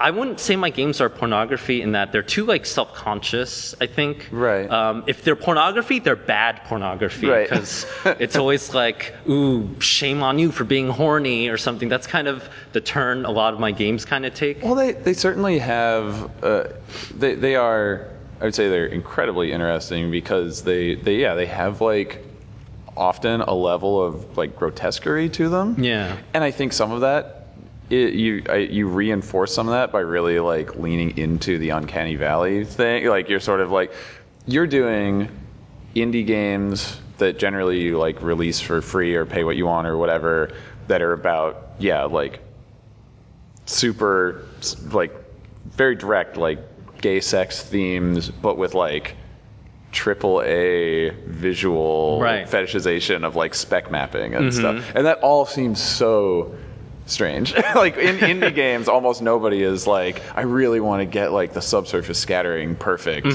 I 0.00 0.10
wouldn't 0.10 0.40
say 0.40 0.56
my 0.56 0.70
games 0.70 1.00
are 1.00 1.08
pornography 1.08 1.80
in 1.80 1.92
that 1.92 2.10
they're 2.10 2.22
too 2.22 2.44
like 2.44 2.66
self-conscious. 2.66 3.76
I 3.80 3.86
think. 3.86 4.28
Right. 4.32 4.68
Um, 4.68 5.04
if 5.06 5.22
they're 5.22 5.36
pornography, 5.36 6.00
they're 6.00 6.16
bad 6.16 6.62
pornography 6.64 7.28
Right. 7.28 7.48
because 7.48 7.86
it's 8.04 8.34
always 8.36 8.74
like, 8.74 9.14
"Ooh, 9.28 9.68
shame 9.80 10.22
on 10.22 10.38
you 10.38 10.50
for 10.50 10.64
being 10.64 10.88
horny" 10.88 11.48
or 11.48 11.56
something. 11.56 11.88
That's 11.88 12.06
kind 12.08 12.26
of 12.26 12.48
the 12.72 12.80
turn 12.80 13.24
a 13.24 13.30
lot 13.30 13.54
of 13.54 13.60
my 13.60 13.70
games 13.70 14.04
kind 14.04 14.26
of 14.26 14.34
take. 14.34 14.62
Well, 14.62 14.74
they, 14.74 14.92
they 14.92 15.12
certainly 15.14 15.58
have. 15.60 16.30
Uh, 16.44 16.64
they 17.16 17.34
they 17.36 17.54
are. 17.54 18.10
I 18.40 18.44
would 18.46 18.54
say 18.54 18.68
they're 18.68 18.86
incredibly 18.86 19.52
interesting 19.52 20.10
because 20.10 20.62
they 20.64 20.96
they 20.96 21.16
yeah 21.16 21.34
they 21.34 21.46
have 21.46 21.80
like 21.80 22.24
often 22.96 23.40
a 23.42 23.54
level 23.54 24.02
of 24.02 24.36
like 24.36 24.56
grotesquerie 24.56 25.28
to 25.30 25.48
them. 25.48 25.76
Yeah. 25.82 26.16
And 26.34 26.42
I 26.42 26.50
think 26.50 26.72
some 26.72 26.90
of 26.90 27.02
that. 27.02 27.43
It, 27.90 28.14
you 28.14 28.42
I, 28.48 28.56
you 28.56 28.88
reinforce 28.88 29.54
some 29.54 29.68
of 29.68 29.72
that 29.72 29.92
by 29.92 30.00
really 30.00 30.40
like 30.40 30.76
leaning 30.76 31.16
into 31.18 31.58
the 31.58 31.70
uncanny 31.70 32.16
valley 32.16 32.64
thing. 32.64 33.06
Like 33.06 33.28
you're 33.28 33.40
sort 33.40 33.60
of 33.60 33.70
like 33.70 33.92
you're 34.46 34.66
doing 34.66 35.28
indie 35.94 36.26
games 36.26 37.00
that 37.18 37.38
generally 37.38 37.80
you 37.80 37.98
like 37.98 38.20
release 38.22 38.60
for 38.60 38.80
free 38.80 39.14
or 39.14 39.24
pay 39.24 39.44
what 39.44 39.56
you 39.56 39.66
want 39.66 39.86
or 39.86 39.96
whatever 39.96 40.50
that 40.88 41.00
are 41.00 41.12
about 41.12 41.70
yeah 41.78 42.02
like 42.04 42.40
super 43.66 44.44
like 44.90 45.14
very 45.70 45.94
direct 45.94 46.36
like 46.36 46.58
gay 47.00 47.20
sex 47.20 47.62
themes 47.62 48.28
but 48.30 48.58
with 48.58 48.74
like 48.74 49.14
triple 49.94 50.42
A 50.42 51.10
visual 51.26 52.18
Right. 52.20 52.46
fetishization 52.46 53.24
of 53.24 53.36
like 53.36 53.54
spec 53.54 53.90
mapping 53.90 54.34
and 54.34 54.50
mm-hmm. 54.50 54.58
stuff. 54.58 54.92
And 54.94 55.06
that 55.06 55.20
all 55.20 55.46
seems 55.46 55.80
so 55.80 56.54
strange. 57.06 57.54
like 57.74 57.96
in 57.96 58.16
indie 58.18 58.54
games 58.64 58.88
almost 58.88 59.22
nobody 59.22 59.62
is 59.62 59.86
like 59.86 60.22
I 60.36 60.42
really 60.42 60.80
want 60.80 61.00
to 61.00 61.06
get 61.06 61.32
like 61.32 61.52
the 61.52 61.62
subsurface 61.62 62.18
scattering 62.18 62.76
perfect. 62.76 63.26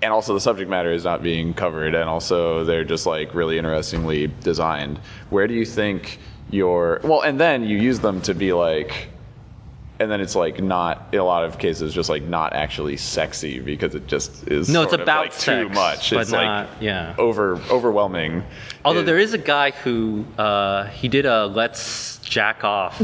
And 0.00 0.12
also 0.12 0.32
the 0.34 0.40
subject 0.40 0.70
matter 0.70 0.92
is 0.92 1.04
not 1.04 1.22
being 1.22 1.54
covered 1.54 1.94
and 1.94 2.08
also 2.08 2.64
they're 2.64 2.84
just 2.84 3.04
like 3.06 3.34
really 3.34 3.58
interestingly 3.58 4.28
designed. 4.42 4.98
Where 5.30 5.46
do 5.48 5.54
you 5.54 5.64
think 5.64 6.18
your 6.50 7.00
well 7.04 7.20
and 7.22 7.38
then 7.40 7.64
you 7.64 7.76
use 7.78 7.98
them 8.00 8.20
to 8.22 8.34
be 8.34 8.52
like 8.52 9.08
and 10.00 10.08
then 10.10 10.20
it's 10.20 10.36
like 10.36 10.62
not 10.62 11.08
in 11.12 11.18
a 11.18 11.24
lot 11.24 11.44
of 11.44 11.58
cases 11.58 11.92
just 11.92 12.08
like 12.08 12.22
not 12.22 12.52
actually 12.52 12.96
sexy 12.96 13.58
because 13.58 13.96
it 13.96 14.06
just 14.06 14.46
is 14.46 14.68
No, 14.68 14.82
it's 14.82 14.92
about 14.92 15.24
like 15.24 15.38
too 15.38 15.68
much. 15.70 16.10
but 16.12 16.20
it's 16.20 16.30
not- 16.30 16.68
like 16.68 16.76
yeah. 16.80 17.14
over 17.18 17.56
overwhelming. 17.70 18.44
Although 18.84 19.00
It- 19.00 19.06
there 19.06 19.18
is 19.18 19.34
a 19.34 19.38
guy 19.38 19.72
who 19.72 20.24
uh, 20.38 20.84
he 20.86 21.08
did 21.08 21.26
a 21.26 21.46
let's 21.46 22.17
jack 22.28 22.64
off 22.64 22.98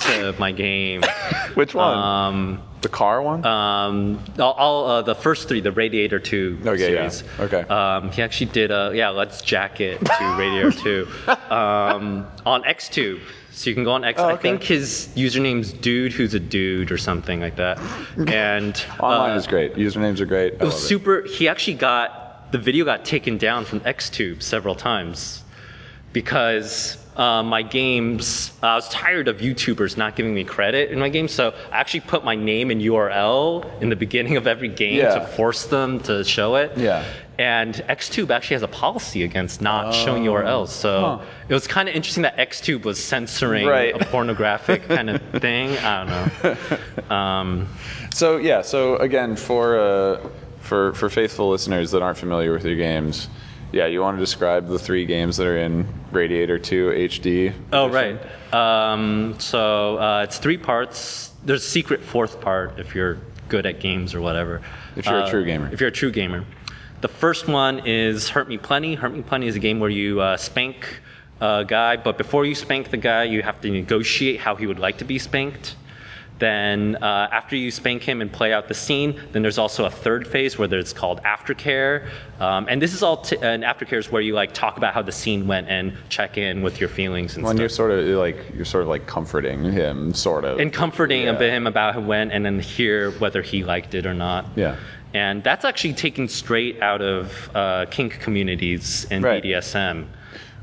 to 0.00 0.34
my 0.38 0.52
game. 0.52 1.02
which 1.54 1.74
one? 1.74 1.96
Um, 1.96 2.62
the 2.80 2.88
car 2.88 3.22
one? 3.22 3.44
um, 3.46 4.22
all, 4.38 4.52
all 4.52 4.86
uh, 4.86 5.02
the 5.02 5.14
first 5.14 5.48
three, 5.48 5.60
the 5.60 5.72
Radiator 5.72 6.18
Two 6.18 6.58
Okay, 6.64 6.94
yeah. 6.94 7.10
Okay. 7.38 7.60
Um, 7.62 8.10
he 8.10 8.22
actually 8.22 8.50
did 8.50 8.70
a 8.70 8.92
yeah, 8.94 9.10
let's 9.10 9.40
jack 9.40 9.80
it 9.80 10.04
to 10.04 10.36
Radiator 10.38 10.72
Two 10.72 11.08
um, 11.50 12.26
on 12.44 12.62
XTube. 12.64 13.20
So 13.52 13.68
you 13.68 13.74
can 13.74 13.84
go 13.84 13.92
on 13.92 14.02
X. 14.02 14.18
Oh, 14.18 14.28
I 14.28 14.36
think 14.36 14.62
his 14.62 15.10
username's 15.14 15.74
dude 15.74 16.12
who's 16.12 16.32
a 16.32 16.40
dude 16.40 16.90
or 16.90 16.96
something 16.96 17.40
like 17.40 17.56
that. 17.56 17.78
And 18.32 18.82
Online 18.98 19.32
uh, 19.32 19.36
is 19.36 19.46
great. 19.46 19.74
Usernames 19.74 20.20
are 20.20 20.26
great. 20.26 20.54
I 20.54 20.56
it 20.56 20.64
was 20.64 20.88
super. 20.88 21.22
He 21.22 21.48
actually 21.48 21.74
got 21.74 22.50
the 22.50 22.58
video 22.58 22.84
got 22.84 23.04
taken 23.04 23.38
down 23.38 23.64
from 23.64 23.80
XTube 23.80 24.42
several 24.42 24.74
times 24.74 25.42
because 26.12 27.01
uh, 27.16 27.42
my 27.42 27.62
games. 27.62 28.52
I 28.62 28.74
was 28.74 28.88
tired 28.88 29.28
of 29.28 29.38
YouTubers 29.38 29.96
not 29.96 30.16
giving 30.16 30.34
me 30.34 30.44
credit 30.44 30.90
in 30.90 30.98
my 30.98 31.08
games, 31.08 31.32
so 31.32 31.54
I 31.70 31.78
actually 31.78 32.00
put 32.00 32.24
my 32.24 32.34
name 32.34 32.70
and 32.70 32.80
URL 32.80 33.64
in 33.82 33.88
the 33.90 33.96
beginning 33.96 34.36
of 34.36 34.46
every 34.46 34.68
game 34.68 34.96
Yeah. 34.98 35.14
to 35.18 35.26
force 35.26 35.66
them 35.66 36.00
to 36.00 36.24
show 36.24 36.56
it. 36.56 36.72
Yeah. 36.76 37.04
And 37.38 37.74
XTube 37.88 38.30
actually 38.30 38.54
has 38.54 38.62
a 38.62 38.68
policy 38.68 39.24
against 39.24 39.60
not 39.60 39.92
showing 39.94 40.24
URLs, 40.24 40.68
so 40.68 40.90
Oh. 40.90 41.16
Huh. 41.16 41.24
it 41.48 41.54
was 41.54 41.66
kind 41.66 41.88
of 41.88 41.94
interesting 41.94 42.22
that 42.22 42.36
XTube 42.38 42.84
was 42.84 43.02
censoring 43.02 43.66
Right. 43.66 43.94
a 44.00 44.04
pornographic 44.06 44.86
kind 44.88 45.10
of 45.10 45.20
thing. 45.40 45.76
I 45.78 46.04
don't 46.04 46.08
know. 46.44 46.56
Um, 47.14 47.68
So 48.14 48.36
yeah, 48.36 48.62
so 48.62 48.96
again 48.96 49.36
for 49.36 49.78
uh, 49.78 50.18
for 50.60 50.92
for 50.94 51.10
faithful 51.10 51.50
listeners 51.50 51.90
that 51.90 52.02
aren't 52.02 52.18
familiar 52.18 52.52
with 52.52 52.64
your 52.64 52.76
games, 52.76 53.28
yeah, 53.72 53.86
you 53.86 54.00
want 54.00 54.16
to 54.18 54.20
describe 54.22 54.68
the 54.68 54.78
three 54.78 55.06
games 55.06 55.36
that 55.38 55.46
are 55.46 55.56
in 55.58 55.86
Radiator 56.10 56.58
2 56.58 56.90
HD. 56.90 57.54
Oh, 57.72 57.86
edition? 57.88 58.18
right. 58.52 58.92
Um, 58.92 59.36
so 59.38 59.98
uh, 59.98 60.22
it's 60.24 60.38
three 60.38 60.58
parts. 60.58 61.32
There's 61.44 61.64
a 61.64 61.68
secret 61.68 62.02
fourth 62.02 62.40
part 62.40 62.78
if 62.78 62.94
you're 62.94 63.18
good 63.48 63.66
at 63.66 63.80
games 63.80 64.14
or 64.14 64.20
whatever. 64.20 64.60
If 64.96 65.06
you're 65.06 65.18
a 65.18 65.22
Uh, 65.24 65.30
true 65.30 65.44
gamer. 65.44 65.70
If 65.72 65.80
you're 65.80 65.88
a 65.88 65.92
true 65.92 66.10
gamer. 66.12 66.44
The 67.00 67.08
first 67.08 67.48
one 67.48 67.80
is 67.86 68.28
Hurt 68.28 68.48
Me 68.48 68.58
Plenty. 68.58 68.94
Hurt 68.94 69.12
Me 69.12 69.22
Plenty 69.22 69.48
is 69.48 69.56
a 69.56 69.58
game 69.58 69.80
where 69.80 69.90
you 69.90 70.20
uh, 70.20 70.36
spank 70.36 71.00
a 71.40 71.64
guy, 71.66 71.96
but 71.96 72.16
before 72.18 72.44
you 72.44 72.54
spank 72.54 72.90
the 72.90 72.96
guy, 72.96 73.24
you 73.24 73.42
have 73.42 73.60
to 73.62 73.70
negotiate 73.70 74.38
how 74.38 74.54
he 74.54 74.66
would 74.66 74.78
like 74.78 74.98
to 74.98 75.04
be 75.04 75.18
spanked. 75.18 75.74
Then, 76.42 76.96
uh, 77.00 77.28
after 77.30 77.54
you 77.54 77.70
spank 77.70 78.02
him 78.02 78.20
and 78.20 78.30
play 78.32 78.52
out 78.52 78.66
the 78.66 78.74
scene, 78.74 79.14
then 79.30 79.42
there's 79.42 79.58
also 79.58 79.84
a 79.84 79.90
third 79.90 80.26
phase 80.26 80.58
where 80.58 80.66
there's 80.66 80.92
called 80.92 81.22
aftercare, 81.22 82.08
um, 82.40 82.66
and 82.68 82.82
this 82.82 82.94
is 82.94 83.00
all. 83.04 83.18
T- 83.18 83.36
and 83.40 83.62
aftercare 83.62 83.98
is 83.98 84.10
where 84.10 84.20
you 84.20 84.34
like 84.34 84.52
talk 84.52 84.76
about 84.76 84.92
how 84.92 85.02
the 85.02 85.12
scene 85.12 85.46
went 85.46 85.68
and 85.68 85.92
check 86.08 86.36
in 86.38 86.60
with 86.62 86.80
your 86.80 86.88
feelings 86.88 87.36
and 87.36 87.44
When 87.44 87.52
stuff. 87.54 87.60
you're 87.60 87.68
sort 87.68 87.92
of 87.92 88.04
like 88.18 88.38
you're 88.56 88.64
sort 88.64 88.82
of 88.82 88.88
like 88.88 89.06
comforting 89.06 89.62
him, 89.70 90.12
sort 90.14 90.44
of. 90.44 90.58
and 90.58 90.72
comforting 90.72 91.26
Yeah. 91.26 91.38
him 91.38 91.68
about 91.68 91.94
how 91.94 92.00
it 92.00 92.06
went, 92.06 92.32
and 92.32 92.44
then 92.44 92.58
hear 92.58 93.12
whether 93.20 93.40
he 93.40 93.62
liked 93.62 93.94
it 93.94 94.04
or 94.04 94.14
not. 94.14 94.46
Yeah. 94.56 94.74
And 95.14 95.44
that's 95.44 95.64
actually 95.64 95.94
taken 95.94 96.26
straight 96.26 96.82
out 96.82 97.02
of 97.02 97.50
uh, 97.54 97.86
kink 97.88 98.18
communities 98.18 99.06
and 99.12 99.22
Right. 99.22 99.44
BDSM. 99.44 100.06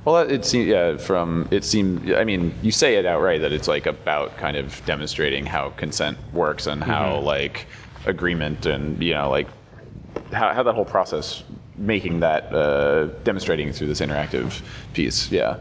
Well, 0.06 0.18
it 0.18 0.46
seems 0.46 0.68
yeah. 0.68 0.98
From 0.98 1.48
it 1.52 1.64
seems. 1.64 2.12
I 2.14 2.24
mean, 2.24 2.54
you 2.62 2.72
say 2.72 2.96
it 2.96 3.06
outright 3.06 3.42
that 3.42 3.52
it's 3.52 3.68
like 3.68 3.86
about 3.86 4.38
kind 4.38 4.56
of 4.58 4.82
demonstrating 4.86 5.46
how 5.46 5.70
consent 5.72 6.18
works 6.34 6.68
and 6.68 6.84
how 6.84 7.16
Mm-hmm. 7.18 7.26
like 7.26 7.68
agreement 8.06 8.66
and 8.66 9.02
you 9.04 9.14
know 9.14 9.30
like 9.30 9.48
how, 10.32 10.54
how 10.54 10.64
that 10.64 10.74
whole 10.74 10.86
process 10.86 11.44
making 11.78 12.22
that 12.22 12.54
uh, 12.54 13.06
demonstrating 13.24 13.72
through 13.74 13.88
this 13.88 14.00
interactive 14.02 14.62
piece. 14.94 15.30
Yeah. 15.32 15.58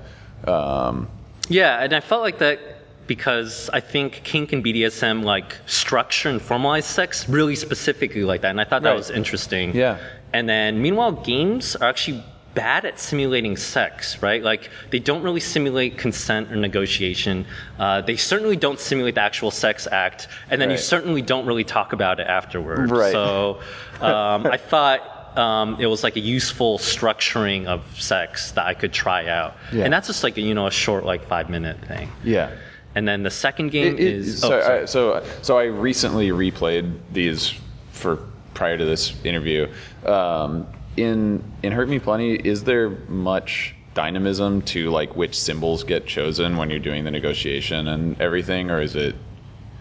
Um, 0.47 1.09
Yeah, 1.49 1.82
and 1.82 1.93
I 1.93 2.01
felt 2.01 2.22
like 2.22 2.39
that 2.39 2.59
because 3.07 3.70
I 3.72 3.80
think 3.80 4.20
kink 4.24 4.53
and 4.53 4.62
BDSM 4.64 5.24
like 5.24 5.57
structure 5.66 6.28
and 6.28 6.41
formalize 6.41 6.84
sex 6.84 7.28
really 7.28 7.57
specifically 7.57 8.22
like 8.22 8.43
that, 8.43 8.51
and 8.51 8.61
I 8.61 8.64
thought 8.64 8.82
that 8.82 8.91
Right. 8.91 8.97
was 8.97 9.11
interesting. 9.11 9.74
Yeah. 9.74 9.99
And 10.32 10.49
then 10.49 10.80
meanwhile, 10.82 11.12
games 11.12 11.74
are 11.76 11.89
actually 11.89 12.22
bad 12.59 12.85
at 12.85 12.99
simulating 12.99 13.57
sex, 13.57 14.21
right? 14.21 14.43
Like 14.43 14.69
they 14.91 14.99
don't 14.99 15.23
really 15.23 15.39
simulate 15.41 15.97
consent 15.97 16.51
or 16.51 16.57
negotiation. 16.57 17.47
Uh, 17.79 18.01
they 18.01 18.17
certainly 18.17 18.57
don't 18.57 18.81
simulate 18.81 19.15
the 19.15 19.21
actual 19.23 19.53
sex 19.53 19.87
act, 19.93 20.27
and 20.51 20.61
then 20.61 20.69
you 20.71 20.77
certainly 20.77 21.23
don't 21.23 21.47
really 21.47 21.63
talk 21.63 21.93
about 21.93 22.19
it 22.19 22.27
afterward. 22.27 22.91
Right. 22.91 23.13
So 23.13 23.61
um, 24.01 24.47
I 24.47 24.57
thought. 24.57 25.15
Um, 25.37 25.77
it 25.79 25.87
was 25.87 26.03
like 26.03 26.17
a 26.17 26.21
useful 26.39 26.79
structuring 26.79 27.67
of 27.67 27.81
sex 28.01 28.51
that 28.53 28.67
I 28.67 28.75
could 28.75 28.93
try 28.93 29.29
out, 29.29 29.55
Yeah. 29.73 29.85
and 29.85 29.93
that's 29.93 30.09
just 30.09 30.25
like 30.25 30.37
a, 30.37 30.41
you 30.41 30.53
know 30.53 30.67
a 30.67 30.71
short 30.71 31.05
like 31.05 31.23
five 31.29 31.49
minute 31.49 31.77
thing. 31.87 32.09
yeah. 32.25 32.51
And 32.97 33.07
then 33.07 33.23
the 33.23 33.31
second 33.31 33.71
game 33.71 33.95
It- 33.95 34.01
it- 34.01 34.15
is 34.15 34.41
so, 34.41 34.59
oh. 34.61 34.83
I, 34.83 34.85
so 34.87 35.23
so 35.43 35.59
I 35.59 35.65
recently 35.67 36.31
replayed 36.31 36.91
these 37.13 37.55
for 37.93 38.17
prior 38.55 38.77
to 38.79 38.85
this 38.85 39.13
interview. 39.23 39.69
Um, 40.07 40.67
in 40.99 41.43
in 41.63 41.73
Hurt 41.73 41.89
Me 41.89 41.99
Plenty, 41.99 42.35
is 42.35 42.65
there 42.65 42.91
much 43.09 43.75
dynamism 43.95 44.63
to 44.63 44.91
like 44.91 45.17
which 45.17 45.39
symbols 45.39 45.83
get 45.85 46.07
chosen 46.07 46.57
when 46.57 46.71
you're 46.71 46.79
doing 46.79 47.05
the 47.05 47.11
negotiation 47.11 47.89
and 47.89 48.21
everything, 48.21 48.71
or 48.71 48.81
is 48.81 48.95
it? 48.97 49.17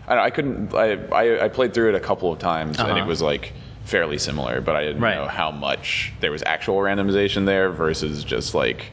I, 0.08 0.16
don't, 0.16 0.24
I 0.24 0.30
couldn't. 0.30 0.74
I, 0.74 0.94
I 1.12 1.46
I 1.46 1.48
played 1.50 1.74
through 1.74 1.90
it 1.90 1.96
a 1.96 2.00
couple 2.00 2.32
of 2.32 2.40
times 2.40 2.80
and 2.80 2.90
Uh-huh. 2.92 3.04
it 3.04 3.08
was 3.08 3.22
like 3.22 3.54
fairly 3.84 4.18
similar, 4.18 4.62
but 4.62 4.76
I 4.76 4.84
didn't 4.86 5.02
Right. 5.02 5.16
know 5.16 5.28
how 5.28 5.52
much 5.52 6.14
there 6.20 6.32
was 6.32 6.44
actual 6.46 6.78
randomization 6.78 7.46
there 7.46 7.70
versus 7.72 8.24
just 8.24 8.54
like 8.54 8.92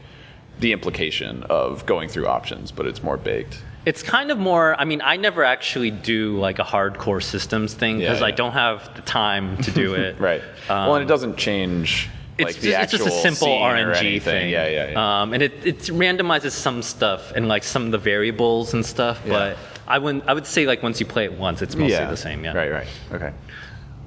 the 0.59 0.71
implication 0.71 1.43
of 1.49 1.85
going 1.85 2.07
through 2.09 2.27
options, 2.27 2.71
but 2.71 2.85
it's 2.85 3.03
more 3.03 3.17
baked. 3.17 3.61
It's 3.85 4.01
kind 4.01 4.31
of 4.31 4.37
more. 4.37 4.79
I 4.79 4.85
mean, 4.85 5.01
I 5.03 5.17
never 5.17 5.43
actually 5.43 5.91
do 5.91 6.37
like 6.39 6.59
a 6.59 6.63
hardcore 6.63 7.21
systems 7.21 7.73
thing 7.73 7.99
Yeah, 7.99 8.09
because 8.09 8.23
I 8.23 8.31
don't 8.31 8.53
have 8.53 8.95
the 8.95 9.01
time 9.01 9.57
to 9.57 9.71
do 9.71 9.93
it. 9.93 10.19
Right. 10.25 10.41
Um, 10.69 10.87
well, 10.87 10.95
and 10.95 11.03
it 11.03 11.07
doesn't 11.07 11.37
change 11.37 12.09
like 12.39 12.49
it's, 12.49 12.57
the 12.59 12.71
just, 12.71 12.83
it's 12.83 13.03
just 13.03 13.07
a 13.07 13.11
simple 13.11 13.47
RNG 13.47 14.21
thing. 14.21 14.49
Yeah, 14.49 14.67
yeah, 14.67 14.91
yeah. 14.91 15.21
Um, 15.21 15.33
and 15.33 15.41
it, 15.41 15.65
it 15.65 15.79
randomizes 15.83 16.51
some 16.51 16.81
stuff 16.81 17.31
and 17.31 17.47
like 17.47 17.63
some 17.63 17.85
of 17.85 17.91
the 17.91 17.97
variables 17.97 18.73
and 18.73 18.85
stuff. 18.85 19.21
Yeah. 19.25 19.31
But 19.31 19.57
I 19.87 19.99
wouldn't. 19.99 20.27
I 20.27 20.33
would 20.33 20.45
say 20.45 20.65
like 20.65 20.83
once 20.83 20.99
you 20.99 21.05
play 21.05 21.25
it 21.25 21.33
once, 21.33 21.61
it's 21.61 21.75
mostly 21.75 21.93
yeah. 21.93 22.09
the 22.09 22.17
same. 22.17 22.43
Yeah. 22.43 22.53
Right. 22.53 22.71
Right. 22.71 22.87
Okay. 23.11 23.31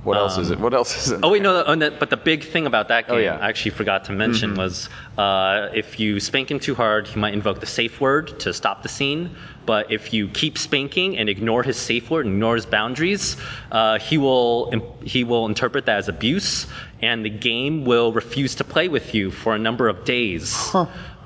What 0.05 0.17
else 0.17 0.39
is 0.39 0.51
it? 0.51 0.59
What 0.61 0.73
else 0.75 0.97
is 0.97 1.13
it? 1.13 1.21
Oh 1.23 1.31
wait, 1.31 1.43
no, 1.43 1.75
no, 1.75 1.91
but 1.91 2.09
the 2.09 2.17
big 2.17 2.45
thing 2.45 2.67
about 2.67 2.89
that 2.89 3.09
game, 3.09 3.17
Oh, 3.17 3.19
yeah. 3.19 3.35
Mm-hmm. 3.35 3.43
I 3.43 3.49
actually 3.49 3.73
forgot 3.73 4.05
to 4.07 4.13
mention, 4.13 4.55
was 4.55 4.89
uh, 5.19 5.69
if 5.75 5.99
you 6.01 6.21
spank 6.21 6.51
him 6.51 6.61
too 6.61 6.75
hard, 6.75 7.07
he 7.09 7.19
might 7.19 7.35
invoke 7.35 7.61
the 7.61 7.67
safe 7.67 8.01
word 8.01 8.39
to 8.41 8.55
stop 8.55 8.83
the 8.83 8.89
scene. 8.89 9.35
But 9.67 9.91
if 9.93 10.15
you 10.15 10.29
keep 10.29 10.57
spanking 10.57 11.19
and 11.19 11.29
ignore 11.29 11.63
his 11.63 11.77
safe 11.77 12.11
word, 12.11 12.25
and 12.27 12.37
ignore 12.37 12.55
his 12.55 12.65
boundaries, 12.65 13.37
uh, 13.73 13.99
he 13.99 14.17
will 14.19 14.73
he 15.03 15.25
will 15.25 15.47
interpret 15.47 15.85
that 15.87 15.99
as 15.99 16.09
abuse, 16.09 16.67
and 17.03 17.25
the 17.25 17.31
game 17.31 17.85
will 17.85 18.13
refuse 18.13 18.55
to 18.55 18.65
play 18.65 18.89
with 18.89 19.15
you 19.15 19.31
for 19.31 19.55
a 19.55 19.59
number 19.59 19.89
of 19.89 20.05
days. 20.05 20.55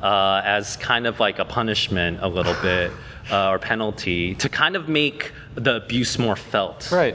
Uh, 0.02 0.42
as 0.44 0.76
kind 0.78 1.06
of 1.06 1.20
like 1.20 1.38
a 1.38 1.44
punishment, 1.44 2.18
a 2.22 2.26
little 2.26 2.56
bit, 2.60 2.90
uh, 3.30 3.50
or 3.50 3.58
penalty, 3.60 4.34
to 4.34 4.48
kind 4.48 4.74
of 4.74 4.88
make 4.88 5.30
the 5.54 5.76
abuse 5.76 6.18
more 6.18 6.34
felt. 6.34 6.90
Right. 6.90 7.14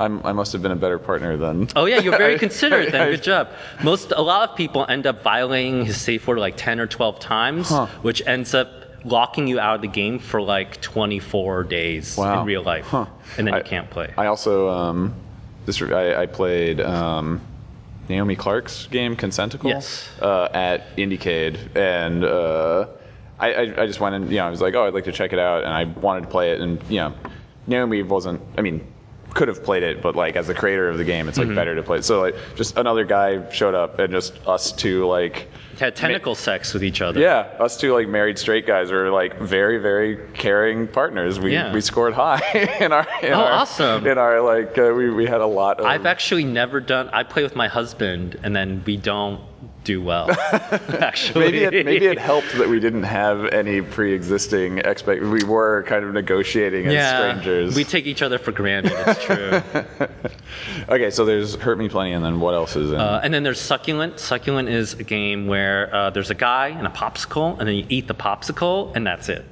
I'm, 0.00 0.24
I 0.24 0.32
must 0.32 0.52
have 0.52 0.62
been 0.62 0.70
a 0.72 0.76
better 0.76 0.98
partner 0.98 1.36
than. 1.36 1.68
Oh 1.76 1.86
yeah, 1.86 1.98
you're 2.00 2.16
very 2.16 2.38
considerate. 2.38 2.92
Then 2.92 3.10
good 3.10 3.22
job. 3.22 3.48
Most 3.82 4.12
a 4.12 4.22
lot 4.22 4.48
of 4.50 4.56
people 4.56 4.86
end 4.88 5.06
up 5.06 5.22
violating 5.22 5.84
his 5.84 6.00
safe 6.00 6.26
word 6.26 6.38
like 6.38 6.56
ten 6.56 6.78
or 6.80 6.86
twelve 6.86 7.18
times, 7.20 7.68
Huh. 7.68 7.86
which 8.02 8.22
ends 8.26 8.54
up 8.54 8.68
locking 9.04 9.46
you 9.46 9.58
out 9.60 9.76
of 9.76 9.80
the 9.82 9.88
game 9.88 10.18
for 10.18 10.42
like 10.42 10.80
24 10.80 11.62
days 11.64 12.16
Wow. 12.16 12.40
in 12.40 12.46
real 12.46 12.62
life, 12.62 12.86
Huh. 12.86 13.06
and 13.38 13.46
then 13.46 13.54
I- 13.54 13.58
you 13.58 13.64
can't 13.64 13.88
play. 13.90 14.12
I 14.18 14.26
also 14.26 14.68
um, 14.68 15.14
this 15.66 15.80
I, 15.80 16.22
I 16.22 16.26
played 16.26 16.80
um, 16.80 17.40
Naomi 18.08 18.34
Clark's 18.36 18.86
game 18.88 19.16
Consentacle 19.16 19.70
Yes. 19.70 20.08
uh, 20.20 20.48
at 20.52 20.96
IndieCade, 20.96 21.76
and 21.76 22.24
uh, 22.24 22.86
I, 23.38 23.52
I 23.54 23.82
I 23.82 23.86
just 23.86 24.00
went 24.00 24.14
and 24.16 24.30
you 24.30 24.38
know 24.38 24.46
I 24.46 24.50
was 24.50 24.60
like, 24.60 24.74
oh, 24.74 24.86
I'd 24.86 24.94
like 24.94 25.04
to 25.04 25.12
check 25.12 25.32
it 25.32 25.38
out, 25.38 25.62
and 25.64 25.72
I 25.72 25.84
wanted 26.00 26.22
to 26.22 26.28
play 26.28 26.52
it, 26.52 26.60
and 26.60 26.82
you 26.88 26.96
know, 27.00 27.14
Naomi 27.66 28.02
wasn't. 28.02 28.40
I 28.56 28.62
mean. 28.62 28.86
Could 29.38 29.46
have 29.48 29.62
played 29.62 29.84
it, 29.84 30.02
but 30.02 30.16
like 30.16 30.34
as 30.34 30.48
the 30.48 30.54
creator 30.54 30.88
of 30.88 30.98
the 30.98 31.04
game, 31.04 31.28
it's 31.28 31.38
like 31.38 31.54
better 31.54 31.76
to 31.76 31.82
play 31.84 31.98
it. 31.98 32.04
So 32.04 32.20
like, 32.20 32.34
just 32.56 32.76
another 32.76 33.04
guy 33.04 33.48
showed 33.52 33.72
up, 33.76 34.00
and 34.00 34.12
just 34.12 34.36
us 34.48 34.72
two 34.72 35.06
like 35.06 35.48
Had 35.78 35.94
tentacle 35.94 36.34
sex 36.34 36.74
with 36.74 36.82
each 36.82 37.00
other. 37.00 37.20
yeah, 37.20 37.46
us 37.60 37.76
two 37.76 37.92
like 37.94 38.08
married 38.08 38.36
straight 38.36 38.66
guys 38.66 38.90
were 38.90 39.10
like 39.10 39.38
very 39.38 39.78
very 39.78 40.18
caring 40.34 40.88
partners. 40.88 41.38
We 41.38 41.52
Yeah. 41.52 41.72
we 41.72 41.80
scored 41.80 42.14
high 42.14 42.42
in 42.80 42.90
our 42.92 43.06
in 43.22 43.32
Oh, 43.32 43.36
our, 43.36 43.52
awesome. 43.52 44.06
in 44.08 44.18
our 44.18 44.40
like 44.40 44.76
uh, 44.76 44.92
we 44.92 45.08
we 45.08 45.24
had 45.24 45.40
a 45.40 45.46
lot 45.46 45.78
of 45.78 45.86
I've 45.86 46.04
actually 46.06 46.42
never 46.44 46.80
done. 46.80 47.08
I 47.12 47.22
play 47.22 47.44
with 47.44 47.54
my 47.54 47.68
husband, 47.68 48.40
and 48.42 48.56
then 48.56 48.82
we 48.84 48.96
don't 48.96 49.40
do 49.88 50.02
well. 50.02 50.30
actually, 51.00 51.46
maybe 51.46 51.64
it, 51.64 51.86
maybe 51.86 52.04
it 52.04 52.18
helped 52.18 52.52
that 52.58 52.68
we 52.68 52.78
didn't 52.78 53.04
have 53.04 53.46
any 53.46 53.80
pre-existing 53.80 54.78
expect. 54.78 55.22
We 55.22 55.42
were 55.44 55.82
kind 55.84 56.04
of 56.04 56.12
negotiating 56.12 56.86
as 56.88 56.92
yeah, 56.92 57.16
strangers. 57.16 57.74
we 57.74 57.84
take 57.84 58.04
each 58.04 58.20
other 58.20 58.38
for 58.38 58.52
granted. 58.52 58.92
It's 58.94 59.24
true. 59.24 59.62
okay, 60.94 61.10
so 61.10 61.24
there's 61.24 61.54
hurt 61.54 61.78
me 61.78 61.88
plenty, 61.88 62.12
and 62.12 62.22
then 62.22 62.38
what 62.38 62.52
else 62.52 62.76
is 62.76 62.92
in? 62.92 63.00
Uh, 63.00 63.22
and 63.24 63.32
then 63.32 63.42
there's 63.42 63.58
Succulent. 63.58 64.20
Succulent 64.20 64.68
is 64.68 64.92
a 64.92 65.04
game 65.04 65.46
where 65.46 65.92
uh, 65.94 66.10
there's 66.10 66.30
a 66.30 66.34
guy 66.34 66.68
and 66.68 66.86
a 66.86 66.90
popsicle, 66.90 67.58
and 67.58 67.66
then 67.66 67.76
you 67.76 67.86
eat 67.88 68.06
the 68.06 68.14
popsicle, 68.14 68.94
and 68.94 69.06
that's 69.06 69.30
it. 69.30 69.46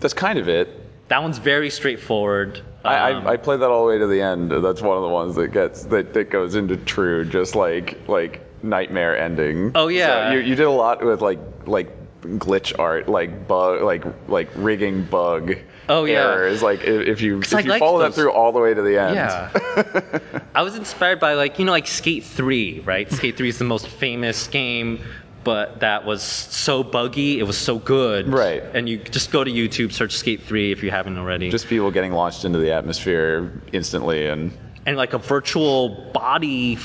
That's 0.00 0.14
kind 0.14 0.40
of 0.40 0.48
it. 0.48 0.68
That 1.06 1.22
one's 1.22 1.38
very 1.38 1.70
straightforward. 1.70 2.62
I, 2.84 3.12
Um, 3.12 3.26
I, 3.26 3.32
I 3.32 3.36
played 3.36 3.60
that 3.60 3.70
all 3.70 3.86
the 3.86 3.92
way 3.92 3.98
to 3.98 4.08
the 4.08 4.20
end. 4.20 4.50
That's 4.50 4.82
one 4.82 4.96
of 4.96 5.02
the 5.04 5.08
ones 5.08 5.36
that 5.36 5.48
gets 5.52 5.84
that, 5.84 6.12
that 6.14 6.30
goes 6.30 6.56
into 6.56 6.76
true, 6.78 7.24
just 7.24 7.54
like 7.54 8.08
like 8.08 8.43
nightmare 8.64 9.16
ending. 9.16 9.72
Oh, 9.74 9.88
yeah. 9.88 10.30
So 10.30 10.36
you, 10.36 10.40
you 10.40 10.54
did 10.54 10.66
a 10.66 10.70
lot 10.70 11.04
with 11.04 11.20
like 11.20 11.38
like 11.66 11.90
glitch 12.22 12.76
art, 12.78 13.08
like 13.08 13.46
bug, 13.46 13.82
like 13.82 14.04
like 14.28 14.48
rigging 14.56 15.04
bug. 15.04 15.54
Oh, 15.88 16.04
yeah. 16.04 16.32
Errors. 16.32 16.62
Like 16.62 16.82
if, 16.82 17.20
you 17.20 17.40
if 17.40 17.54
I 17.54 17.60
you 17.60 17.78
follow 17.78 17.98
those. 17.98 18.14
that 18.14 18.20
through 18.20 18.32
all 18.32 18.52
the 18.52 18.60
way 18.60 18.72
to 18.72 18.82
the 18.82 19.00
end. 19.00 19.14
Yeah. 19.14 20.40
I 20.54 20.62
was 20.62 20.76
inspired 20.76 21.20
by 21.20 21.34
like 21.34 21.58
you 21.58 21.64
know 21.64 21.72
like 21.72 21.86
Skate 21.86 22.24
Three, 22.24 22.80
right? 22.80 23.10
Skate 23.12 23.36
Three 23.36 23.48
is 23.48 23.58
the 23.58 23.64
most 23.64 23.88
famous 23.88 24.46
game, 24.46 25.00
but 25.44 25.80
that 25.80 26.06
was 26.06 26.22
so 26.22 26.82
buggy. 26.82 27.38
It 27.38 27.44
was 27.44 27.58
so 27.58 27.78
good. 27.78 28.28
Right. 28.28 28.62
And 28.74 28.88
you 28.88 28.98
just 28.98 29.30
go 29.30 29.44
to 29.44 29.50
YouTube, 29.50 29.92
search 29.92 30.12
Skate 30.12 30.42
Three 30.42 30.72
if 30.72 30.82
you 30.82 30.90
haven't 30.90 31.18
already. 31.18 31.50
Just 31.50 31.68
people 31.68 31.90
getting 31.90 32.12
launched 32.12 32.44
into 32.44 32.58
the 32.58 32.72
atmosphere 32.72 33.52
instantly, 33.72 34.26
and 34.26 34.56
and 34.86 34.96
like 34.96 35.12
a 35.12 35.18
virtual 35.18 36.10
body 36.12 36.76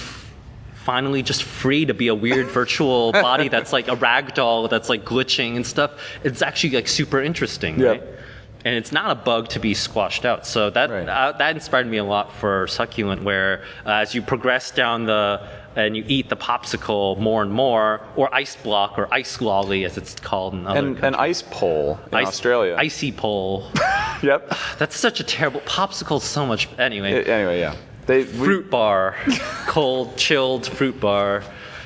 finally 0.90 1.22
just 1.22 1.44
free 1.44 1.86
to 1.86 1.94
be 1.94 2.08
a 2.08 2.16
weird 2.16 2.48
virtual 2.62 3.12
body 3.12 3.48
that's 3.48 3.72
like 3.72 3.88
a 3.88 3.96
rag 3.98 4.34
doll 4.34 4.68
that's 4.68 4.90
like 4.90 5.06
glitching 5.06 5.56
and 5.56 5.66
stuff 5.76 5.92
it's 6.24 6.42
actually 6.42 6.72
like 6.80 6.88
super 6.88 7.22
interesting 7.22 7.80
Yeah. 7.80 7.90
right 7.90 8.04
and 8.66 8.74
it's 8.76 8.92
not 8.92 9.12
a 9.12 9.16
bug 9.16 9.50
to 9.50 9.60
be 9.60 9.74
squashed 9.76 10.26
out 10.26 10.48
so 10.48 10.72
that 10.72 10.90
Right. 10.90 11.08
uh, 11.08 11.32
that 11.38 11.54
inspired 11.56 11.86
me 11.88 11.98
a 11.98 12.04
lot 12.04 12.28
for 12.42 12.66
succulent 12.68 13.22
where 13.24 13.62
uh, 13.86 14.04
as 14.04 14.16
you 14.16 14.22
progress 14.24 14.72
down 14.72 15.06
the 15.06 15.40
and 15.76 15.96
you 15.96 16.04
eat 16.08 16.28
the 16.30 16.36
popsicle 16.36 17.18
more 17.20 17.44
and 17.44 17.52
more 17.54 18.02
or 18.16 18.26
ice 18.34 18.56
block 18.56 18.98
or 18.98 19.06
ice 19.14 19.40
lolly 19.42 19.86
as 19.86 19.96
it's 19.96 20.16
called 20.30 20.56
in 20.56 20.66
other 20.66 20.80
and 20.80 20.98
an 21.10 21.14
ice 21.14 21.44
pole 21.52 22.00
in 22.12 22.18
Ice- 22.18 22.28
Australia. 22.28 22.76
icy 22.80 23.12
pole 23.12 23.58
Yep. 24.24 24.42
that's 24.80 24.98
such 24.98 25.20
a 25.20 25.24
terrible 25.24 25.62
popsicle 25.78 26.20
so 26.20 26.48
much 26.48 26.68
anyway 26.80 27.12
anyway, 27.26 27.60
yeah. 27.60 27.76
They 28.10 28.24
we- 28.24 28.46
fruit 28.46 28.70
bar, 28.72 29.16
cold, 29.68 30.18
chilled 30.18 30.66
fruit 30.66 31.00
bar, 31.00 31.44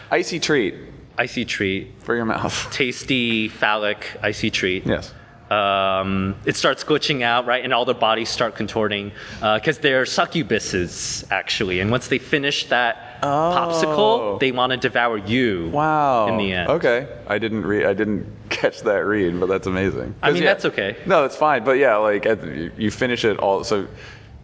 icy 0.09 0.39
treat 0.39 0.75
icy 1.17 1.45
treat, 1.45 1.91
for 1.99 2.15
your 2.15 2.25
mouth. 2.25 2.71
tasty, 2.71 3.47
phallic, 3.49 4.17
icy 4.23 4.49
treat. 4.49 4.85
Yes. 4.87 5.13
Um, 5.51 6.35
it 6.45 6.55
starts 6.55 6.83
glitching 6.83 7.21
out, 7.21 7.45
right, 7.45 7.63
and 7.63 7.71
all 7.73 7.85
their 7.85 7.93
bodies 7.93 8.29
start 8.29 8.55
contorting 8.55 9.11
because 9.39 9.77
they're 9.77 10.05
succubuses, 10.05 11.23
actually. 11.29 11.81
And 11.81 11.91
once 11.91 12.07
they 12.07 12.17
finish 12.17 12.65
that 12.69 13.19
Oh. 13.21 13.27
popsicle, 13.55 14.39
they 14.39 14.51
want 14.51 14.71
to 14.71 14.77
devour 14.77 15.17
you. 15.17 15.69
Wow. 15.71 16.27
In 16.27 16.37
the 16.37 16.51
end. 16.51 16.69
Okay. 16.69 17.07
I 17.27 17.37
didn't 17.37 17.65
read. 17.65 17.85
I 17.85 17.93
didn't 17.93 18.25
catch 18.49 18.81
that 18.81 19.05
read, 19.05 19.39
but 19.39 19.47
that's 19.47 19.67
amazing. 19.67 20.15
I 20.23 20.31
mean, 20.31 20.41
yeah. 20.41 20.49
that's 20.53 20.65
okay. 20.65 20.97
No, 21.05 21.21
that's 21.21 21.35
fine. 21.35 21.63
But 21.63 21.77
yeah, 21.77 21.95
like 21.97 22.25
you 22.77 22.89
finish 22.91 23.23
it 23.23 23.37
all. 23.39 23.63
So 23.63 23.87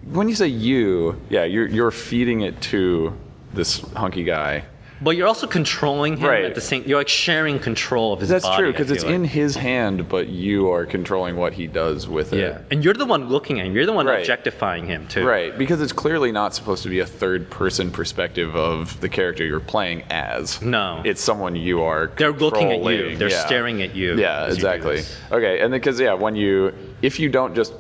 when 0.06 0.30
you 0.30 0.36
say 0.36 0.48
you, 0.48 1.20
yeah, 1.30 1.44
you're 1.44 1.68
you're 1.68 1.92
feeding 1.92 2.42
it 2.42 2.60
to 2.62 3.14
this 3.54 3.80
hunky 3.96 4.24
guy. 4.24 4.64
But 5.02 5.12
you're 5.16 5.28
also 5.28 5.48
controlling 5.48 6.18
him 6.18 6.28
Right. 6.28 6.44
at 6.44 6.56
the 6.56 6.60
same. 6.62 6.84
You're 6.86 6.98
like 6.98 7.08
sharing 7.08 7.58
control 7.58 8.12
of 8.12 8.20
his 8.20 8.28
That's 8.28 8.44
body. 8.44 8.64
true 8.64 8.72
because 8.74 8.92
it's 8.92 9.06
like. 9.06 9.14
in 9.14 9.24
his 9.24 9.56
hand, 9.56 10.10
but 10.10 10.28
you 10.28 10.70
are 10.72 10.86
controlling 10.86 11.38
what 11.38 11.54
he 11.54 11.68
does 11.68 12.10
with 12.10 12.34
it. 12.34 12.40
Yeah, 12.42 12.58
and 12.70 12.84
you're 12.84 12.94
the 12.94 13.06
one 13.06 13.30
looking 13.30 13.62
at 13.62 13.66
him. 13.68 13.76
You're 13.76 13.86
the 13.86 13.94
one 13.94 14.08
Right. 14.08 14.20
objectifying 14.20 14.88
him 14.88 15.08
too. 15.08 15.26
Right, 15.26 15.58
because 15.58 15.80
it's 15.80 15.94
clearly 15.94 16.34
not 16.34 16.54
supposed 16.54 16.84
to 16.84 16.90
be 16.90 17.00
a 17.00 17.06
third 17.06 17.50
person 17.50 17.92
perspective 17.92 18.54
of 18.58 19.00
the 19.00 19.08
character 19.08 19.46
you're 19.46 19.62
playing 19.62 20.04
as. 20.10 20.62
No. 20.62 21.02
It's 21.06 21.22
someone 21.22 21.56
you 21.56 21.82
are 21.82 22.12
They're 22.18 22.34
looking 22.34 22.70
at 22.70 22.84
you. 22.84 23.16
They're 23.16 23.30
Yeah. 23.30 23.46
staring 23.46 23.82
at 23.82 23.96
you. 23.96 24.16
Yeah, 24.18 24.48
as 24.48 24.50
you 24.50 24.54
exactly. 24.56 25.04
Okay, 25.32 25.60
and 25.62 25.72
because 25.72 25.98
yeah, 26.02 26.12
when 26.14 26.36
you 26.36 26.74
if 27.02 27.22
you 27.22 27.30
don't 27.30 27.56
just 27.56 27.72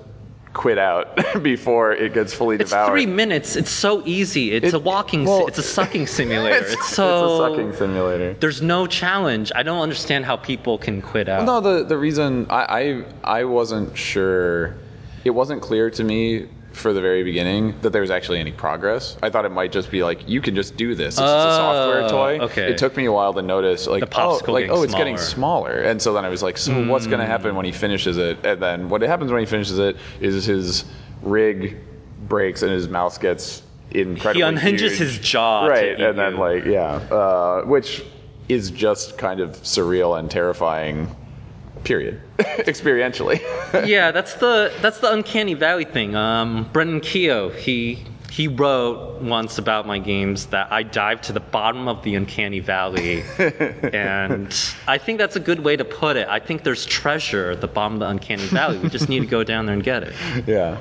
quit 0.54 0.78
out 0.78 1.18
before 1.43 1.93
it 1.93 2.14
gets 2.14 2.34
fully 2.34 2.56
It's 2.56 2.72
devoured. 2.72 2.91
three 2.91 3.06
minutes. 3.06 3.56
It's 3.56 3.70
so 3.70 4.02
easy. 4.06 4.52
It's 4.54 4.70
It- 4.70 4.74
a 4.74 4.80
walking. 4.80 5.26
well, 5.26 5.47
it's 5.47 5.58
a 5.60 5.64
sucking 5.64 6.08
simulator. 6.18 6.56
it's, 6.58 6.74
It's, 6.74 6.89
so. 6.89 7.24
it's 7.24 7.34
a 7.34 7.38
sucking 7.56 7.76
simulator. 7.76 8.34
There's 8.39 8.62
no 8.62 8.88
challenge. 8.88 9.52
I 9.56 9.64
don't 9.64 9.80
understand 9.82 10.26
how 10.26 10.38
people 10.38 10.78
can 10.78 11.02
quit 11.02 11.30
out. 11.30 11.45
No, 11.45 11.60
the 11.62 11.84
the 11.84 11.97
reason 11.97 12.47
I, 12.50 13.04
I 13.26 13.39
I 13.39 13.43
wasn't 13.43 13.95
sure, 13.97 14.76
it 15.24 15.30
wasn't 15.32 15.62
clear 15.62 15.89
to 15.91 16.04
me 16.04 16.47
for 16.80 16.94
the 16.94 17.02
very 17.02 17.24
beginning 17.24 17.76
that 17.82 17.92
there 17.92 18.02
was 18.02 18.10
actually 18.10 18.40
any 18.40 18.52
progress. 18.52 19.18
I 19.22 19.30
thought 19.30 19.46
it 19.46 19.52
might 19.52 19.72
just 19.72 19.92
be 19.92 20.02
like 20.02 20.28
you 20.28 20.42
can 20.42 20.56
just 20.56 20.78
do 20.78 20.96
this. 20.96 21.16
It's 21.16 21.18
just 21.18 21.48
a 21.50 21.56
software 21.56 22.04
Oh, 22.04 22.08
toy. 22.10 22.40
okay. 22.46 22.72
It 22.72 22.78
took 22.78 22.96
me 22.98 23.06
a 23.06 23.12
while 23.12 23.34
to 23.34 23.42
notice 23.42 23.86
like 23.88 24.10
The 24.10 24.22
oh, 24.22 24.40
like 24.48 24.70
oh 24.70 24.84
it's 24.84 24.96
getting 24.96 25.18
smaller. 25.18 25.82
and 25.82 26.02
so 26.02 26.14
then 26.14 26.26
I 26.26 26.30
was 26.30 26.42
like, 26.42 26.58
so 26.58 26.88
what's 26.88 27.06
going 27.06 27.20
to 27.20 27.26
happen 27.26 27.56
when 27.56 27.66
he 27.66 27.72
finishes 27.72 28.18
it? 28.18 28.44
And 28.46 28.62
then 28.62 28.90
what 28.90 29.02
happens 29.02 29.32
when 29.32 29.41
he 29.41 29.45
finishes 29.45 29.78
it 29.78 29.98
is 30.22 30.45
his 30.45 30.86
rig 31.22 31.78
breaks 32.28 32.62
and 32.64 32.72
his 32.72 32.88
mouth 32.88 33.20
gets 33.20 33.64
incredibly 33.91 34.41
he 34.44 34.48
unhinges 34.48 34.91
huge. 34.98 34.99
his 34.99 35.20
jaw. 35.20 35.66
right 35.66 35.99
and 35.99 36.18
then 36.18 36.34
you. 36.34 36.40
like 36.40 36.64
yeah 36.66 36.94
uh, 37.16 37.64
which 37.64 38.03
is 38.48 38.70
just 38.72 39.18
kind 39.18 39.40
of 39.40 39.52
surreal 39.64 40.18
and 40.20 40.30
terrifying 40.30 41.14
period 41.84 42.22
experientially 42.39 43.39
yeah, 43.85 44.11
that's 44.11 44.34
the 44.35 44.72
that's 44.81 44.99
the 44.99 45.11
uncanny 45.11 45.53
valley 45.53 45.85
thing. 45.85 46.15
Um, 46.15 46.69
Brendan 46.73 47.01
Keogh, 47.01 47.49
he 47.49 48.03
he 48.31 48.47
wrote 48.47 49.22
once 49.22 49.57
about 49.57 49.85
my 49.85 49.99
games 49.99 50.47
that 50.47 50.72
I 50.72 50.84
dive 50.84 51.22
to 51.23 51.34
the 51.34 51.39
bottom 51.39 51.88
of 51.88 52.03
the 52.03 52.15
uncanny 52.15 52.60
valley, 52.60 53.23
and 53.93 54.56
I 54.88 54.97
think 54.97 55.19
that's 55.19 55.35
a 55.35 55.39
good 55.39 55.60
way 55.60 55.76
to 55.76 55.85
put 55.85 56.15
it. 56.15 56.27
I 56.27 56.39
think 56.39 56.64
there's 56.64 56.85
treasure 56.85 57.51
at 57.51 57.61
the 57.61 57.68
bottom 57.68 57.93
of 57.93 57.99
the 57.99 58.10
uncanny 58.10 58.45
valley. 58.47 58.77
We 58.80 58.89
just 58.89 59.10
need 59.10 59.19
to 59.22 59.27
go 59.27 59.43
down 59.43 59.65
there 59.65 59.76
and 59.76 59.84
get 59.84 60.03
it. 60.03 60.14
yeah 60.47 60.77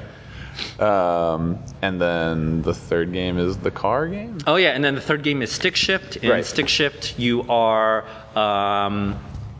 um, 0.80 1.58
and 1.82 2.00
then 2.00 2.62
the 2.62 2.74
third 2.74 3.12
game 3.12 3.38
is 3.38 3.58
the 3.58 3.70
car 3.70 4.08
game 4.08 4.38
Oh 4.46 4.56
yeah, 4.56 4.70
and 4.70 4.82
then 4.82 4.94
the 4.94 5.00
third 5.00 5.22
game 5.22 5.42
is 5.42 5.52
Stick 5.52 5.76
Shift. 5.76 6.16
In 6.16 6.30
Right. 6.30 6.44
Stick 6.44 6.68
Shift, 6.68 7.18
you 7.18 7.42
are 7.48 8.04
um, 8.36 9.18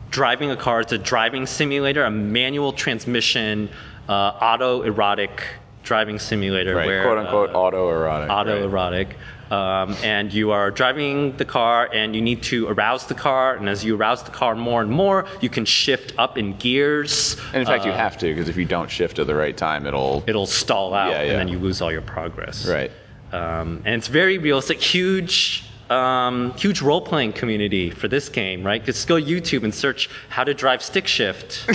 driving 0.09 0.51
a 0.51 0.55
car. 0.57 0.81
It's 0.81 0.91
a 0.91 0.97
driving 0.97 1.45
simulator, 1.45 2.03
a 2.03 2.11
manual 2.11 2.73
transmission, 2.73 3.69
uh, 4.07 4.11
auto 4.41 4.81
erotic 4.83 5.43
driving 5.83 6.19
simulator 6.19 6.75
Right. 6.75 6.85
where 6.87 7.03
Quote 7.03 7.17
unquote 7.17 7.49
uh, 7.51 7.53
autoerotic. 7.53 8.27
right. 8.27 8.45
autoerotic. 8.47 9.07
Um, 9.51 9.95
and 10.03 10.31
you 10.31 10.51
are 10.51 10.69
driving 10.69 11.35
the 11.37 11.45
car 11.45 11.89
and 11.91 12.15
you 12.15 12.21
need 12.21 12.43
to 12.43 12.67
arouse 12.67 13.07
the 13.07 13.15
car. 13.15 13.55
And 13.55 13.67
as 13.67 13.83
you 13.83 13.95
arouse 13.95 14.21
the 14.21 14.29
car 14.29 14.53
more 14.53 14.81
and 14.83 14.91
more, 14.91 15.25
you 15.41 15.49
can 15.49 15.65
shift 15.65 16.13
up 16.19 16.37
in 16.37 16.55
gears. 16.57 17.35
And 17.53 17.61
in 17.61 17.65
fact, 17.65 17.83
you 17.83 17.91
Uh, 17.91 17.97
have 17.97 18.15
to 18.19 18.27
because 18.27 18.47
if 18.47 18.57
you 18.57 18.65
don't 18.65 18.91
shift 18.91 19.17
at 19.17 19.25
the 19.25 19.33
right 19.33 19.57
time, 19.57 19.87
it'll. 19.87 20.23
It'll 20.27 20.45
stall 20.45 20.93
out 20.93 21.09
Yeah, 21.11 21.23
yeah. 21.23 21.29
and 21.31 21.39
then 21.39 21.47
you 21.47 21.57
lose 21.57 21.81
all 21.81 21.91
your 21.91 22.01
progress. 22.03 22.67
Right. 22.67 22.91
Um, 23.33 23.81
and 23.85 23.95
it's 23.95 24.07
very 24.07 24.37
realistic. 24.37 24.79
Huge, 24.81 25.63
um, 25.89 26.53
huge 26.53 26.81
role 26.81 27.01
playing 27.01 27.33
community 27.33 27.89
for 27.89 28.07
this 28.07 28.29
game, 28.29 28.63
right? 28.63 28.83
Just 28.83 29.07
go 29.07 29.15
YouTube 29.15 29.63
and 29.63 29.73
search 29.73 30.09
how 30.29 30.43
to 30.43 30.53
drive 30.53 30.81
stick 30.83 31.07
shift. 31.07 31.67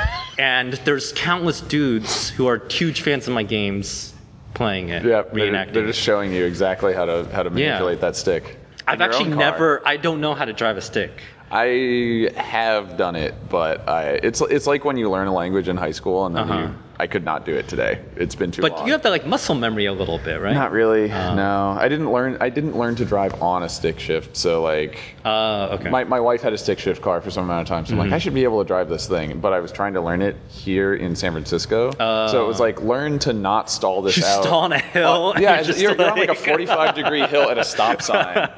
and 0.38 0.74
there's 0.84 1.12
countless 1.14 1.60
dudes 1.60 2.28
who 2.30 2.46
are 2.46 2.62
huge 2.68 3.00
fans 3.02 3.26
of 3.28 3.34
my 3.34 3.42
games 3.42 4.14
playing 4.54 4.90
it, 4.90 5.02
Yeah, 5.04 5.22
they're, 5.22 5.50
reenacting. 5.50 5.72
they're 5.72 5.86
just 5.86 6.00
showing 6.00 6.32
you 6.32 6.44
exactly 6.44 6.92
how 6.92 7.06
to 7.06 7.24
how 7.32 7.42
to 7.42 7.50
manipulate 7.50 8.00
that 8.00 8.16
stick. 8.16 8.58
I've 8.86 9.00
actually 9.00 9.30
never. 9.30 9.80
I 9.86 9.96
don't 9.96 10.20
know 10.20 10.34
how 10.34 10.44
to 10.44 10.52
drive 10.52 10.76
a 10.76 10.80
stick. 10.82 11.22
I 11.50 12.30
have 12.36 12.96
done 12.96 13.14
it, 13.16 13.34
but 13.48 13.88
I 13.88 14.20
it's 14.22 14.40
it's 14.42 14.66
like 14.66 14.84
when 14.84 14.96
you 14.96 15.10
learn 15.10 15.28
a 15.28 15.32
language 15.34 15.68
in 15.68 15.76
high 15.76 15.90
school 15.92 16.26
and 16.26 16.34
then 16.36 16.50
Uh-huh. 16.50 16.60
you. 16.68 16.74
I 17.00 17.06
could 17.06 17.24
not 17.24 17.44
do 17.44 17.54
it 17.54 17.66
today. 17.68 18.00
It's 18.16 18.34
been 18.34 18.50
too 18.52 18.62
But 18.62 18.72
long. 18.72 18.86
you 18.86 18.92
have 18.92 19.02
that 19.02 19.10
like 19.10 19.26
muscle 19.26 19.54
memory 19.54 19.86
a 19.86 19.92
little 19.92 20.18
bit, 20.18 20.40
right? 20.40 20.54
Not 20.54 20.70
really. 20.72 21.10
Uh. 21.10 21.34
no, 21.34 21.76
I 21.78 21.88
didn't 21.88 22.12
learn. 22.12 22.36
I 22.40 22.48
didn't 22.48 22.76
learn 22.76 22.94
to 22.96 23.04
drive 23.04 23.42
on 23.42 23.62
a 23.64 23.68
stick 23.68 23.98
shift. 23.98 24.36
So 24.36 24.62
like, 24.62 24.98
Uh, 25.24 25.76
okay. 25.80 25.90
my, 25.90 26.04
my 26.04 26.20
wife 26.20 26.42
had 26.42 26.52
a 26.52 26.58
stick 26.58 26.78
shift 26.78 27.02
car 27.02 27.20
for 27.20 27.30
some 27.30 27.44
amount 27.44 27.62
of 27.62 27.66
time. 27.68 27.86
So 27.86 27.94
I'm 27.94 27.98
Mm-hmm. 28.00 28.10
like, 28.10 28.14
I 28.14 28.18
should 28.18 28.34
be 28.34 28.44
able 28.44 28.62
to 28.62 28.66
drive 28.68 28.88
this 28.88 29.06
thing. 29.08 29.40
But 29.40 29.52
I 29.52 29.60
was 29.60 29.72
trying 29.72 29.94
to 29.94 30.00
learn 30.00 30.22
it 30.22 30.36
here 30.48 30.94
in 30.94 31.16
San 31.16 31.32
Francisco. 31.32 31.90
so 32.28 32.44
it 32.44 32.46
was 32.46 32.60
like, 32.60 32.80
learn 32.82 33.18
to 33.20 33.32
not 33.32 33.70
stall 33.70 34.02
this 34.02 34.16
you 34.18 34.24
out. 34.24 34.44
stall 34.44 34.60
on 34.60 34.72
a 34.72 34.78
hill. 34.78 35.32
Uh, 35.36 35.40
yeah, 35.40 35.54
you're, 35.56 35.64
just 35.64 35.80
you're, 35.80 35.96
you're 35.96 36.10
on 36.10 36.18
like 36.18 36.28
a 36.28 36.34
45 36.34 36.94
degree 36.94 37.26
hill 37.26 37.50
at 37.50 37.58
a 37.58 37.64
stop 37.64 38.02
sign, 38.10 38.48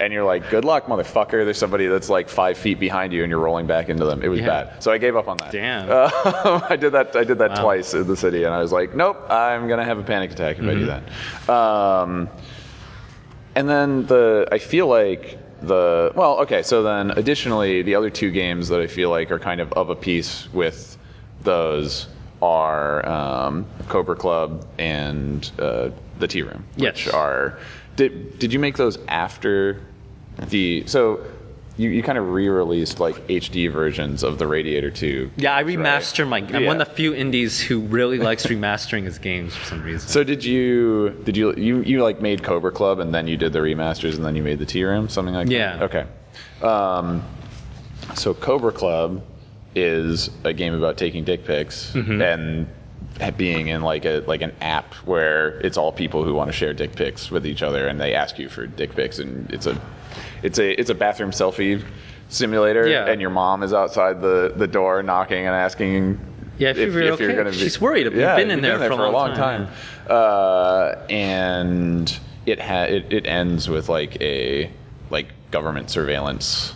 and 0.00 0.12
you're 0.12 0.24
like, 0.24 0.48
"Good 0.50 0.64
luck, 0.64 0.86
motherfucker." 0.86 1.44
There's 1.44 1.58
somebody 1.58 1.86
that's 1.86 2.08
like 2.08 2.28
five 2.28 2.56
feet 2.56 2.78
behind 2.78 3.12
you, 3.12 3.22
and 3.24 3.30
you're 3.30 3.40
rolling 3.40 3.66
back 3.66 3.88
into 3.88 4.04
them. 4.04 4.22
It 4.22 4.28
was 4.28 4.40
Yeah. 4.40 4.46
bad, 4.64 4.82
so 4.82 4.92
I 4.92 4.98
gave 4.98 5.16
up 5.16 5.28
on 5.28 5.36
that. 5.38 5.50
Damn. 5.52 5.88
Uh, 5.90 6.60
I 6.68 6.76
did 6.76 6.92
that. 6.92 7.16
I 7.16 7.24
did 7.24 7.38
that 7.38 7.50
Wow. 7.52 7.62
twice 7.62 7.71
in 7.76 8.06
the 8.06 8.16
city, 8.16 8.44
and 8.44 8.54
I 8.54 8.60
was 8.60 8.72
like, 8.72 8.94
"Nope, 8.94 9.30
I'm 9.30 9.68
gonna 9.68 9.84
have 9.84 9.98
a 9.98 10.02
panic 10.02 10.30
attack 10.32 10.58
if 10.58 10.64
I 10.64 10.74
do 10.74 10.86
Mm-hmm. 10.86 11.46
that." 11.46 11.52
Um, 11.52 12.28
and 13.54 13.68
then 13.68 14.06
the 14.06 14.48
I 14.50 14.58
feel 14.58 14.86
like 14.86 15.38
the 15.62 16.12
well, 16.14 16.38
okay. 16.40 16.62
So 16.62 16.82
then, 16.82 17.10
additionally, 17.12 17.82
the 17.82 17.94
other 17.94 18.10
two 18.10 18.30
games 18.30 18.68
that 18.68 18.80
I 18.80 18.86
feel 18.86 19.10
like 19.10 19.30
are 19.30 19.38
kind 19.38 19.60
of 19.60 19.72
of 19.74 19.90
a 19.90 19.94
piece 19.96 20.52
with 20.52 20.96
those 21.42 22.08
are 22.40 23.06
um, 23.08 23.66
Cobra 23.88 24.16
Club 24.16 24.66
and 24.78 25.48
uh, 25.58 25.90
the 26.18 26.26
Tea 26.28 26.42
Room, 26.42 26.64
which 26.76 27.06
Yes. 27.06 27.14
are. 27.14 27.58
Did 27.96 28.38
did 28.38 28.52
you 28.52 28.58
make 28.58 28.76
those 28.76 28.98
after 29.08 29.82
the 30.48 30.84
so? 30.86 31.20
You, 31.78 31.88
you 31.88 32.02
kind 32.02 32.18
of 32.18 32.28
re-released 32.30 33.00
like 33.00 33.16
HD 33.28 33.72
versions 33.72 34.22
of 34.22 34.36
the 34.38 34.46
Radiator 34.46 34.90
2. 34.90 35.30
Yeah, 35.36 35.54
I 35.54 35.62
right? 35.62 35.66
remaster 35.78 36.28
my. 36.28 36.38
I'm 36.38 36.48
Yeah. 36.62 36.66
one 36.66 36.80
of 36.80 36.86
the 36.88 36.94
few 36.94 37.14
indies 37.14 37.60
who 37.60 37.80
really 37.80 38.18
likes 38.18 38.44
remastering 38.46 39.04
his 39.04 39.18
games 39.18 39.54
for 39.56 39.64
some 39.64 39.82
reason. 39.82 40.06
So 40.08 40.22
did 40.22 40.44
you 40.44 41.10
did 41.24 41.34
you 41.36 41.54
you 41.54 41.80
you 41.80 42.02
like 42.02 42.20
made 42.20 42.42
Cobra 42.42 42.70
Club 42.72 42.98
and 43.00 43.14
then 43.14 43.26
you 43.26 43.38
did 43.38 43.54
the 43.54 43.60
remasters 43.60 44.16
and 44.16 44.24
then 44.24 44.36
you 44.36 44.42
made 44.42 44.58
the 44.58 44.66
Tea 44.66 44.84
Room 44.84 45.08
something 45.08 45.34
like 45.34 45.48
Yeah. 45.48 45.76
that? 45.78 45.92
Yeah. 45.94 46.04
Okay. 46.62 46.66
Um, 46.66 47.22
so 48.14 48.34
Cobra 48.34 48.72
Club 48.72 49.22
is 49.74 50.30
a 50.44 50.52
game 50.52 50.74
about 50.74 50.98
taking 50.98 51.24
dick 51.24 51.44
pics 51.46 51.92
Mm-hmm. 51.94 52.20
and 52.20 52.66
being 53.38 53.68
in 53.68 53.82
like 53.82 54.04
a 54.04 54.22
like 54.26 54.42
an 54.42 54.52
app 54.60 54.92
where 55.06 55.58
it's 55.60 55.76
all 55.78 55.90
people 55.92 56.22
who 56.24 56.34
want 56.34 56.48
to 56.48 56.52
share 56.52 56.72
dick 56.74 56.94
pics 56.96 57.30
with 57.30 57.46
each 57.46 57.62
other 57.62 57.86
and 57.88 58.00
they 58.00 58.14
ask 58.14 58.38
you 58.38 58.48
for 58.48 58.66
dick 58.66 58.94
pics 58.94 59.18
and 59.18 59.50
it's 59.50 59.66
a 59.66 59.80
it's 60.42 60.58
a 60.58 60.78
it's 60.80 60.90
a 60.90 60.94
bathroom 60.94 61.30
selfie 61.30 61.82
simulator 62.28 62.86
Yeah. 62.88 63.06
and 63.06 63.20
your 63.20 63.30
mom 63.30 63.62
is 63.62 63.72
outside 63.72 64.20
the, 64.22 64.52
the 64.56 64.66
door 64.66 65.02
knocking 65.02 65.46
and 65.46 65.54
asking 65.54 66.18
Yeah, 66.58 66.70
if 66.70 66.78
you're 66.94 67.12
okay. 67.12 67.34
gonna 67.34 67.50
be- 67.50 67.56
She's 67.58 67.80
worried. 67.80 68.04
You've 68.06 68.14
yeah, 68.16 68.36
been 68.36 68.50
in 68.50 68.64
you've 68.64 68.78
there 68.78 68.88
for 68.90 69.04
a 69.04 69.10
long 69.10 69.34
time, 69.34 69.68
Uh, 70.08 70.94
and 71.10 72.18
it 72.46 72.58
ha- 72.60 72.84
it 72.84 73.06
it 73.12 73.26
ends 73.26 73.68
with 73.68 73.88
like 73.88 74.20
a 74.20 74.70
like 75.10 75.28
government 75.50 75.90
surveillance. 75.90 76.74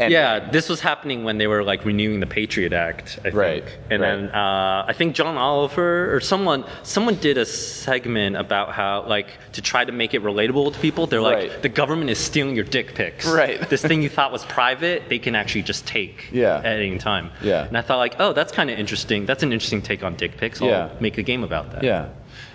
And 0.00 0.12
Yeah, 0.12 0.50
this 0.50 0.68
was 0.68 0.80
happening 0.80 1.22
when 1.24 1.38
they 1.38 1.46
were 1.46 1.62
like 1.62 1.84
renewing 1.84 2.20
the 2.20 2.26
Patriot 2.26 2.72
Act, 2.72 3.18
I 3.20 3.22
think. 3.24 3.34
Right, 3.34 3.64
And 3.90 4.02
right. 4.02 4.16
then 4.16 4.30
uh, 4.30 4.84
I 4.88 4.92
think 4.96 5.14
John 5.14 5.36
Oliver 5.36 6.14
or 6.14 6.20
someone 6.20 6.64
someone 6.82 7.14
did 7.16 7.38
a 7.38 7.46
segment 7.46 8.36
about 8.36 8.72
how 8.72 9.06
like 9.06 9.28
to 9.52 9.62
try 9.62 9.84
to 9.84 9.92
make 9.92 10.14
it 10.14 10.22
relatable 10.22 10.72
to 10.72 10.78
people. 10.80 11.06
They're 11.06 11.20
like 11.20 11.34
Right. 11.50 11.62
the 11.62 11.68
government 11.68 12.10
is 12.10 12.18
stealing 12.18 12.54
your 12.56 12.64
dick 12.64 12.94
pics. 12.94 13.26
Right. 13.26 13.68
This 13.70 13.82
thing 13.82 14.02
you 14.02 14.08
thought 14.08 14.32
was 14.32 14.44
private, 14.46 15.08
they 15.08 15.18
can 15.18 15.34
actually 15.34 15.62
just 15.62 15.86
take 15.86 16.28
Yeah. 16.32 16.58
at 16.58 16.66
any 16.80 16.98
time. 16.98 17.30
Yeah. 17.42 17.66
And 17.66 17.76
I 17.76 17.82
thought 17.82 17.98
like, 17.98 18.16
oh, 18.18 18.32
that's 18.32 18.52
kind 18.52 18.70
of 18.70 18.78
interesting. 18.78 19.26
That's 19.26 19.42
an 19.42 19.52
interesting 19.52 19.80
take 19.82 20.02
on 20.02 20.16
dick 20.16 20.36
pics. 20.36 20.60
I'll 20.60 20.68
Yeah. 20.68 20.88
make 21.00 21.18
a 21.18 21.22
game 21.22 21.44
about 21.44 21.70
that. 21.72 21.82
Yeah. 21.84 22.06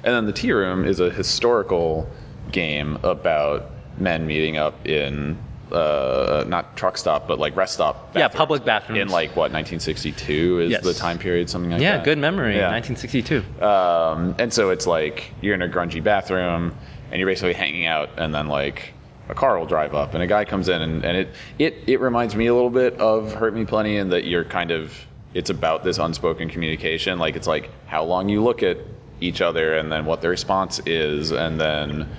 And 0.03 0.13
then 0.13 0.25
the 0.25 0.33
Tea 0.33 0.51
Room 0.51 0.85
is 0.85 0.99
a 0.99 1.09
historical 1.09 2.09
game 2.51 2.97
about 3.03 3.69
men 3.97 4.25
meeting 4.27 4.57
up 4.57 4.85
in 4.87 5.37
uh, 5.71 6.43
not 6.47 6.75
truck 6.77 6.97
stop, 6.97 7.27
but 7.27 7.39
like 7.39 7.55
rest 7.55 7.73
stop. 7.73 8.11
Yeah, 8.15 8.27
public 8.27 8.65
bathrooms. 8.65 9.01
In 9.01 9.07
like 9.09 9.29
what 9.35 9.51
1962 9.51 10.59
is 10.61 10.71
Yes. 10.71 10.83
the 10.83 10.93
time 10.93 11.17
period, 11.17 11.49
something 11.49 11.71
like 11.71 11.81
Yeah, 11.81 11.91
that. 11.93 11.97
Yeah, 11.99 12.05
good 12.05 12.17
memory. 12.17 12.55
Yeah. 12.55 12.71
1962. 12.71 13.43
Um, 13.63 14.35
and 14.39 14.53
so 14.53 14.69
it's 14.69 14.87
like 14.87 15.31
you're 15.41 15.55
in 15.55 15.61
a 15.61 15.67
grungy 15.67 16.03
bathroom 16.03 16.73
and 17.11 17.19
you're 17.19 17.27
basically 17.27 17.53
hanging 17.53 17.85
out, 17.85 18.09
and 18.17 18.33
then 18.33 18.47
like 18.47 18.93
a 19.29 19.35
car 19.35 19.59
will 19.59 19.65
drive 19.67 19.93
up 19.93 20.13
and 20.15 20.23
a 20.23 20.27
guy 20.27 20.45
comes 20.45 20.69
in, 20.69 20.81
and, 20.81 21.03
and 21.05 21.17
it, 21.17 21.29
it 21.59 21.75
it 21.87 21.99
reminds 21.99 22.35
me 22.35 22.47
a 22.47 22.53
little 22.53 22.69
bit 22.69 22.95
of 22.99 23.33
Hurt 23.33 23.53
Me 23.53 23.65
Plenty 23.65 23.97
in 23.97 24.09
that 24.09 24.25
you're 24.25 24.43
kind 24.45 24.71
of 24.71 24.93
it's 25.33 25.49
about 25.51 25.83
this 25.83 25.99
unspoken 25.99 26.49
communication. 26.49 27.19
Like 27.19 27.35
it's 27.35 27.47
like 27.47 27.69
how 27.85 28.03
long 28.03 28.29
you 28.29 28.41
look 28.43 28.63
at 28.63 28.77
each 29.21 29.41
other, 29.41 29.77
and 29.77 29.91
then 29.91 30.05
what 30.05 30.21
the 30.21 30.29
response 30.29 30.79
is, 30.85 31.31
and 31.31 31.59
then. 31.59 32.09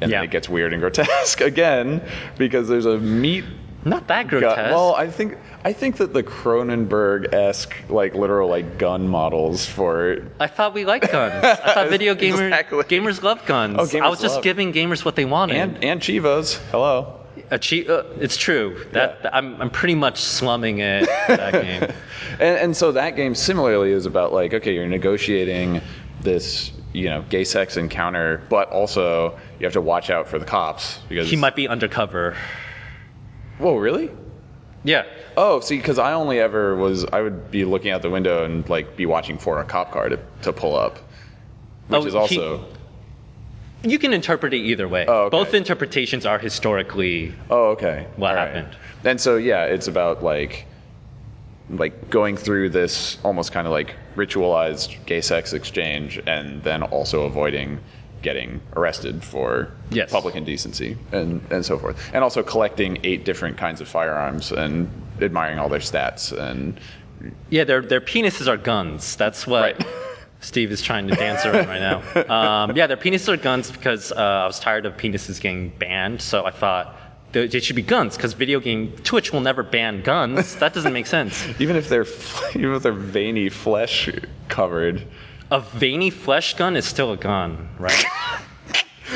And 0.00 0.10
Yeah. 0.10 0.22
it 0.22 0.30
gets 0.30 0.48
weird 0.48 0.72
and 0.72 0.80
grotesque 0.82 1.40
again 1.40 2.02
because 2.38 2.68
there's 2.68 2.86
a 2.86 2.98
meat 2.98 3.44
Not 3.84 4.06
that 4.08 4.28
gun. 4.28 4.40
grotesque. 4.40 4.70
Well, 4.70 4.94
I 4.94 5.08
think 5.10 5.36
I 5.64 5.72
think 5.74 5.96
that 5.98 6.14
the 6.14 6.22
Cronenberg-esque, 6.22 7.74
like 7.90 8.14
literal, 8.14 8.48
like 8.48 8.78
gun 8.78 9.08
models 9.08 9.66
for 9.66 10.26
I 10.38 10.46
thought 10.46 10.74
we 10.74 10.84
liked 10.84 11.10
guns. 11.12 11.44
I 11.44 11.74
thought 11.74 11.88
video 11.96 12.14
gamers 12.14 12.46
Exactly. 12.46 12.82
gamers 12.84 13.22
love 13.22 13.44
guns. 13.46 13.76
Oh, 13.78 13.84
gamers 13.84 14.02
I 14.02 14.08
was 14.08 14.20
just 14.20 14.36
love- 14.36 14.44
giving 14.44 14.72
gamers 14.72 15.04
what 15.04 15.16
they 15.16 15.24
wanted. 15.24 15.56
and 15.56 15.84
and 15.84 16.00
Chivas. 16.00 16.56
Hello. 16.70 17.16
Achie- 17.52 17.88
uh, 17.88 18.02
it's 18.20 18.36
true. 18.36 18.84
That 18.92 19.18
Yeah. 19.24 19.30
I'm 19.32 19.60
I'm 19.60 19.70
pretty 19.70 19.94
much 19.94 20.20
slumming 20.20 20.78
it 20.78 21.06
that 21.28 21.52
game. 21.62 21.82
And, 22.38 22.58
and 22.58 22.76
so 22.76 22.92
that 22.92 23.16
game 23.16 23.34
similarly 23.34 23.92
is 23.92 24.06
about 24.06 24.32
like 24.32 24.54
okay, 24.54 24.74
you're 24.74 24.86
negotiating 24.88 25.80
this 26.22 26.72
you 26.92 27.08
know 27.08 27.22
gay 27.28 27.44
sex 27.44 27.76
encounter, 27.76 28.42
but 28.48 28.68
also 28.70 29.38
you 29.60 29.66
have 29.66 29.74
to 29.74 29.80
watch 29.80 30.10
out 30.10 30.26
for 30.26 30.38
the 30.38 30.44
cops 30.46 30.98
because 31.08 31.28
He 31.30 31.36
might 31.36 31.54
be 31.54 31.68
undercover. 31.68 32.34
Whoa, 33.58 33.76
really? 33.76 34.10
Yeah. 34.84 35.04
Oh, 35.36 35.60
see, 35.60 35.76
because 35.76 35.98
I 35.98 36.14
only 36.14 36.40
ever 36.40 36.74
was 36.74 37.04
I 37.04 37.20
would 37.20 37.50
be 37.50 37.64
looking 37.66 37.90
out 37.90 38.00
the 38.02 38.08
window 38.10 38.44
and 38.44 38.66
like 38.68 38.96
be 38.96 39.04
watching 39.06 39.36
for 39.38 39.60
a 39.60 39.64
cop 39.64 39.92
car 39.92 40.08
to, 40.08 40.18
to 40.42 40.52
pull 40.52 40.74
up, 40.76 40.96
which 41.88 42.00
Oh, 42.02 42.06
is 42.06 42.12
he- 42.14 42.18
also 42.18 42.64
You 43.82 43.98
can 43.98 44.14
interpret 44.14 44.54
it 44.54 44.58
either 44.58 44.88
way. 44.88 45.04
Oh, 45.06 45.24
okay. 45.24 45.30
Both 45.36 45.52
interpretations 45.54 46.24
are 46.24 46.38
historically 46.38 47.34
oh 47.50 47.70
okay. 47.72 48.06
What 48.16 48.30
All 48.30 48.36
right. 48.36 48.54
happened. 48.54 48.76
And 49.04 49.20
so 49.20 49.36
yeah, 49.36 49.64
it's 49.64 49.88
about 49.88 50.22
like 50.24 50.66
like 51.68 52.08
going 52.10 52.36
through 52.38 52.70
this 52.70 53.18
almost 53.22 53.52
kind 53.52 53.66
of 53.66 53.72
like 53.72 53.94
ritualized 54.16 54.96
gay 55.06 55.20
sex 55.20 55.52
exchange 55.52 56.18
and 56.26 56.62
then 56.64 56.82
also 56.84 57.22
avoiding 57.24 57.78
getting 58.22 58.60
arrested 58.76 59.22
for 59.24 59.68
Yes. 59.90 60.10
public 60.10 60.36
indecency 60.36 60.96
and, 61.12 61.40
and 61.50 61.64
so 61.64 61.78
forth. 61.78 61.98
And 62.12 62.22
also 62.22 62.42
collecting 62.42 62.98
eight 63.02 63.24
different 63.24 63.56
kinds 63.56 63.80
of 63.80 63.88
firearms 63.88 64.52
and 64.52 64.88
admiring 65.20 65.58
all 65.58 65.68
their 65.68 65.80
stats 65.80 66.32
and 66.36 66.78
Yeah, 67.50 67.64
their 67.64 67.82
their 67.82 68.00
penises 68.00 68.46
are 68.48 68.56
guns. 68.56 69.16
That's 69.16 69.46
what 69.46 69.76
Right. 69.78 69.86
Steve 70.42 70.72
is 70.72 70.80
trying 70.80 71.06
to 71.06 71.14
dance 71.16 71.44
around 71.44 71.68
right 71.68 71.80
now. 71.80 71.98
Um, 72.34 72.74
yeah, 72.74 72.86
their 72.86 72.96
penises 72.96 73.28
are 73.28 73.36
guns 73.36 73.70
because 73.70 74.10
uh, 74.10 74.16
I 74.16 74.46
was 74.46 74.58
tired 74.58 74.86
of 74.86 74.96
penises 74.96 75.38
getting 75.38 75.68
banned. 75.78 76.22
So 76.22 76.46
I 76.46 76.50
thought 76.50 76.96
they, 77.32 77.46
they 77.46 77.60
should 77.60 77.76
be 77.76 77.82
guns 77.82 78.16
because 78.16 78.32
video 78.32 78.58
game 78.58 78.92
Twitch 79.04 79.34
will 79.34 79.42
never 79.42 79.62
ban 79.62 80.00
guns. 80.02 80.56
That 80.56 80.72
doesn't 80.72 80.94
make 80.94 81.06
sense. 81.06 81.46
even 81.58 81.76
if 81.76 81.88
they're 81.90 82.06
even 82.54 82.72
if 82.74 82.82
they're 82.82 82.92
veiny 82.92 83.48
flesh 83.50 84.08
covered. 84.48 85.06
A 85.50 85.60
veiny 85.60 86.10
flesh 86.10 86.54
gun 86.54 86.76
is 86.76 86.84
still 86.84 87.12
a 87.12 87.16
gun, 87.16 87.68
right? 87.78 88.04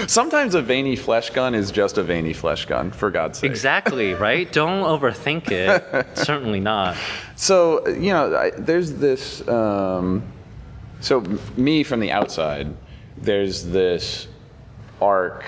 Sometimes 0.08 0.56
a 0.56 0.62
veiny 0.62 0.96
flesh 0.96 1.30
gun 1.30 1.54
is 1.54 1.70
just 1.70 1.98
a 1.98 2.02
veiny 2.02 2.32
flesh 2.32 2.66
gun, 2.66 2.90
for 2.90 3.10
God's 3.10 3.38
sake. 3.38 3.50
exactly, 3.50 4.14
right? 4.14 4.50
Don't 4.52 4.82
overthink 4.82 5.50
it. 5.52 6.06
Certainly 6.18 6.60
not. 6.60 6.96
So 7.36 7.86
you 7.88 8.12
know, 8.12 8.34
I, 8.34 8.50
there's 8.58 8.92
this. 8.94 9.46
Um, 9.48 10.24
so 11.00 11.20
me 11.56 11.84
from 11.84 12.00
the 12.00 12.10
outside, 12.10 12.74
there's 13.16 13.64
this 13.64 14.26
arc 15.00 15.44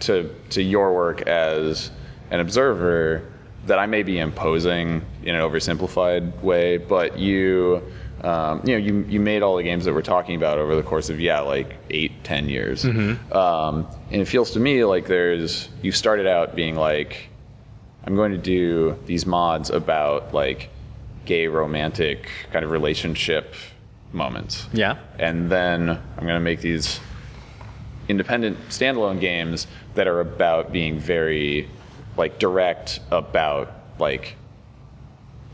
to 0.00 0.34
to 0.50 0.62
your 0.62 0.92
work 0.92 1.22
as 1.22 1.92
an 2.32 2.40
observer 2.40 3.22
that 3.66 3.78
I 3.78 3.86
may 3.86 4.02
be 4.02 4.18
imposing 4.18 5.04
in 5.22 5.34
an 5.36 5.40
oversimplified 5.40 6.42
way, 6.42 6.78
but 6.78 7.18
you. 7.18 7.82
Um, 8.24 8.62
you 8.64 8.72
know, 8.72 8.78
you, 8.78 9.04
you 9.08 9.20
made 9.20 9.42
all 9.42 9.56
the 9.56 9.62
games 9.62 9.84
that 9.84 9.92
we're 9.92 10.00
talking 10.02 10.34
about 10.34 10.58
over 10.58 10.74
the 10.74 10.82
course 10.82 11.10
of 11.10 11.20
yeah, 11.20 11.40
like 11.40 11.76
eight, 11.90 12.24
ten 12.24 12.48
years, 12.48 12.84
um, 12.84 13.86
and 14.10 14.22
it 14.22 14.24
feels 14.26 14.50
to 14.52 14.60
me 14.60 14.84
like 14.84 15.06
there's 15.06 15.68
you 15.82 15.92
started 15.92 16.26
out 16.26 16.56
being 16.56 16.74
like, 16.74 17.28
I'm 18.04 18.16
going 18.16 18.32
to 18.32 18.38
do 18.38 18.98
these 19.06 19.26
mods 19.26 19.68
about 19.70 20.32
like 20.32 20.70
gay 21.26 21.46
romantic 21.48 22.30
kind 22.50 22.64
of 22.64 22.70
relationship 22.70 23.54
moments. 24.12 24.68
Yeah. 24.72 24.98
And 25.18 25.50
then 25.50 25.90
I'm 25.90 26.22
going 26.22 26.34
to 26.36 26.40
make 26.40 26.60
these 26.60 27.00
independent 28.08 28.58
standalone 28.68 29.20
games 29.20 29.66
that 29.94 30.06
are 30.06 30.20
about 30.20 30.72
being 30.72 30.98
very 30.98 31.68
like 32.16 32.38
direct 32.38 33.00
about 33.10 33.72
like 33.98 34.36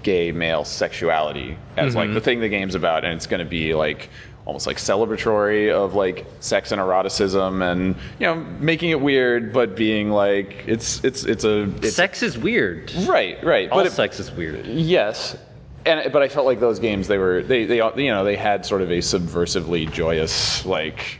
gay 0.02 0.32
male 0.32 0.64
sexuality 0.64 1.56
as 1.76 1.94
like 1.94 2.06
mm-hmm. 2.06 2.14
the 2.14 2.20
thing 2.20 2.40
the 2.40 2.48
game's 2.48 2.74
about 2.74 3.04
and 3.04 3.14
it's 3.14 3.26
going 3.26 3.38
to 3.38 3.48
be 3.48 3.74
like 3.74 4.08
almost 4.46 4.66
like 4.66 4.78
celebratory 4.78 5.70
of 5.72 5.94
like 5.94 6.26
sex 6.40 6.72
and 6.72 6.80
eroticism 6.80 7.62
and 7.62 7.94
you 8.18 8.26
know 8.26 8.34
making 8.58 8.90
it 8.90 9.00
weird 9.00 9.52
but 9.52 9.76
being 9.76 10.10
like 10.10 10.64
it's 10.66 11.04
it's 11.04 11.24
it's 11.24 11.44
a 11.44 11.62
it's 11.82 11.94
sex 11.94 12.22
is 12.22 12.38
weird. 12.38 12.92
right 13.06 13.42
right 13.44 13.70
All 13.70 13.78
but 13.78 13.86
it, 13.86 13.92
sex 13.92 14.18
is 14.18 14.30
weird. 14.32 14.66
Yes, 14.66 15.36
and 15.84 16.12
but 16.12 16.22
I 16.22 16.28
felt 16.28 16.46
like 16.46 16.60
those 16.60 16.78
games 16.78 17.06
they 17.06 17.18
were 17.18 17.42
they 17.42 17.64
they 17.64 17.76
you 17.76 18.10
know 18.10 18.24
they 18.24 18.36
had 18.36 18.64
sort 18.64 18.82
of 18.82 18.90
a 18.90 18.98
subversively 18.98 19.90
joyous 19.92 20.64
like 20.64 21.18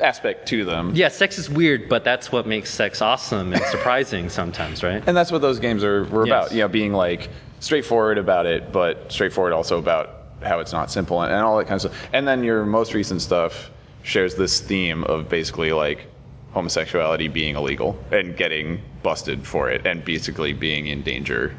aspect 0.00 0.46
to 0.48 0.64
them. 0.64 0.92
Yeah, 0.94 1.08
sex 1.08 1.38
is 1.38 1.48
weird, 1.50 1.88
but 1.88 2.04
that's 2.04 2.30
what 2.30 2.46
makes 2.46 2.70
sex 2.70 3.02
awesome 3.02 3.52
and 3.52 3.62
surprising 3.66 4.28
sometimes, 4.28 4.82
right? 4.82 5.02
And 5.06 5.16
that's 5.16 5.32
what 5.32 5.40
those 5.42 5.58
games 5.58 5.82
are 5.84 6.04
were 6.04 6.26
Yes. 6.26 6.46
about. 6.46 6.52
You 6.54 6.62
know, 6.62 6.68
being 6.68 6.92
like 6.92 7.28
straightforward 7.60 8.18
about 8.18 8.46
it, 8.46 8.72
but 8.72 9.10
straightforward 9.10 9.52
also 9.52 9.78
about 9.78 10.12
how 10.42 10.60
it's 10.60 10.72
not 10.72 10.90
simple 10.90 11.22
and, 11.22 11.32
and 11.32 11.42
all 11.42 11.56
that 11.58 11.64
kind 11.66 11.74
of 11.82 11.90
stuff. 11.92 12.08
And 12.12 12.26
then 12.28 12.44
your 12.44 12.64
most 12.66 12.94
recent 12.94 13.22
stuff 13.22 13.70
shares 14.02 14.34
this 14.34 14.60
theme 14.60 15.04
of 15.04 15.28
basically 15.28 15.72
like 15.72 16.06
homosexuality 16.52 17.28
being 17.28 17.56
illegal 17.56 17.98
and 18.12 18.36
getting 18.36 18.80
busted 19.02 19.46
for 19.46 19.70
it 19.70 19.86
and 19.86 20.04
basically 20.04 20.52
being 20.52 20.86
in 20.86 21.02
danger 21.02 21.56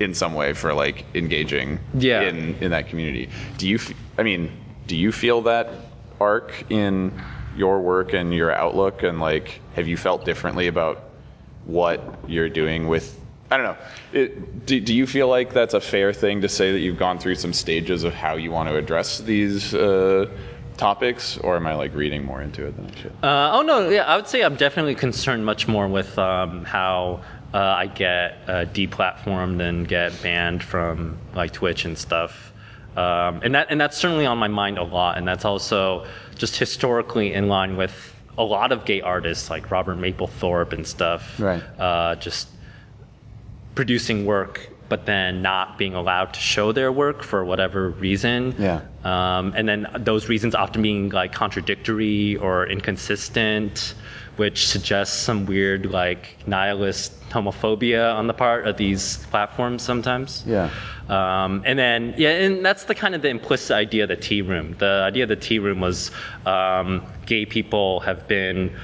in 0.00 0.14
some 0.14 0.34
way 0.34 0.52
for 0.52 0.72
like 0.74 1.04
engaging 1.14 1.78
Yeah. 1.94 2.22
in 2.22 2.54
in 2.56 2.70
that 2.70 2.88
community. 2.88 3.28
Do 3.58 3.68
you 3.68 3.76
f- 3.76 3.92
I 4.18 4.22
mean, 4.22 4.50
do 4.86 4.96
you 4.96 5.12
feel 5.12 5.42
that 5.42 5.68
arc 6.20 6.64
in 6.70 7.12
your 7.56 7.80
work 7.80 8.14
and 8.14 8.32
your 8.34 8.50
outlook 8.52 9.02
and 9.02 9.20
like 9.20 9.60
have 9.74 9.86
you 9.86 9.96
felt 9.96 10.24
differently 10.24 10.66
about 10.66 11.04
what 11.66 12.18
you're 12.26 12.48
doing 12.48 12.88
with 12.88 13.20
I 13.52 13.58
don't 13.58 13.66
know. 13.66 13.76
It, 14.14 14.64
do, 14.64 14.80
do 14.80 14.94
you 14.94 15.06
feel 15.06 15.28
like 15.28 15.52
that's 15.52 15.74
a 15.74 15.80
fair 15.80 16.14
thing 16.14 16.40
to 16.40 16.48
say 16.48 16.72
that 16.72 16.78
you've 16.78 16.98
gone 16.98 17.18
through 17.18 17.34
some 17.34 17.52
stages 17.52 18.02
of 18.02 18.14
how 18.14 18.36
you 18.36 18.50
want 18.50 18.70
to 18.70 18.76
address 18.76 19.18
these 19.18 19.74
uh, 19.74 20.26
topics, 20.78 21.36
or 21.36 21.56
am 21.56 21.66
I 21.66 21.74
like 21.74 21.94
reading 21.94 22.24
more 22.24 22.40
into 22.40 22.66
it 22.66 22.74
than 22.76 22.86
I 22.86 22.94
should? 22.98 23.12
Uh, 23.22 23.50
oh 23.52 23.60
no, 23.60 23.90
yeah, 23.90 24.04
I 24.04 24.16
would 24.16 24.26
say 24.26 24.42
I'm 24.42 24.56
definitely 24.56 24.94
concerned 24.94 25.44
much 25.44 25.68
more 25.68 25.86
with 25.86 26.18
um, 26.18 26.64
how 26.64 27.22
uh, 27.52 27.58
I 27.58 27.88
get 27.88 28.38
uh, 28.46 28.64
deplatformed 28.72 29.60
and 29.60 29.86
get 29.86 30.20
banned 30.22 30.62
from 30.62 31.18
like 31.34 31.52
Twitch 31.52 31.84
and 31.84 31.98
stuff. 31.98 32.54
Um, 32.96 33.40
and 33.42 33.54
that 33.54 33.66
and 33.68 33.78
that's 33.78 33.98
certainly 33.98 34.24
on 34.24 34.38
my 34.38 34.48
mind 34.48 34.78
a 34.78 34.82
lot, 34.82 35.18
and 35.18 35.28
that's 35.28 35.44
also 35.44 36.06
just 36.36 36.56
historically 36.56 37.34
in 37.34 37.48
line 37.48 37.76
with 37.76 38.14
a 38.38 38.44
lot 38.44 38.72
of 38.72 38.86
gay 38.86 39.02
artists 39.02 39.50
like 39.50 39.70
Robert 39.70 39.98
Mapplethorpe 39.98 40.72
and 40.72 40.86
stuff. 40.86 41.38
Right. 41.38 41.62
Uh, 41.78 42.14
just 42.16 42.48
producing 43.74 44.26
work, 44.26 44.68
but 44.88 45.06
then 45.06 45.40
not 45.40 45.78
being 45.78 45.94
allowed 45.94 46.34
to 46.34 46.40
show 46.40 46.72
their 46.72 46.92
work 46.92 47.22
for 47.22 47.44
whatever 47.44 47.90
reason. 47.90 48.54
Yeah. 48.58 48.82
Um, 49.04 49.54
and 49.56 49.68
then 49.68 49.86
those 49.98 50.28
reasons 50.28 50.54
often 50.54 50.82
being 50.82 51.08
like 51.08 51.32
contradictory 51.32 52.36
or 52.36 52.66
inconsistent, 52.66 53.94
which 54.36 54.66
suggests 54.68 55.16
some 55.16 55.46
weird 55.46 55.86
like 55.86 56.36
nihilist 56.46 57.18
homophobia 57.30 58.14
on 58.14 58.26
the 58.26 58.34
part 58.34 58.66
of 58.66 58.76
these 58.76 59.18
platforms 59.30 59.82
sometimes. 59.82 60.44
Yeah. 60.46 60.68
Um, 61.08 61.62
and 61.64 61.78
then 61.78 62.14
yeah, 62.16 62.30
and 62.30 62.64
that's 62.64 62.84
the 62.84 62.94
kind 62.94 63.14
of 63.14 63.22
the 63.22 63.28
implicit 63.28 63.72
idea 63.72 64.04
of 64.04 64.08
the 64.10 64.16
tea 64.16 64.42
room. 64.42 64.76
The 64.78 65.04
idea 65.06 65.22
of 65.22 65.28
the 65.28 65.36
tea 65.36 65.58
room 65.58 65.80
was 65.80 66.10
um, 66.44 67.02
gay 67.26 67.46
people 67.46 68.00
have 68.00 68.28
been 68.28 68.74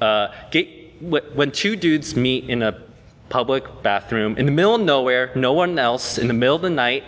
uh, 0.00 0.28
gay 0.50 0.76
when 1.00 1.52
two 1.52 1.76
dudes 1.76 2.16
meet 2.16 2.48
in 2.50 2.62
a 2.62 2.87
public 3.28 3.64
bathroom 3.82 4.36
in 4.36 4.46
the 4.46 4.52
middle 4.52 4.74
of 4.74 4.80
nowhere, 4.80 5.30
no 5.34 5.52
one 5.52 5.78
else, 5.78 6.18
in 6.18 6.28
the 6.28 6.34
middle 6.34 6.56
of 6.56 6.62
the 6.62 6.70
night, 6.70 7.04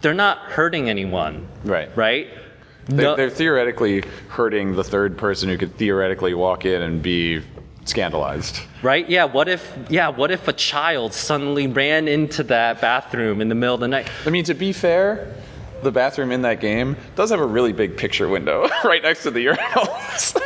they're 0.00 0.14
not 0.14 0.38
hurting 0.38 0.88
anyone. 0.90 1.46
Right. 1.64 1.94
Right. 1.96 2.28
They're, 2.86 3.06
No- 3.06 3.16
they're 3.16 3.30
theoretically 3.30 4.02
hurting 4.28 4.74
the 4.74 4.84
third 4.84 5.16
person 5.16 5.48
who 5.48 5.56
could 5.56 5.76
theoretically 5.76 6.34
walk 6.34 6.64
in 6.64 6.82
and 6.82 7.00
be 7.02 7.40
scandalized. 7.84 8.60
Right? 8.82 9.08
Yeah. 9.08 9.24
What 9.24 9.48
if? 9.48 9.76
Yeah. 9.88 10.08
What 10.08 10.30
if 10.32 10.48
a 10.48 10.52
child 10.52 11.14
suddenly 11.14 11.66
ran 11.68 12.08
into 12.08 12.42
that 12.44 12.80
bathroom 12.80 13.40
in 13.40 13.48
the 13.48 13.54
middle 13.54 13.74
of 13.76 13.80
the 13.80 13.88
night? 13.88 14.08
I 14.26 14.30
mean, 14.30 14.44
to 14.44 14.54
be 14.54 14.72
fair, 14.72 15.32
the 15.82 15.92
bathroom 15.92 16.32
in 16.32 16.42
that 16.42 16.60
game 16.60 16.96
does 17.14 17.30
have 17.30 17.40
a 17.40 17.46
really 17.46 17.72
big 17.72 17.96
picture 17.96 18.28
window 18.28 18.68
right 18.84 19.02
next 19.02 19.22
to 19.24 19.30
the 19.30 19.46
urinals. 19.46 20.36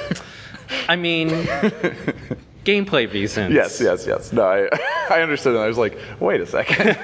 I 0.88 0.96
mean, 0.96 1.30
gameplay 2.66 3.10
reasons. 3.10 3.54
yes, 3.54 3.80
yes, 3.80 4.06
yes. 4.06 4.32
No, 4.32 4.42
I, 4.44 4.68
I 5.10 5.22
understood. 5.22 5.54
And 5.54 5.62
I 5.62 5.68
was 5.68 5.78
like, 5.78 5.96
wait 6.20 6.40
a 6.40 6.46
second. 6.46 6.98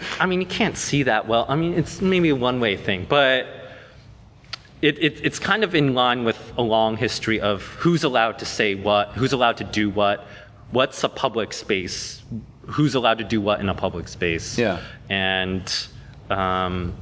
I 0.20 0.26
mean, 0.26 0.40
you 0.40 0.46
can't 0.46 0.76
see 0.76 1.04
that 1.04 1.26
well. 1.28 1.46
I 1.48 1.56
mean, 1.56 1.74
it's 1.74 2.00
maybe 2.02 2.28
a 2.28 2.36
one-way 2.36 2.76
thing, 2.76 3.06
but 3.08 3.46
it, 4.82 4.98
it, 4.98 5.20
it's 5.24 5.38
kind 5.38 5.64
of 5.64 5.74
in 5.74 5.94
line 5.94 6.24
with 6.24 6.38
a 6.58 6.62
long 6.62 6.96
history 6.96 7.40
of 7.40 7.62
who's 7.62 8.04
allowed 8.04 8.38
to 8.40 8.44
say 8.44 8.74
what, 8.74 9.08
who's 9.12 9.32
allowed 9.32 9.56
to 9.58 9.64
do 9.64 9.88
what, 9.88 10.26
what's 10.72 11.02
a 11.04 11.08
public 11.08 11.52
space, 11.52 12.22
who's 12.66 12.94
allowed 12.94 13.18
to 13.18 13.24
do 13.24 13.40
what 13.40 13.60
in 13.60 13.68
a 13.68 13.74
public 13.74 14.08
space. 14.08 14.58
Yeah. 14.58 14.80
And 15.08 15.72
um, 16.30 16.94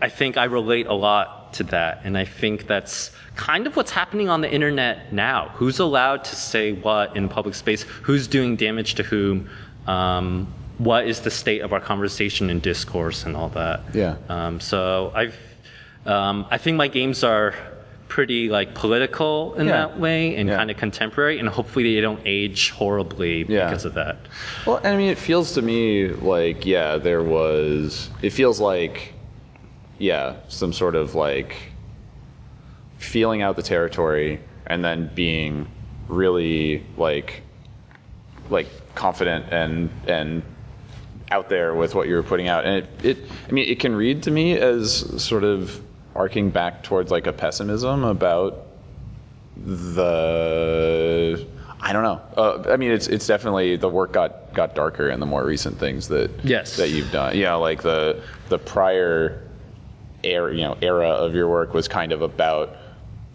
I 0.00 0.08
think 0.08 0.36
I 0.36 0.44
relate 0.44 0.86
a 0.86 0.94
lot 0.94 1.52
to 1.54 1.64
that, 1.64 2.00
and 2.04 2.16
I 2.16 2.24
think 2.24 2.66
that's 2.66 3.10
kind 3.36 3.66
of 3.66 3.76
what's 3.76 3.90
happening 3.90 4.28
on 4.28 4.40
the 4.40 4.50
internet 4.52 5.12
now. 5.12 5.50
Who's 5.54 5.78
allowed 5.78 6.24
to 6.24 6.36
say 6.36 6.72
what 6.72 7.14
in 7.16 7.28
public 7.28 7.54
space? 7.54 7.82
Who's 7.82 8.26
doing 8.26 8.56
damage 8.56 8.94
to 8.96 9.02
whom? 9.02 9.48
Um, 9.86 10.52
what 10.78 11.06
is 11.06 11.20
the 11.20 11.30
state 11.30 11.60
of 11.60 11.72
our 11.72 11.80
conversation 11.80 12.48
and 12.50 12.60
discourse 12.62 13.24
and 13.26 13.36
all 13.36 13.50
that? 13.50 13.82
Yeah. 13.94 14.16
Um, 14.28 14.60
so 14.60 15.12
I've, 15.14 15.36
um, 16.06 16.46
I 16.50 16.56
think 16.58 16.76
my 16.76 16.88
games 16.88 17.22
are 17.22 17.54
pretty 18.08 18.48
like 18.48 18.74
political 18.74 19.54
in 19.54 19.66
Yeah. 19.66 19.72
that 19.72 19.98
way 20.00 20.34
and 20.36 20.48
Yeah. 20.48 20.56
kind 20.56 20.70
of 20.70 20.76
contemporary, 20.78 21.38
and 21.38 21.48
hopefully 21.48 21.94
they 21.94 22.00
don't 22.00 22.20
age 22.24 22.70
horribly 22.70 23.44
Yeah. 23.48 23.66
because 23.66 23.84
of 23.84 23.94
that. 23.94 24.16
Well, 24.66 24.80
I 24.84 24.96
mean, 24.96 25.10
it 25.10 25.18
feels 25.18 25.52
to 25.52 25.62
me 25.62 26.08
like, 26.08 26.64
yeah, 26.66 26.96
there 26.96 27.22
was. 27.22 28.10
It 28.22 28.30
feels 28.30 28.58
like, 28.60 29.14
yeah, 30.02 30.34
some 30.48 30.72
sort 30.72 30.96
of 30.96 31.14
like 31.14 31.54
feeling 32.98 33.40
out 33.40 33.54
the 33.54 33.62
territory 33.62 34.40
and 34.66 34.84
then 34.84 35.08
being 35.14 35.68
really 36.08 36.84
like, 36.96 37.42
like 38.50 38.66
confident 38.96 39.46
and 39.52 39.90
and 40.08 40.42
out 41.30 41.48
there 41.48 41.72
with 41.74 41.94
what 41.94 42.08
you're 42.08 42.22
putting 42.24 42.48
out. 42.48 42.64
And 42.64 42.78
it, 42.78 43.04
it, 43.04 43.18
I 43.48 43.52
mean, 43.52 43.68
it 43.68 43.78
can 43.78 43.94
read 43.94 44.24
to 44.24 44.30
me 44.32 44.54
as 44.58 45.22
sort 45.22 45.44
of 45.44 45.80
arcing 46.16 46.50
back 46.50 46.82
towards 46.82 47.10
like 47.12 47.26
a 47.28 47.32
pessimism 47.32 48.02
about 48.04 48.66
the 49.64 51.46
I 51.80 51.92
don't 51.92 52.02
know. 52.02 52.20
Uh, 52.36 52.64
I 52.70 52.76
mean, 52.76 52.90
it's 52.90 53.06
it's 53.06 53.26
definitely 53.28 53.76
the 53.76 53.88
work 53.88 54.12
got 54.12 54.52
got 54.52 54.74
darker 54.74 55.08
in 55.10 55.20
the 55.20 55.26
more 55.26 55.44
recent 55.44 55.78
things 55.78 56.08
that 56.08 56.30
Yes. 56.44 56.76
that 56.76 56.90
you've 56.90 57.10
done. 57.12 57.36
Yeah, 57.36 57.54
like 57.54 57.82
the 57.82 58.20
the 58.48 58.58
prior 58.58 59.40
era, 60.24 60.54
you 60.54 60.62
know, 60.62 60.76
era 60.82 61.08
of 61.08 61.34
your 61.34 61.48
work 61.48 61.74
was 61.74 61.88
kind 61.88 62.12
of 62.12 62.22
about 62.22 62.76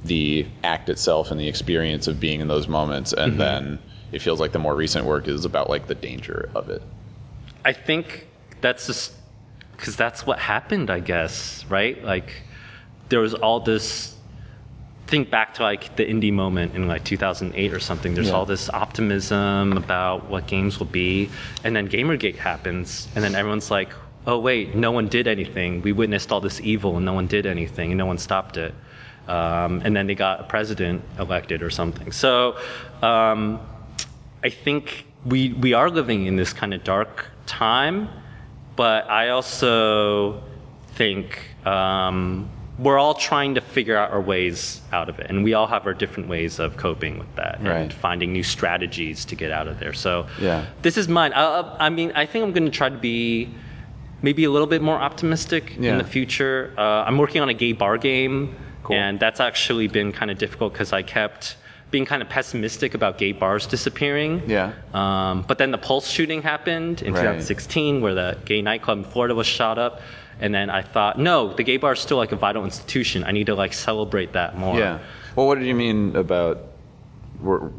the 0.04 0.46
act 0.64 0.90
itself 0.90 1.32
and 1.32 1.40
the 1.40 1.48
experience 1.48 2.08
of 2.08 2.20
being 2.20 2.40
in 2.40 2.48
those 2.48 2.68
moments, 2.68 3.14
and 3.14 3.34
mm-hmm. 3.34 3.40
then 3.40 3.80
it 4.12 4.22
feels 4.22 4.40
like 4.40 4.52
the 4.52 4.60
more 4.60 4.76
recent 4.76 5.06
work 5.06 5.28
is 5.28 5.46
about 5.46 5.70
like 5.70 5.88
the 5.88 5.96
danger 5.96 6.50
of 6.56 6.70
it. 6.70 6.82
I 7.66 7.74
think 7.74 8.28
that's 8.62 8.88
just 8.88 9.14
because 9.76 9.96
that's 9.96 10.26
what 10.26 10.40
happened, 10.40 10.90
I 10.90 11.00
guess, 11.00 11.66
right? 11.70 12.02
Like 12.04 12.32
there 13.10 13.20
was 13.20 13.34
all 13.34 13.60
this. 13.60 14.16
Think 15.08 15.30
back 15.30 15.54
to 15.54 15.64
like 15.64 15.96
the 15.96 16.06
indie 16.06 16.34
moment 16.34 16.76
in 16.76 16.90
like 16.90 17.06
2008 17.06 17.74
or 17.74 17.80
something. 17.80 18.14
There's 18.14 18.28
Yeah. 18.28 18.34
all 18.34 18.46
this 18.46 18.70
optimism 18.70 19.78
about 19.78 20.30
what 20.30 20.48
games 20.48 20.80
will 20.80 20.88
be, 20.88 21.30
and 21.64 21.74
then 21.74 21.88
GamerGate 21.88 22.36
happens, 22.36 23.08
and 23.16 23.24
then 23.24 23.34
everyone's 23.34 23.72
like, 23.72 23.90
oh 24.28 24.38
wait, 24.38 24.76
no 24.76 24.92
one 24.92 25.08
did 25.08 25.26
anything. 25.28 25.82
We 25.82 25.94
witnessed 25.94 26.32
all 26.32 26.42
this 26.42 26.60
evil 26.62 26.98
and 26.98 27.06
no 27.06 27.14
one 27.14 27.28
did 27.28 27.46
anything 27.46 27.92
and 27.92 27.98
no 27.98 28.06
one 28.06 28.18
stopped 28.18 28.58
it. 28.58 28.76
Um, 29.28 29.82
and 29.84 29.96
then 29.96 30.06
they 30.08 30.16
got 30.16 30.42
a 30.42 30.44
president 30.44 31.02
elected 31.18 31.64
or 31.64 31.70
something. 31.70 32.12
So 32.12 32.58
um, 33.02 33.60
I 34.44 34.50
think 34.50 35.06
we 35.26 35.54
we 35.54 35.74
are 35.74 35.90
living 35.90 36.26
in 36.28 36.36
this 36.36 36.54
kind 36.54 36.74
of 36.74 36.84
dark 36.84 37.26
time, 37.46 38.10
but 38.76 39.10
I 39.10 39.30
also 39.30 40.44
think 40.90 41.40
um, 41.66 42.50
we're 42.80 42.98
all 43.00 43.14
trying 43.16 43.56
to 43.56 43.62
figure 43.62 43.98
out 43.98 44.12
our 44.12 44.22
ways 44.22 44.82
out 44.94 45.10
of 45.10 45.20
it, 45.20 45.28
and 45.30 45.44
we 45.44 45.54
all 45.54 45.68
have 45.68 45.86
our 45.86 45.94
different 45.94 46.30
ways 46.30 46.60
of 46.60 46.78
coping 46.78 47.18
with 47.18 47.34
that 47.36 47.58
Right. 47.62 47.76
and 47.78 47.94
finding 47.94 48.32
new 48.32 48.44
strategies 48.44 49.26
to 49.26 49.36
get 49.36 49.52
out 49.52 49.68
of 49.68 49.80
there. 49.80 49.94
So 49.94 50.28
Yeah. 50.40 50.66
this 50.84 50.96
is 50.98 51.08
mine. 51.08 51.34
I, 51.34 51.44
I- 51.62 51.86
I 51.88 51.90
mean, 51.90 52.12
I 52.16 52.26
think 52.26 52.44
I'm 52.46 52.54
going 52.54 52.66
to 52.72 52.78
try 52.78 52.90
to 52.90 52.98
be 52.98 53.50
maybe 54.22 54.44
a 54.46 54.50
little 54.52 54.68
bit 54.68 54.82
more 54.82 54.98
optimistic 54.98 55.76
Yeah. 55.80 55.92
in 55.94 55.98
the 55.98 56.04
future. 56.04 56.74
Uh, 56.78 56.82
I'm 57.06 57.18
working 57.18 57.42
on 57.42 57.50
a 57.50 57.54
gay 57.54 57.74
bar 57.74 57.98
game, 57.98 58.56
Cool. 58.84 58.96
and 58.96 59.20
that's 59.20 59.40
actually 59.40 59.88
been 59.88 60.12
kind 60.12 60.32
of 60.32 60.38
difficult 60.38 60.74
because 60.74 60.94
I 60.94 61.04
kept 61.04 61.58
being 61.92 62.06
kind 62.06 62.22
of 62.22 62.28
pessimistic 62.28 62.94
about 62.96 63.18
gay 63.18 63.32
bars 63.32 63.66
disappearing. 63.66 64.42
Yeah. 64.46 64.74
Um, 64.94 65.46
but 65.48 65.58
then 65.58 65.72
the 65.72 65.78
Pulse 65.78 66.08
shooting 66.10 66.42
happened 66.42 67.02
in 67.02 67.14
Right. 67.14 67.22
2016, 67.22 68.02
where 68.02 68.14
the 68.14 68.38
gay 68.46 68.62
nightclub 68.62 68.98
in 68.98 69.04
Florida 69.06 69.34
was 69.36 69.48
shot 69.48 69.78
up. 69.78 70.02
And 70.42 70.54
then 70.54 70.70
I 70.70 70.82
thought, 70.82 71.18
no, 71.18 71.54
the 71.54 71.64
gay 71.64 71.78
bar 71.78 71.94
is 71.94 72.00
still 72.00 72.18
like 72.18 72.32
a 72.32 72.36
vital 72.36 72.64
institution. 72.66 73.24
I 73.24 73.32
need 73.32 73.46
to 73.48 73.56
like 73.56 73.74
celebrate 73.74 74.34
that 74.34 74.58
more. 74.58 74.78
Yeah. 74.78 75.00
Well, 75.36 75.48
what 75.48 75.58
did 75.60 75.66
you 75.68 75.76
mean 75.76 76.16
about? 76.16 76.60
were- 77.42 77.72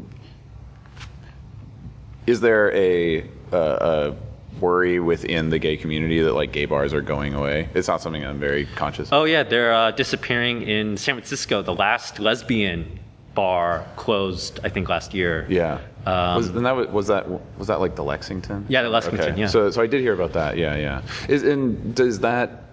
Is 2.27 2.41
there 2.41 2.71
a, 2.75 3.21
uh, 3.51 3.55
a 3.55 4.15
worry 4.61 4.99
within 4.99 5.49
the 5.49 5.59
gay 5.59 5.77
community 5.77 6.21
that 6.21 6.33
like 6.33 6.51
gay 6.51 6.65
bars 6.65 6.93
are 6.93 7.01
going 7.01 7.33
away? 7.33 7.69
It's 7.73 7.87
not 7.87 8.01
something 8.01 8.23
I'm 8.25 8.39
very 8.39 8.65
conscious. 8.75 9.09
of. 9.09 9.13
Oh 9.13 9.23
yeah, 9.25 9.43
they're 9.43 9.73
uh, 9.73 9.91
disappearing 9.91 10.63
in 10.63 10.97
San 10.97 11.15
Francisco. 11.15 11.61
The 11.61 11.73
last 11.73 12.19
lesbian 12.19 12.99
bar 13.35 13.85
closed, 13.95 14.59
I 14.63 14.69
think, 14.69 14.89
last 14.89 15.13
year. 15.13 15.45
Yeah. 15.49 15.79
Um, 16.05 16.37
was, 16.37 16.47
and 16.49 16.65
that 16.65 16.75
was, 16.75 16.87
was 16.87 17.07
that 17.07 17.27
was 17.57 17.67
that 17.67 17.79
like 17.79 17.95
the 17.95 18.03
Lexington? 18.03 18.65
Yeah, 18.69 18.83
the 18.83 18.89
Lexington, 18.89 19.31
Okay. 19.31 19.39
yeah. 19.41 19.47
So 19.47 19.69
so 19.71 19.81
I 19.81 19.87
did 19.87 20.01
hear 20.01 20.13
about 20.13 20.33
that. 20.33 20.57
Yeah, 20.57 20.75
yeah. 20.75 21.01
Is 21.27 21.43
and 21.43 21.93
does 21.95 22.19
that? 22.19 22.63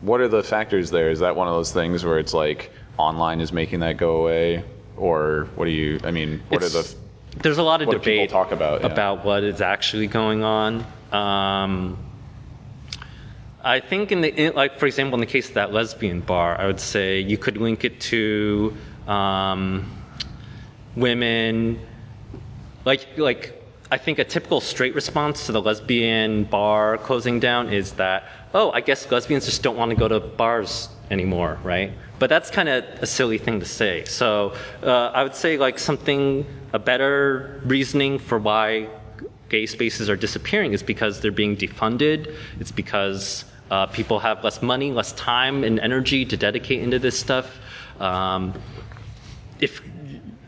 What 0.00 0.20
are 0.20 0.28
the 0.28 0.42
factors 0.42 0.90
there? 0.90 1.10
Is 1.10 1.18
that 1.20 1.36
one 1.36 1.46
of 1.46 1.54
those 1.54 1.72
things 1.72 2.04
where 2.04 2.18
it's 2.18 2.32
like 2.32 2.70
online 2.96 3.40
is 3.40 3.52
making 3.52 3.80
that 3.80 3.98
go 3.98 4.16
away, 4.22 4.64
or 4.96 5.48
what 5.56 5.66
do 5.66 5.70
you? 5.70 6.00
I 6.04 6.10
mean, 6.10 6.42
what 6.48 6.62
It's- 6.62 6.74
are 6.74 6.82
the? 6.82 7.00
There's 7.42 7.58
a 7.58 7.62
lot 7.62 7.80
of 7.80 7.86
what 7.86 7.92
do 7.92 7.98
people 8.00 8.12
debate 8.24 8.30
talk 8.30 8.50
about, 8.50 8.80
yeah. 8.80 8.88
about 8.88 9.24
what 9.24 9.44
is 9.44 9.60
actually 9.60 10.08
going 10.08 10.42
on. 10.42 10.84
Um, 11.12 11.98
I 13.62 13.80
think 13.80 14.10
in 14.10 14.20
the 14.22 14.50
like 14.50 14.78
for 14.78 14.86
example 14.86 15.14
in 15.14 15.20
the 15.20 15.26
case 15.26 15.48
of 15.48 15.54
that 15.54 15.72
lesbian 15.72 16.20
bar, 16.20 16.58
I 16.58 16.66
would 16.66 16.80
say 16.80 17.20
you 17.20 17.36
could 17.36 17.58
link 17.58 17.84
it 17.84 18.00
to 18.02 18.74
um, 19.06 19.90
women 20.96 21.78
like 22.84 23.06
like 23.18 23.56
I 23.90 23.98
think 23.98 24.18
a 24.18 24.24
typical 24.24 24.60
straight 24.60 24.94
response 24.94 25.46
to 25.46 25.52
the 25.52 25.60
lesbian 25.60 26.44
bar 26.44 26.96
closing 26.98 27.40
down 27.40 27.72
is 27.72 27.92
that 27.92 28.24
oh 28.54 28.70
I 28.70 28.80
guess 28.80 29.10
lesbians 29.10 29.44
just 29.44 29.62
don't 29.62 29.76
want 29.76 29.90
to 29.90 29.96
go 29.96 30.08
to 30.08 30.20
bars 30.20 30.88
anymore 31.10 31.58
right? 31.62 31.92
But 32.18 32.30
that's 32.30 32.50
kind 32.50 32.68
of 32.68 32.84
a 33.00 33.06
silly 33.06 33.38
thing 33.38 33.60
to 33.60 33.66
say. 33.66 34.04
So 34.04 34.54
uh, 34.82 35.10
I 35.14 35.22
would 35.22 35.34
say 35.34 35.58
like 35.58 35.78
something 35.78 36.46
a 36.72 36.78
better 36.78 37.60
reasoning 37.64 38.18
for 38.18 38.38
why 38.38 38.88
gay 39.50 39.66
spaces 39.66 40.08
are 40.08 40.16
disappearing 40.16 40.72
is 40.72 40.82
because 40.82 41.20
they're 41.20 41.30
being 41.30 41.56
defunded 41.56 42.34
it's 42.58 42.72
because 42.72 43.44
uh, 43.70 43.86
people 43.86 44.18
have 44.18 44.42
less 44.42 44.62
money 44.62 44.90
less 44.92 45.12
time 45.12 45.62
and 45.62 45.78
energy 45.80 46.24
to 46.24 46.36
dedicate 46.36 46.82
into 46.82 46.98
this 46.98 47.18
stuff 47.18 47.58
um, 48.00 48.54
if 49.60 49.82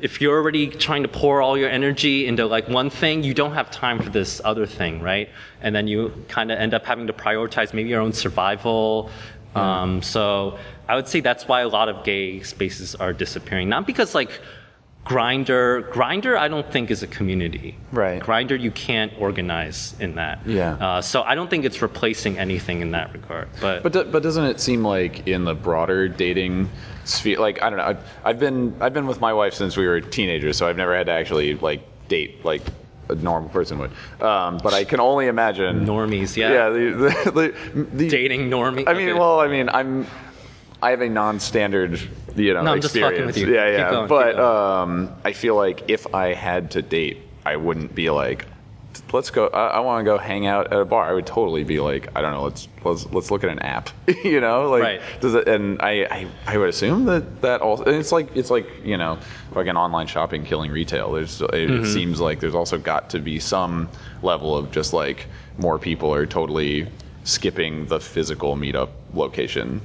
if 0.03 0.21
you're 0.21 0.37
already 0.37 0.67
trying 0.67 1.03
to 1.05 1.09
pour 1.09 1.41
all 1.41 1.57
your 1.57 1.71
energy 1.71 2.27
into 2.27 2.45
like 2.45 2.69
one 2.69 2.91
thing, 2.91 3.23
you 3.23 3.33
don't 3.33 3.53
have 3.53 3.71
time 3.71 4.03
for 4.03 4.11
this 4.11 4.41
other 4.45 4.67
thing, 4.67 5.01
right? 5.01 5.29
And 5.61 5.75
then 5.77 5.87
you 5.87 6.13
kind 6.29 6.51
of 6.51 6.59
end 6.59 6.75
up 6.75 6.85
having 6.85 7.07
to 7.07 7.13
prioritize 7.13 7.73
maybe 7.73 7.89
your 7.89 8.01
own 8.01 8.13
survival. 8.13 9.13
Um, 9.55 10.03
so 10.03 10.59
I 10.89 10.97
would 10.97 11.07
say 11.07 11.21
that's 11.21 11.47
why 11.47 11.61
a 11.61 11.69
lot 11.69 11.89
of 11.89 12.05
gay 12.05 12.43
spaces 12.43 12.97
are 12.97 13.13
disappearing. 13.13 13.69
Not 13.69 13.87
because 13.87 14.13
like 14.13 14.41
Grindr, 15.05 15.91
Grindr, 15.91 16.37
I 16.39 16.47
don't 16.47 16.71
think 16.71 16.91
is 16.91 17.03
a 17.03 17.09
community. 17.09 17.77
Right. 17.91 18.23
Grindr, 18.23 18.59
you 18.59 18.71
can't 18.71 19.13
organize 19.19 19.97
in 19.99 20.15
that. 20.15 20.47
Yeah. 20.47 20.75
Uh, 20.75 21.01
so 21.03 21.23
I 21.23 21.35
don't 21.35 21.51
think 21.51 21.65
it's 21.65 21.83
replacing 21.83 22.39
anything 22.39 22.83
in 22.83 22.93
that 22.93 23.13
regard. 23.13 23.49
But, 23.61 23.83
But 23.83 23.93
do, 23.93 24.05
but 24.05 24.23
doesn't 24.23 24.45
it 24.45 24.61
seem 24.61 24.85
like 24.85 25.27
in 25.27 25.45
the 25.45 25.55
broader 25.55 26.07
dating 26.09 26.71
sphere, 27.05 27.39
like 27.41 27.61
I 27.63 27.69
don't 27.71 27.79
know, 27.79 27.85
I've, 27.85 28.09
I've 28.25 28.39
been 28.39 28.77
I've 28.81 28.95
been 28.95 29.09
with 29.09 29.21
my 29.21 29.33
wife 29.33 29.55
since 29.55 29.77
we 29.77 29.89
were 29.89 30.01
teenagers, 30.01 30.57
so 30.57 30.69
I've 30.69 30.77
never 30.77 30.97
had 30.97 31.07
to 31.07 31.13
actually 31.13 31.55
like 31.57 31.83
date 32.07 32.45
like 32.45 32.63
a 33.09 33.17
normal 33.17 33.51
person 33.51 33.79
would. 33.81 33.91
Um, 34.23 34.59
but 34.63 34.73
I 34.73 34.85
can 34.85 35.01
only 35.01 35.27
imagine 35.27 35.85
normies, 35.85 36.37
yeah. 36.37 36.53
Yeah, 36.53 36.69
the, 36.71 37.33
the, 37.75 37.85
the, 37.93 38.09
Dating 38.09 38.49
normie. 38.49 38.85
I 38.87 38.95
mean, 38.95 39.09
Okay. 39.09 39.19
well, 39.19 39.41
I 39.41 39.49
mean, 39.49 39.69
I'm 39.69 40.07
I 40.83 40.91
have 40.91 41.01
a 41.01 41.09
non-standard, 41.09 42.01
you 42.35 42.53
know, 42.55 42.63
No, 42.63 42.73
I'm 42.73 42.81
just 42.81 42.95
experience. 42.97 43.37
fucking 43.37 43.45
with 43.45 43.49
you. 43.51 43.55
Yeah, 43.55 43.71
yeah. 43.71 43.91
going, 43.91 44.09
but 44.09 44.39
um, 44.39 45.13
I 45.25 45.33
feel 45.33 45.55
like 45.57 45.85
if 45.89 46.13
I 46.15 46.35
had 46.35 46.71
to 46.73 46.83
date, 46.83 47.19
I 47.47 47.57
wouldn't 47.57 47.95
be 47.95 48.11
like, 48.11 48.47
let's 49.13 49.31
go. 49.31 49.47
I, 49.49 49.69
I 49.69 49.81
want 49.81 50.01
to 50.01 50.05
go 50.05 50.19
hang 50.19 50.47
out 50.47 50.73
at 50.73 50.81
a 50.81 50.85
bar. 50.85 51.09
I 51.09 51.13
would 51.13 51.27
totally 51.27 51.63
be 51.65 51.79
like, 51.81 52.09
I 52.17 52.21
don't 52.21 52.33
know. 52.33 52.43
Let's 52.43 52.69
let's 52.85 53.07
let's 53.13 53.31
look 53.31 53.45
at 53.45 53.51
an 53.51 53.61
app. 53.61 53.91
you 54.25 54.41
know, 54.41 54.69
like 54.71 54.83
Right. 54.83 55.01
does 55.21 55.35
it? 55.35 55.47
And 55.49 55.81
I, 55.81 56.05
I 56.11 56.27
I 56.47 56.59
would 56.59 56.69
assume 56.69 57.05
that 57.07 57.43
that 57.43 57.61
also. 57.61 57.85
And 57.85 57.95
it's 57.97 58.11
like 58.13 58.37
it's 58.37 58.51
like 58.51 58.67
you 58.85 58.97
know, 58.97 59.19
like 59.53 59.67
an 59.69 59.77
online 59.77 60.07
shopping 60.09 60.45
killing 60.45 60.71
retail. 60.73 61.13
There's 61.13 61.41
it, 61.41 61.51
Mm-hmm. 61.51 61.85
it 61.85 61.87
seems 61.87 62.21
like 62.21 62.41
there's 62.41 62.55
also 62.57 62.77
got 62.77 63.09
to 63.11 63.21
be 63.21 63.39
some 63.39 63.89
level 64.23 64.57
of 64.57 64.71
just 64.73 64.93
like 64.93 65.29
more 65.59 65.79
people 65.79 66.13
are 66.13 66.27
totally 66.27 66.89
skipping 67.25 67.87
the 67.87 68.01
physical 68.01 68.57
meetup 68.57 68.89
location 69.15 69.81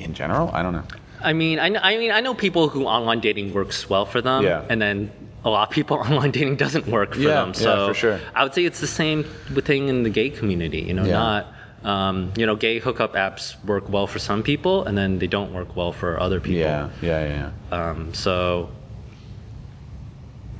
in 0.00 0.14
general. 0.14 0.50
I 0.52 0.62
don't 0.62 0.72
know. 0.72 0.84
I 1.22 1.32
mean, 1.32 1.58
I, 1.58 1.66
I 1.66 1.98
mean, 1.98 2.10
I 2.10 2.20
know 2.20 2.34
people 2.34 2.68
who 2.68 2.84
online 2.86 3.20
dating 3.20 3.52
works 3.52 3.88
well 3.90 4.06
for 4.06 4.22
them, 4.22 4.42
Yeah. 4.44 4.64
and 4.70 4.80
then 4.80 5.10
a 5.44 5.50
lot 5.50 5.68
of 5.68 5.74
people 5.74 5.96
online 6.06 6.30
dating 6.30 6.56
doesn't 6.56 6.86
work 6.86 7.14
for 7.14 7.20
Yeah, 7.20 7.34
them. 7.34 7.48
yeah, 7.48 7.52
So 7.60 7.88
for 7.88 7.94
sure. 7.94 8.20
I 8.34 8.42
would 8.42 8.54
say 8.54 8.64
it's 8.64 8.80
the 8.80 8.86
same 8.86 9.24
thing 9.24 9.88
in 9.88 10.02
the 10.02 10.10
gay 10.10 10.30
community. 10.30 10.80
You 10.80 10.94
know, 10.94 11.04
Yeah. 11.04 11.12
not 11.18 11.54
um, 11.82 12.30
you 12.36 12.44
know, 12.44 12.56
gay 12.56 12.78
hookup 12.78 13.14
apps 13.14 13.56
work 13.64 13.88
well 13.88 14.06
for 14.06 14.18
some 14.18 14.42
people, 14.42 14.84
and 14.84 14.98
then 14.98 15.18
they 15.18 15.26
don't 15.26 15.54
work 15.54 15.76
well 15.76 15.92
for 15.92 16.20
other 16.20 16.38
people. 16.38 16.60
Yeah, 16.60 16.90
yeah, 17.00 17.24
yeah. 17.24 17.50
yeah. 17.72 17.90
Um, 17.90 18.12
so, 18.12 18.68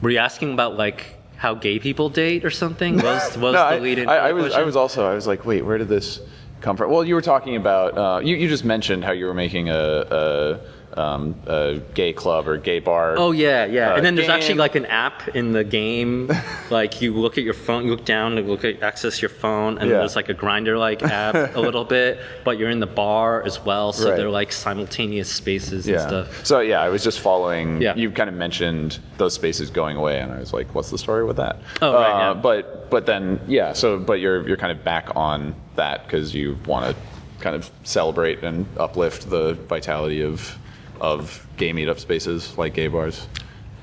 were 0.00 0.08
you 0.10 0.16
asking 0.18 0.54
about 0.54 0.76
like 0.78 1.18
how 1.36 1.54
gay 1.54 1.78
people 1.78 2.08
date 2.08 2.44
or 2.44 2.50
something? 2.50 2.96
Was 2.96 3.36
was 3.36 3.52
no, 3.54 3.80
the 3.80 3.86
I, 3.86 4.02
in? 4.02 4.08
I, 4.08 4.16
I 4.16 4.32
was 4.32 4.54
I 4.54 4.62
was 4.62 4.76
also 4.76 5.06
I 5.06 5.14
was 5.14 5.26
like, 5.26 5.44
wait, 5.44 5.62
where 5.62 5.76
did 5.76 5.88
this 5.88 6.20
come 6.60 6.76
from? 6.76 6.90
Well, 6.90 7.04
you 7.04 7.14
were 7.14 7.22
talking 7.22 7.56
about 7.56 7.96
uh, 7.98 8.20
you 8.22 8.36
you 8.36 8.48
just 8.48 8.64
mentioned 8.64 9.04
how 9.04 9.12
you 9.12 9.26
were 9.26 9.34
making 9.34 9.68
a. 9.68 9.74
a 9.74 10.60
um, 10.96 11.34
a 11.46 11.80
gay 11.94 12.12
club 12.12 12.48
or 12.48 12.56
gay 12.56 12.80
bar. 12.80 13.14
Oh 13.16 13.30
yeah, 13.32 13.64
yeah. 13.64 13.92
uh, 13.92 13.96
and 13.96 14.04
then 14.04 14.14
there's 14.14 14.26
game. 14.26 14.36
actually 14.36 14.54
like 14.54 14.74
an 14.74 14.86
app 14.86 15.28
in 15.28 15.52
the 15.52 15.62
game. 15.64 16.30
like 16.70 17.00
you 17.00 17.14
look 17.14 17.38
at 17.38 17.44
your 17.44 17.54
phone, 17.54 17.84
you 17.84 17.90
look 17.90 18.04
down 18.04 18.36
and 18.38 18.48
look 18.48 18.64
at 18.64 18.82
access 18.82 19.22
your 19.22 19.28
phone, 19.28 19.78
and 19.78 19.88
Yeah. 19.88 19.98
there's 19.98 20.16
like 20.16 20.28
a 20.28 20.34
Grindr 20.34 20.78
like 20.78 21.02
app 21.02 21.34
a 21.54 21.60
little 21.60 21.84
bit, 21.84 22.20
but 22.44 22.58
you're 22.58 22.70
in 22.70 22.80
the 22.80 22.86
bar 22.86 23.42
as 23.44 23.64
well, 23.64 23.92
so 23.92 24.08
Right. 24.08 24.16
they're 24.16 24.30
like 24.30 24.52
simultaneous 24.52 25.30
spaces 25.32 25.86
and 25.86 26.00
stuff. 26.00 26.44
So 26.44 26.60
yeah, 26.60 26.80
I 26.80 26.88
was 26.88 27.04
just 27.04 27.20
following. 27.20 27.80
Yeah. 27.80 27.94
You 27.94 28.10
kind 28.10 28.28
of 28.28 28.34
mentioned 28.34 28.98
those 29.18 29.34
spaces 29.34 29.70
going 29.70 29.96
away, 29.96 30.18
and 30.20 30.32
I 30.32 30.38
was 30.38 30.52
like, 30.52 30.74
what's 30.74 30.90
the 30.90 30.98
story 30.98 31.24
with 31.24 31.36
that? 31.36 31.60
Oh, 31.82 31.94
right, 31.94 32.10
Uh, 32.30 32.34
yeah. 32.34 32.40
But 32.40 32.90
but 32.90 33.06
then 33.06 33.40
yeah, 33.46 33.72
so 33.72 33.98
but 33.98 34.20
you're 34.20 34.46
you're 34.48 34.56
kind 34.56 34.72
of 34.72 34.82
back 34.84 35.08
on 35.14 35.54
that 35.76 36.04
because 36.04 36.34
you 36.34 36.58
want 36.66 36.86
to 36.94 37.02
kind 37.38 37.56
of 37.56 37.70
celebrate 37.84 38.42
and 38.42 38.66
uplift 38.76 39.30
the 39.30 39.54
vitality 39.68 40.22
of 40.22 40.58
of 41.00 41.46
gay 41.56 41.72
meetup 41.72 41.98
spaces 41.98 42.56
like 42.58 42.74
gay 42.74 42.88
bars. 42.88 43.26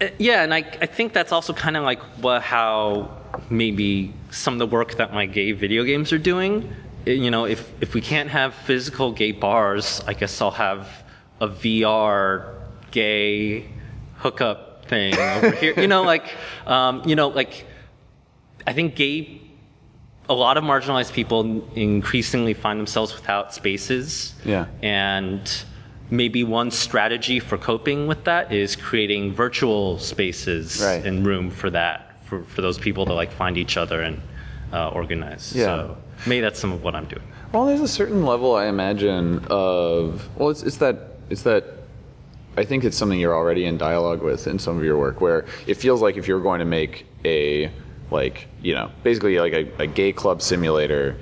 Uh, 0.02 0.08
Yeah, 0.20 0.44
and 0.44 0.54
I, 0.54 0.60
I 0.82 0.86
think 0.86 1.14
that's 1.14 1.32
also 1.32 1.54
kind 1.54 1.76
of 1.78 1.84
like 1.84 2.02
what, 2.22 2.42
how 2.42 3.10
maybe 3.50 4.14
some 4.32 4.54
of 4.54 4.60
the 4.60 4.68
work 4.68 4.96
that 4.98 5.14
my 5.14 5.26
gay 5.26 5.52
video 5.52 5.84
games 5.84 6.14
are 6.14 6.18
doing. 6.20 6.72
Uh, 7.08 7.12
You 7.12 7.32
know, 7.32 7.46
if, 7.46 7.70
if 7.82 7.94
we 7.94 8.02
can't 8.02 8.30
have 8.30 8.54
physical 8.54 9.12
gay 9.12 9.32
bars, 9.32 10.02
I 10.08 10.14
guess 10.14 10.42
I'll 10.42 10.52
have 10.52 10.88
a 11.42 11.48
VR 11.48 12.54
gay 12.92 13.66
hookup 14.18 14.86
thing 14.86 15.16
over 15.18 15.52
here. 15.52 15.74
You 15.78 15.88
know, 15.88 16.04
like, 16.04 16.36
um, 16.66 17.02
you 17.06 17.16
know, 17.16 17.28
like, 17.30 17.66
I 18.66 18.74
think 18.74 18.96
gay, 18.96 19.42
a 20.30 20.34
lot 20.34 20.58
of 20.58 20.64
marginalized 20.64 21.14
people 21.14 21.68
increasingly 21.76 22.54
find 22.54 22.80
themselves 22.80 23.14
without 23.16 23.54
spaces. 23.54 24.36
Yeah. 24.44 24.66
And 24.82 25.50
maybe 26.10 26.44
one 26.44 26.72
strategy 26.72 27.40
for 27.40 27.58
coping 27.58 28.08
with 28.08 28.24
that 28.24 28.52
is 28.52 28.76
creating 28.76 29.34
virtual 29.34 30.00
spaces 30.00 30.82
Right. 30.82 31.06
and 31.06 31.26
room 31.26 31.50
for 31.50 31.70
that, 31.72 32.16
for, 32.26 32.44
for 32.44 32.62
those 32.62 32.78
people 32.78 33.06
to 33.06 33.14
like 33.14 33.32
find 33.32 33.58
each 33.58 33.78
other 33.78 34.02
and 34.02 34.22
uh, 34.74 34.90
organized. 34.90 35.56
Yeah. 35.56 35.66
So 35.66 35.98
maybe 36.26 36.42
that's 36.42 36.60
some 36.60 36.72
of 36.72 36.84
what 36.84 36.96
I'm 36.96 37.06
doing. 37.06 37.24
Well, 37.54 37.66
there's 37.66 37.82
a 37.82 37.88
certain 37.88 38.26
level 38.26 38.56
I 38.56 38.66
imagine 38.68 39.46
of 39.50 40.28
well, 40.38 40.50
it's, 40.50 40.64
it's 40.64 40.78
that 40.78 41.18
it's 41.30 41.44
that 41.44 41.64
I 42.58 42.66
think 42.66 42.84
it's 42.84 42.98
something 42.98 43.20
you're 43.20 43.36
already 43.36 43.66
in 43.66 43.78
dialogue 43.78 44.22
with 44.22 44.48
in 44.48 44.60
some 44.60 44.78
of 44.78 44.84
your 44.84 44.98
work, 44.98 45.22
where 45.22 45.46
it 45.68 45.76
feels 45.76 46.02
like 46.02 46.18
if 46.18 46.28
you're 46.28 46.42
going 46.42 46.60
to 46.60 46.66
make 46.66 47.06
a 47.24 47.72
like 48.12 48.48
you 48.62 48.74
know 48.74 48.90
basically 49.04 49.40
like 49.40 49.54
a, 49.54 49.84
a 49.84 49.88
gay 49.88 50.12
club 50.12 50.42
simulator. 50.42 51.16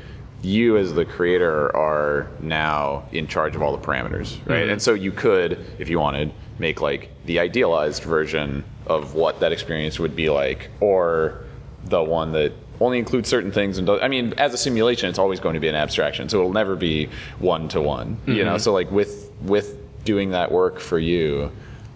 You 0.45 0.77
as 0.77 0.93
the 0.93 1.05
creator 1.05 1.75
are 1.75 2.27
now 2.39 3.07
in 3.11 3.27
charge 3.27 3.55
of 3.55 3.63
all 3.63 3.75
the 3.75 3.83
parameters, 3.83 4.37
right? 4.45 4.61
Mm-hmm. 4.61 4.71
And 4.71 4.81
so 4.81 4.93
you 4.93 5.11
could, 5.11 5.65
if 5.79 5.89
you 5.89 5.99
wanted, 5.99 6.31
make 6.59 6.81
like 6.81 7.09
the 7.25 7.39
idealized 7.39 8.03
version 8.03 8.63
of 8.85 9.15
what 9.15 9.39
that 9.39 9.51
experience 9.51 9.99
would 9.99 10.15
be 10.15 10.29
like, 10.29 10.69
or 10.79 11.43
the 11.85 12.03
one 12.03 12.31
that 12.33 12.53
only 12.79 12.99
includes 12.99 13.29
certain 13.29 13.51
things 13.51 13.77
and 13.77 13.87
does, 13.87 13.99
I 14.01 14.07
mean 14.07 14.33
as 14.37 14.53
a 14.53 14.57
simulation 14.57 15.09
it's 15.09 15.19
always 15.19 15.39
going 15.39 15.53
to 15.53 15.61
be 15.61 15.69
an 15.69 15.75
abstraction 15.75 16.27
so 16.27 16.39
it'll 16.39 16.51
never 16.51 16.75
be 16.75 17.09
one 17.39 17.69
to 17.69 17.81
one 17.81 18.17
you 18.25 18.33
mm-hmm. 18.33 18.45
know? 18.45 18.57
So 18.57 18.73
like 18.73 18.91
with 18.91 19.31
with 19.43 19.77
doing 20.03 20.31
that 20.31 20.51
work 20.51 20.81
for 20.81 20.99
you 20.99 21.51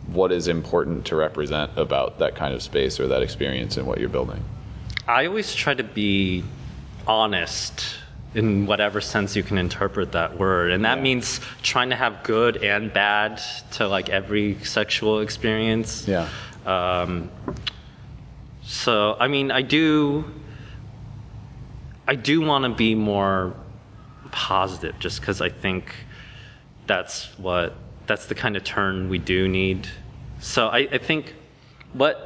what 0.07 0.31
is 0.31 0.47
important 0.47 1.05
to 1.07 1.15
represent 1.15 1.71
about 1.75 2.19
that 2.19 2.35
kind 2.35 2.53
of 2.53 2.63
space 2.63 2.99
or 2.99 3.07
that 3.07 3.21
experience 3.21 3.77
and 3.77 3.85
what 3.85 3.99
you're 3.99 4.09
building? 4.09 4.43
I 5.07 5.25
always 5.25 5.53
try 5.53 5.73
to 5.73 5.83
be 5.83 6.43
honest 7.05 7.97
in 8.35 8.65
whatever 8.67 9.01
sense 9.01 9.35
you 9.35 9.41
can 9.43 9.57
interpret 9.57 10.11
that 10.11 10.37
word. 10.37 10.71
And 10.71 10.85
that 10.85 10.97
Yeah. 10.97 11.03
means 11.03 11.39
trying 11.63 11.89
to 11.89 11.95
have 11.95 12.21
good 12.23 12.57
and 12.63 12.93
bad 12.93 13.41
to 13.71 13.87
like 13.87 14.09
every 14.09 14.57
sexual 14.63 15.19
experience. 15.21 16.07
yeah 16.07 16.27
Um, 16.65 17.31
so 18.63 19.17
I 19.19 19.27
mean, 19.27 19.49
I 19.49 19.61
do, 19.63 20.25
I 22.07 22.15
do 22.15 22.41
want 22.41 22.65
to 22.65 22.69
be 22.69 22.93
more 22.93 23.55
positive, 24.31 24.99
just 24.99 25.21
because 25.21 25.41
I 25.41 25.49
think 25.49 25.95
that's 26.85 27.27
what 27.39 27.75
that's 28.05 28.25
the 28.27 28.35
kind 28.35 28.55
of 28.57 28.63
turn 28.63 29.09
we 29.09 29.17
do 29.17 29.47
need. 29.47 29.87
So 30.39 30.67
I, 30.67 30.79
I 30.91 30.97
think 30.99 31.33
what. 31.93 32.25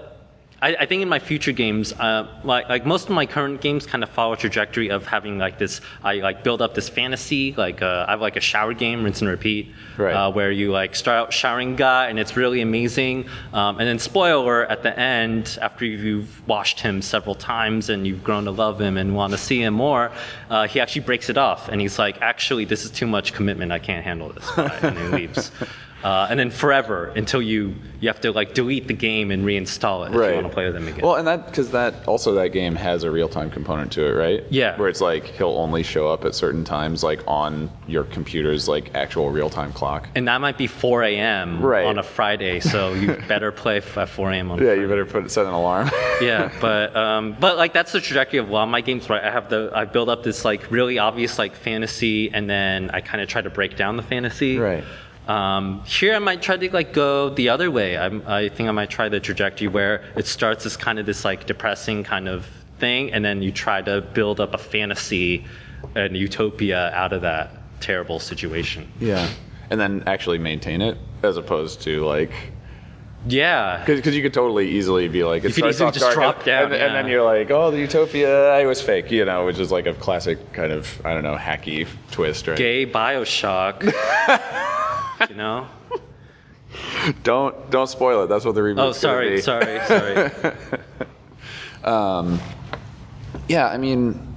I, 0.64 0.76
I 0.80 0.86
think 0.86 1.02
in 1.02 1.10
my 1.10 1.20
future 1.20 1.52
games, 1.52 1.92
uh, 1.94 2.26
like, 2.46 2.70
like 2.70 2.86
most 2.86 3.10
of 3.10 3.16
my 3.16 3.26
current 3.26 3.60
games, 3.60 3.86
kind 3.86 4.02
of 4.02 4.10
follow 4.10 4.32
a 4.34 4.38
trajectory 4.38 4.90
of 4.90 5.06
having 5.06 5.38
like 5.38 5.58
this. 5.58 5.82
I 6.04 6.16
like 6.16 6.42
build 6.44 6.62
up 6.62 6.74
this 6.74 6.88
fantasy. 6.88 7.54
Like 7.58 7.82
uh, 7.82 8.06
I 8.08 8.12
have 8.12 8.22
like 8.22 8.38
a 8.38 8.46
shower 8.52 8.74
game, 8.74 9.04
rinse 9.04 9.20
and 9.22 9.30
repeat, 9.30 9.74
Right. 9.98 10.14
uh, 10.14 10.32
where 10.32 10.52
you 10.52 10.72
like 10.72 10.96
start 10.96 11.18
out 11.20 11.34
showering 11.34 11.76
guy 11.76 12.08
and 12.08 12.18
it's 12.18 12.36
really 12.36 12.62
amazing 12.62 13.28
um, 13.54 13.78
and 13.80 13.88
then 13.88 14.00
spoiler 14.00 14.66
at 14.66 14.82
the 14.82 14.98
end 14.98 15.58
after 15.62 15.86
you've 15.86 16.48
washed 16.48 16.80
him 16.80 17.02
several 17.02 17.36
times 17.36 17.90
and 17.90 18.08
you've 18.08 18.24
grown 18.24 18.46
to 18.46 18.52
love 18.52 18.82
him 18.82 18.98
and 18.98 19.14
want 19.16 19.32
to 19.34 19.38
see 19.38 19.62
him 19.62 19.76
more 19.76 20.12
uh, 20.50 20.68
he 20.68 20.80
actually 20.80 21.02
breaks 21.02 21.30
it 21.30 21.38
off 21.38 21.70
and 21.70 21.80
he's 21.80 22.00
like 22.00 22.20
actually 22.22 22.66
this 22.66 22.86
is 22.86 22.90
too 22.92 23.06
much 23.06 23.34
commitment 23.34 23.72
i 23.72 23.78
can't 23.78 24.04
handle 24.04 24.30
this 24.30 24.50
guy," 24.56 24.76
and 24.82 24.98
he 24.98 25.04
leaves 25.10 25.52
uh, 26.04 26.28
and 26.30 26.40
then 26.40 26.50
forever 26.52 27.08
until 27.16 27.42
you 27.42 27.74
you 28.00 28.10
have 28.10 28.20
to 28.20 28.32
like 28.34 28.54
delete 28.54 28.88
the 28.88 28.94
game 28.94 29.32
and 29.32 29.46
reinstall 29.46 30.06
it 30.06 30.10
if 30.10 30.16
you 30.16 30.36
want 30.36 30.46
to 30.46 30.54
play 30.54 30.66
with 30.66 30.76
him 30.76 30.88
again 30.88 31.00
well 31.02 31.16
and 31.16 31.26
that 31.26 31.46
because 31.46 31.72
that 31.72 31.94
also 32.06 32.34
that 32.34 32.50
game 32.50 32.76
has 32.76 33.04
a 33.04 33.10
real-time 33.12 33.50
component 33.50 33.92
to 33.94 34.06
it 34.06 34.12
right 34.12 34.44
Yeah. 34.50 34.78
where 34.78 34.90
it's 34.90 35.00
like 35.00 35.24
he'll 35.26 35.56
only 35.58 35.84
show 35.84 36.10
up 36.10 36.26
at 36.26 36.36
certain 36.36 36.66
times 36.66 37.02
like 37.04 37.22
on 37.28 37.70
your 37.88 38.04
computer's 38.04 38.68
like 38.68 38.94
actual 38.94 39.30
real-time 39.32 39.72
clock 39.72 40.10
and 40.16 40.28
that 40.28 40.42
might 40.42 40.58
be 40.58 40.68
4 40.68 41.04
a.m. 41.04 41.62
Right. 41.62 41.86
on 41.86 41.98
a 41.98 42.04
Friday, 42.04 42.60
so 42.60 42.94
you 42.94 43.08
better 43.30 43.52
play 43.54 43.78
f- 43.78 43.98
at 43.98 44.10
4 44.10 44.32
a.m. 44.34 44.52
on 44.52 44.58
yeah 44.58 44.66
Friday. 44.66 44.82
you 44.82 44.88
better 44.90 45.06
put 45.06 45.32
set 45.32 45.46
an 45.46 45.54
alarm 45.54 45.90
yeah, 46.22 46.52
but 46.60 46.94
um, 46.96 47.36
but 47.40 47.58
like 47.58 47.72
that's 47.74 47.94
the 47.94 48.02
trajectory 48.02 48.40
of 48.40 48.50
a 48.50 48.52
lot 48.52 48.64
of 48.64 48.70
my 48.70 48.82
games. 48.82 49.10
Right, 49.10 49.24
I 49.24 49.32
have 49.32 49.50
the 49.50 49.72
I 49.74 49.86
build 49.86 50.10
up 50.10 50.24
this 50.24 50.44
like 50.46 50.70
really 50.72 51.00
obvious 51.00 51.40
like 51.40 51.56
fantasy, 51.56 52.32
and 52.34 52.50
then 52.50 52.90
I 52.92 53.00
kind 53.02 53.22
of 53.22 53.30
try 53.30 53.42
to 53.42 53.50
break 53.50 53.76
down 53.78 53.96
the 53.98 54.04
fantasy. 54.04 54.58
Right. 54.58 54.84
Um, 55.28 55.84
here 55.86 56.16
I 56.16 56.20
might 56.20 56.42
try 56.42 56.58
to 56.58 56.70
like 56.72 56.94
go 56.94 57.30
the 57.30 57.50
other 57.50 57.72
way. 57.72 57.98
I, 57.98 58.08
I 58.40 58.50
think 58.50 58.68
I 58.68 58.72
might 58.72 58.90
try 58.90 59.10
the 59.10 59.20
trajectory 59.20 59.68
where 59.68 60.04
it 60.16 60.28
starts 60.28 60.66
as 60.66 60.76
kind 60.76 61.00
of 61.00 61.06
this 61.06 61.24
like 61.24 61.46
depressing 61.46 62.04
kind 62.04 62.28
of 62.28 62.46
thing, 62.80 63.14
and 63.14 63.24
then 63.24 63.42
you 63.42 63.52
try 63.52 63.82
to 63.82 64.02
build 64.02 64.40
up 64.40 64.54
a 64.54 64.58
fantasy 64.58 65.46
and 65.96 66.16
utopia 66.18 66.92
out 66.94 67.14
of 67.14 67.22
that 67.22 67.52
terrible 67.80 68.20
situation. 68.20 68.90
Yeah. 69.00 69.30
And 69.70 69.80
then 69.80 70.04
actually 70.08 70.38
maintain 70.40 70.82
it 70.82 70.98
as 71.24 71.38
opposed 71.38 71.82
to 71.84 72.06
like 72.06 72.34
Yeah. 73.26 73.84
because 73.86 74.16
you 74.16 74.22
could 74.22 74.34
totally 74.34 74.70
easily 74.72 75.08
be 75.08 75.24
like 75.24 75.44
it 75.46 75.50
You 75.50 75.64
could 75.64 75.70
easily 75.70 75.88
off 75.88 75.94
just 75.94 76.04
dark 76.04 76.16
drop 76.16 76.36
and, 76.38 76.46
down, 76.46 76.64
and, 76.66 76.74
and 76.74 76.96
then 76.96 77.08
you're 77.08 77.24
like 77.24 77.50
oh 77.52 77.72
the 77.72 77.80
utopia 77.80 78.52
I 78.52 78.66
was 78.66 78.82
fake 78.82 79.12
you 79.12 79.24
know 79.26 79.46
which 79.46 79.60
is 79.60 79.72
like 79.72 79.86
a 79.86 79.94
classic 79.94 80.52
kind 80.52 80.72
of 80.74 81.02
I 81.06 81.14
don't 81.14 81.24
know 81.24 81.36
hacky 81.38 81.88
twist 82.12 82.48
right 82.48 82.58
Gay 82.58 82.86
Bioshock. 82.86 83.84
you 85.30 85.36
know. 85.36 85.68
don't 87.24 87.70
don't 87.72 87.88
spoil 87.88 88.24
it 88.24 88.28
that's 88.28 88.44
what 88.46 88.56
the 88.56 88.62
reboot's 88.62 88.80
Oh, 88.80 88.92
sorry, 88.92 89.30
be. 89.36 89.42
sorry, 89.42 89.80
sorry. 89.86 90.32
Um, 91.84 92.40
yeah 93.50 93.68
I 93.68 93.78
mean 93.78 94.36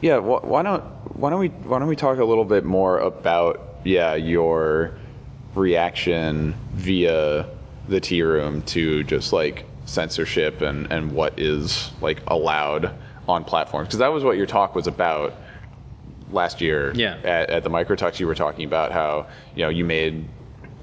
yeah 0.00 0.18
wh- 0.20 0.42
why 0.44 0.62
don't 0.62 0.82
why 1.16 1.28
don't 1.30 1.38
we 1.40 1.48
why 1.48 1.78
don't 1.78 1.88
we 1.88 1.96
talk 1.96 2.18
a 2.18 2.24
little 2.24 2.44
bit 2.46 2.64
more 2.64 2.98
about 2.98 3.80
yeah 3.84 4.14
your 4.14 4.97
reaction 5.58 6.54
via 6.74 7.46
the 7.88 8.00
tea 8.00 8.22
room 8.22 8.62
to 8.62 9.02
just 9.04 9.32
like 9.32 9.64
censorship 9.84 10.60
and 10.60 10.90
and 10.92 11.12
what 11.12 11.38
is 11.38 11.90
like 12.00 12.22
allowed 12.28 12.94
on 13.28 13.44
platforms. 13.44 13.88
Because 13.88 13.98
that 13.98 14.12
was 14.12 14.24
what 14.24 14.36
your 14.36 14.46
talk 14.46 14.74
was 14.74 14.86
about 14.86 15.34
last 16.30 16.60
year 16.60 16.92
Yeah. 16.94 17.16
at, 17.24 17.50
at 17.50 17.64
the 17.64 17.70
Microtalks 17.70 18.20
you 18.20 18.26
were 18.26 18.34
talking 18.34 18.64
about 18.64 18.92
how 18.92 19.26
you 19.54 19.64
know 19.64 19.70
you 19.70 19.84
made 19.84 20.26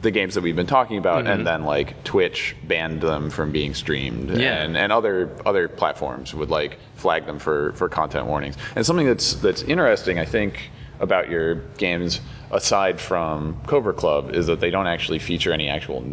the 0.01 0.11
games 0.11 0.35
that 0.35 0.41
we've 0.41 0.55
been 0.55 0.67
talking 0.67 0.97
about 0.97 1.19
and 1.19 1.27
mm-hmm. 1.27 1.43
then 1.45 1.63
like 1.63 2.03
twitch 2.03 2.55
banned 2.67 3.01
them 3.01 3.29
from 3.29 3.51
being 3.51 3.73
streamed. 3.73 4.37
Yeah. 4.37 4.61
and 4.63 4.77
and 4.77 4.91
other 4.91 5.29
other 5.45 5.67
platforms 5.67 6.33
would 6.33 6.49
like 6.49 6.79
flag 6.95 7.25
them 7.25 7.39
for 7.39 7.73
for 7.73 7.89
content 7.89 8.27
warnings. 8.27 8.55
And 8.75 8.85
something 8.85 9.07
that's 9.07 9.33
that's 9.35 9.63
interesting 9.63 10.19
i 10.19 10.25
think 10.25 10.69
about 10.99 11.29
your 11.29 11.55
games 11.77 12.21
aside 12.51 12.99
from 12.99 13.57
cobra 13.67 13.93
club 13.93 14.31
is 14.33 14.47
that 14.47 14.59
they 14.59 14.69
don't 14.69 14.87
actually 14.87 15.19
feature 15.19 15.51
any 15.51 15.67
actual 15.67 16.03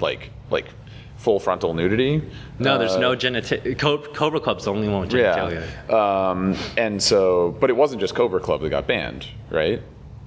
like 0.00 0.30
like 0.50 0.68
full 1.16 1.38
frontal 1.38 1.74
nudity 1.74 2.20
No, 2.58 2.78
there's 2.78 2.96
no 2.96 3.14
genitalia. 3.14 3.78
Cobra 4.14 4.40
Club's 4.40 4.64
the 4.64 4.72
only 4.72 4.88
one 4.88 5.02
with 5.02 5.10
genitalia. 5.10 5.66
yeah 5.88 6.30
um 6.30 6.56
and 6.76 7.02
so 7.02 7.56
but 7.60 7.70
it 7.70 7.74
wasn't 7.74 8.00
just 8.00 8.14
cobra 8.14 8.40
club 8.40 8.60
that 8.62 8.70
got 8.70 8.86
banned 8.86 9.26
right 9.50 9.82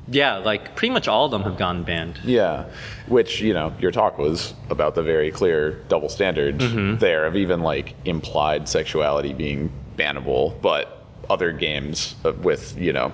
Yeah, 0.07 0.37
like 0.37 0.75
pretty 0.75 0.93
much 0.93 1.07
all 1.07 1.25
of 1.25 1.31
them 1.31 1.41
have 1.43 1.57
gone 1.57 1.83
banned. 1.83 2.19
Yeah, 2.23 2.65
which 3.07 3.41
you 3.41 3.53
know, 3.55 3.73
your 3.79 3.89
talk 3.91 4.19
was 4.19 4.53
about 4.69 4.93
the 4.93 5.01
very 5.01 5.31
clear 5.31 5.79
double 5.89 6.09
standard 6.09 6.59
there 6.99 7.25
of 7.25 7.35
even 7.35 7.61
like 7.61 7.95
implied 8.05 8.69
sexuality 8.69 9.33
being 9.33 9.71
bannable, 9.97 10.61
but 10.61 11.07
other 11.27 11.51
games 11.51 12.15
uh, 12.23 12.33
with 12.43 12.77
you 12.77 12.93
know, 12.93 13.11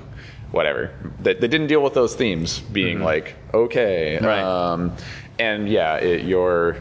whatever 0.51 0.91
that 1.19 1.39
they 1.41 1.47
didn't 1.47 1.67
deal 1.67 1.81
with 1.81 1.93
those 1.93 2.13
themes 2.15 2.59
being 2.59 3.01
like 3.01 3.35
okay, 3.53 4.19
Right. 4.21 4.41
um, 4.41 4.95
and 5.39 5.67
yeah, 5.69 5.95
it, 5.95 6.23
your 6.25 6.77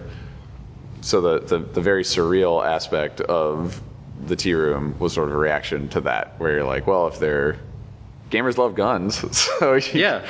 so 1.03 1.21
the, 1.21 1.41
the 1.41 1.59
the 1.61 1.81
very 1.81 2.03
surreal 2.03 2.65
aspect 2.65 3.21
of 3.23 3.81
the 4.27 4.37
tea 4.37 4.53
room 4.55 4.95
was 4.99 5.13
sort 5.15 5.29
of 5.29 5.35
a 5.35 5.39
reaction 5.39 5.89
to 5.89 6.01
that, 6.03 6.35
where 6.39 6.53
you're 6.57 6.65
like, 6.65 6.87
well, 6.87 7.07
if 7.07 7.19
they're 7.19 7.57
gamers 8.31 8.59
love 8.59 8.75
guns, 8.75 9.17
so 9.37 9.75
Yeah. 9.95 10.23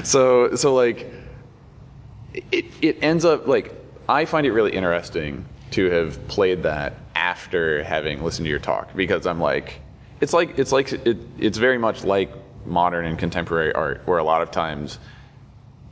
so 0.02 0.54
so 0.56 0.74
like 0.74 1.10
it 2.34 2.64
it 2.82 2.98
ends 3.02 3.24
up 3.24 3.46
like 3.46 3.72
I 4.08 4.24
find 4.24 4.46
it 4.46 4.52
really 4.52 4.72
interesting 4.72 5.44
to 5.70 5.90
have 5.90 6.26
played 6.28 6.64
that 6.64 6.94
after 7.14 7.82
having 7.84 8.22
listened 8.22 8.46
to 8.46 8.50
your 8.50 8.58
talk 8.58 8.94
because 8.94 9.26
I'm 9.26 9.40
like 9.40 9.80
it's 10.22 10.32
like 10.32 10.58
it's 10.58 10.72
like 10.72 10.92
it, 10.92 11.18
it's 11.38 11.58
very 11.58 11.78
much 11.78 12.04
like 12.04 12.32
modern 12.64 13.04
and 13.04 13.18
contemporary 13.18 13.74
art 13.74 14.00
where 14.06 14.18
a 14.18 14.24
lot 14.24 14.40
of 14.40 14.52
times 14.52 14.98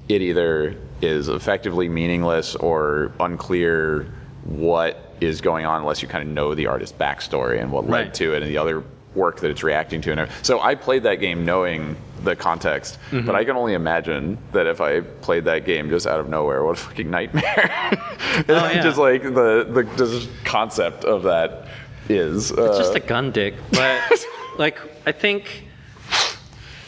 it 0.09 0.23
either 0.23 0.77
is 1.03 1.29
effectively 1.29 1.89
meaningless 1.89 2.55
or 2.55 3.13
unclear 3.19 4.07
what 4.45 5.15
is 5.21 5.41
going 5.41 5.67
on 5.67 5.81
unless 5.81 6.01
you 6.01 6.09
kind 6.09 6.27
of 6.27 6.33
know 6.33 6.55
the 6.55 6.69
artist's 6.69 6.97
backstory 6.97 7.61
and 7.61 7.73
what 7.73 7.89
led 7.89 8.15
to 8.15 8.35
it 8.35 8.43
and 8.43 8.51
the 8.51 8.57
other 8.57 8.85
work 9.15 9.41
that 9.41 9.51
it's 9.51 9.65
reacting 9.65 10.01
to. 10.01 10.13
And 10.13 10.31
so 10.43 10.61
I 10.61 10.77
played 10.77 11.03
that 11.03 11.17
game 11.17 11.45
knowing 11.45 11.97
the 12.23 12.37
context, 12.37 12.99
mm-hmm. 13.11 13.27
but 13.27 13.35
I 13.35 13.45
can 13.45 13.57
only 13.57 13.75
imagine 13.75 14.39
that 14.53 14.67
if 14.67 14.81
I 14.81 15.01
played 15.01 15.45
that 15.45 15.65
game 15.65 15.91
just 15.91 16.07
out 16.07 16.21
of 16.21 16.29
nowhere, 16.29 16.65
what 16.65 16.79
a 16.79 16.81
fucking 16.81 17.11
nightmare! 17.11 17.99
Oh, 18.49 18.55
yeah. 18.73 18.81
just 18.81 18.97
like 18.97 19.23
the 19.23 19.67
the 19.69 19.83
just 19.97 20.29
concept 20.45 21.05
of 21.05 21.25
that 21.25 21.67
is. 22.11 22.53
Uh, 22.53 22.65
It's 22.65 22.79
just 22.79 22.95
a 22.95 23.01
gun 23.01 23.31
dick, 23.31 23.55
but 23.73 24.01
like 24.59 24.79
I 25.07 25.13
think, 25.13 25.65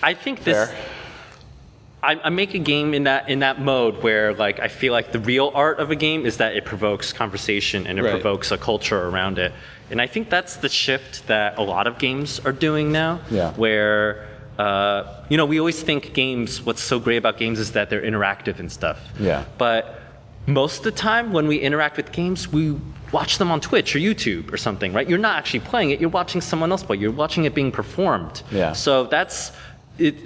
I 0.03 0.15
think 0.15 0.45
this. 0.45 0.69
Fair. 0.69 0.77
I, 2.05 2.21
I 2.25 2.31
make 2.31 2.55
a 2.55 2.59
game 2.59 2.95
in 2.95 3.05
that 3.05 3.29
in 3.29 3.39
that 3.41 3.61
mode 3.61 4.03
where 4.03 4.35
like 4.35 4.59
I 4.59 4.67
feel 4.67 4.93
like 4.93 5.13
the 5.13 5.21
real 5.21 5.53
art 5.55 5.79
of 5.79 5.93
a 5.93 5.95
game 5.97 6.27
is 6.27 6.37
that 6.39 6.57
it 6.57 6.65
provokes 6.65 7.13
conversation 7.13 7.87
and 7.87 7.97
it 7.99 8.03
Right. 8.03 8.11
provokes 8.11 8.51
a 8.51 8.59
culture 8.59 9.07
around 9.09 9.39
it, 9.39 9.53
and 9.91 10.01
I 10.01 10.09
think 10.09 10.29
that's 10.29 10.57
the 10.57 10.69
shift 10.69 11.25
that 11.29 11.57
a 11.59 11.63
lot 11.63 11.87
of 11.87 11.99
games 11.99 12.41
are 12.45 12.51
doing 12.53 12.91
now. 12.91 13.21
Yeah. 13.31 13.53
Where 13.53 14.27
uh, 14.59 15.05
you 15.29 15.37
know 15.37 15.47
we 15.47 15.61
always 15.61 15.81
think 15.81 16.13
games. 16.13 16.61
What's 16.67 16.83
so 16.83 16.99
great 16.99 17.19
about 17.19 17.39
games 17.39 17.61
is 17.61 17.71
that 17.73 17.89
they're 17.89 18.03
interactive 18.03 18.59
and 18.59 18.71
stuff. 18.73 18.99
Yeah. 19.21 19.45
But 19.57 20.01
most 20.47 20.79
of 20.79 20.83
the 20.85 20.91
time 20.91 21.33
when 21.33 21.47
we 21.47 21.59
interact 21.59 21.97
with 21.97 22.11
games, 22.11 22.49
we 22.51 22.77
watch 23.13 23.39
them 23.39 23.51
on 23.51 23.61
Twitch 23.61 23.95
or 23.95 23.99
YouTube 23.99 24.53
or 24.53 24.57
something, 24.57 24.93
right? 24.93 25.09
You're 25.09 25.19
not 25.19 25.37
actually 25.39 25.61
playing 25.61 25.91
it, 25.91 26.01
you're 26.01 26.11
watching 26.11 26.41
someone 26.41 26.71
else 26.71 26.83
play. 26.83 26.97
You're 26.97 27.13
watching 27.13 27.45
it 27.45 27.55
being 27.55 27.71
performed. 27.71 28.43
Yeah. 28.51 28.73
So 28.73 29.05
that's 29.05 29.53
it 29.99 30.17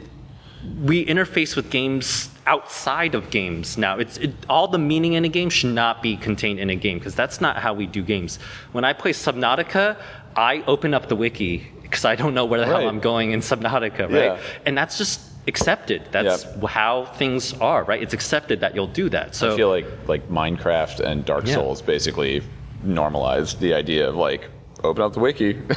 we 0.84 1.04
interface 1.06 1.54
with 1.54 1.70
games 1.70 2.28
outside 2.46 3.14
of 3.14 3.30
games 3.30 3.76
now. 3.78 3.98
It's 3.98 4.16
it, 4.18 4.32
all 4.48 4.68
the 4.68 4.78
meaning 4.78 5.12
in 5.12 5.24
a 5.24 5.28
game 5.28 5.50
should 5.50 5.74
not 5.74 6.02
be 6.02 6.16
contained 6.16 6.58
in 6.58 6.70
a 6.70 6.74
game 6.74 6.98
because 6.98 7.14
that's 7.14 7.40
not 7.40 7.58
how 7.58 7.72
we 7.74 7.86
do 7.86 8.02
games. 8.02 8.38
When 8.72 8.84
I 8.84 8.92
play 8.92 9.12
Subnautica, 9.12 9.96
I 10.34 10.62
open 10.66 10.94
up 10.94 11.08
the 11.08 11.16
wiki 11.16 11.70
because 11.82 12.04
I 12.04 12.16
don't 12.16 12.34
know 12.34 12.44
where 12.44 12.60
the 12.60 12.66
Right. 12.66 12.80
hell 12.80 12.88
I'm 12.88 13.00
going 13.00 13.30
in 13.32 13.40
Subnautica, 13.40 14.00
right? 14.00 14.12
Yeah. 14.12 14.38
And 14.64 14.76
that's 14.76 14.98
just 14.98 15.20
accepted. 15.46 16.02
That's 16.10 16.44
Yeah. 16.44 16.66
how 16.66 17.04
things 17.16 17.54
are, 17.60 17.84
right? 17.84 18.02
It's 18.02 18.14
accepted 18.14 18.60
that 18.60 18.74
you'll 18.74 18.88
do 18.88 19.08
that. 19.10 19.34
So 19.36 19.52
I 19.52 19.56
feel 19.56 19.68
like 19.68 19.86
like 20.08 20.28
Minecraft 20.28 21.00
and 21.00 21.24
Dark 21.24 21.46
Yeah. 21.46 21.54
Souls 21.54 21.80
basically 21.82 22.42
normalized 22.82 23.60
the 23.60 23.74
idea 23.74 24.08
of 24.08 24.14
like 24.14 24.48
open 24.84 25.02
up 25.02 25.12
the 25.12 25.20
wiki. 25.20 25.58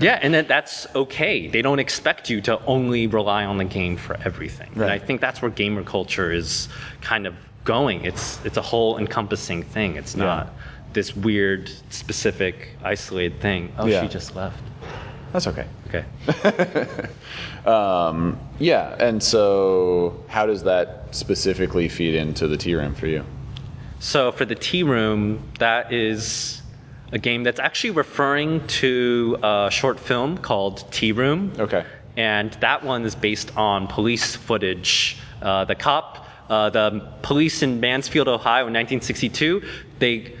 Yeah, 0.00 0.18
and 0.22 0.32
that 0.32 0.48
that's 0.48 0.86
okay. 0.94 1.48
They 1.48 1.60
don't 1.60 1.78
expect 1.80 2.30
you 2.30 2.40
to 2.42 2.64
only 2.64 3.06
rely 3.06 3.44
on 3.44 3.58
the 3.58 3.64
game 3.66 3.98
for 3.98 4.16
everything. 4.24 4.70
And 4.74 4.84
I 4.84 4.98
think 4.98 5.20
that's 5.20 5.42
where 5.42 5.50
gamer 5.50 5.82
culture 5.84 6.32
is 6.32 6.70
kind 7.02 7.26
of 7.26 7.34
going. 7.64 8.02
It's 8.02 8.42
it's 8.46 8.56
a 8.56 8.62
whole 8.62 8.96
encompassing 8.96 9.62
thing. 9.64 9.96
It's 9.96 10.16
not 10.16 10.48
this 10.94 11.14
weird, 11.14 11.70
specific, 11.90 12.70
isolated 12.82 13.38
thing. 13.42 13.70
Oh, 13.76 13.86
Yeah. 13.86 14.00
she 14.00 14.08
just 14.08 14.34
left. 14.34 14.62
That's 15.32 15.46
okay. 15.46 15.66
Okay. 15.88 16.04
Um, 17.66 18.38
yeah, 18.60 18.94
and 19.00 19.20
so 19.20 20.24
how 20.28 20.46
does 20.46 20.62
that 20.62 21.08
specifically 21.10 21.88
feed 21.88 22.14
into 22.14 22.46
the 22.46 22.74
room 22.76 22.94
for 22.94 23.08
you? 23.08 23.24
So 23.98 24.32
for 24.32 24.44
the 24.44 24.54
tea 24.54 24.82
room, 24.82 25.42
that 25.58 25.92
is 25.92 26.62
a 27.12 27.18
game 27.18 27.44
that's 27.44 27.60
actually 27.60 27.90
referring 27.92 28.66
to 28.66 29.38
a 29.42 29.68
short 29.70 29.98
film 29.98 30.38
called 30.38 30.84
Tearoom. 30.90 31.58
Okay. 31.58 31.84
and 32.16 32.52
that 32.60 32.82
one 32.82 33.04
is 33.04 33.14
based 33.14 33.56
on 33.56 33.86
police 33.86 34.34
footage. 34.34 35.18
Uh, 35.42 35.64
the 35.64 35.74
cop, 35.74 36.26
uh, 36.48 36.70
the 36.70 37.06
police 37.22 37.62
in 37.62 37.78
Mansfield, 37.80 38.26
Ohio, 38.28 38.66
in 38.66 38.72
1962, 38.72 39.62
they 39.98 40.34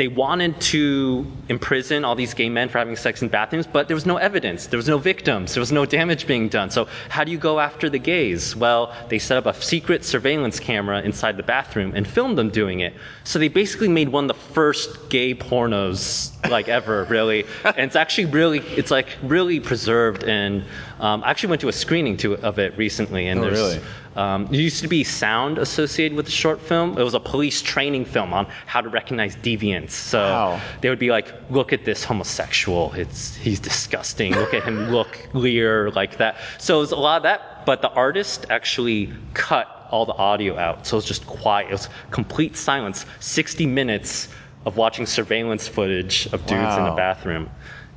they 0.00 0.08
wanted 0.08 0.58
to 0.58 1.26
imprison 1.50 2.06
all 2.06 2.14
these 2.14 2.32
gay 2.32 2.48
men 2.48 2.70
for 2.70 2.78
having 2.78 2.96
sex 2.96 3.20
in 3.20 3.28
bathrooms, 3.28 3.66
but 3.66 3.86
there 3.86 3.94
was 3.94 4.06
no 4.06 4.16
evidence. 4.16 4.66
There 4.66 4.78
was 4.78 4.88
no 4.88 4.96
victims. 4.96 5.52
There 5.52 5.60
was 5.60 5.72
no 5.72 5.84
damage 5.84 6.26
being 6.26 6.48
done. 6.48 6.70
So 6.70 6.88
how 7.10 7.22
do 7.22 7.30
you 7.30 7.36
go 7.36 7.60
after 7.60 7.90
the 7.90 7.98
gays? 7.98 8.56
Well, 8.56 8.94
they 9.10 9.18
set 9.18 9.36
up 9.36 9.44
a 9.44 9.52
secret 9.62 10.02
surveillance 10.02 10.58
camera 10.58 11.02
inside 11.02 11.36
the 11.36 11.42
bathroom 11.42 11.92
and 11.94 12.08
filmed 12.08 12.38
them 12.38 12.48
doing 12.48 12.80
it. 12.80 12.94
So 13.24 13.38
they 13.38 13.48
basically 13.48 13.88
made 13.88 14.08
one 14.08 14.24
of 14.24 14.28
the 14.28 14.42
first 14.54 15.10
gay 15.10 15.34
pornos 15.34 16.32
like 16.48 16.70
ever, 16.70 17.04
really. 17.10 17.44
and 17.64 17.80
it's 17.80 17.96
actually 17.96 18.24
really, 18.24 18.60
it's 18.60 18.90
like 18.90 19.18
really 19.22 19.60
preserved. 19.60 20.24
And 20.24 20.64
um, 20.98 21.22
I 21.24 21.30
actually 21.30 21.50
went 21.50 21.60
to 21.60 21.68
a 21.68 21.74
screening 21.74 22.16
to, 22.18 22.36
of 22.38 22.58
it 22.58 22.74
recently. 22.78 23.28
And 23.28 23.40
Oh, 23.40 23.42
there's, 23.42 23.58
really? 23.58 23.80
Um, 24.16 24.46
there 24.46 24.60
used 24.60 24.82
to 24.82 24.88
be 24.88 25.04
sound 25.04 25.58
associated 25.58 26.16
with 26.16 26.26
the 26.26 26.32
short 26.32 26.60
film. 26.60 26.98
It 26.98 27.02
was 27.04 27.14
a 27.14 27.20
police 27.20 27.62
training 27.62 28.04
film 28.04 28.32
on 28.32 28.46
how 28.66 28.80
to 28.80 28.88
recognize 28.88 29.36
deviants. 29.36 29.92
So 29.92 30.20
Wow. 30.20 30.60
they 30.80 30.88
would 30.88 30.98
be 30.98 31.10
like, 31.10 31.32
"Look 31.50 31.72
at 31.72 31.84
this 31.84 32.02
homosexual. 32.02 32.92
It's 32.94 33.36
he's 33.36 33.60
disgusting. 33.60 34.34
Look 34.34 34.52
at 34.52 34.64
him 34.64 34.90
look 34.96 35.16
leer 35.32 35.90
like 35.92 36.16
that." 36.18 36.36
So 36.58 36.78
it 36.78 36.80
was 36.80 36.92
a 36.92 36.96
lot 36.96 37.18
of 37.18 37.22
that. 37.24 37.64
But 37.66 37.82
the 37.82 37.90
artist 37.90 38.46
actually 38.50 39.12
cut 39.34 39.68
all 39.90 40.06
the 40.06 40.14
audio 40.14 40.58
out, 40.58 40.86
so 40.86 40.96
it 40.96 40.98
was 40.98 41.04
just 41.04 41.26
quiet. 41.26 41.68
It 41.68 41.72
was 41.72 41.88
complete 42.10 42.56
silence. 42.56 43.06
Sixty 43.20 43.66
minutes 43.66 44.28
of 44.66 44.76
watching 44.76 45.06
surveillance 45.06 45.68
footage 45.68 46.26
of 46.32 46.44
dudes 46.46 46.76
in 46.76 46.84
a 46.86 46.94
bathroom, 46.96 47.48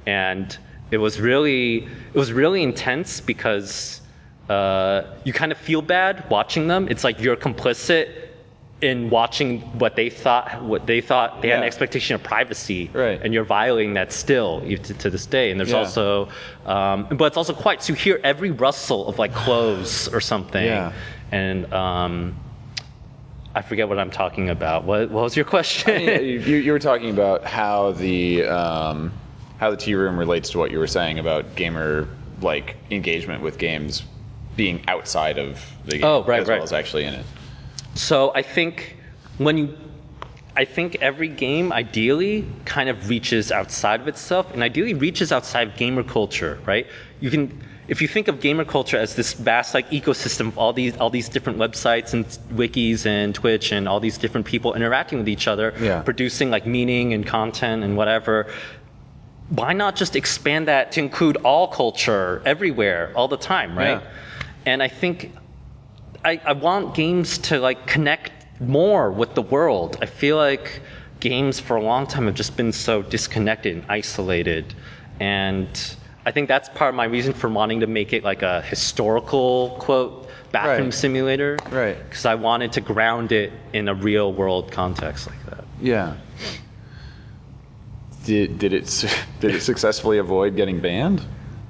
and 0.05 0.55
it 0.91 0.97
was 0.97 1.19
really 1.19 1.87
it 2.13 2.19
was 2.19 2.31
really 2.31 2.61
intense 2.61 3.19
because 3.19 3.99
uh, 4.49 5.03
you 5.23 5.33
kind 5.33 5.51
of 5.51 5.57
feel 5.57 5.81
bad 5.81 6.29
watching 6.29 6.67
them. 6.67 6.87
It's 6.89 7.03
like 7.03 7.19
you're 7.19 7.35
complicit 7.37 8.09
in 8.81 9.09
watching 9.09 9.61
what 9.79 9.95
they 9.95 10.09
thought 10.09 10.61
what 10.61 10.85
they 10.85 10.99
thought 10.99 11.41
they 11.41 11.47
had 11.47 11.59
an 11.59 11.63
expectation 11.63 12.15
of 12.15 12.23
privacy, 12.23 12.89
Right. 12.93 13.17
and 13.23 13.33
you're 13.33 13.45
violating 13.45 13.93
that 13.93 14.11
still 14.11 14.59
to, 14.59 14.75
to 14.77 15.09
this 15.09 15.25
day. 15.25 15.51
And 15.51 15.59
there's 15.59 15.71
Yeah. 15.71 15.77
also, 15.77 16.27
um, 16.65 17.07
but 17.11 17.25
it's 17.25 17.37
also 17.37 17.53
quiet. 17.53 17.81
So 17.81 17.93
you 17.93 17.95
hear 17.97 18.19
every 18.25 18.51
rustle 18.51 19.07
of 19.07 19.17
like 19.19 19.33
clothes 19.33 20.09
or 20.09 20.19
something, 20.19 20.65
Yeah. 20.65 20.91
and 21.31 21.71
um, 21.73 22.35
I 23.55 23.61
forget 23.61 23.87
what 23.87 23.99
I'm 23.99 24.11
talking 24.11 24.49
about. 24.49 24.83
What, 24.83 25.09
what 25.11 25.23
was 25.23 25.35
your 25.37 25.45
question? 25.45 26.01
Yeah, 26.01 26.19
you, 26.19 26.57
you 26.57 26.71
were 26.73 26.79
talking 26.91 27.09
about 27.11 27.45
how 27.45 27.93
the 27.93 28.43
um, 28.43 29.13
how 29.59 29.71
the 29.71 29.77
tea 29.77 29.95
room 29.95 30.17
relates 30.17 30.49
to 30.49 30.57
what 30.57 30.71
you 30.71 30.79
were 30.79 30.87
saying 30.87 31.19
about 31.19 31.55
gamer 31.55 32.09
like 32.41 32.75
engagement 32.91 33.41
with 33.41 33.57
games 33.57 34.03
being 34.55 34.83
outside 34.87 35.37
of 35.37 35.59
the 35.85 35.93
game 35.93 36.03
Oh, 36.03 36.23
right, 36.23 36.41
as 36.41 36.47
well 36.47 36.63
as 36.63 36.73
actually 36.73 37.05
in 37.05 37.13
it. 37.13 37.25
So 37.95 38.31
I 38.35 38.41
think 38.41 38.97
when 39.37 39.57
you, 39.57 39.77
I 40.55 40.65
think 40.65 40.97
every 41.01 41.27
game 41.27 41.71
ideally 41.73 42.47
kind 42.65 42.89
of 42.89 43.09
reaches 43.09 43.51
outside 43.51 44.01
of 44.01 44.07
itself, 44.07 44.51
and 44.53 44.61
ideally 44.63 44.93
reaches 44.93 45.31
outside 45.31 45.67
of 45.69 45.75
gamer 45.75 46.03
culture, 46.03 46.59
right? 46.65 46.85
You 47.19 47.29
can, 47.31 47.63
if 47.87 48.01
you 48.01 48.07
think 48.07 48.27
of 48.27 48.39
gamer 48.39 48.65
culture 48.65 48.97
as 48.97 49.15
this 49.15 49.33
vast 49.33 49.73
like 49.73 49.89
ecosystem 49.89 50.47
of 50.49 50.57
all 50.57 50.73
these 50.73 50.95
all 50.97 51.09
these 51.09 51.29
different 51.29 51.57
websites 51.59 52.13
and 52.13 52.25
wikis 52.57 53.05
and 53.05 53.33
Twitch 53.33 53.71
and 53.71 53.87
all 53.87 53.99
these 53.99 54.17
different 54.17 54.45
people 54.45 54.73
interacting 54.73 55.17
with 55.17 55.29
each 55.29 55.47
other, 55.47 55.73
Yeah. 55.79 56.01
producing 56.01 56.49
like 56.51 56.65
meaning 56.65 57.13
and 57.13 57.25
content 57.25 57.83
and 57.83 57.97
whatever. 57.97 58.47
Why 59.49 59.73
not 59.73 59.95
just 59.95 60.15
expand 60.15 60.67
that 60.67 60.91
to 60.93 60.99
include 61.01 61.37
all 61.37 61.67
culture 61.67 62.41
everywhere 62.45 63.11
all 63.15 63.27
the 63.27 63.37
time, 63.37 63.77
right? 63.77 64.01
Yeah. 64.01 64.09
And 64.65 64.81
I 64.81 64.87
think 64.87 65.35
I, 66.23 66.39
I 66.45 66.53
want 66.53 66.95
games 66.95 67.37
to 67.39 67.59
like 67.59 67.85
connect 67.87 68.31
more 68.61 69.11
with 69.11 69.35
the 69.35 69.41
world. 69.41 69.97
I 70.01 70.05
feel 70.05 70.37
like 70.37 70.81
games 71.19 71.59
for 71.59 71.75
a 71.77 71.81
long 71.81 72.07
time 72.07 72.25
have 72.25 72.35
just 72.35 72.55
been 72.55 72.71
so 72.71 73.01
disconnected 73.01 73.75
and 73.75 73.85
isolated. 73.89 74.73
And 75.19 75.67
I 76.25 76.31
think 76.31 76.47
that's 76.47 76.69
part 76.69 76.89
of 76.89 76.95
my 76.95 77.05
reason 77.05 77.33
for 77.33 77.49
wanting 77.49 77.81
to 77.81 77.87
make 77.87 78.13
it 78.13 78.23
like 78.23 78.41
a 78.41 78.61
historical 78.61 79.75
quote 79.79 80.29
bathroom 80.51 80.87
Right. 80.87 80.93
simulator. 80.93 81.57
Right. 81.71 81.97
Because 82.03 82.25
I 82.25 82.35
wanted 82.35 82.71
to 82.73 82.81
ground 82.81 83.31
it 83.31 83.51
in 83.73 83.87
a 83.89 83.93
real 83.93 84.31
world 84.31 84.71
context 84.71 85.27
like 85.27 85.45
that. 85.47 85.65
Yeah. 85.81 86.15
Did 88.23 88.59
did 88.59 88.73
it 88.73 89.05
did 89.41 89.55
it 89.55 89.61
successfully 89.61 90.17
avoid 90.19 90.55
getting 90.55 90.79
banned? 90.79 91.21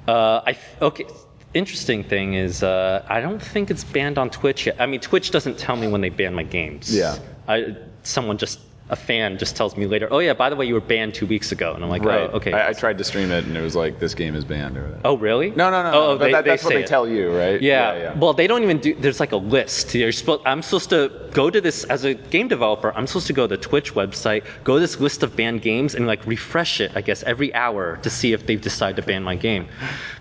Uh, 0.06 0.42
I 0.46 0.56
okay. 0.80 1.06
Interesting 1.54 2.02
thing 2.02 2.34
is, 2.34 2.62
uh, 2.62 3.04
I 3.08 3.20
don't 3.20 3.40
think 3.40 3.70
it's 3.70 3.84
banned 3.84 4.18
on 4.18 4.28
Twitch 4.30 4.66
yet. 4.66 4.76
I 4.80 4.86
mean, 4.86 5.00
Twitch 5.00 5.30
doesn't 5.30 5.56
tell 5.58 5.76
me 5.76 5.86
when 5.88 6.00
they 6.00 6.08
ban 6.10 6.34
my 6.34 6.42
games. 6.42 6.94
Yeah. 6.94 7.16
I, 7.48 7.76
someone 8.02 8.38
just 8.38 8.60
a 8.90 8.96
fan 8.96 9.38
just 9.38 9.56
tells 9.56 9.76
me 9.78 9.86
later. 9.86 10.08
Oh 10.10 10.18
yeah, 10.18 10.34
by 10.34 10.50
the 10.50 10.56
way, 10.56 10.66
you 10.66 10.74
were 10.74 10.80
banned 10.80 11.14
two 11.14 11.26
weeks 11.26 11.52
ago, 11.52 11.72
and 11.72 11.82
I'm 11.82 11.88
like, 11.88 12.04
Right. 12.04 12.28
oh 12.30 12.36
okay. 12.36 12.52
I, 12.52 12.68
I 12.68 12.72
tried 12.74 12.98
to 12.98 13.04
stream 13.04 13.30
it 13.30 13.46
and 13.46 13.56
it 13.56 13.62
was 13.62 13.74
like 13.74 13.98
this 13.98 14.14
game 14.14 14.34
is 14.34 14.44
banned 14.44 14.76
or 14.76 14.98
oh 15.06 15.16
really? 15.16 15.52
No, 15.52 15.70
no, 15.70 15.82
no. 15.82 15.88
Oh, 15.92 16.06
no. 16.12 16.18
they, 16.18 16.32
that, 16.32 16.44
that's 16.44 16.62
what 16.64 16.74
they 16.74 16.82
it. 16.82 16.86
tell 16.86 17.08
you, 17.08 17.34
right? 17.34 17.62
Yeah. 17.62 18.12
Well, 18.18 18.34
they 18.34 18.46
don't 18.46 18.62
even 18.62 18.78
do. 18.78 18.94
There's 18.94 19.20
like 19.20 19.32
a 19.32 19.38
list. 19.38 19.94
You're 19.94 20.12
supposed, 20.12 20.42
I'm 20.44 20.60
supposed 20.60 20.90
to 20.90 21.30
go 21.32 21.48
to 21.48 21.60
this 21.62 21.84
as 21.84 22.04
a 22.04 22.12
game 22.12 22.48
developer. 22.48 22.92
I'm 22.94 23.06
supposed 23.06 23.28
to 23.28 23.32
go 23.32 23.46
to 23.46 23.56
the 23.56 23.62
Twitch 23.62 23.94
website, 23.94 24.44
go 24.64 24.74
to 24.74 24.80
this 24.80 25.00
list 25.00 25.22
of 25.22 25.34
banned 25.34 25.62
games, 25.62 25.94
and 25.94 26.06
like 26.06 26.26
refresh 26.26 26.80
it. 26.82 26.92
I 26.94 27.00
guess 27.00 27.22
every 27.22 27.54
hour 27.54 27.96
to 27.98 28.10
see 28.10 28.34
if 28.34 28.44
they've 28.46 28.60
decided 28.60 28.96
to 28.96 29.02
ban 29.02 29.22
my 29.22 29.36
game. 29.36 29.66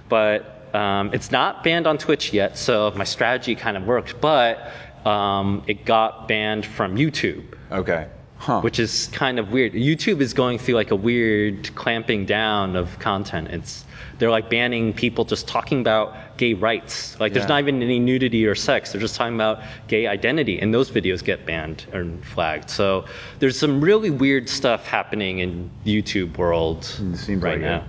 But 0.08 0.53
um, 0.74 1.12
it's 1.14 1.32
not 1.32 1.64
banned 1.64 1.88
on 1.88 1.98
Twitch 1.98 2.34
yet, 2.34 2.58
so 2.58 2.92
my 2.96 3.04
strategy 3.04 3.56
kind 3.56 3.78
of 3.78 3.86
worked. 3.86 4.20
But 4.20 4.72
um, 5.06 5.64
it 5.68 5.86
got 5.86 6.28
banned 6.28 6.66
from 6.66 6.96
YouTube 6.96 7.54
okay. 7.74 8.08
Huh. 8.44 8.60
which 8.60 8.78
is 8.78 9.08
kind 9.14 9.40
of 9.40 9.54
weird. 9.54 9.72
YouTube 9.72 10.20
is 10.20 10.34
going 10.34 10.60
through 10.60 10.76
like 10.76 10.92
a 10.92 10.98
weird 10.98 11.74
clamping 11.76 12.26
down 12.26 12.76
of 12.76 13.00
content. 13.00 13.48
It's 13.48 13.86
they're 14.20 14.32
like 14.32 14.50
banning 14.50 14.92
people 14.92 15.24
just 15.24 15.48
talking 15.48 15.80
about 15.80 16.14
gay 16.36 16.54
rights. 16.54 17.18
Like 17.22 17.32
there's 17.32 17.48
not 17.48 17.62
even 17.62 17.82
any 17.82 18.00
nudity 18.00 18.46
or 18.46 18.54
sex. 18.54 18.92
They're 18.92 19.00
just 19.00 19.16
talking 19.16 19.36
about 19.36 19.62
gay 19.88 20.08
identity, 20.08 20.60
and 20.60 20.74
those 20.74 20.92
videos 20.92 21.24
get 21.24 21.46
banned 21.46 21.86
or 21.94 22.06
flagged. 22.34 22.70
So 22.70 23.06
there's 23.40 23.58
some 23.58 23.80
really 23.80 24.10
weird 24.10 24.50
stuff 24.50 24.86
happening 24.86 25.40
in 25.40 25.72
YouTube 25.86 26.38
world 26.38 26.94
right 27.30 27.42
like 27.42 27.62
now. 27.62 27.86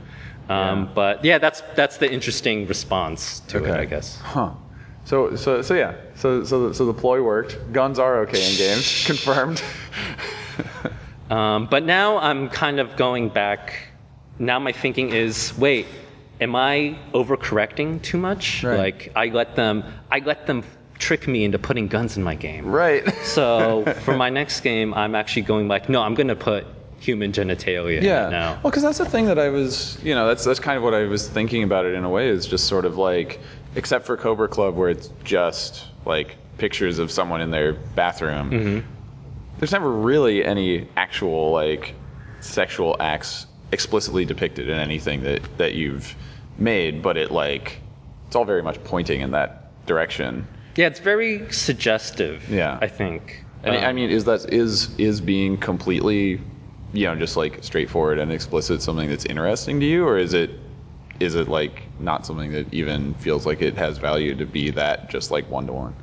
Um, 0.49 0.85
Yeah. 0.85 0.89
But 0.95 1.25
yeah, 1.25 1.39
that's 1.39 1.63
that's 1.75 1.97
the 1.97 2.09
interesting 2.09 2.69
response 2.69 3.41
to 3.49 3.65
it, 3.65 3.77
I 3.77 3.87
guess. 3.87 4.19
Huh. 4.19 4.53
So 5.05 5.35
so 5.35 5.63
so 5.63 5.75
yeah. 5.75 5.95
So 6.15 6.45
so 6.45 6.73
so 6.73 6.87
the 6.87 6.95
ploy 6.95 7.21
worked. 7.23 7.59
Guns 7.73 7.99
are 7.99 8.21
okay 8.21 8.53
in 8.53 8.57
games. 8.57 9.05
Confirmed. 9.07 9.61
Um, 11.31 11.67
but 11.67 11.85
now 11.85 12.19
I'm 12.19 12.49
kind 12.51 12.81
of 12.81 12.97
going 12.97 13.29
back. 13.29 13.75
Now 14.39 14.59
my 14.59 14.73
thinking 14.73 15.11
is, 15.11 15.57
wait, 15.59 15.87
am 16.41 16.55
I 16.57 16.99
overcorrecting 17.13 18.03
too 18.03 18.19
much? 18.19 18.63
Right. 18.65 18.79
Like 18.79 19.13
I 19.17 19.27
let 19.27 19.57
them, 19.57 19.85
I 20.11 20.19
let 20.21 20.47
them 20.47 20.65
trick 20.99 21.27
me 21.27 21.45
into 21.45 21.59
putting 21.59 21.89
guns 21.89 22.17
in 22.17 22.23
my 22.23 22.35
game. 22.35 22.67
right. 22.67 23.09
So 23.23 23.85
for 24.03 24.17
my 24.17 24.31
next 24.31 24.61
game, 24.61 24.95
I'm 24.95 25.15
actually 25.15 25.43
going 25.43 25.69
like, 25.69 25.89
no, 25.89 26.03
I'm 26.03 26.15
going 26.15 26.29
to 26.29 26.37
put 26.37 26.67
human 27.01 27.33
genitalia 27.33 28.01
Yeah. 28.03 28.29
now. 28.31 28.53
Well, 28.63 28.71
because 28.71 28.83
that's 28.83 28.99
the 28.99 29.05
thing 29.05 29.27
that 29.27 29.39
I 29.39 29.49
was, 29.51 29.99
you 30.03 30.15
know, 30.15 30.27
that's 30.27 30.45
that's 30.45 30.61
kind 30.61 30.77
of 30.77 30.83
what 30.83 30.95
I 30.95 31.05
was 31.05 31.29
thinking 31.29 31.63
about 31.63 31.85
it 31.85 31.95
in 31.95 32.05
a 32.05 32.09
way 32.11 32.29
is 32.29 32.47
just 32.47 32.67
sort 32.67 32.85
of 32.85 32.97
like, 32.97 33.41
except 33.77 34.07
for 34.07 34.17
Cobra 34.17 34.49
Club 34.49 34.75
where 34.77 34.89
it's 34.89 35.11
just 35.25 35.85
like 36.07 36.37
pictures 36.59 36.99
of 36.99 37.11
someone 37.11 37.41
in 37.41 37.51
their 37.51 37.73
bathroom. 37.73 38.51
Mm-hmm. 38.51 38.91
There's 39.65 39.73
never 39.73 39.91
really 39.93 40.45
any 40.45 40.87
actual 40.95 41.51
like 41.51 41.95
sexual 42.41 42.97
acts 43.01 43.47
explicitly 43.73 44.27
depicted 44.27 44.69
in 44.69 44.77
anything 44.77 45.23
that 45.23 45.41
that 45.57 45.73
you've 45.73 46.15
made, 46.59 47.01
but 47.01 47.17
it 47.17 47.31
like 47.31 47.81
it's 48.27 48.37
all 48.37 48.45
very 48.45 48.63
much 48.63 48.85
pointing 48.85 49.23
in 49.23 49.31
that 49.31 49.71
direction. 49.87 50.47
Yeah, 50.77 50.89
it's 50.89 51.01
very 51.01 51.51
suggestive. 51.51 52.47
Yeah. 52.51 52.79
I 52.83 52.89
think. 52.89 53.43
And 53.63 53.75
I 53.75 53.89
Um, 53.89 53.97
mean, 53.97 54.11
is 54.11 54.25
that 54.27 54.53
is 54.53 54.95
is 54.99 55.23
being 55.23 55.57
completely, 55.57 56.43
you 56.93 57.07
know, 57.07 57.15
just 57.17 57.35
like 57.39 57.65
straightforward 57.65 58.19
and 58.19 58.31
explicit 58.31 58.83
something 58.83 59.09
that's 59.09 59.25
interesting 59.25 59.81
to 59.81 59.87
you, 59.87 60.07
or 60.07 60.19
is 60.19 60.35
it 60.35 60.61
is 61.21 61.37
it 61.37 61.49
like 61.49 61.89
not 61.99 62.27
something 62.27 62.53
that 62.53 62.67
even 62.75 63.15
feels 63.15 63.47
like 63.47 63.63
it 63.63 63.79
has 63.79 63.97
value 63.97 64.35
to 64.35 64.45
be 64.45 64.69
that 64.73 65.09
just 65.09 65.31
like 65.31 65.49
one 65.51 65.67
to 65.69 65.73
one? 65.73 65.95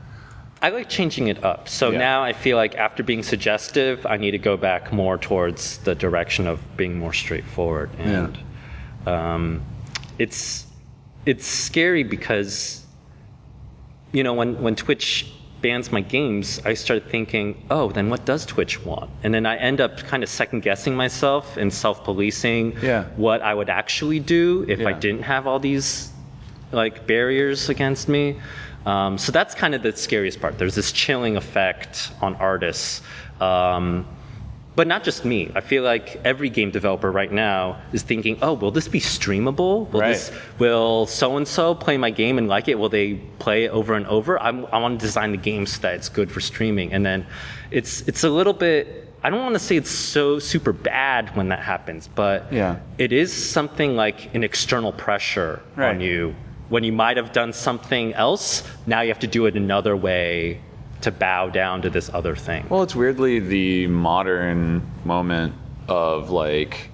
I 0.62 0.70
like 0.70 0.90
changing 0.90 1.28
it 1.28 1.44
up. 1.44 1.68
So 1.68 1.90
Yeah. 1.90 1.98
now 1.98 2.24
I 2.24 2.34
feel 2.34 2.56
like 2.56 2.76
after 2.76 3.02
being 3.04 3.24
suggestive, 3.24 4.06
I 4.06 4.18
need 4.18 4.32
to 4.32 4.38
go 4.38 4.58
back 4.58 4.94
more 4.94 5.18
towards 5.18 5.80
the 5.80 5.96
direction 5.96 6.46
of 6.48 6.60
being 6.78 7.00
more 7.00 7.14
straightforward. 7.14 7.90
And 7.98 8.38
um, 9.08 9.62
it's 10.20 10.68
it's 11.26 11.46
scary 11.48 12.04
because 12.04 12.86
you 14.12 14.24
know 14.24 14.34
when 14.34 14.62
when 14.62 14.76
Twitch 14.76 15.32
bans 15.62 15.92
my 15.92 16.02
games, 16.02 16.60
I 16.66 16.74
started 16.74 17.08
thinking, 17.10 17.56
oh, 17.70 17.92
then 17.92 18.10
what 18.10 18.26
does 18.26 18.46
Twitch 18.48 18.84
want? 18.84 19.12
And 19.24 19.32
then 19.34 19.46
I 19.46 19.58
end 19.58 19.80
up 19.80 19.98
kind 20.00 20.24
of 20.24 20.30
second 20.30 20.62
guessing 20.62 20.96
myself 20.96 21.58
and 21.58 21.72
self 21.74 22.04
policing 22.04 22.76
Yeah. 22.84 23.06
what 23.16 23.42
I 23.42 23.54
would 23.54 23.70
actually 23.70 24.20
do 24.20 24.66
if 24.68 24.86
I 24.86 24.94
didn't 24.94 25.24
have 25.24 25.48
all 25.48 25.60
these 25.60 26.12
like 26.72 27.08
barriers 27.08 27.70
against 27.70 28.08
me. 28.08 28.40
Um, 28.86 29.18
so 29.18 29.32
that's 29.32 29.54
kind 29.54 29.76
of 29.76 29.84
the 29.84 29.96
scariest 29.96 30.40
part. 30.42 30.58
There's 30.58 30.76
this 30.76 30.92
chilling 30.92 31.38
effect 31.38 32.12
on 32.22 32.36
artists. 32.36 33.02
Um, 33.40 34.06
but 34.74 34.88
not 34.88 35.04
just 35.04 35.26
me. 35.26 35.52
I 35.54 35.60
feel 35.60 35.84
like 35.84 36.22
every 36.24 36.50
game 36.50 36.72
developer 36.72 37.12
right 37.12 37.32
now 37.32 37.78
is 37.92 38.04
thinking, 38.04 38.38
"Oh, 38.42 38.54
will 38.54 38.72
this 38.72 38.88
be 38.88 39.02
streamable? 39.02 39.92
Will 39.92 40.00
Right. 40.00 40.14
this 40.14 40.32
will 40.60 41.06
so 41.08 41.36
and 41.36 41.46
so 41.46 41.76
play 41.76 41.98
my 41.98 42.10
game 42.10 42.38
and 42.38 42.48
like 42.48 42.70
it? 42.70 42.80
Will 42.80 42.88
they 42.88 43.16
play 43.40 43.66
it 43.66 43.72
over 43.72 43.96
and 43.96 44.08
over? 44.08 44.42
I'm, 44.42 44.66
I 44.72 44.78
want 44.80 44.98
to 45.00 45.06
design 45.06 45.32
the 45.32 45.38
game 45.38 45.66
so 45.66 45.82
that 45.82 45.96
it's 45.96 46.08
good 46.08 46.32
for 46.32 46.40
streaming." 46.40 46.94
And 46.94 47.06
then 47.06 47.28
it's 47.70 48.02
it's 48.08 48.24
a 48.24 48.30
little 48.30 48.54
bit. 48.54 49.14
I 49.24 49.30
don't 49.30 49.42
want 49.42 49.54
to 49.56 49.60
say 49.60 49.76
it's 49.76 49.92
so 49.92 50.40
super 50.40 50.72
bad 50.74 51.36
when 51.36 51.50
that 51.50 51.60
happens, 51.60 52.08
but 52.08 52.48
Yeah. 52.52 52.78
it 52.98 53.12
is 53.12 53.32
something 53.32 53.96
like 53.98 54.34
an 54.34 54.44
external 54.44 54.94
pressure 54.94 55.60
Right. 55.76 55.90
on 55.90 56.00
you 56.02 56.34
when 56.72 56.86
you 56.86 56.94
might 56.94 57.18
have 57.18 57.34
done 57.34 57.52
something 57.52 58.14
else. 58.14 58.64
Now 58.88 59.02
you 59.02 59.10
have 59.10 59.20
to 59.20 59.28
do 59.28 59.46
it 59.46 59.56
another 59.58 59.96
way 59.98 60.62
to 61.02 61.12
bow 61.12 61.50
down 61.50 61.82
to 61.82 61.90
this 61.90 62.10
other 62.14 62.34
thing. 62.34 62.66
Well, 62.70 62.82
it's 62.82 62.96
weirdly 62.96 63.40
the 63.40 63.88
modern 63.88 64.82
moment 65.04 65.54
of 65.90 66.30
like 66.30 66.90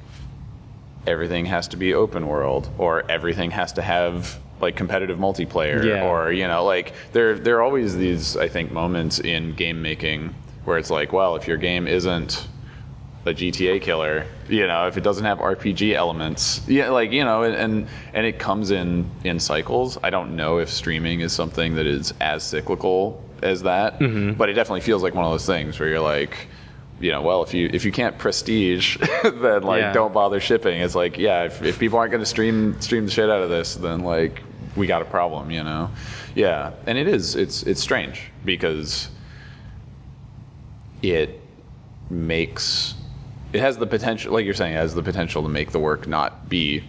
everything 1.05 1.45
has 1.45 1.67
to 1.69 1.77
be 1.77 1.93
open 1.93 2.25
world 2.27 2.69
or 2.79 3.09
everything 3.09 3.51
has 3.51 3.71
to 3.73 3.83
have 3.83 4.39
like 4.59 4.75
competitive 4.75 5.19
multiplayer 5.19 5.83
Yeah. 5.85 6.07
or 6.07 6.31
you 6.31 6.47
know 6.47 6.65
like 6.65 6.93
there 7.13 7.37
there 7.37 7.57
are 7.57 7.61
always 7.61 7.95
these 7.95 8.35
I 8.35 8.47
think 8.47 8.71
moments 8.71 9.19
in 9.19 9.53
game 9.53 9.81
making 9.83 10.33
where 10.65 10.79
it's 10.79 10.89
like 10.89 11.13
well 11.13 11.35
if 11.35 11.47
your 11.47 11.57
game 11.57 11.87
isn't 11.87 12.47
a 13.27 13.33
GTA 13.33 13.81
killer, 13.81 14.25
you 14.49 14.65
know, 14.65 14.87
if 14.87 14.97
it 14.97 15.01
doesn't 15.03 15.25
have 15.25 15.39
RPG 15.39 15.93
elements, 15.93 16.61
yeah, 16.67 16.89
like 16.89 17.11
you 17.11 17.23
know, 17.23 17.43
and 17.43 17.55
and, 17.55 17.87
and 18.13 18.25
it 18.25 18.39
comes 18.39 18.71
in 18.71 19.09
in 19.23 19.39
cycles. 19.39 19.97
I 20.03 20.09
don't 20.09 20.35
know 20.35 20.57
if 20.59 20.69
streaming 20.69 21.21
is 21.21 21.33
something 21.33 21.75
that 21.75 21.85
is 21.85 22.13
as 22.21 22.43
cyclical 22.43 23.23
as 23.43 23.61
that, 23.63 23.99
mm-hmm. 23.99 24.33
but 24.33 24.49
it 24.49 24.53
definitely 24.53 24.81
feels 24.81 25.03
like 25.03 25.13
one 25.13 25.25
of 25.25 25.31
those 25.31 25.45
things 25.45 25.79
where 25.79 25.89
you're 25.89 25.99
like, 25.99 26.47
you 26.99 27.11
know, 27.11 27.21
well, 27.21 27.43
if 27.43 27.53
you 27.53 27.69
if 27.71 27.85
you 27.85 27.91
can't 27.91 28.17
prestige, 28.17 28.97
then 29.23 29.63
like 29.63 29.81
Yeah. 29.81 29.93
don't 29.93 30.13
bother 30.13 30.39
shipping. 30.39 30.81
It's 30.81 30.95
like, 30.95 31.17
yeah, 31.17 31.43
if, 31.43 31.61
if 31.61 31.77
people 31.77 31.99
aren't 31.99 32.11
going 32.11 32.23
to 32.23 32.25
stream 32.25 32.79
stream 32.81 33.05
the 33.05 33.11
shit 33.11 33.29
out 33.29 33.41
of 33.41 33.49
this, 33.49 33.75
then 33.75 33.99
like 34.01 34.41
we 34.75 34.87
got 34.87 35.01
a 35.01 35.05
problem, 35.05 35.51
you 35.51 35.63
know? 35.63 35.89
Yeah, 36.35 36.71
and 36.85 36.97
it 36.97 37.07
is 37.07 37.35
it's 37.35 37.63
it's 37.63 37.81
strange 37.81 38.31
because 38.45 39.09
it 41.01 41.41
makes 42.09 42.95
it 43.57 43.61
has 43.61 43.77
the 43.77 43.87
potential 43.87 44.31
like 44.33 44.45
you're 44.45 44.53
saying 44.53 44.73
it 44.73 44.77
has 44.77 44.93
the 44.93 45.01
potential 45.01 45.41
to 45.41 45.49
make 45.49 45.71
the 45.71 45.79
work 45.79 46.07
not 46.07 46.47
be 46.47 46.83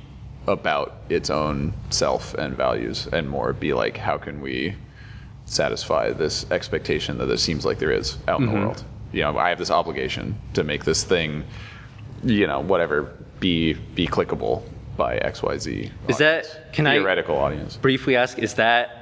about 0.46 0.98
its 1.08 1.30
own 1.30 1.72
self 1.90 2.34
and 2.34 2.54
values 2.56 3.08
and 3.12 3.28
more 3.28 3.52
be 3.52 3.72
like 3.72 3.96
how 3.96 4.18
can 4.18 4.40
we 4.40 4.74
satisfy 5.46 6.10
this 6.10 6.50
expectation 6.50 7.16
that 7.18 7.30
it 7.30 7.38
seems 7.38 7.64
like 7.64 7.78
there 7.78 7.90
is 7.90 8.18
out 8.28 8.40
in 8.40 8.46
the 8.46 8.52
mm-hmm. 8.52 8.64
world 8.64 8.84
you 9.12 9.22
know 9.22 9.38
i 9.38 9.48
have 9.48 9.58
this 9.58 9.70
obligation 9.70 10.38
to 10.52 10.62
make 10.62 10.84
this 10.84 11.04
thing 11.04 11.42
you 12.22 12.46
know 12.46 12.60
whatever 12.60 13.14
be 13.40 13.72
be 13.94 14.06
clickable 14.06 14.62
by 14.98 15.18
xyz 15.20 15.90
Is 16.08 16.18
that 16.18 16.72
can 16.72 16.86
I 16.86 16.96
theoretical 16.96 17.36
audience 17.36 17.76
briefly 17.76 18.16
ask? 18.16 18.38
Is 18.38 18.54
that 18.54 18.98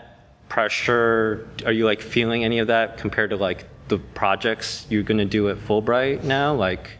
pressure? 0.48 1.48
Are 1.64 1.72
you 1.72 1.86
like 1.86 2.01
feeling 2.01 2.44
any 2.44 2.59
of 2.59 2.66
that 2.68 2.98
compared 2.98 3.30
to 3.30 3.36
like 3.36 3.66
the 3.88 3.98
projects 3.98 4.86
you're 4.90 5.02
going 5.02 5.18
to 5.18 5.24
do 5.24 5.48
at 5.48 5.56
Fullbright 5.56 6.22
now? 6.22 6.55
Like, 6.55 6.90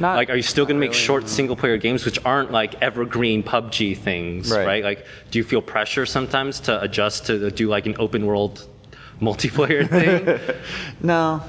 Not- 0.00 0.16
like 0.16 0.30
are 0.30 0.36
you 0.36 0.42
still 0.42 0.64
going 0.64 0.76
to 0.76 0.80
make 0.80 0.90
really, 0.90 1.02
short 1.02 1.28
single 1.28 1.56
player 1.56 1.76
games 1.76 2.04
which 2.04 2.18
aren't 2.24 2.50
like 2.50 2.80
evergreen 2.82 3.42
PUBG 3.42 3.96
things, 3.98 4.50
Right. 4.50 4.66
right. 4.66 4.84
Like, 4.84 5.06
do 5.30 5.38
you 5.38 5.44
feel 5.44 5.60
pressure 5.62 6.06
sometimes 6.06 6.58
to 6.60 6.80
adjust 6.80 7.26
to 7.26 7.50
do 7.50 7.68
like 7.68 7.86
an 7.86 7.96
open 7.98 8.26
world 8.26 8.66
multiplayer 9.20 9.86
thing? 9.88 10.56
no 11.02 11.42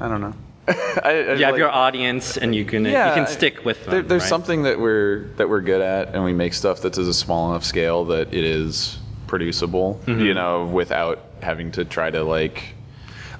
i 0.00 0.08
don't 0.08 0.20
know 0.20 0.34
I, 0.68 0.74
I 1.04 1.12
you 1.34 1.44
have 1.44 1.52
like- 1.52 1.58
your 1.58 1.70
audience 1.70 2.36
and 2.36 2.54
you 2.54 2.64
can 2.64 2.84
yeah, 2.84 3.08
you 3.08 3.14
can 3.14 3.26
stick 3.26 3.64
with 3.64 3.82
them. 3.84 3.90
There, 3.90 4.02
there's 4.02 4.22
right? 4.22 4.28
something 4.28 4.62
that 4.62 4.78
we're 4.78 5.24
that 5.36 5.48
we're 5.48 5.60
good 5.60 5.80
at, 5.80 6.14
and 6.14 6.22
we 6.22 6.32
make 6.32 6.54
stuff 6.54 6.80
that's 6.80 6.98
at 6.98 7.04
a 7.04 7.12
small 7.12 7.50
enough 7.50 7.64
scale 7.64 8.04
that 8.04 8.32
it 8.32 8.44
is 8.44 8.98
producible. 9.26 10.00
Mm-hmm. 10.06 10.20
You 10.20 10.34
know, 10.34 10.66
without 10.66 11.18
having 11.42 11.72
to 11.72 11.84
try 11.84 12.10
to 12.12 12.22
like, 12.22 12.74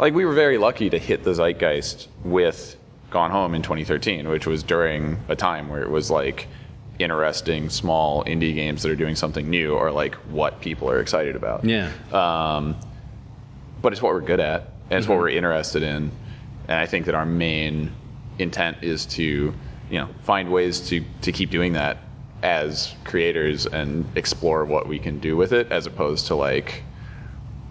like 0.00 0.14
we 0.14 0.24
were 0.24 0.32
very 0.32 0.58
lucky 0.58 0.90
to 0.90 0.98
hit 0.98 1.22
the 1.22 1.32
zeitgeist 1.32 2.08
with 2.24 2.76
Gone 3.12 3.30
Home 3.30 3.54
in 3.54 3.62
2013, 3.62 4.28
which 4.28 4.46
was 4.46 4.62
during 4.62 5.18
a 5.28 5.36
time 5.36 5.68
where 5.68 5.82
it 5.82 5.90
was 5.90 6.10
like 6.10 6.48
interesting 6.98 7.68
small 7.70 8.24
indie 8.24 8.54
games 8.54 8.82
that 8.82 8.90
are 8.90 8.96
doing 8.96 9.16
something 9.16 9.48
new 9.48 9.74
or 9.74 9.90
like 9.90 10.14
what 10.30 10.60
people 10.60 10.88
are 10.90 11.00
excited 11.00 11.34
about 11.36 11.64
Yeah. 11.64 11.90
um, 12.12 12.76
but 13.80 13.92
it's 13.92 14.00
what 14.02 14.12
we're 14.12 14.20
good 14.20 14.40
at 14.40 14.70
and 14.90 14.98
it's 14.98 15.08
what 15.08 15.14
Mm-hmm. 15.14 15.22
we're 15.22 15.30
interested 15.30 15.82
in 15.82 16.12
and 16.68 16.78
i 16.78 16.86
think 16.86 17.06
that 17.06 17.14
our 17.16 17.26
main 17.26 17.90
intent 18.38 18.76
is 18.82 19.06
to 19.06 19.22
you 19.90 19.98
know 19.98 20.08
find 20.22 20.52
ways 20.52 20.80
to 20.90 21.02
to 21.22 21.32
keep 21.32 21.50
doing 21.50 21.72
that 21.72 21.98
as 22.42 22.94
creators 23.04 23.66
and 23.66 24.04
explore 24.16 24.64
what 24.64 24.86
we 24.86 24.98
can 24.98 25.18
do 25.18 25.36
with 25.36 25.52
it 25.52 25.72
as 25.72 25.86
opposed 25.86 26.26
to 26.28 26.34
like 26.36 26.84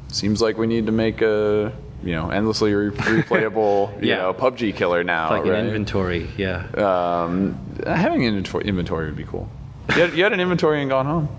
seems 0.10 0.42
like 0.42 0.58
we 0.58 0.68
need 0.68 0.88
to 0.88 0.92
make 0.92 1.22
a 1.22 1.72
you 2.04 2.14
know 2.14 2.30
endlessly 2.30 2.74
re- 2.74 2.90
replayable 2.92 3.92
you 4.02 4.10
Yeah. 4.10 4.18
know 4.18 4.34
pubg 4.34 4.76
killer 4.76 5.04
now 5.04 5.30
like 5.30 5.44
right? 5.46 5.54
an 5.60 5.68
inventory. 5.68 6.28
Yeah. 6.38 6.66
um, 6.76 7.58
having 7.86 8.22
an 8.26 8.30
inventory, 8.30 8.66
inventory 8.66 9.06
would 9.08 9.16
be 9.18 9.24
cool 9.26 9.50
you 9.90 10.02
had, 10.02 10.14
you 10.14 10.24
had 10.24 10.34
an 10.34 10.40
inventory 10.40 10.82
and 10.82 10.90
gone 10.90 11.06
home 11.06 11.30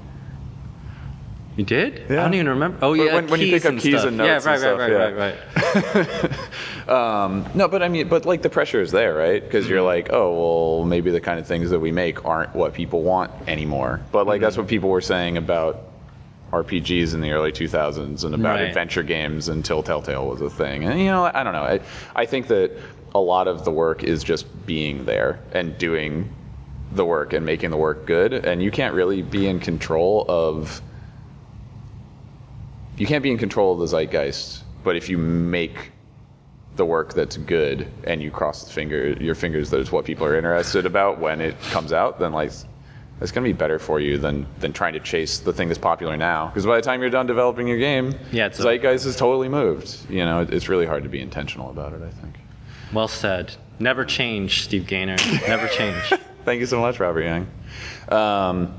You 1.56 1.64
did? 1.64 2.06
Yeah. 2.08 2.20
I 2.20 2.24
don't 2.24 2.34
even 2.34 2.48
remember. 2.48 2.78
Oh 2.80 2.94
yeah, 2.94 3.14
when- 3.14 3.26
when 3.28 3.40
you 3.40 3.50
pick 3.50 3.64
up 3.66 3.74
keys 3.78 3.92
stuff. 4.00 4.06
and 4.08 4.16
notes 4.16 4.26
Yeah, 4.46 4.52
and 4.52 4.62
right, 4.62 4.78
right, 4.78 5.04
stuff, 5.14 5.94
right, 5.94 5.94
yeah. 5.94 6.14
right, 6.14 6.38
right. 6.88 7.22
Um, 7.24 7.46
no, 7.54 7.68
but 7.68 7.82
I 7.82 7.88
mean, 7.88 8.08
but 8.08 8.24
like 8.24 8.40
the 8.42 8.48
pressure 8.50 8.80
is 8.80 8.90
there, 8.90 9.14
right? 9.14 9.42
Because 9.42 9.68
you're 9.68 9.78
Mm-hmm. 9.78 9.86
like, 9.86 10.12
oh, 10.12 10.78
well, 10.78 10.84
maybe 10.86 11.10
the 11.10 11.20
kind 11.20 11.38
of 11.38 11.46
things 11.46 11.70
that 11.70 11.80
we 11.80 11.92
make 11.92 12.24
aren't 12.24 12.54
what 12.54 12.72
people 12.74 13.02
want 13.02 13.30
anymore. 13.46 14.00
But 14.12 14.26
like 14.26 14.36
Mm-hmm. 14.36 14.44
that's 14.44 14.56
what 14.56 14.66
people 14.66 14.88
were 14.90 15.00
saying 15.02 15.36
about 15.36 15.91
RPGs 16.52 17.14
in 17.14 17.20
the 17.22 17.30
early 17.30 17.50
2000s 17.50 18.24
and 18.24 18.34
about 18.34 18.56
Right. 18.56 18.68
adventure 18.68 19.02
games 19.02 19.48
until 19.48 19.82
Telltale 19.82 20.26
was 20.28 20.40
a 20.42 20.50
thing. 20.50 20.84
And 20.84 21.00
you 21.00 21.06
know, 21.06 21.30
I 21.32 21.42
don't 21.42 21.54
know. 21.54 21.62
I, 21.62 21.80
I 22.14 22.26
think 22.26 22.48
that 22.48 22.72
a 23.14 23.20
lot 23.20 23.48
of 23.48 23.64
the 23.64 23.70
work 23.70 24.04
is 24.04 24.22
just 24.22 24.66
being 24.66 25.04
there 25.06 25.40
and 25.52 25.76
doing 25.78 26.28
the 26.92 27.04
work 27.06 27.32
and 27.32 27.46
making 27.46 27.70
the 27.70 27.76
work 27.78 28.06
good. 28.06 28.34
And 28.34 28.62
you 28.62 28.70
can't 28.70 28.94
really 28.94 29.22
be 29.22 29.46
in 29.46 29.60
control 29.60 30.26
of 30.28 30.82
you 32.98 33.06
can't 33.06 33.22
be 33.22 33.30
in 33.30 33.38
control 33.38 33.72
of 33.72 33.78
the 33.80 33.86
zeitgeist, 33.96 34.62
but 34.84 34.96
if 34.96 35.08
you 35.08 35.16
make 35.16 35.92
the 36.76 36.84
work 36.84 37.14
that's 37.14 37.36
good 37.36 37.90
and 38.04 38.22
you 38.22 38.30
cross 38.30 38.64
the 38.64 38.70
finger 38.72 39.12
your 39.20 39.34
fingers 39.34 39.70
that 39.70 39.80
it's 39.80 39.92
what 39.92 40.04
people 40.06 40.26
are 40.26 40.36
interested 40.36 40.86
about 40.86 41.18
when 41.18 41.40
it 41.40 41.58
comes 41.70 41.92
out, 41.92 42.18
then 42.18 42.32
like 42.32 42.52
it's 43.20 43.30
gonna 43.32 43.44
be 43.44 43.52
better 43.52 43.78
for 43.78 44.00
you 44.00 44.18
than 44.18 44.46
than 44.60 44.72
trying 44.72 44.94
to 44.94 45.00
chase 45.00 45.38
the 45.38 45.52
thing 45.52 45.68
that's 45.68 45.78
popular 45.78 46.16
now. 46.16 46.46
Because 46.48 46.66
by 46.66 46.76
the 46.76 46.82
time 46.82 47.00
you're 47.00 47.10
done 47.10 47.26
developing 47.26 47.68
your 47.68 47.78
game, 47.78 48.14
Yeah, 48.32 48.46
it's 48.46 48.58
a- 48.58 48.62
zeitgeist 48.62 49.06
is 49.06 49.16
totally 49.16 49.48
moved. 49.48 49.96
You 50.10 50.24
know, 50.24 50.40
it, 50.42 50.52
it's 50.52 50.68
really 50.68 50.86
hard 50.86 51.02
to 51.04 51.08
be 51.08 51.20
intentional 51.20 51.70
about 51.70 51.92
it. 51.92 52.02
I 52.02 52.10
think. 52.10 52.34
Well 52.92 53.08
said. 53.08 53.54
Never 53.78 54.04
change, 54.04 54.62
Steve 54.64 54.86
Gaynor. 54.86 55.16
Never 55.48 55.66
change. 55.68 56.12
Thank 56.44 56.60
you 56.60 56.66
so 56.66 56.80
much, 56.80 57.00
Robert 57.00 57.22
Yang. 57.22 57.46
Um, 58.08 58.74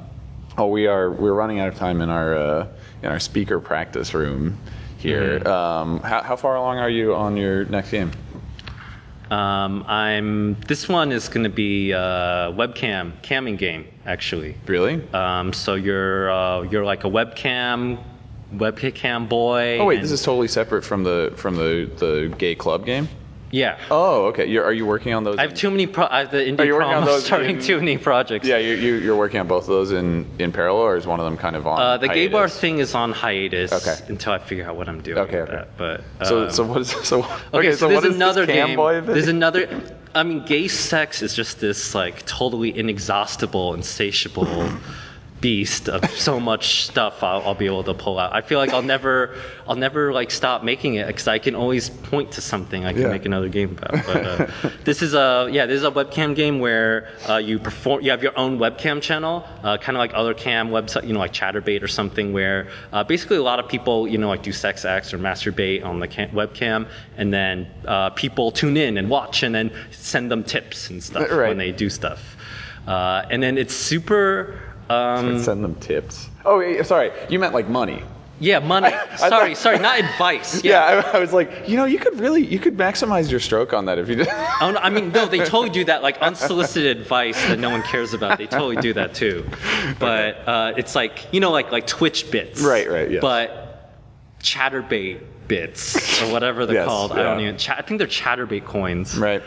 oh, 0.58 0.68
we 0.68 0.88
are 0.88 1.10
we're 1.12 1.34
running 1.34 1.60
out 1.60 1.68
of 1.70 1.76
time 1.76 2.02
in 2.02 2.10
our 2.10 2.36
uh, 2.36 2.68
in 3.02 3.10
our 3.10 3.20
speaker 3.20 3.60
practice 3.60 4.14
room 4.14 4.58
here. 4.98 5.46
Um, 5.48 6.00
how, 6.02 6.22
how 6.22 6.36
far 6.36 6.56
along 6.56 6.78
are 6.80 6.90
you 6.90 7.16
on 7.16 7.36
your 7.38 7.66
next 7.66 7.92
game? 7.92 8.12
Um, 9.32 9.84
I'm. 9.88 10.56
This 10.68 10.88
one 10.90 11.12
is 11.12 11.28
going 11.30 11.44
to 11.44 11.50
be 11.50 11.92
a 11.92 12.54
webcam 12.56 13.14
camming 13.22 13.58
game, 13.58 13.88
actually. 14.06 14.56
Really? 14.68 15.02
Um, 15.14 15.54
so 15.54 15.76
you're 15.76 16.32
uh, 16.32 16.62
you're 16.64 16.86
like 16.86 17.04
a 17.04 17.10
webcam 17.10 18.04
webcam 18.54 19.28
boy. 19.28 19.80
oh 19.80 19.86
wait, 19.86 19.96
and- 19.96 20.04
this 20.04 20.12
is 20.12 20.22
totally 20.22 20.48
separate 20.48 20.84
from 20.84 21.04
the 21.04 21.34
from 21.36 21.56
the 21.56 21.90
the 21.98 22.34
gay 22.38 22.54
club 22.56 22.86
game. 22.86 23.08
Yeah. 23.54 23.78
Oh, 23.92 24.26
okay. 24.26 24.48
You're, 24.48 24.64
are 24.66 24.74
you 24.74 24.84
working 24.84 25.14
on 25.14 25.24
those? 25.24 25.38
I 25.38 25.44
have 25.44 25.54
too 25.54 25.70
many. 25.70 25.86
Pro- 25.86 26.08
I 26.10 26.22
have 26.22 26.32
the 26.32 26.40
Are 26.40 26.42
indie 26.42 26.66
you 26.66 26.74
working 26.74 26.92
on 26.92 27.06
those 27.06 27.24
starting 27.24 27.58
in- 27.58 27.62
too 27.62 27.78
many 27.78 28.00
projects. 28.00 28.48
yeah, 28.48 28.58
you, 28.58 28.74
you, 28.74 28.96
you're 28.96 29.16
working 29.16 29.40
on 29.40 29.48
both 29.48 29.66
of 29.66 29.68
those 29.68 29.92
in, 29.92 30.26
in 30.40 30.52
parallel, 30.52 30.82
or 30.82 30.98
is 30.98 31.06
one 31.06 31.20
of 31.20 31.26
them 31.26 31.38
kind 31.38 31.56
of 31.56 31.68
on? 31.68 31.80
Uh, 31.80 31.98
the 31.98 32.08
gay 32.08 32.28
bar 32.28 32.50
thing 32.50 32.80
is 32.80 32.96
on 32.96 33.12
hiatus 33.12 33.72
Okay. 33.72 33.96
until 34.08 34.34
I 34.34 34.40
figure 34.40 34.66
out 34.68 34.76
what 34.76 34.90
I'm 34.90 35.02
doing. 35.02 35.20
Okay, 35.20 35.42
with 35.42 35.50
okay. 35.50 35.66
That. 35.78 35.78
But 35.78 36.28
So, 36.28 36.46
um, 36.46 36.52
so 36.52 36.64
what 36.66 36.82
is 36.82 36.90
so? 36.90 37.20
Okay, 37.54 37.58
Okay, 37.70 37.72
so, 37.76 37.88
what 37.90 38.02
there's 38.02 38.06
is 38.06 38.16
another 38.16 38.48
this 38.48 38.56
game. 38.56 39.06
There's 39.06 39.28
another. 39.28 39.70
I 40.16 40.24
mean, 40.24 40.44
gay 40.46 40.68
sex 40.68 41.22
is 41.22 41.36
just 41.36 41.60
this 41.60 41.94
like 41.94 42.26
totally 42.26 42.76
inexhaustible, 42.76 43.76
insatiable 43.76 44.48
beast 45.48 45.90
of 45.90 46.10
so 46.12 46.40
much 46.52 46.86
stuff 46.86 47.22
I'll, 47.22 47.42
I'll 47.42 47.54
be 47.54 47.66
able 47.66 47.84
to 47.84 47.94
pull 47.94 48.18
out. 48.18 48.34
I 48.34 48.40
feel 48.42 48.60
like 48.60 48.72
I'll 48.74 48.82
never, 48.82 49.36
I'll 49.68 49.76
never 49.76 50.14
like 50.14 50.32
stop 50.32 50.64
making 50.64 50.96
it 50.96 51.06
because 51.08 51.28
I 51.28 51.38
can 51.38 51.54
always 51.54 51.90
point 51.90 52.32
to 52.32 52.42
something 52.42 52.86
I 52.86 52.94
can 52.94 53.02
Yeah. 53.02 53.10
make 53.10 53.26
another 53.26 53.50
game 53.50 53.78
about. 53.78 54.06
But 54.06 54.26
uh, 54.26 54.48
this 54.86 55.02
is 55.02 55.14
a 55.14 55.50
yeah, 55.52 55.66
this 55.66 55.78
is 55.78 55.84
a 55.84 55.92
webcam 55.92 56.34
game 56.34 56.60
where 56.60 57.10
uh, 57.30 57.36
you 57.38 57.60
perform. 57.60 58.02
You 58.04 58.12
have 58.12 58.24
your 58.24 58.38
own 58.40 58.58
webcam 58.58 59.02
channel, 59.02 59.46
uh, 59.64 59.78
kind 59.78 59.98
of 59.98 60.00
like 60.00 60.12
other 60.16 60.34
cam 60.34 60.70
website, 60.70 61.06
you 61.06 61.12
know, 61.14 61.20
like 61.20 61.34
Chaturbate 61.34 61.84
or 61.84 61.90
something, 61.90 62.32
where 62.32 62.70
uh, 62.94 63.04
basically 63.04 63.38
a 63.38 63.44
lot 63.44 63.60
of 63.60 63.68
people, 63.68 64.08
you 64.08 64.18
know, 64.18 64.30
like 64.30 64.44
do 64.44 64.54
sex 64.54 64.86
acts 64.86 65.14
or 65.14 65.20
masturbate 65.20 65.84
on 65.84 66.00
the 66.00 66.08
cam- 66.08 66.30
webcam, 66.32 66.88
and 67.18 67.34
then 67.34 67.68
uh, 67.86 68.10
people 68.12 68.50
tune 68.52 68.78
in 68.78 68.98
and 68.98 69.10
watch, 69.10 69.44
and 69.44 69.54
then 69.54 69.70
send 69.92 70.32
them 70.32 70.42
tips 70.44 70.90
and 70.90 71.04
stuff 71.04 71.30
Right. 71.30 71.50
when 71.50 71.58
they 71.58 71.74
do 71.74 71.90
stuff. 71.90 72.38
Uh, 72.88 73.24
and 73.30 73.44
then 73.44 73.58
it's 73.58 73.76
super. 73.76 74.60
Um, 74.90 75.42
Send 75.42 75.64
them 75.64 75.76
tips. 75.76 76.30
Oh, 76.46 76.60
yeah, 76.60 76.84
sorry. 76.84 77.12
You 77.30 77.40
meant 77.40 77.54
like 77.54 77.68
money. 77.70 78.04
yeah, 78.40 78.60
money. 78.60 78.88
I 79.12 79.16
sorry, 79.16 79.56
thought- 79.56 79.58
sorry, 79.62 79.80
not 79.80 80.00
advice. 80.00 80.64
Yeah, 80.64 80.84
I, 81.14 81.18
I 81.18 81.20
was 81.20 81.32
like, 81.34 81.68
you 81.70 81.78
know, 81.78 81.86
you 81.86 82.00
could 82.00 82.20
really, 82.20 82.44
you 82.46 82.60
could 82.60 82.76
maximize 82.78 83.32
your 83.32 83.40
stroke 83.40 83.72
on 83.74 83.86
that 83.86 83.98
if 83.98 84.10
you 84.10 84.16
did. 84.16 84.28
Oh, 84.62 84.76
I 84.82 84.90
mean, 84.90 85.12
no, 85.12 85.26
they 85.26 85.40
totally 85.40 85.70
do 85.70 85.84
that. 85.86 86.04
Like 86.04 86.20
unsolicited 86.20 86.98
advice 86.98 87.36
that 87.48 87.60
no 87.60 87.70
one 87.70 87.82
cares 87.84 88.14
about. 88.14 88.38
They 88.38 88.48
totally 88.48 88.78
do 88.78 88.94
that 88.94 89.14
too. 89.14 89.46
But 90.00 90.48
uh, 90.48 90.74
it's 90.78 90.96
like 90.96 91.28
you 91.34 91.40
know, 91.42 91.52
like 91.52 91.72
like 91.72 91.86
Twitch 91.88 92.32
bits. 92.32 92.62
Right, 92.62 92.90
right, 92.90 93.10
yeah. 93.12 93.20
But 93.20 93.92
Chaturbate 94.42 95.20
bits 95.48 96.22
or 96.22 96.32
whatever 96.32 96.66
they're 96.66 96.76
Yes, 96.76 96.88
called. 96.88 97.12
I 97.12 97.24
don't 97.24 97.40
even. 97.42 97.58
Cha- 97.58 97.76
I 97.78 97.82
think 97.82 97.98
they're 97.98 98.08
Chaturbate 98.08 98.64
coins. 98.66 99.18
right. 99.18 99.44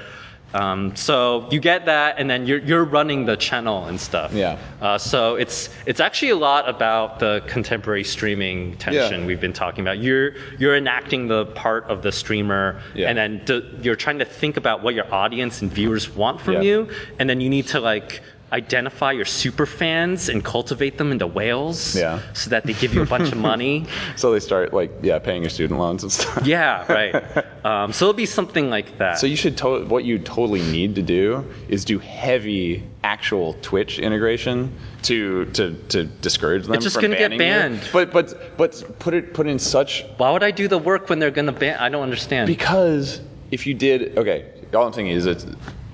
Um, 0.55 0.95
so 0.97 1.49
you 1.51 1.61
get 1.61 1.85
that, 1.87 2.17
and 2.19 2.31
then 2.31 2.47
you're 2.47 2.61
you're 2.61 2.85
running 2.85 3.27
the 3.27 3.37
channel 3.37 3.87
and 3.87 4.01
stuff. 4.01 4.33
Yeah. 4.33 4.59
Uh, 4.81 4.97
so 4.97 5.35
it's 5.35 5.69
it's 5.87 6.01
actually 6.01 6.31
a 6.31 6.37
lot 6.37 6.69
about 6.69 7.19
the 7.19 7.43
contemporary 7.47 8.05
streaming 8.05 8.77
tension 8.79 9.21
Yeah. 9.21 9.27
we've 9.27 9.41
been 9.41 9.53
talking 9.53 9.83
about. 9.83 9.99
You're 9.99 10.35
you're 10.59 10.77
enacting 10.77 11.27
the 11.27 11.47
part 11.47 11.85
of 11.85 12.03
the 12.03 12.13
streamer, 12.13 12.81
Yeah. 12.95 13.09
and 13.09 13.19
then 13.19 13.43
d- 13.45 13.69
you're 13.83 13.97
trying 13.97 14.19
to 14.21 14.25
think 14.25 14.57
about 14.57 14.83
what 14.83 14.95
your 14.95 15.13
audience 15.13 15.63
and 15.63 15.71
viewers 15.71 16.09
want 16.15 16.41
from 16.41 16.55
Yeah. 16.55 16.63
you, 16.63 16.89
and 17.19 17.29
then 17.29 17.41
you 17.41 17.51
need 17.51 17.67
to 17.69 17.81
like 17.81 18.23
identify 18.53 19.11
your 19.11 19.25
super 19.25 19.67
fans 19.67 20.29
and 20.29 20.45
cultivate 20.45 20.99
them 20.99 21.11
into 21.11 21.27
whales. 21.27 21.97
Yeah. 21.97 22.21
So 22.33 22.51
that 22.51 22.65
they 22.65 22.75
give 22.75 22.95
you 22.95 23.03
a 23.03 23.07
bunch 23.07 23.33
of 23.33 23.39
money. 23.39 23.87
So 24.17 24.31
they 24.33 24.41
start 24.41 24.73
like, 24.73 24.91
yeah, 25.03 25.19
paying 25.19 25.43
your 25.43 25.51
student 25.51 25.79
loans 25.81 26.03
and 26.03 26.13
stuff. 26.13 26.47
Yeah. 26.47 26.91
Right. 26.91 27.45
Um, 27.67 27.93
so 27.93 28.05
it'll 28.05 28.15
be 28.15 28.27
something 28.27 28.71
like 28.71 28.97
that. 28.99 29.19
So 29.19 29.27
you 29.27 29.35
should 29.35 29.57
to- 29.59 29.85
what 29.87 30.05
you 30.05 30.21
totally 30.21 30.63
need 30.63 30.95
to 30.95 31.03
do 31.03 31.45
is 31.69 31.85
do 31.85 31.99
heavy 31.99 32.85
actual 33.03 33.55
Twitch 33.61 33.99
integration 33.99 34.73
to 35.03 35.47
to, 35.47 35.75
to 35.89 36.05
discourage 36.05 36.67
them. 36.67 36.75
It's 36.75 36.85
just 36.85 37.01
gonna 37.01 37.17
get 37.17 37.31
banning 37.37 37.41
you. 37.41 37.79
banned. 37.79 37.89
But 37.93 38.13
but 38.13 38.57
but 38.57 38.99
put 39.01 39.15
it 39.15 39.35
put 39.35 39.49
in 39.49 39.59
such 39.59 40.05
Why 40.19 40.31
would 40.31 40.45
I 40.45 40.53
do 40.53 40.69
the 40.69 40.79
work 40.79 41.09
when 41.09 41.19
they're 41.19 41.33
gonna 41.33 41.51
ban? 41.51 41.77
I 41.81 41.89
don't 41.89 42.05
understand. 42.05 42.47
because 42.47 43.21
if 43.51 43.67
you 43.67 43.75
did 43.75 44.17
okay, 44.17 44.45
all 44.73 44.87
I'm 44.87 44.93
saying 44.93 45.09
is 45.09 45.27
it's 45.27 45.45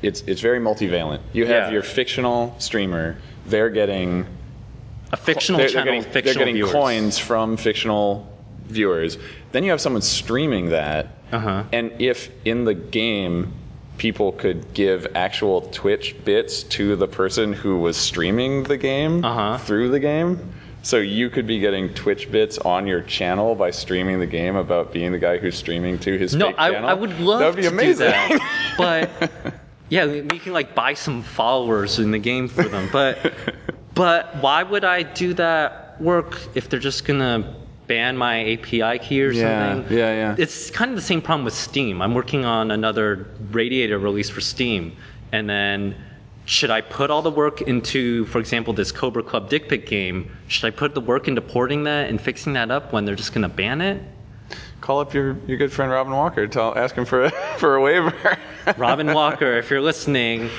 it's 0.03 0.23
it's 0.27 0.41
very 0.41 0.59
multivalent. 0.61 1.21
You 1.33 1.47
have 1.47 1.67
Yeah. 1.69 1.71
your 1.73 1.83
fictional 1.83 2.55
streamer. 2.59 3.17
They're 3.47 3.71
getting 3.71 4.27
a 5.13 5.17
fictional 5.17 5.59
they're, 5.59 5.69
channel, 5.69 5.85
they're 5.85 5.95
getting, 6.01 6.13
fictional 6.13 6.35
they're 6.35 6.39
getting 6.47 6.55
viewers. 6.55 6.73
coins 6.73 7.19
from 7.19 7.57
fictional 7.57 8.27
viewers. 8.69 9.19
Then 9.53 9.65
you 9.65 9.71
have 9.71 9.81
someone 9.81 10.03
streaming 10.03 10.71
that, 10.71 11.09
Uh-huh. 11.33 11.65
and 11.73 11.91
if 11.99 12.31
in 12.45 12.65
the 12.65 12.75
game 12.75 13.53
people 13.99 14.33
could 14.33 14.73
give 14.75 15.07
actual 15.15 15.61
Twitch 15.73 16.17
bits 16.25 16.63
to 16.65 16.97
the 16.97 17.07
person 17.07 17.53
who 17.53 17.79
was 17.79 17.97
streaming 17.97 18.63
the 18.65 18.77
game 18.77 19.25
Uh-huh. 19.25 19.59
through 19.59 19.91
the 19.91 20.01
game. 20.01 20.39
So 20.85 20.97
you 20.97 21.31
could 21.31 21.47
be 21.47 21.61
getting 21.61 21.91
Twitch 21.91 22.33
bits 22.33 22.59
on 22.59 22.87
your 22.89 23.03
channel 23.03 23.55
by 23.55 23.71
streaming 23.71 24.19
the 24.19 24.27
game 24.27 24.57
about 24.57 24.93
being 24.93 25.13
the 25.13 25.19
guy 25.19 25.37
who's 25.39 25.55
streaming 25.57 25.99
to 26.01 26.19
his 26.19 26.35
No, 26.35 26.47
fake 26.47 26.57
I, 26.59 26.71
channel. 26.73 26.89
I 26.89 26.95
would 26.95 27.21
love 27.21 27.39
That 27.39 27.45
That 27.45 27.49
would 27.55 27.57
be 27.57 27.63
to 27.63 27.69
amazing. 27.69 28.07
do 28.07 28.39
that, 28.39 29.11
but 29.31 29.55
yeah, 29.93 30.07
we 30.07 30.23
we 30.23 30.39
can 30.39 30.55
like 30.55 30.75
buy 30.75 30.95
some 30.95 31.23
followers 31.23 31.99
in 31.99 32.13
the 32.13 32.19
game 32.19 32.49
for 32.49 32.63
them. 32.65 32.89
But 32.91 33.35
but 33.95 34.35
why 34.41 34.63
would 34.63 34.85
I 34.85 35.03
do 35.03 35.35
that 35.35 36.01
work 36.01 36.41
if 36.55 36.71
they're 36.71 36.81
just 36.81 37.05
gonna 37.05 37.55
ban 37.89 38.17
my 38.17 38.55
API 38.55 38.99
key 39.01 39.23
or 39.23 39.33
Yeah, 39.33 39.75
something? 39.75 39.99
yeah, 39.99 40.15
yeah. 40.15 40.37
It's 40.39 40.71
kind 40.71 40.91
of 40.91 40.97
the 40.97 41.03
same 41.03 41.21
problem 41.21 41.45
with 41.45 41.53
Steam. 41.53 42.01
I'm 42.01 42.15
working 42.15 42.47
on 42.47 42.71
another 42.71 43.29
Radiator 43.51 43.99
release 43.99 44.31
for 44.31 44.41
Steam, 44.41 44.97
and 45.31 45.49
then. 45.49 45.95
Should 46.45 46.71
I 46.71 46.81
put 46.81 47.09
all 47.09 47.23
the 47.23 47.31
work 47.31 47.61
into, 47.63 48.27
for 48.27 48.41
example, 48.41 48.73
this 48.75 48.91
Cobra 48.91 49.23
Club 49.23 49.49
dick 49.49 49.69
pic 49.69 49.87
game? 49.87 50.29
Should 50.49 50.67
I 50.67 50.71
put 50.71 50.93
the 50.93 51.01
work 51.01 51.29
into 51.29 51.41
porting 51.41 51.85
that 51.85 52.11
and 52.11 52.21
fixing 52.21 52.53
that 52.55 52.69
up 52.69 52.93
when 52.93 53.05
they're 53.05 53.15
just 53.15 53.33
gonna 53.33 53.49
ban 53.49 53.81
it? 53.81 54.03
Call 54.83 54.99
up 54.99 55.15
your, 55.15 55.37
your 55.47 55.57
good 55.57 55.73
friend 55.73 55.93
Robin 55.93 56.13
Walker. 56.13 56.47
Tell 56.49 56.77
ask 56.77 56.97
him 56.97 57.05
for 57.05 57.25
a, 57.25 57.31
for 57.59 57.77
a 57.77 57.81
waiver. 57.81 58.37
Robin 58.77 59.15
Walker, 59.15 59.57
if 59.57 59.71
you're 59.71 59.81
listening, 59.81 60.51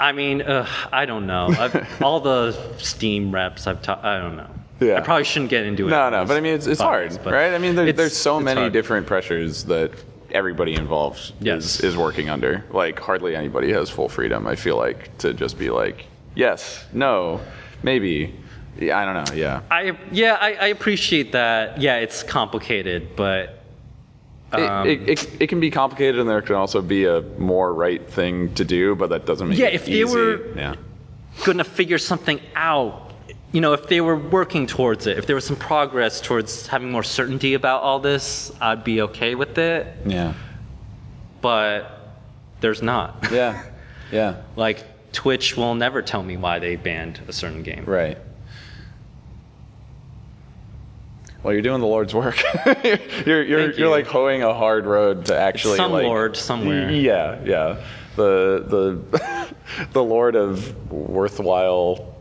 I 0.00 0.10
mean, 0.10 0.42
I 0.42 1.06
don't 1.06 1.26
know. 1.26 1.46
I've, 1.46 2.02
all 2.02 2.18
the 2.18 2.52
Steam 2.76 3.32
reps 3.32 3.68
I've 3.68 3.80
talked, 3.82 4.04
I 4.04 4.18
don't 4.18 4.36
know. 4.36 4.50
Yeah. 4.80 4.96
I 4.96 5.00
probably 5.00 5.22
shouldn't 5.22 5.50
get 5.50 5.64
into 5.64 5.86
it. 5.86 5.90
No, 5.90 6.10
no, 6.10 6.24
but 6.24 6.36
I 6.36 6.40
mean, 6.40 6.54
it's, 6.54 6.66
it's 6.66 6.80
hard, 6.80 7.12
podcasts, 7.12 7.30
right? 7.30 7.54
I 7.54 7.58
mean, 7.58 7.76
there, 7.76 7.92
there's 7.92 8.16
so 8.16 8.40
many 8.40 8.62
hard. 8.62 8.72
different 8.72 9.06
pressures 9.06 9.62
that 9.64 9.92
everybody 10.32 10.74
involved 10.74 11.32
Yes. 11.38 11.76
is, 11.76 11.80
is 11.84 11.96
working 11.96 12.28
under. 12.28 12.64
Like, 12.72 12.98
hardly 12.98 13.36
anybody 13.36 13.72
has 13.72 13.88
full 13.88 14.08
freedom, 14.08 14.48
I 14.48 14.56
feel 14.56 14.76
like, 14.76 15.16
to 15.18 15.32
just 15.32 15.56
be 15.56 15.70
like, 15.70 16.06
yes, 16.34 16.84
no, 16.92 17.40
maybe. 17.84 18.34
Yeah, 18.78 18.98
I 18.98 19.04
don't 19.04 19.28
know, 19.28 19.34
yeah. 19.36 19.60
I 19.70 19.96
yeah, 20.10 20.36
I, 20.40 20.54
I 20.54 20.66
appreciate 20.68 21.32
that. 21.32 21.80
Yeah, 21.80 21.96
it's 21.98 22.22
complicated, 22.22 23.14
but 23.16 23.60
um, 24.52 24.86
it, 24.88 25.02
it, 25.08 25.08
it, 25.24 25.42
it 25.42 25.46
can 25.48 25.60
be 25.60 25.70
complicated, 25.70 26.18
and 26.20 26.28
there 26.28 26.42
can 26.42 26.56
also 26.56 26.82
be 26.82 27.04
a 27.04 27.20
more 27.38 27.72
right 27.74 28.04
thing 28.10 28.52
to 28.54 28.64
do, 28.64 28.94
but 28.94 29.10
that 29.10 29.26
doesn't 29.26 29.48
make 29.48 29.58
Yeah, 29.58 29.66
it 29.66 29.74
if 29.74 29.86
they 29.86 30.04
were- 30.04 30.56
yeah. 30.56 30.74
gonna 31.44 31.64
figure 31.64 31.98
something 31.98 32.40
out. 32.56 33.12
You 33.52 33.60
know, 33.60 33.72
if 33.72 33.86
they 33.86 34.00
were 34.00 34.16
working 34.16 34.66
towards 34.66 35.06
it, 35.06 35.16
if 35.18 35.26
there 35.26 35.36
was 35.36 35.46
some 35.46 35.54
progress 35.56 36.20
towards 36.20 36.66
having 36.66 36.90
more 36.90 37.04
certainty 37.04 37.54
about 37.54 37.82
all 37.82 38.00
this, 38.00 38.50
I'd 38.60 38.82
be 38.82 39.00
okay 39.02 39.36
with 39.36 39.56
it. 39.58 39.86
Yeah. 40.04 40.34
But 41.40 42.00
there's 42.60 42.82
not. 42.82 43.28
Yeah. 43.30 43.62
Yeah. 44.10 44.36
Like 44.56 44.82
Twitch 45.12 45.56
will 45.56 45.74
never 45.76 46.02
tell 46.02 46.22
me 46.24 46.36
why 46.36 46.58
they 46.58 46.74
banned 46.74 47.20
a 47.28 47.32
certain 47.32 47.62
game. 47.62 47.84
Right. 47.86 48.18
Well, 51.44 51.52
you're 51.52 51.62
doing 51.62 51.82
the 51.82 51.86
Lord's 51.86 52.14
work. 52.14 52.42
you're 53.26 53.42
you're 53.42 53.44
you're 53.44 53.72
you. 53.72 53.90
like 53.90 54.06
hoeing 54.06 54.42
a 54.42 54.54
hard 54.54 54.86
road 54.86 55.26
to 55.26 55.38
actually 55.38 55.76
Some 55.76 55.92
like, 55.92 56.04
Lord 56.04 56.36
somewhere. 56.36 56.90
Yeah, 56.90 57.38
yeah. 57.44 57.84
The 58.16 58.64
the 58.66 59.54
the 59.92 60.02
Lord 60.02 60.36
of 60.36 60.90
worthwhile, 60.90 62.14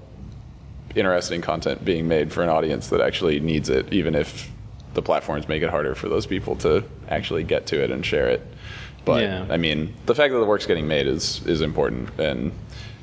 interesting 0.93 1.39
content 1.39 1.85
being 1.85 2.05
made 2.05 2.33
for 2.33 2.43
an 2.43 2.49
audience 2.49 2.89
that 2.89 2.99
actually 2.99 3.39
needs 3.39 3.69
it, 3.69 3.91
even 3.93 4.13
if 4.13 4.51
the 4.93 5.01
platforms 5.01 5.47
make 5.47 5.63
it 5.63 5.69
harder 5.69 5.95
for 5.95 6.09
those 6.09 6.25
people 6.25 6.57
to 6.57 6.83
actually 7.07 7.43
get 7.43 7.65
to 7.67 7.81
it 7.81 7.91
and 7.91 8.05
share 8.05 8.27
it. 8.27 8.45
But 9.05 9.21
Yeah. 9.21 9.45
I 9.49 9.55
mean, 9.55 9.93
the 10.05 10.15
fact 10.15 10.33
that 10.33 10.39
the 10.39 10.45
work's 10.45 10.65
getting 10.65 10.87
made 10.87 11.07
is 11.07 11.41
is 11.47 11.61
important, 11.61 12.09
and 12.19 12.51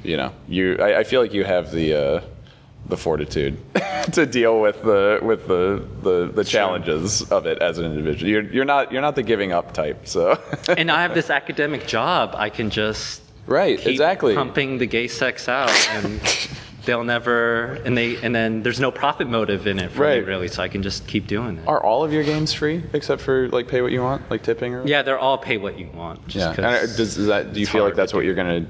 you 0.02 0.18
know, 0.18 0.32
you 0.48 0.76
I, 0.76 0.98
I 0.98 1.04
feel 1.04 1.22
like 1.22 1.32
you 1.32 1.44
have 1.44 1.72
the 1.72 1.94
uh, 1.94 2.20
the 2.86 2.96
fortitude 2.96 3.58
to 4.12 4.26
deal 4.26 4.60
with 4.60 4.82
the 4.82 5.18
with 5.22 5.46
the 5.46 5.86
the, 6.02 6.30
the 6.34 6.44
challenges 6.44 7.22
of 7.30 7.46
it 7.46 7.58
as 7.58 7.78
an 7.78 7.84
individual. 7.84 8.28
You're 8.30 8.42
you're 8.42 8.64
not 8.64 8.90
you're 8.92 9.02
not 9.02 9.14
the 9.14 9.22
giving 9.22 9.52
up 9.52 9.72
type, 9.74 10.06
so 10.08 10.40
and 10.76 10.90
I 10.90 11.02
have 11.02 11.14
this 11.14 11.30
academic 11.30 11.86
job. 11.86 12.34
I 12.36 12.48
can 12.50 12.70
just 12.70 13.22
right, 13.46 13.78
keep 13.78 13.86
exactly. 13.88 14.34
pumping 14.34 14.78
the 14.78 14.86
gay 14.86 15.06
sex 15.08 15.48
out, 15.48 15.70
and 15.90 16.20
they'll 16.86 17.04
never. 17.04 17.74
And 17.84 17.96
they 17.96 18.16
and 18.22 18.34
then 18.34 18.62
there's 18.62 18.80
no 18.80 18.90
profit 18.90 19.28
motive 19.28 19.66
in 19.66 19.78
it 19.78 19.92
for 19.92 20.02
Right. 20.02 20.22
me 20.22 20.26
really, 20.28 20.48
so 20.48 20.62
I 20.62 20.68
can 20.68 20.82
just 20.82 21.06
keep 21.06 21.26
doing 21.28 21.58
it. 21.58 21.68
Are 21.68 21.84
all 21.84 22.02
of 22.02 22.12
your 22.12 22.24
games 22.24 22.52
free 22.52 22.82
except 22.94 23.20
for 23.22 23.48
like 23.50 23.68
pay 23.68 23.82
what 23.82 23.92
you 23.92 24.00
want, 24.02 24.28
like 24.30 24.42
tipping 24.42 24.74
or? 24.74 24.86
yeah, 24.86 25.02
they're 25.02 25.18
all 25.18 25.38
pay 25.38 25.58
what 25.58 25.78
you 25.78 25.88
want. 25.94 26.26
Just 26.26 26.36
Yeah. 26.36 26.54
'cause 26.56 26.64
uh, 26.64 26.96
does, 26.96 27.14
does 27.16 27.26
that, 27.26 27.52
do 27.52 27.60
you 27.60 27.66
feel 27.66 27.84
like 27.84 27.94
that's 27.94 28.14
what 28.14 28.24
you're 28.24 28.34
gonna 28.34 28.66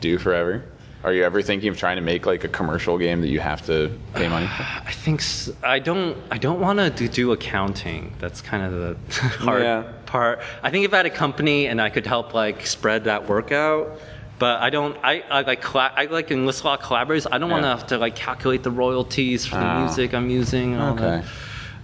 do 0.00 0.16
forever? 0.18 0.64
Are 1.02 1.12
you 1.14 1.24
ever 1.24 1.40
thinking 1.40 1.70
of 1.70 1.78
trying 1.78 1.96
to 1.96 2.02
make 2.02 2.26
like 2.26 2.44
a 2.44 2.48
commercial 2.48 2.98
game 2.98 3.22
that 3.22 3.28
you 3.28 3.40
have 3.40 3.64
to 3.66 3.90
pay 4.14 4.28
money 4.28 4.46
for? 4.46 4.62
I 4.86 4.92
think 4.92 5.20
s- 5.20 5.50
I 5.62 5.78
don't. 5.78 6.16
I 6.30 6.36
don't 6.38 6.60
want 6.60 6.78
to 6.78 6.90
do, 6.90 7.08
do 7.08 7.32
accounting. 7.32 8.14
That's 8.18 8.42
kind 8.42 8.62
of 8.62 8.72
the 8.72 9.12
hard 9.38 9.62
Yeah. 9.62 9.84
part. 10.06 10.40
I 10.62 10.70
think 10.70 10.84
if 10.84 10.92
I 10.92 10.98
had 10.98 11.06
a 11.06 11.10
company 11.10 11.66
and 11.66 11.80
I 11.80 11.88
could 11.88 12.06
help 12.06 12.34
like 12.34 12.66
spread 12.66 13.04
that 13.04 13.28
work 13.28 13.50
out, 13.50 13.98
but 14.38 14.60
I 14.60 14.68
don't. 14.68 14.94
I, 15.02 15.20
I 15.30 15.40
like 15.42 15.62
colla- 15.62 15.92
I 15.96 16.04
like 16.04 16.30
enlist 16.30 16.64
a 16.64 16.66
lot 16.66 16.80
of 16.80 16.84
collaborators. 16.86 17.26
I 17.30 17.38
don't 17.38 17.50
want 17.50 17.62
to 17.62 17.68
have 17.68 17.86
to 17.88 17.98
like 17.98 18.14
calculate 18.14 18.62
the 18.62 18.70
royalties 18.70 19.46
for 19.46 19.56
the 19.56 19.72
Oh. 19.74 19.80
music 19.84 20.12
I'm 20.12 20.28
using. 20.28 20.74
And 20.74 20.82
all 20.82 20.92
Okay. 20.94 21.24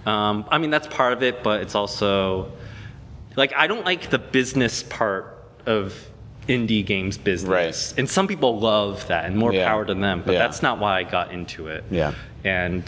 that. 0.05 0.09
Um, 0.11 0.45
I 0.51 0.59
mean 0.59 0.69
that's 0.69 0.87
part 0.87 1.13
of 1.13 1.23
it, 1.23 1.41
but 1.43 1.61
it's 1.61 1.73
also 1.73 2.51
like 3.35 3.51
I 3.57 3.65
don't 3.65 3.83
like 3.83 4.11
the 4.11 4.19
business 4.19 4.83
part 4.83 5.43
of 5.65 6.06
indie 6.47 6.85
games 6.85 7.17
business. 7.17 7.49
Right. 7.91 7.99
And 7.99 8.09
some 8.09 8.27
people 8.27 8.59
love 8.59 9.05
that, 9.07 9.25
and 9.25 9.37
more 9.37 9.53
Yeah. 9.53 9.67
power 9.67 9.85
to 9.85 9.93
them. 9.93 10.23
But 10.25 10.33
Yeah. 10.33 10.39
that's 10.39 10.61
not 10.61 10.79
why 10.79 10.97
I 10.99 11.03
got 11.03 11.31
into 11.31 11.67
it. 11.67 11.83
Yeah. 11.91 12.13
And 12.43 12.83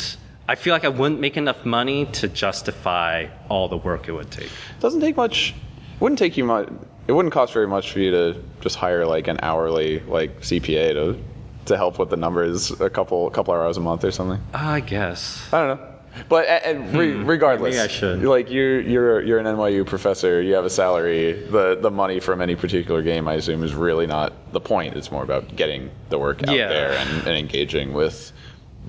I 0.48 0.56
feel 0.56 0.74
like 0.74 0.86
I 0.86 0.90
wouldn't 0.90 1.20
make 1.20 1.38
enough 1.38 1.66
money 1.66 2.06
to 2.06 2.28
justify 2.28 3.26
all 3.50 3.68
the 3.68 3.78
work 3.78 4.08
it 4.08 4.14
would 4.14 4.32
take. 4.32 4.46
It 4.48 4.80
doesn't 4.82 5.02
take 5.02 5.18
much. 5.18 5.52
It 5.96 6.02
wouldn't 6.02 6.20
take 6.20 6.38
you 6.38 6.46
much. 6.46 6.70
It 7.08 7.12
wouldn't 7.14 7.34
cost 7.34 7.54
very 7.54 7.68
much 7.68 7.92
for 7.92 8.00
you 8.00 8.12
to 8.12 8.36
just 8.62 8.76
hire 8.76 9.06
like 9.06 9.28
an 9.28 9.40
hourly 9.42 10.00
like 10.08 10.42
CPA 10.44 10.94
to 10.94 11.18
to 11.66 11.78
help 11.78 12.00
with 12.00 12.10
the 12.10 12.18
numbers 12.18 12.72
a 12.82 12.90
couple 12.90 13.28
a 13.28 13.32
couple 13.32 13.54
hours 13.54 13.78
a 13.78 13.80
month 13.82 14.04
or 14.04 14.12
something. 14.12 14.40
I 14.54 14.80
guess. 14.80 15.48
I 15.54 15.60
don't 15.68 15.78
know. 15.80 15.86
But 16.28 16.46
re- 16.94 17.14
regardless, 17.14 17.76
maybe 17.76 17.84
I 17.84 17.88
should. 17.88 18.24
Like 18.24 18.50
you're 18.52 18.82
you're 18.82 19.22
you're 19.22 19.40
an 19.40 19.46
NYU 19.46 19.86
professor. 19.86 20.42
You 20.42 20.54
have 20.56 20.66
a 20.66 20.70
salary. 20.70 21.34
The 21.34 21.76
the 21.80 21.92
money 21.92 22.20
from 22.20 22.42
any 22.42 22.56
particular 22.56 23.02
game, 23.02 23.28
I 23.28 23.36
assume, 23.36 23.64
is 23.64 23.74
really 23.74 24.08
not 24.08 24.34
the 24.52 24.60
point. 24.60 24.96
It's 24.96 25.12
more 25.12 25.24
about 25.24 25.56
getting 25.56 25.90
the 26.10 26.20
work 26.20 26.44
out 26.48 26.56
Yeah. 26.56 26.68
there 26.68 26.92
and, 26.94 27.28
and 27.28 27.38
engaging 27.38 27.94
with 27.94 28.32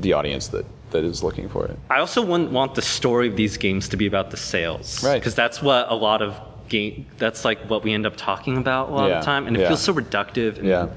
the 0.01 0.13
audience 0.15 0.49
that 0.49 0.67
that 0.91 1.05
is 1.05 1.23
looking 1.23 1.49
for 1.49 1.67
it. 1.67 1.79
I 1.89 2.01
also 2.01 2.21
wouldn't 2.25 2.51
want 2.51 2.75
the 2.75 2.83
story 2.83 3.29
of 3.29 3.37
these 3.37 3.57
games 3.57 3.89
to 3.91 3.97
be 3.97 4.07
about 4.07 4.31
the 4.33 4.37
sales. 4.37 5.05
Right. 5.05 5.15
Because 5.21 5.35
that's 5.37 5.63
what 5.63 5.87
a 5.89 5.95
lot 5.95 6.21
of 6.23 6.35
game. 6.69 7.07
That's 7.19 7.45
like 7.45 7.59
what 7.71 7.85
we 7.85 7.93
end 7.93 8.07
up 8.07 8.17
talking 8.17 8.57
about 8.57 8.89
a 8.89 8.93
lot 8.93 9.09
Yeah, 9.09 9.19
of 9.19 9.23
the 9.23 9.27
time, 9.27 9.47
and 9.47 9.57
it 9.57 9.61
yeah. 9.61 9.69
feels 9.69 9.81
so 9.83 9.95
reductive. 9.95 10.59
And 10.59 10.67
Yeah. 10.67 10.89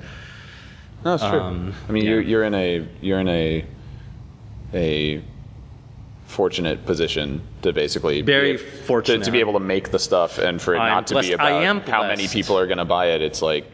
No, 1.05 1.15
it's 1.15 1.23
true. 1.23 1.39
Um, 1.41 1.73
I 1.87 1.91
mean, 1.91 2.05
yeah. 2.05 2.11
you're 2.11 2.21
you're 2.21 2.43
in 2.43 2.53
a 2.55 2.87
you're 3.01 3.19
in 3.19 3.27
a 3.27 3.65
a 4.73 5.21
fortunate 6.33 6.85
position 6.85 7.41
to 7.61 7.71
basically 7.71 8.21
Very 8.21 8.53
be, 8.53 8.57
fortunate. 8.57 9.19
to, 9.19 9.25
to 9.25 9.31
be 9.31 9.39
able 9.39 9.53
to 9.53 9.59
make 9.59 9.91
the 9.91 9.99
stuff 9.99 10.37
and 10.39 10.61
for 10.61 10.75
it 10.75 10.79
I'm 10.79 10.89
not 10.89 11.07
to 11.07 11.13
blessed. 11.15 11.29
be 11.29 11.35
I 11.35 11.51
about 11.63 11.87
how 11.87 12.03
many 12.03 12.27
people 12.27 12.57
are 12.57 12.65
going 12.65 12.79
to 12.79 12.85
buy 12.85 13.07
it. 13.07 13.21
It's 13.21 13.41
like 13.41 13.65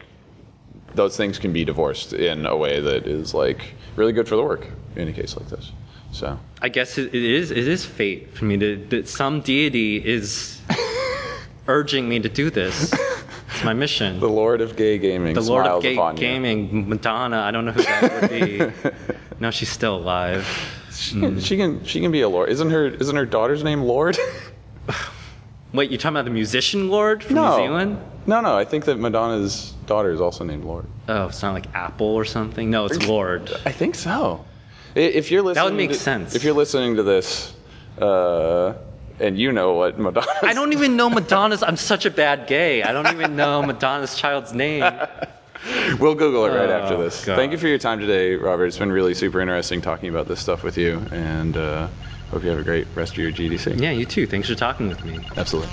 those 0.94 1.16
things 1.16 1.38
can 1.38 1.52
be 1.52 1.64
divorced 1.64 2.12
in 2.12 2.46
a 2.46 2.56
way 2.56 2.80
that 2.80 3.06
is 3.06 3.34
like 3.34 3.74
really 3.96 4.12
good 4.12 4.28
for 4.28 4.36
the 4.36 4.42
work 4.42 4.66
in 4.96 5.08
a 5.08 5.12
case 5.12 5.36
like 5.36 5.48
this. 5.48 5.72
So 6.12 6.38
I 6.60 6.68
guess 6.68 6.98
it, 6.98 7.14
it 7.14 7.22
is. 7.22 7.50
It 7.50 7.68
is 7.68 7.84
fate 7.84 8.34
for 8.36 8.44
me 8.44 8.56
to, 8.58 8.76
that 8.90 9.08
some 9.08 9.40
deity 9.40 10.04
is 10.04 10.60
urging 11.68 12.08
me 12.08 12.18
to 12.20 12.28
do 12.28 12.50
this. 12.50 12.92
It's 13.52 13.64
my 13.64 13.72
mission. 13.72 14.20
the 14.20 14.28
Lord 14.28 14.60
of 14.60 14.76
Gay 14.76 14.98
Gaming 14.98 15.34
The 15.34 15.40
Lord 15.40 15.66
of 15.66 15.82
Gay 15.82 15.94
upon 15.94 16.16
you. 16.16 16.20
Gaming, 16.20 16.88
Madonna. 16.88 17.40
I 17.40 17.50
don't 17.50 17.64
know 17.64 17.72
who 17.72 17.82
that 17.82 18.22
would 18.22 18.30
be. 18.30 18.90
no, 19.40 19.50
she's 19.50 19.68
still 19.68 19.96
alive. 19.96 20.46
She 21.00 21.18
can, 21.18 21.40
she 21.40 21.56
can 21.56 21.84
she 21.84 22.00
can 22.00 22.12
be 22.12 22.20
a 22.20 22.28
lord. 22.28 22.50
Isn't 22.50 22.70
her 22.70 22.86
isn't 22.86 23.16
her 23.16 23.24
daughter's 23.24 23.64
name 23.64 23.82
Lord? 23.82 24.18
Wait, 25.72 25.90
you're 25.90 25.98
talking 25.98 26.16
about 26.16 26.24
the 26.24 26.30
musician 26.30 26.90
Lorde 26.90 27.22
from 27.22 27.36
no. 27.36 27.56
New 27.56 27.64
Zealand? 27.64 27.98
No, 28.26 28.40
no. 28.40 28.56
I 28.56 28.64
think 28.64 28.84
that 28.86 28.98
Madonna's 28.98 29.72
daughter 29.86 30.10
is 30.10 30.20
also 30.20 30.44
named 30.44 30.64
Lord. 30.64 30.84
Oh, 31.08 31.26
it's 31.26 31.42
not 31.42 31.54
like 31.54 31.72
Apple 31.74 32.08
or 32.08 32.24
something. 32.24 32.70
No, 32.70 32.86
it's 32.86 33.06
Lord. 33.06 33.50
I 33.64 33.72
think 33.72 33.94
so. 33.94 34.44
If 34.94 35.30
you're 35.30 35.42
listening, 35.42 35.54
that 35.54 35.70
would 35.70 35.76
make 35.76 35.90
to, 35.90 35.96
sense. 35.96 36.34
If 36.34 36.42
you're 36.42 36.54
listening 36.54 36.96
to 36.96 37.04
this, 37.04 37.54
uh, 38.00 38.74
and 39.20 39.38
you 39.38 39.52
know 39.52 39.74
what 39.74 39.98
Madonna, 39.98 40.26
I 40.42 40.52
don't 40.52 40.72
even 40.72 40.96
know 40.96 41.08
Madonna's. 41.08 41.62
I'm 41.62 41.76
such 41.76 42.04
a 42.04 42.10
bad 42.10 42.48
gay. 42.48 42.82
I 42.82 42.92
don't 42.92 43.06
even 43.06 43.36
know 43.36 43.62
Madonna's 43.62 44.16
child's 44.16 44.52
name. 44.52 44.82
we'll 45.98 46.14
Google 46.14 46.44
it 46.46 46.50
right 46.50 46.68
Oh, 46.68 46.72
after 46.72 46.96
this. 46.96 47.24
God. 47.24 47.36
Thank 47.36 47.52
you 47.52 47.58
for 47.58 47.68
your 47.68 47.78
time 47.78 48.00
today, 48.00 48.34
Robert. 48.34 48.66
It's 48.66 48.78
been 48.78 48.92
really 48.92 49.14
super 49.14 49.40
interesting 49.40 49.80
talking 49.80 50.08
about 50.08 50.26
this 50.26 50.40
stuff 50.40 50.62
with 50.62 50.78
you, 50.78 51.06
and 51.10 51.56
uh, 51.56 51.88
hope 52.30 52.42
you 52.44 52.50
have 52.50 52.58
a 52.58 52.64
great 52.64 52.86
rest 52.96 53.12
of 53.12 53.18
your 53.18 53.32
GDC. 53.32 53.80
Yeah, 53.80 53.90
you 53.90 54.04
too. 54.06 54.26
Thanks 54.26 54.48
for 54.48 54.54
talking 54.54 54.88
with 54.88 55.04
me. 55.04 55.20
Absolutely. 55.36 55.70